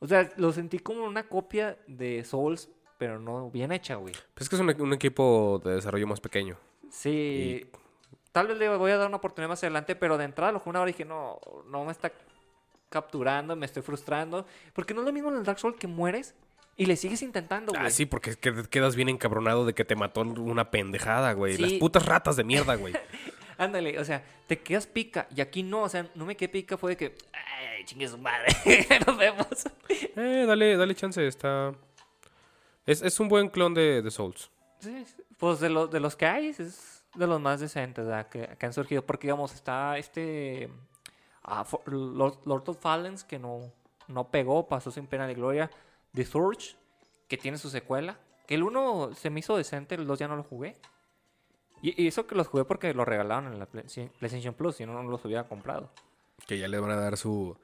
O 0.00 0.06
sea, 0.06 0.30
lo 0.36 0.52
sentí 0.52 0.78
como 0.78 1.04
una 1.04 1.26
copia 1.26 1.78
de 1.86 2.22
Souls, 2.24 2.68
pero 2.98 3.18
no 3.18 3.50
bien 3.50 3.72
hecha, 3.72 3.96
güey. 3.96 4.14
Pues 4.34 4.42
es 4.42 4.48
que 4.48 4.56
es 4.56 4.60
un, 4.60 4.80
un 4.80 4.92
equipo 4.92 5.60
de 5.64 5.74
desarrollo 5.74 6.06
más 6.06 6.20
pequeño. 6.20 6.56
Sí. 6.90 7.70
Tal 8.32 8.46
vez 8.46 8.58
le 8.58 8.68
voy 8.76 8.90
a 8.90 8.98
dar 8.98 9.08
una 9.08 9.16
oportunidad 9.16 9.48
más 9.48 9.62
adelante, 9.62 9.96
pero 9.96 10.18
de 10.18 10.24
entrada 10.24 10.52
lo 10.52 10.58
jugué 10.60 10.70
una 10.70 10.80
hora 10.82 10.90
y 10.90 10.92
dije, 10.92 11.04
no, 11.04 11.40
no 11.66 11.84
me 11.84 11.92
está 11.92 12.12
capturando, 12.88 13.56
me 13.56 13.66
estoy 13.66 13.82
frustrando. 13.82 14.46
Porque 14.72 14.94
no 14.94 15.00
es 15.00 15.06
lo 15.06 15.12
mismo 15.12 15.30
en 15.30 15.38
el 15.38 15.44
Dark 15.44 15.58
Souls 15.58 15.76
que 15.78 15.86
mueres 15.86 16.34
y 16.76 16.86
le 16.86 16.96
sigues 16.96 17.22
intentando, 17.22 17.72
güey. 17.72 17.86
Ah, 17.86 17.90
sí, 17.90 18.06
porque 18.06 18.36
quedas 18.36 18.94
bien 18.94 19.08
encabronado 19.08 19.66
de 19.66 19.74
que 19.74 19.84
te 19.84 19.96
mató 19.96 20.20
una 20.20 20.70
pendejada, 20.70 21.32
güey. 21.32 21.56
Sí. 21.56 21.62
Las 21.62 21.72
putas 21.74 22.06
ratas 22.06 22.36
de 22.36 22.44
mierda, 22.44 22.76
güey. 22.76 22.94
Ándale, 23.58 23.98
o 23.98 24.04
sea, 24.04 24.22
te 24.46 24.60
quedas 24.60 24.86
pica. 24.86 25.26
Y 25.34 25.40
aquí 25.40 25.64
no, 25.64 25.82
o 25.82 25.88
sea, 25.88 26.08
no 26.14 26.24
me 26.24 26.36
quedé 26.36 26.48
pica, 26.48 26.76
fue 26.76 26.92
de 26.92 26.96
que, 26.96 27.14
ay, 27.32 27.84
chingue 27.84 28.06
su 28.06 28.16
madre, 28.16 28.46
nos 29.06 29.16
vemos. 29.16 29.46
eh, 29.88 30.44
dale, 30.46 30.76
dale 30.76 30.94
chance, 30.94 31.26
está. 31.26 31.74
Es, 32.86 33.02
es 33.02 33.18
un 33.18 33.26
buen 33.28 33.48
clon 33.48 33.74
de, 33.74 34.00
de 34.00 34.10
Souls. 34.12 34.48
Sí, 34.78 35.04
pues 35.36 35.58
de, 35.58 35.70
los 35.70 35.90
de 35.90 35.98
los 35.98 36.14
que 36.14 36.26
hay, 36.26 36.46
es 36.46 37.02
de 37.16 37.26
los 37.26 37.40
más 37.40 37.58
decentes 37.58 38.06
¿verdad? 38.06 38.28
que, 38.28 38.56
que 38.56 38.66
han 38.66 38.72
surgido. 38.72 39.04
Porque, 39.04 39.26
digamos, 39.26 39.52
está 39.52 39.98
este 39.98 40.70
fo- 41.44 41.82
Lord, 41.86 42.38
Lord 42.44 42.68
of 42.68 42.78
Fallen, 42.80 43.16
que 43.28 43.38
no, 43.38 43.72
no 44.08 44.30
pegó, 44.30 44.66
pasó 44.68 44.90
sin 44.90 45.06
pena 45.06 45.26
de 45.26 45.34
gloria. 45.34 45.70
The 46.14 46.24
Surge, 46.24 46.76
que 47.28 47.36
tiene 47.36 47.58
su 47.58 47.70
secuela. 47.70 48.18
Que 48.46 48.54
el 48.54 48.62
uno 48.62 49.10
se 49.14 49.30
me 49.30 49.40
hizo 49.40 49.56
decente, 49.56 49.94
el 49.94 50.06
dos 50.06 50.18
ya 50.18 50.28
no 50.28 50.36
lo 50.36 50.42
jugué. 50.42 50.76
Y, 51.82 52.02
y 52.02 52.08
eso 52.08 52.26
que 52.26 52.34
los 52.34 52.48
jugué 52.48 52.64
porque 52.64 52.92
lo 52.94 53.04
regalaron 53.04 53.52
en 53.52 53.58
la 53.58 53.66
Play- 53.66 53.84
PlayStation 54.18 54.54
Plus, 54.54 54.76
si 54.76 54.86
no, 54.86 54.94
no 55.00 55.08
los 55.10 55.24
hubiera 55.24 55.44
comprado. 55.44 55.90
Que 56.46 56.58
ya 56.58 56.66
le 56.68 56.78
van 56.80 56.90
a 56.90 56.96
dar 56.96 57.16
su, 57.16 57.56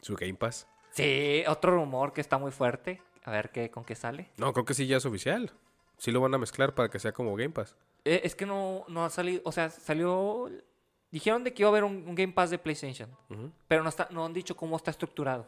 su 0.00 0.14
Game 0.16 0.34
Pass. 0.34 0.66
Sí, 0.90 1.44
otro 1.46 1.72
rumor 1.74 2.12
que 2.12 2.20
está 2.20 2.38
muy 2.38 2.50
fuerte. 2.50 3.02
A 3.24 3.30
ver 3.30 3.50
qué, 3.50 3.70
con 3.70 3.84
qué 3.84 3.94
sale. 3.94 4.30
No, 4.36 4.52
creo 4.52 4.64
que 4.64 4.74
sí 4.74 4.86
ya 4.86 4.96
es 4.96 5.06
oficial. 5.06 5.52
Sí 5.98 6.10
lo 6.10 6.20
van 6.20 6.34
a 6.34 6.38
mezclar 6.38 6.74
para 6.74 6.88
que 6.88 6.98
sea 6.98 7.12
como 7.12 7.36
Game 7.36 7.50
Pass. 7.50 7.76
Eh, 8.04 8.22
es 8.24 8.34
que 8.34 8.46
no, 8.46 8.84
no 8.88 9.04
ha 9.04 9.10
salido, 9.10 9.42
o 9.44 9.52
sea, 9.52 9.70
salió... 9.70 10.50
Dijeron 11.12 11.44
de 11.44 11.52
que 11.54 11.62
iba 11.62 11.68
a 11.68 11.70
haber 11.72 11.84
un, 11.84 12.04
un 12.08 12.14
Game 12.16 12.32
Pass 12.32 12.50
de 12.50 12.58
PlayStation, 12.58 13.08
pero 13.68 13.82
no, 13.84 13.88
está, 13.90 14.08
no 14.10 14.24
han 14.24 14.32
dicho 14.32 14.56
cómo 14.56 14.76
está 14.76 14.90
estructurado. 14.90 15.46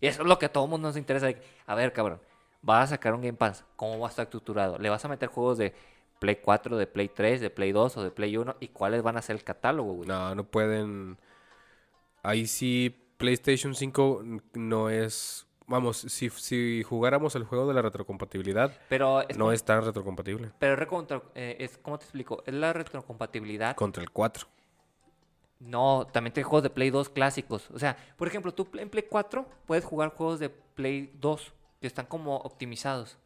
Y 0.00 0.06
eso 0.06 0.22
es 0.22 0.28
lo 0.28 0.38
que 0.38 0.46
a 0.46 0.52
todo 0.52 0.66
mundo 0.68 0.86
nos 0.88 0.96
interesa. 0.96 1.26
de 1.26 1.34
que, 1.36 1.42
A 1.66 1.74
ver, 1.74 1.92
cabrón, 1.92 2.20
vas 2.62 2.84
a 2.84 2.94
sacar 2.94 3.14
un 3.14 3.22
Game 3.22 3.32
Pass, 3.36 3.64
¿cómo 3.76 3.98
va 3.98 4.06
a 4.06 4.10
estar 4.10 4.24
estructurado? 4.24 4.78
¿Le 4.78 4.88
vas 4.90 5.04
a 5.04 5.08
meter 5.08 5.28
juegos 5.30 5.56
de 5.58 5.74
Play 6.20 6.36
4, 6.36 6.76
de 6.76 6.86
Play 6.86 7.08
3, 7.08 7.40
de 7.40 7.50
Play 7.50 7.72
2 7.72 7.96
o 7.96 8.02
de 8.04 8.10
Play 8.10 8.36
1? 8.36 8.56
¿Y 8.60 8.68
cuáles 8.68 9.02
van 9.02 9.16
a 9.16 9.22
ser 9.22 9.36
el 9.36 9.42
catálogo, 9.44 9.94
güey? 9.94 10.08
No, 10.08 10.34
no 10.34 10.44
pueden. 10.44 11.16
Ahí 12.22 12.46
sí, 12.46 12.94
PlayStation 13.16 13.74
5 13.74 14.22
no 14.54 14.90
es. 14.90 15.46
Vamos, 15.68 15.96
si, 15.96 16.30
si 16.30 16.82
jugáramos 16.84 17.34
el 17.34 17.44
juego 17.44 17.66
de 17.66 17.74
la 17.74 17.82
retrocompatibilidad, 17.82 18.70
Pero 18.88 19.22
es, 19.22 19.36
no 19.36 19.46
como- 19.46 19.52
es 19.52 19.64
tan 19.64 19.82
retrocompatible. 19.84 20.52
pero 20.60 20.76
eh, 21.34 21.56
es, 21.58 21.76
¿cómo 21.78 21.98
te 21.98 22.04
explico? 22.04 22.42
Es 22.46 22.54
la 22.54 22.72
retrocompatibilidad 22.72 23.74
Contra 23.74 24.02
el 24.02 24.10
4. 24.10 24.46
No, 25.58 26.06
también 26.12 26.32
tiene 26.34 26.44
juegos 26.44 26.62
de 26.64 26.70
Play 26.70 26.90
2 26.90 27.08
clásicos. 27.08 27.70
O 27.72 27.78
sea, 27.78 27.96
por 28.16 28.28
ejemplo, 28.28 28.52
tú 28.52 28.68
en 28.74 28.90
Play 28.90 29.04
4 29.08 29.46
puedes 29.66 29.84
jugar 29.84 30.10
juegos 30.10 30.38
de 30.38 30.50
Play 30.50 31.10
2 31.14 31.52
que 31.80 31.86
están 31.86 32.06
como 32.06 32.36
optimizados. 32.36 33.18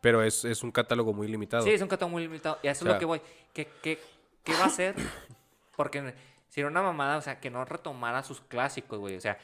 Pero 0.00 0.22
es, 0.22 0.44
es 0.44 0.62
un 0.62 0.70
catálogo 0.70 1.12
muy 1.12 1.28
limitado. 1.28 1.62
Sí, 1.64 1.70
es 1.70 1.82
un 1.82 1.88
catálogo 1.88 2.12
muy 2.12 2.22
limitado. 2.22 2.58
Y 2.62 2.68
eso 2.68 2.84
O 2.84 2.88
es 2.88 2.94
lo 2.94 2.98
que 2.98 3.04
voy. 3.04 3.20
¿Qué, 3.52 3.68
qué, 3.82 3.98
qué 4.44 4.52
va 4.54 4.64
a 4.64 4.66
hacer? 4.66 4.94
Porque 5.76 6.14
si 6.48 6.60
era 6.60 6.68
una 6.70 6.82
mamada, 6.82 7.16
o 7.16 7.20
sea, 7.20 7.40
que 7.40 7.50
no 7.50 7.64
retomara 7.64 8.22
sus 8.22 8.40
clásicos, 8.40 8.98
güey. 8.98 9.16
O 9.16 9.20
sea, 9.20 9.36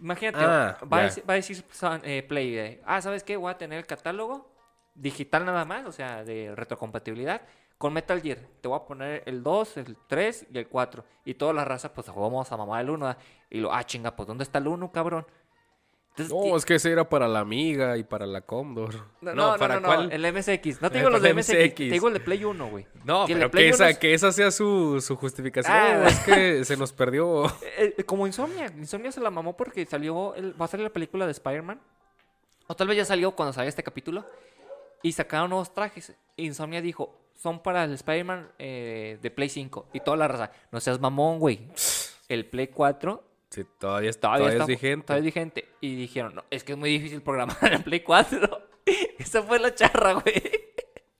imagínate, 0.00 0.38
Ah, 0.44 0.78
va, 0.92 0.98
a 0.98 1.02
decir, 1.02 1.24
va 1.28 1.34
a 1.34 1.36
decir 1.36 1.64
San- 1.70 2.00
eh, 2.04 2.22
Play, 2.22 2.56
eh, 2.58 2.82
ah, 2.86 3.00
¿sabes 3.02 3.22
qué? 3.24 3.36
Voy 3.36 3.50
a 3.50 3.58
tener 3.58 3.78
el 3.78 3.86
catálogo 3.86 4.50
digital 4.94 5.44
nada 5.44 5.64
más, 5.64 5.84
o 5.86 5.92
sea, 5.92 6.24
de 6.24 6.54
retrocompatibilidad. 6.54 7.42
Con 7.84 7.92
Metal 7.92 8.18
Gear, 8.22 8.38
te 8.62 8.66
voy 8.68 8.78
a 8.78 8.86
poner 8.86 9.22
el 9.26 9.42
2, 9.42 9.76
el 9.76 9.98
3 10.06 10.46
y 10.54 10.56
el 10.56 10.68
4. 10.68 11.04
Y 11.26 11.34
todas 11.34 11.54
las 11.54 11.68
razas, 11.68 11.90
pues 11.94 12.06
vamos 12.06 12.50
a 12.50 12.56
mamar 12.56 12.80
el 12.80 12.88
1. 12.88 13.14
Y 13.50 13.58
lo, 13.60 13.74
ah, 13.74 13.84
chinga, 13.84 14.16
pues 14.16 14.26
¿dónde 14.26 14.42
está 14.42 14.56
el 14.58 14.68
1, 14.68 14.90
cabrón? 14.90 15.26
Entonces, 16.16 16.32
No, 16.34 16.56
es 16.56 16.64
que 16.64 16.76
ese 16.76 16.90
era 16.90 17.06
para 17.06 17.28
la 17.28 17.40
Amiga 17.40 17.98
y 17.98 18.02
para 18.02 18.24
la 18.24 18.40
Commodore. 18.40 18.96
no, 19.20 19.34
no, 19.34 19.52
no, 19.52 19.58
¿para 19.58 19.80
no, 19.80 19.86
cuál? 19.88 20.10
el 20.10 20.32
MSX. 20.32 20.80
No 20.80 20.90
te 20.90 20.96
Eh, 20.96 21.00
digo 21.00 21.10
los 21.10 21.20
de 21.20 21.34
MSX, 21.34 21.52
MSX. 21.58 21.74
te 21.76 21.84
digo 21.90 22.08
el 22.08 22.14
de 22.14 22.20
Play 22.20 22.42
1, 22.42 22.70
güey. 22.70 22.86
No, 23.04 23.26
Que 23.26 23.34
pero 23.34 23.50
que 23.50 23.68
esa, 23.68 23.90
es- 23.90 23.98
que 23.98 24.14
esa 24.14 24.32
sea 24.32 24.50
su, 24.50 25.02
su 25.02 25.16
justificación. 25.16 25.76
Ah. 25.76 26.06
Es 26.08 26.20
que 26.20 26.64
se 26.64 26.78
nos 26.78 26.90
perdió. 26.94 27.44
Eh, 27.76 27.94
eh, 27.98 28.04
como 28.04 28.26
Insomnia. 28.26 28.72
Insomnia 28.78 29.12
se 29.12 29.20
la 29.20 29.28
mamó 29.30 29.58
porque 29.58 29.84
salió. 29.84 30.34
el- 30.36 30.58
va 30.58 30.64
a 30.64 30.68
salir 30.68 30.84
la 30.84 30.90
película 30.94 31.26
de 31.26 31.32
Spider-Man. 31.32 31.78
O 32.66 32.74
tal 32.74 32.88
vez 32.88 32.96
ya 32.96 33.04
salió 33.04 33.32
cuando 33.32 33.52
salga 33.52 33.68
este 33.68 33.82
capítulo. 33.82 34.24
Y 35.02 35.12
sacaron 35.12 35.50
nuevos 35.50 35.74
trajes. 35.74 36.14
Insomnia 36.38 36.80
dijo: 36.80 37.20
Son 37.44 37.62
para 37.62 37.84
el 37.84 37.92
Spider-Man 37.92 38.48
eh, 38.58 39.18
de 39.20 39.30
Play 39.30 39.50
5. 39.50 39.88
Y 39.92 40.00
toda 40.00 40.16
la 40.16 40.28
raza. 40.28 40.50
No 40.72 40.80
seas 40.80 40.98
mamón, 40.98 41.38
güey. 41.38 41.68
El 42.26 42.46
Play 42.46 42.68
4 42.68 43.22
Sí, 43.50 43.64
todavía, 43.78 44.08
es- 44.08 44.18
todavía, 44.18 44.46
todavía 44.46 44.62
está, 44.62 44.72
es 44.72 44.80
vigente. 44.80 45.06
todavía 45.06 45.20
es 45.28 45.34
vigente. 45.34 45.68
Y 45.82 45.94
dijeron: 45.94 46.34
No, 46.36 46.44
es 46.50 46.64
que 46.64 46.72
es 46.72 46.78
muy 46.78 46.88
difícil 46.88 47.20
programar 47.20 47.58
en 47.74 47.82
Play 47.82 48.00
4. 48.00 48.68
Esa 49.18 49.42
fue 49.42 49.58
la 49.60 49.74
charra, 49.74 50.14
güey. 50.14 50.42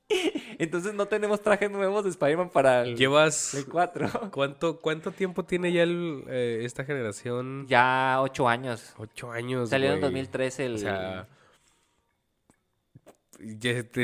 Entonces 0.59 0.95
no 0.95 1.07
tenemos 1.07 1.43
trajes 1.43 1.71
nuevos 1.71 2.05
de 2.05 2.11
Spider-Man 2.11 2.49
para 2.49 2.83
el 2.85 2.97
Llevas. 2.97 3.51
Play 3.53 3.65
4. 3.65 4.31
¿Cuánto, 4.33 4.81
¿Cuánto 4.81 5.13
tiempo 5.13 5.45
tiene 5.45 5.73
ya 5.73 5.83
el, 5.83 6.25
eh, 6.29 6.61
esta 6.63 6.85
generación? 6.87 7.67
Ya 7.69 8.17
8 8.23 8.49
años. 8.49 8.95
Ocho 8.97 9.31
años. 9.31 9.69
Salió 9.69 9.89
en 9.93 10.01
güey. 10.01 10.03
2013 10.03 10.65
el. 10.65 10.75
O 10.77 10.79
sea. 10.79 11.29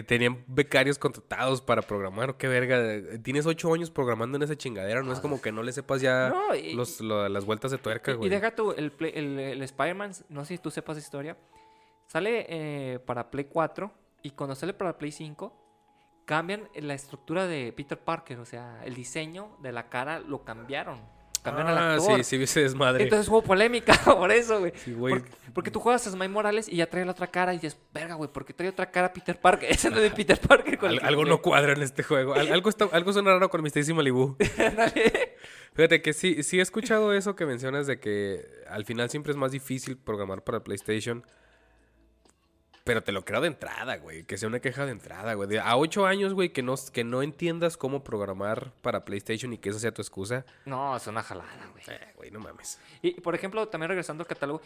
Tenían 0.06 0.44
becarios 0.46 0.98
contratados 0.98 1.60
para 1.60 1.82
programar. 1.82 2.36
Qué 2.36 2.48
verga. 2.48 3.18
Tienes 3.22 3.46
ocho 3.46 3.72
años 3.72 3.90
programando 3.90 4.36
en 4.36 4.42
esa 4.42 4.56
chingadera. 4.56 5.02
No 5.02 5.12
es 5.12 5.20
como 5.20 5.40
que 5.40 5.52
no 5.52 5.62
le 5.62 5.72
sepas 5.72 6.00
ya 6.00 6.30
No, 6.30 6.54
y- 6.54 6.74
los- 6.74 7.00
lo- 7.00 7.28
las 7.28 7.44
vueltas 7.44 7.70
de 7.70 7.78
tuerca, 7.78 8.10
Y- 8.12 8.14
y, 8.14 8.16
güey. 8.18 8.30
deja 8.30 8.54
tú, 8.54 8.72
el, 8.72 8.92
Play- 8.92 9.12
el, 9.14 9.38
el 9.38 9.62
Spider-Man, 9.62 10.12
no 10.28 10.44
sé 10.44 10.56
si 10.56 10.62
tú 10.62 10.70
sepas 10.70 10.96
esa 10.96 11.06
historia, 11.06 11.36
sale 12.06 12.46
eh, 12.48 12.98
para 13.00 13.30
Play 13.30 13.44
4 13.46 13.90
y 14.22 14.30
cuando 14.32 14.54
sale 14.54 14.74
para 14.74 14.98
Play 14.98 15.12
5 15.12 15.56
cambian 16.24 16.68
la 16.74 16.94
estructura 16.94 17.46
de 17.46 17.72
Peter 17.72 17.98
Parker, 17.98 18.38
o 18.38 18.44
sea, 18.44 18.80
el 18.84 18.94
diseño 18.94 19.56
de 19.62 19.72
la 19.72 19.88
cara 19.88 20.20
lo 20.20 20.44
cambiaron. 20.44 21.00
Cambiaron 21.43 21.72
al 21.72 21.78
Ah, 21.78 21.95
actor. 21.95 22.18
sí, 22.18 22.24
sí, 22.24 22.36
vi 22.38 22.45
ese 22.45 22.61
desmadre. 22.61 23.05
Entonces 23.05 23.26
hubo 23.28 23.43
polémica 23.43 23.93
por 24.05 24.30
eso, 24.30 24.59
güey. 24.61 24.72
Sí, 24.84 24.93
güey. 24.93 25.14
porque, 25.14 25.30
porque 25.55 25.70
tú 25.70 25.80
juegas 25.80 26.07
a 26.07 26.11
Smile 26.11 26.28
Morales 26.28 26.68
y 26.68 26.76
ya 26.76 26.86
trae 26.88 27.05
la 27.05 27.12
otra 27.12 27.26
cara 27.28 27.55
y 27.55 27.59
dices, 27.59 27.78
verga, 27.95 28.14
güey, 28.14 28.30
¿por 28.30 28.45
qué 28.45 28.53
trae 28.53 28.68
otra 28.68 28.91
cara 28.91 29.12
Peter 29.12 29.38
Parker? 29.41 29.70
Ese 29.72 29.91
no 29.91 29.97
es 29.97 30.03
de 30.03 30.11
Peter 30.11 30.38
Parker. 30.38 30.76
con 30.78 30.91
Al- 30.91 30.99
algo 31.05 31.22
jugué". 31.22 31.30
no 31.30 31.41
cuadra 31.43 31.72
en 31.72 31.82
este 31.82 32.03
juego. 32.03 32.34
Al- 32.34 32.53
algo, 32.53 32.68
está, 32.68 32.86
algo 32.93 33.12
suena 33.12 33.30
raro 33.32 33.49
con 33.49 33.62
Mr. 33.62 33.95
Malibu. 33.95 34.36
Fíjate 35.74 36.03
que 36.03 36.12
sí, 36.12 36.43
sí 36.43 36.59
he 36.59 36.62
escuchado 36.62 37.12
eso 37.14 37.36
que 37.36 37.47
mencionas 37.47 37.86
de 37.86 38.01
que 38.01 38.45
al 38.68 38.84
final 38.84 39.09
siempre 39.09 39.30
es 39.32 39.36
más 39.36 39.53
difícil 39.53 39.97
programar 39.97 40.43
para 40.43 40.62
PlayStation. 40.62 41.24
Pero 42.84 43.02
te 43.02 43.12
lo 43.12 43.24
creo 43.24 43.40
de 43.40 43.48
entrada, 43.48 43.96
güey. 43.98 44.24
Que 44.24 44.38
sea 44.38 44.48
una 44.48 44.60
queja 44.60 44.84
de 44.86 44.92
entrada, 44.92 45.34
güey. 45.34 45.56
A 45.58 45.76
ocho 45.76 46.06
años, 46.06 46.32
güey, 46.34 46.50
que 46.52 46.62
no, 46.62 46.74
que 46.92 47.04
no 47.04 47.22
entiendas 47.22 47.76
cómo 47.76 48.02
programar 48.02 48.72
para 48.80 49.04
PlayStation 49.04 49.52
y 49.52 49.58
que 49.58 49.68
esa 49.70 49.78
sea 49.78 49.92
tu 49.92 50.02
excusa. 50.02 50.44
no, 50.64 50.96
es 50.96 51.06
una 51.06 51.22
jalada, 51.22 51.68
güey. 51.72 51.84
Eh, 51.88 52.12
güey, 52.16 52.30
no 52.30 52.40
mames. 52.40 52.78
Y, 53.02 53.20
por 53.20 53.34
ejemplo, 53.34 53.68
también 53.68 53.88
regresando 53.88 54.22
al 54.22 54.26
catálogo, 54.28 54.60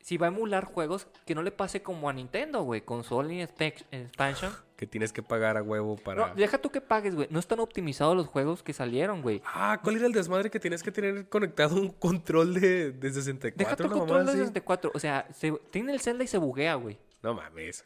si 0.00 0.16
va 0.16 0.26
a 0.26 0.28
emular 0.28 0.64
juegos, 0.64 1.08
que 1.26 1.34
no 1.34 1.42
le 1.42 1.50
pase 1.50 1.82
como 1.82 2.08
a 2.08 2.12
Nintendo, 2.12 2.62
güey, 2.62 2.82
con 2.82 3.02
su 3.02 3.20
Expansion. 3.20 4.52
Que 4.76 4.86
tienes 4.86 5.10
que 5.10 5.22
pagar 5.22 5.56
a 5.56 5.62
huevo 5.62 5.96
para... 5.96 6.28
No, 6.28 6.34
deja 6.34 6.58
tú 6.58 6.68
que 6.70 6.82
pagues, 6.82 7.14
güey. 7.14 7.26
No 7.30 7.38
están 7.38 7.60
optimizados 7.60 8.14
los 8.14 8.26
juegos 8.26 8.62
que 8.62 8.74
salieron, 8.74 9.22
güey. 9.22 9.40
Ah, 9.46 9.80
¿cuál 9.82 9.96
era 9.96 10.06
el 10.06 10.12
desmadre 10.12 10.50
que 10.50 10.60
tienes 10.60 10.82
que 10.82 10.92
tener 10.92 11.30
conectado 11.30 11.76
un 11.76 11.88
control 11.88 12.52
de, 12.60 12.92
de 12.92 13.10
64? 13.10 13.56
Deja 13.56 13.74
tu 13.74 13.98
control 13.98 14.26
de 14.26 14.32
así? 14.32 14.38
64. 14.40 14.90
O 14.94 14.98
sea, 14.98 15.26
se- 15.34 15.58
tiene 15.70 15.94
el 15.94 16.00
Zelda 16.00 16.24
y 16.24 16.26
se 16.26 16.36
buguea, 16.36 16.74
güey. 16.74 16.98
No 17.22 17.34
mames. 17.34 17.84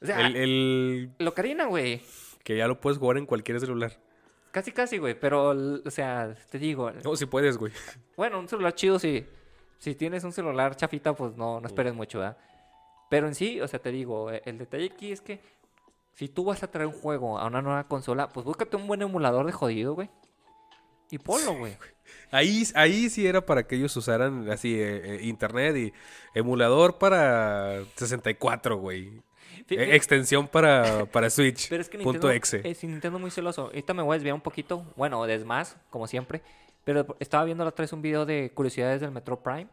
O 0.00 0.06
sea, 0.06 0.26
El, 0.26 0.36
el 0.36 1.10
lo 1.18 1.32
carina, 1.34 1.66
güey. 1.66 2.02
que 2.44 2.56
ya 2.56 2.66
lo 2.66 2.80
puedes 2.80 2.98
jugar 2.98 3.18
en 3.18 3.26
cualquier 3.26 3.60
celular. 3.60 3.92
Casi, 4.50 4.72
casi, 4.72 4.98
güey. 4.98 5.18
Pero, 5.18 5.50
o 5.84 5.90
sea, 5.90 6.34
te 6.50 6.58
digo, 6.58 6.90
No, 7.04 7.16
si 7.16 7.26
puedes, 7.26 7.56
güey. 7.56 7.72
bueno, 8.16 8.38
un 8.38 8.48
celular 8.48 8.74
chido, 8.74 8.98
si, 8.98 9.24
si 9.78 9.94
tienes 9.94 10.24
un 10.24 10.32
celular 10.32 10.76
chafita, 10.76 11.14
pues 11.14 11.36
no, 11.36 11.60
no 11.60 11.66
esperes 11.66 11.94
mucho, 11.94 12.18
¿verdad? 12.18 12.36
Pero 13.08 13.28
en 13.28 13.34
sí, 13.34 13.60
o 13.60 13.68
sea, 13.68 13.78
te 13.80 13.90
digo, 13.90 14.30
el 14.30 14.58
detalle 14.58 14.90
aquí 14.92 15.12
es 15.12 15.20
que 15.20 15.40
si 16.14 16.28
tú 16.28 16.44
vas 16.44 16.62
a 16.62 16.70
traer 16.70 16.88
un 16.88 16.94
juego 16.94 17.38
a 17.38 17.46
una 17.46 17.62
nueva 17.62 17.84
consola, 17.88 18.28
pues 18.28 18.44
búscate 18.44 18.76
un 18.76 18.86
buen 18.86 19.00
emulador 19.02 19.46
de 19.46 19.52
jodido, 19.52 19.94
güey. 19.94 20.10
Y 21.12 21.18
ponlo, 21.18 21.54
güey. 21.54 21.76
Ahí, 22.30 22.64
ahí 22.74 23.10
sí 23.10 23.26
era 23.26 23.44
para 23.44 23.66
que 23.66 23.76
ellos 23.76 23.94
usaran 23.96 24.50
así 24.50 24.74
eh, 24.80 25.16
eh, 25.16 25.20
internet 25.22 25.76
y 25.76 25.92
emulador 26.34 26.98
para 26.98 27.84
64, 27.94 28.76
güey. 28.78 29.08
Eh, 29.08 29.64
fí- 29.68 29.78
extensión 29.94 30.48
para, 30.48 31.04
para 31.06 31.28
Switch. 31.30 31.68
Pero 31.68 31.82
es 31.82 31.88
que 31.90 31.98
punto 31.98 32.12
Nintendo, 32.28 32.30
exe. 32.30 32.62
es 32.64 32.82
Nintendo 32.84 33.18
muy 33.18 33.30
celoso. 33.30 33.64
Ahorita 33.66 33.92
me 33.94 34.02
voy 34.02 34.14
a 34.14 34.16
desviar 34.16 34.34
un 34.34 34.40
poquito. 34.40 34.84
Bueno, 34.96 35.24
es 35.26 35.44
más, 35.44 35.76
como 35.90 36.06
siempre. 36.06 36.40
Pero 36.84 37.16
estaba 37.20 37.44
viendo 37.44 37.62
la 37.64 37.70
otra 37.70 37.82
vez 37.84 37.92
un 37.92 38.02
video 38.02 38.24
de 38.26 38.50
curiosidades 38.54 39.00
del 39.00 39.10
Metro 39.12 39.40
Prime. 39.42 39.68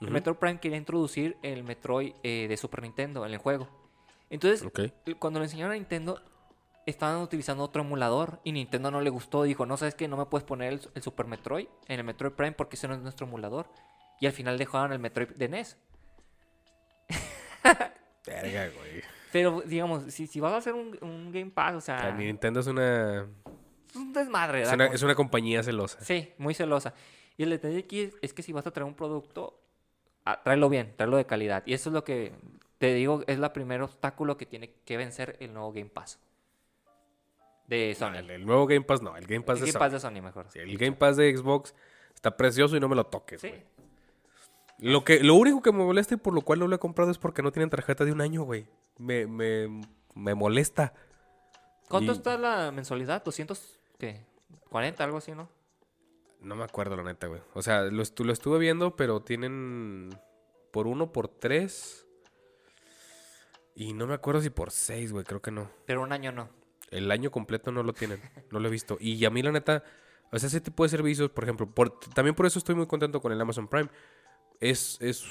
El 0.00 0.06
Ujú. 0.06 0.12
Metro 0.14 0.38
Prime 0.38 0.60
quería 0.60 0.78
introducir 0.78 1.36
el 1.42 1.64
Metroid 1.64 2.12
eh, 2.22 2.46
de 2.48 2.56
Super 2.56 2.82
Nintendo 2.82 3.26
en 3.26 3.32
el 3.32 3.38
juego. 3.38 3.68
Entonces, 4.30 4.64
cuando 5.18 5.40
lo 5.40 5.44
enseñaron 5.44 5.72
a 5.72 5.74
Nintendo, 5.74 6.22
estaban 6.90 7.20
utilizando 7.22 7.62
otro 7.64 7.82
emulador 7.82 8.40
y 8.44 8.52
Nintendo 8.52 8.90
no 8.90 9.00
le 9.00 9.10
gustó. 9.10 9.42
Dijo, 9.44 9.66
no, 9.66 9.76
¿sabes 9.76 9.94
qué? 9.94 10.08
No 10.08 10.16
me 10.16 10.26
puedes 10.26 10.44
poner 10.44 10.72
el, 10.72 10.80
el 10.94 11.02
Super 11.02 11.26
Metroid 11.26 11.66
en 11.86 11.98
el 11.98 12.04
Metroid 12.04 12.32
Prime 12.32 12.52
porque 12.52 12.76
ese 12.76 12.88
no 12.88 12.94
es 12.94 13.00
nuestro 13.00 13.26
emulador. 13.26 13.68
Y 14.20 14.26
al 14.26 14.32
final 14.32 14.58
dejaron 14.58 14.92
el 14.92 14.98
Metroid 14.98 15.28
de 15.30 15.48
NES. 15.48 15.76
Verga, 18.26 18.68
güey. 18.76 19.02
Pero, 19.32 19.60
digamos, 19.62 20.12
si, 20.12 20.26
si 20.26 20.40
vas 20.40 20.52
a 20.52 20.56
hacer 20.58 20.74
un, 20.74 20.98
un 21.02 21.30
Game 21.32 21.50
Pass, 21.50 21.74
o 21.74 21.78
O 21.78 21.80
sea, 21.80 22.12
Nintendo 22.12 22.60
es 22.60 22.66
una, 22.66 23.26
es 23.90 23.96
un 23.96 24.12
desmadre, 24.12 24.62
es 24.62 24.68
¿verdad? 24.70 24.74
una, 24.74 24.84
Como- 24.86 24.94
es 24.94 25.02
una 25.02 25.14
compañía 25.14 25.62
celosa. 25.62 26.00
Sí, 26.00 26.32
muy 26.38 26.54
celosa. 26.54 26.94
Y 27.36 27.42
el 27.42 27.50
detalle 27.50 27.78
aquí 27.78 28.00
es, 28.00 28.14
es 28.22 28.32
que 28.32 28.42
si 28.42 28.52
vas 28.52 28.66
a 28.66 28.70
traer 28.70 28.86
un 28.86 28.94
producto, 28.94 29.60
ah, 30.24 30.42
tráelo 30.42 30.68
bien, 30.68 30.94
tráelo 30.96 31.18
de 31.18 31.26
calidad. 31.26 31.62
Y 31.66 31.74
eso 31.74 31.90
es 31.90 31.94
lo 31.94 32.04
que 32.04 32.32
te 32.78 32.94
digo, 32.94 33.22
es 33.26 33.38
la 33.38 33.52
primer 33.52 33.82
obstáculo 33.82 34.36
que 34.36 34.46
tiene 34.46 34.72
que 34.84 34.96
vencer 34.96 35.36
el 35.40 35.52
nuevo 35.52 35.72
Game 35.72 35.90
Pass. 35.90 36.18
De 37.68 37.94
Sony. 37.94 38.16
El, 38.16 38.30
el 38.30 38.46
nuevo 38.46 38.66
Game 38.66 38.80
Pass 38.82 39.00
no, 39.02 39.16
el 39.16 39.26
Game 39.26 39.42
Pass 39.44 39.58
el 39.60 39.66
de 39.66 39.66
Game 39.66 39.72
Sony. 39.72 39.78
Pass 39.78 39.92
de 39.92 40.00
Sony, 40.00 40.22
mejor. 40.22 40.46
Sí, 40.50 40.58
el 40.58 40.76
Game 40.76 40.96
Pass 40.96 41.16
de 41.16 41.36
Xbox 41.36 41.74
está 42.14 42.36
precioso 42.36 42.76
y 42.76 42.80
no 42.80 42.88
me 42.88 42.96
lo 42.96 43.04
toques, 43.06 43.40
Sí. 43.40 43.52
Lo, 44.80 45.04
que, 45.04 45.22
lo 45.24 45.34
único 45.34 45.60
que 45.60 45.72
me 45.72 45.84
molesta 45.84 46.14
y 46.14 46.18
por 46.18 46.32
lo 46.34 46.40
cual 46.42 46.60
no 46.60 46.68
lo 46.68 46.76
he 46.76 46.78
comprado 46.78 47.10
es 47.10 47.18
porque 47.18 47.42
no 47.42 47.50
tienen 47.52 47.68
tarjeta 47.68 48.04
de 48.04 48.12
un 48.12 48.20
año, 48.20 48.42
güey. 48.44 48.68
Me, 48.96 49.26
me, 49.26 49.68
me 50.14 50.34
molesta. 50.36 50.94
¿Cuánto 51.88 52.12
Y- 52.12 52.14
está 52.14 52.38
la 52.38 52.70
mensualidad? 52.70 53.24
¿200? 53.24 53.58
¿Qué? 53.98 54.24
¿40? 54.70 55.00
Algo 55.00 55.18
así, 55.18 55.32
¿no? 55.32 55.48
No 56.40 56.54
me 56.54 56.62
acuerdo, 56.62 56.96
la 56.96 57.02
neta, 57.02 57.26
güey. 57.26 57.40
O 57.54 57.62
sea, 57.62 57.82
lo, 57.82 58.04
lo 58.18 58.32
estuve 58.32 58.58
viendo, 58.60 58.94
pero 58.94 59.20
tienen 59.20 60.10
por 60.70 60.86
uno, 60.86 61.10
por 61.10 61.26
tres. 61.26 62.06
Y 63.74 63.92
no 63.94 64.06
me 64.06 64.14
acuerdo 64.14 64.40
si 64.40 64.50
por 64.50 64.70
seis, 64.70 65.12
güey. 65.12 65.24
Creo 65.24 65.42
que 65.42 65.50
no. 65.50 65.68
Pero 65.86 66.02
un 66.02 66.12
año 66.12 66.30
no. 66.30 66.48
El 66.90 67.10
año 67.10 67.30
completo 67.30 67.70
no 67.72 67.82
lo 67.82 67.92
tienen. 67.92 68.20
No 68.50 68.60
lo 68.60 68.68
he 68.68 68.70
visto. 68.70 68.96
Y 69.00 69.24
a 69.24 69.30
mí, 69.30 69.42
la 69.42 69.52
neta, 69.52 69.84
o 70.32 70.38
sea, 70.38 70.46
ese 70.46 70.60
tipo 70.60 70.82
de 70.84 70.88
servicios, 70.88 71.30
por 71.30 71.44
ejemplo, 71.44 71.68
por- 71.70 71.98
también 72.14 72.34
por 72.34 72.46
eso 72.46 72.58
estoy 72.58 72.74
muy 72.74 72.86
contento 72.86 73.20
con 73.20 73.32
el 73.32 73.40
Amazon 73.40 73.68
Prime. 73.68 73.88
Es, 74.60 74.96
es 75.00 75.24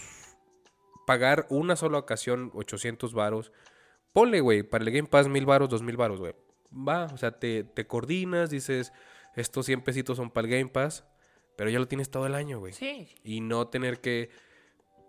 pagar 1.06 1.48
una 1.50 1.76
sola 1.76 1.98
ocasión 1.98 2.52
800 2.54 3.14
varos. 3.14 3.52
Ponle, 4.14 4.42
güey, 4.42 4.64
para 4.64 4.84
el 4.84 4.92
Game 4.92 5.08
Pass 5.08 5.28
1000 5.28 5.46
varos, 5.46 5.70
2000 5.70 5.98
varos, 5.98 6.20
güey. 6.20 6.34
Va, 6.72 7.06
o 7.06 7.18
sea, 7.18 7.32
te, 7.40 7.64
te 7.64 7.88
coordinas, 7.88 8.50
dices, 8.50 8.92
estos 9.36 9.66
100 9.66 9.82
pesitos 9.84 10.18
son 10.18 10.32
para 10.32 10.48
el 10.48 10.52
Game 10.54 10.70
Pass, 10.70 11.06
pero 11.56 11.70
ya 11.70 11.80
lo 11.80 11.88
tienes 11.88 12.10
todo 12.12 12.26
el 12.26 12.36
año, 12.36 12.60
güey. 12.60 12.74
Sí. 12.74 13.08
Y 13.24 13.42
no 13.42 13.68
tener 13.68 14.02
que 14.02 14.30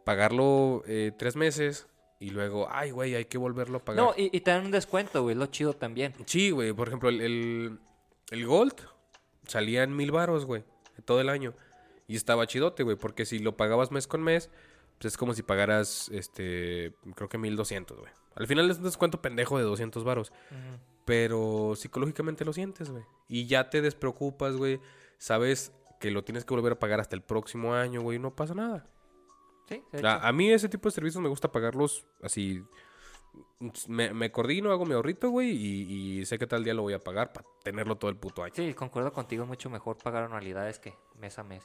pagarlo 0.05 0.83
eh, 0.87 1.13
tres 1.19 1.37
meses 1.37 1.87
y 2.21 2.31
luego, 2.31 2.69
ay, 2.71 2.91
güey, 2.91 3.15
hay 3.15 3.27
que 3.27 3.39
volverlo 3.39 3.79
a 3.79 3.85
pagar. 3.85 4.05
No, 4.05 4.15
y, 4.17 4.37
y 4.37 4.41
te 4.41 4.51
dan 4.51 4.67
un 4.67 4.71
descuento, 4.71 5.23
güey. 5.23 5.37
Lo 5.37 5.47
chido 5.47 5.73
también. 5.75 6.15
Sí, 6.27 6.51
güey. 6.51 6.73
Por 6.73 6.89
ejemplo, 6.89 7.09
el, 7.09 7.21
el, 7.21 7.79
el 8.31 8.47
Gold 8.47 8.75
salía 9.47 9.83
en 9.85 9.95
mil 9.95 10.11
baros, 10.11 10.45
güey. 10.45 10.65
Todo 11.05 11.21
el 11.21 11.29
año. 11.29 11.55
Y 12.09 12.17
estaba 12.17 12.47
chidote, 12.47 12.83
güey. 12.83 12.97
Porque 12.97 13.25
si 13.25 13.39
lo 13.39 13.57
pagabas 13.57 13.93
mes 13.93 14.07
con 14.09 14.23
mes, 14.23 14.51
pues 14.99 15.13
es 15.15 15.17
como 15.17 15.33
si 15.35 15.43
pagaras, 15.43 16.09
este, 16.13 16.93
creo 17.15 17.29
que 17.29 17.39
mil 17.39 17.55
doscientos, 17.55 17.99
güey. 17.99 18.11
Al 18.35 18.47
final 18.47 18.71
es 18.71 18.79
un 18.79 18.85
descuento 18.85 19.23
pendejo 19.23 19.57
de 19.59 19.65
200 19.65 20.03
varos. 20.05 20.31
Ujú. 20.51 20.81
Pero 21.05 21.75
psicológicamente 21.77 22.45
lo 22.45 22.53
sientes, 22.53 22.91
güey. 22.91 23.05
Y 23.29 23.47
ya 23.47 23.71
te 23.71 23.81
despreocupas, 23.81 24.57
güey. 24.57 24.81
Sabes 25.19 25.73
que 26.01 26.11
lo 26.11 26.23
tienes 26.25 26.45
que 26.45 26.55
volver 26.55 26.73
a 26.73 26.79
pagar 26.79 27.01
hasta 27.01 27.17
el 27.17 27.23
próximo 27.23 27.75
año, 27.75 28.03
güey. 28.03 28.17
y 28.17 28.21
No 28.21 28.35
pasa 28.35 28.55
nada. 28.55 28.87
Sí, 29.69 29.83
A, 30.03 30.33
mí 30.33 30.51
ese 30.51 30.69
tipo 30.69 30.89
de 30.89 30.95
servicios 30.95 31.23
me 31.23 31.29
gusta 31.29 31.53
pagarlos 31.53 32.07
así. 32.23 32.63
Me, 33.87 34.13
me 34.15 34.33
coordino, 34.33 34.71
hago 34.73 34.87
mi 34.87 34.95
ahorrito, 34.95 35.31
güey, 35.31 35.51
y, 35.51 36.21
y 36.21 36.27
sé 36.27 36.39
que 36.39 36.47
tal 36.47 36.65
día 36.65 36.75
lo 36.75 36.83
voy 36.83 36.95
a 36.95 36.99
pagar 36.99 37.33
para 37.33 37.47
tenerlo 37.63 37.97
todo 37.97 38.11
el 38.11 38.17
puto 38.17 38.43
año. 38.43 38.55
Sí, 38.57 38.73
concuerdo 38.75 39.13
contigo. 39.13 39.43
Es 39.45 39.49
mucho 39.49 39.69
mejor 39.69 39.99
pagar 39.99 40.25
anualidades 40.25 40.79
que 40.79 40.95
mes 41.19 41.39
a 41.39 41.43
mes. 41.45 41.65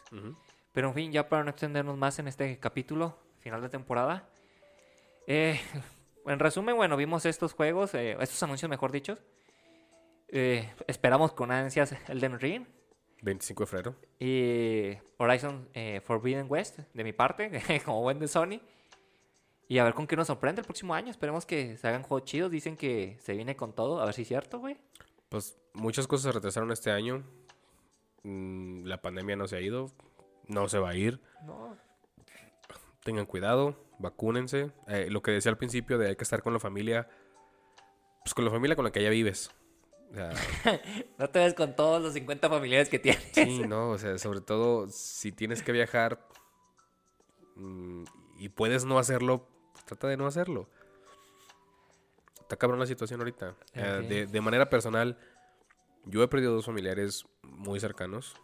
Pero 0.74 0.90
en 0.90 0.94
fin, 0.94 1.12
ya 1.12 1.30
para 1.30 1.44
no 1.44 1.52
extendernos 1.52 1.98
más 1.98 2.20
en 2.20 2.28
este 2.28 2.60
capítulo, 2.60 3.18
final 3.40 3.62
de 3.62 3.70
temporada. 3.70 4.28
eh, 5.28 5.60
en 6.26 6.40
resumen, 6.40 6.76
bueno, 6.76 6.98
vimos 6.98 7.26
estos 7.26 7.54
juegos, 7.54 7.94
eh, 7.94 8.18
estos 8.20 8.42
anuncios, 8.44 8.70
mejor 8.70 8.92
dicho. 8.92 9.18
Eh, 10.30 10.70
esperamos 10.88 11.34
con 11.34 11.52
ansias 11.52 11.96
Elden 12.10 12.40
Ring 12.40 12.66
25 13.24 13.64
de 13.64 13.68
febrero. 13.68 13.96
y 14.20 14.98
Horizon 15.18 15.68
eh, 15.74 16.02
Forbidden 16.04 16.46
West, 16.50 16.80
de 16.94 17.04
mi 17.04 17.14
parte, 17.14 17.50
como 17.86 18.02
buen 18.02 18.20
de 18.20 18.28
Sony. 18.28 18.60
Y 19.68 19.78
a 19.80 19.86
ver 19.86 19.94
con 19.94 20.06
qué 20.06 20.16
nos 20.16 20.28
sorprende 20.28 20.62
el 20.62 20.66
próximo 20.66 20.94
año. 20.94 21.10
Esperemos 21.10 21.46
que 21.46 21.78
se 21.78 21.88
hagan 21.88 22.04
juegos 22.04 22.26
chidos. 22.26 22.52
Dicen 22.52 22.76
que 22.76 23.18
se 23.22 23.34
viene 23.34 23.56
con 23.56 23.74
todo. 23.74 24.02
A 24.02 24.06
ver 24.06 24.14
si 24.14 24.24
es 24.24 24.28
cierto, 24.28 24.60
güey. 24.60 24.78
Pues 25.30 25.58
muchas 25.74 26.06
cosas 26.06 26.26
se 26.26 26.32
retrasaron 26.34 26.72
este 26.72 26.92
año. 26.92 27.24
Mm, 28.24 28.84
la 28.84 29.02
pandemia 29.02 29.36
no 29.36 29.48
se 29.48 29.56
ha 29.56 29.62
ido. 29.62 29.90
No 30.48 30.68
se 30.68 30.78
va 30.80 30.90
a 30.90 30.96
ir. 30.96 31.22
No, 31.46 31.78
Tengan 33.04 33.26
cuidado. 33.26 33.76
Vacúnense. 34.00 34.72
Eh, 34.88 35.08
lo 35.10 35.24
que 35.24 35.32
decía 35.32 35.50
al 35.50 35.58
principio 35.58 35.98
de 35.98 36.10
hay 36.10 36.16
que 36.18 36.24
estar 36.24 36.44
con 36.44 36.54
la 36.54 36.60
familia. 36.60 37.08
Pues 38.24 38.34
con 38.34 38.46
la 38.46 38.52
familia 38.52 38.76
con 38.76 38.86
la 38.86 38.92
que 38.92 39.02
ya 39.02 39.10
vives. 39.10 39.50
O 40.12 40.16
sea, 40.16 40.32
no 41.18 41.30
te 41.30 41.40
ves 41.40 41.54
con 41.54 41.76
todos 41.76 42.02
los 42.02 42.14
50 42.14 42.50
familiares 42.50 42.90
que 42.90 43.00
tienes. 43.00 43.24
Sí, 43.34 43.60
no, 43.68 43.90
o 43.92 43.98
sea, 43.98 44.18
sobre 44.18 44.42
todo 44.42 44.88
si 44.88 45.32
tienes 45.32 45.64
que 45.64 45.72
viajar 45.72 46.28
mm, 47.56 48.04
y 48.38 48.50
puedes 48.50 48.86
no 48.86 49.00
hacerlo, 49.00 49.48
pues 49.74 49.86
trata 49.86 50.08
de 50.08 50.18
no 50.18 50.28
hacerlo. 50.28 50.70
Está 52.42 52.58
cabrón 52.58 52.80
la 52.80 52.86
situación 52.86 53.22
ahorita. 53.22 53.56
Eh, 53.74 54.06
de, 54.08 54.28
de 54.28 54.42
manera 54.42 54.70
personal, 54.70 55.18
yo 56.06 56.22
he 56.22 56.28
perdido 56.28 56.54
dos 56.54 56.66
familiares 56.66 57.26
muy 57.42 57.80
cercanos 57.80 58.36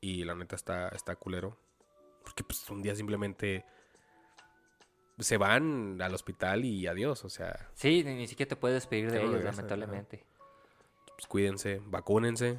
y 0.00 0.24
la 0.24 0.34
neta 0.34 0.54
está, 0.54 0.88
está 0.90 1.16
culero. 1.16 1.56
Porque 2.22 2.44
pues 2.44 2.68
un 2.70 2.82
día 2.82 2.94
simplemente 2.94 3.64
se 5.18 5.36
van 5.36 6.00
al 6.00 6.14
hospital 6.14 6.64
y 6.64 6.86
adiós, 6.86 7.24
o 7.24 7.28
sea, 7.30 7.70
Sí, 7.74 8.02
ni, 8.04 8.14
ni 8.14 8.26
siquiera 8.26 8.48
te 8.50 8.56
puedes 8.56 8.76
despedir 8.76 9.10
de 9.10 9.18
ellos, 9.18 9.32
regresan, 9.32 9.56
lamentablemente. 9.56 10.24
Pues 11.22 11.28
cuídense, 11.28 11.80
vacúnense, 11.86 12.58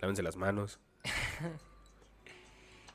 lávense 0.00 0.22
las 0.22 0.36
manos. 0.36 0.78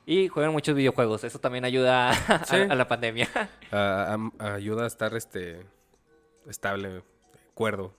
Y 0.06 0.28
juegan 0.28 0.52
muchos 0.52 0.74
videojuegos, 0.74 1.22
eso 1.24 1.38
también 1.38 1.66
ayuda 1.66 2.08
a, 2.10 2.44
Sí. 2.46 2.56
a 2.56 2.74
la 2.74 2.88
pandemia. 2.88 3.28
a- 3.70 4.16
ayuda 4.38 4.84
a 4.84 4.86
estar 4.86 5.14
este 5.14 5.66
estable, 6.48 7.02
cuerdo. 7.52 7.92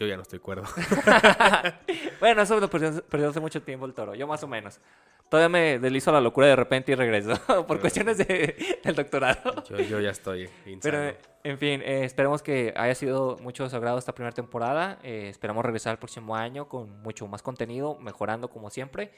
Yo 0.00 0.06
ya 0.06 0.16
no 0.16 0.22
estoy 0.22 0.38
cuerdo. 0.38 0.64
bueno, 2.20 2.40
eso 2.42 2.58
lo 2.58 2.68
perdió, 2.70 3.02
perdió 3.04 3.28
hace 3.28 3.38
mucho 3.40 3.62
tiempo 3.62 3.84
el 3.86 3.92
toro, 3.94 4.14
yo 4.14 4.26
más 4.26 4.42
o 4.42 4.48
menos. 4.48 4.80
Todavía 5.28 5.48
me 5.50 5.78
deslizo 5.78 6.10
a 6.10 6.14
la 6.14 6.20
locura 6.22 6.46
de 6.48 6.56
repente 6.56 6.90
y 6.90 6.94
regreso, 6.96 7.34
por 7.66 7.80
cuestiones 7.80 8.18
de- 8.18 8.80
del 8.82 8.94
doctorado. 8.96 9.62
Yo, 9.64 9.76
yo 9.78 10.00
ya 10.00 10.10
estoy 10.10 10.48
insano. 10.66 10.80
Pero, 10.82 11.16
en 11.44 11.58
fin, 11.58 11.82
eh, 11.82 12.04
esperemos 12.04 12.42
que 12.42 12.72
haya 12.76 12.94
sido 12.94 13.36
mucho 13.42 13.62
de 13.62 13.70
su 13.70 13.76
agrado 13.76 13.98
esta 13.98 14.14
primera 14.14 14.34
temporada. 14.34 14.98
Eh, 15.02 15.28
esperamos 15.28 15.64
regresar 15.64 15.92
el 15.92 15.98
próximo 15.98 16.34
año 16.34 16.66
con 16.68 17.02
mucho 17.02 17.28
más 17.28 17.42
contenido, 17.42 17.96
mejorando 18.00 18.48
como 18.48 18.70
siempre. 18.70 19.12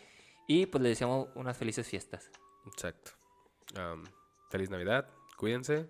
Y 0.49 0.67
pues 0.67 0.83
les 0.83 0.91
deseamos 0.93 1.29
unas 1.37 1.57
felices 1.57 1.87
fiestas. 1.89 2.31
Exacto. 2.67 3.13
Am, 3.77 4.03
feliz 4.51 4.69
Navidad. 4.69 5.09
Cuídense. 5.39 5.87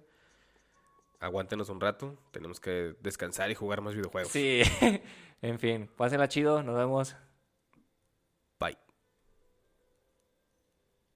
Aguántenos 1.22 1.68
un 1.68 1.80
rato. 1.80 2.18
Tenemos 2.32 2.58
que 2.58 2.96
descansar 3.00 3.48
y 3.52 3.54
jugar 3.54 3.80
más 3.80 3.94
videojuegos. 3.94 4.32
Sí, 4.32 4.62
en 5.40 5.60
fin, 5.60 5.88
pásenla 5.96 6.26
chido, 6.26 6.64
nos 6.64 6.76
vemos. 6.76 7.14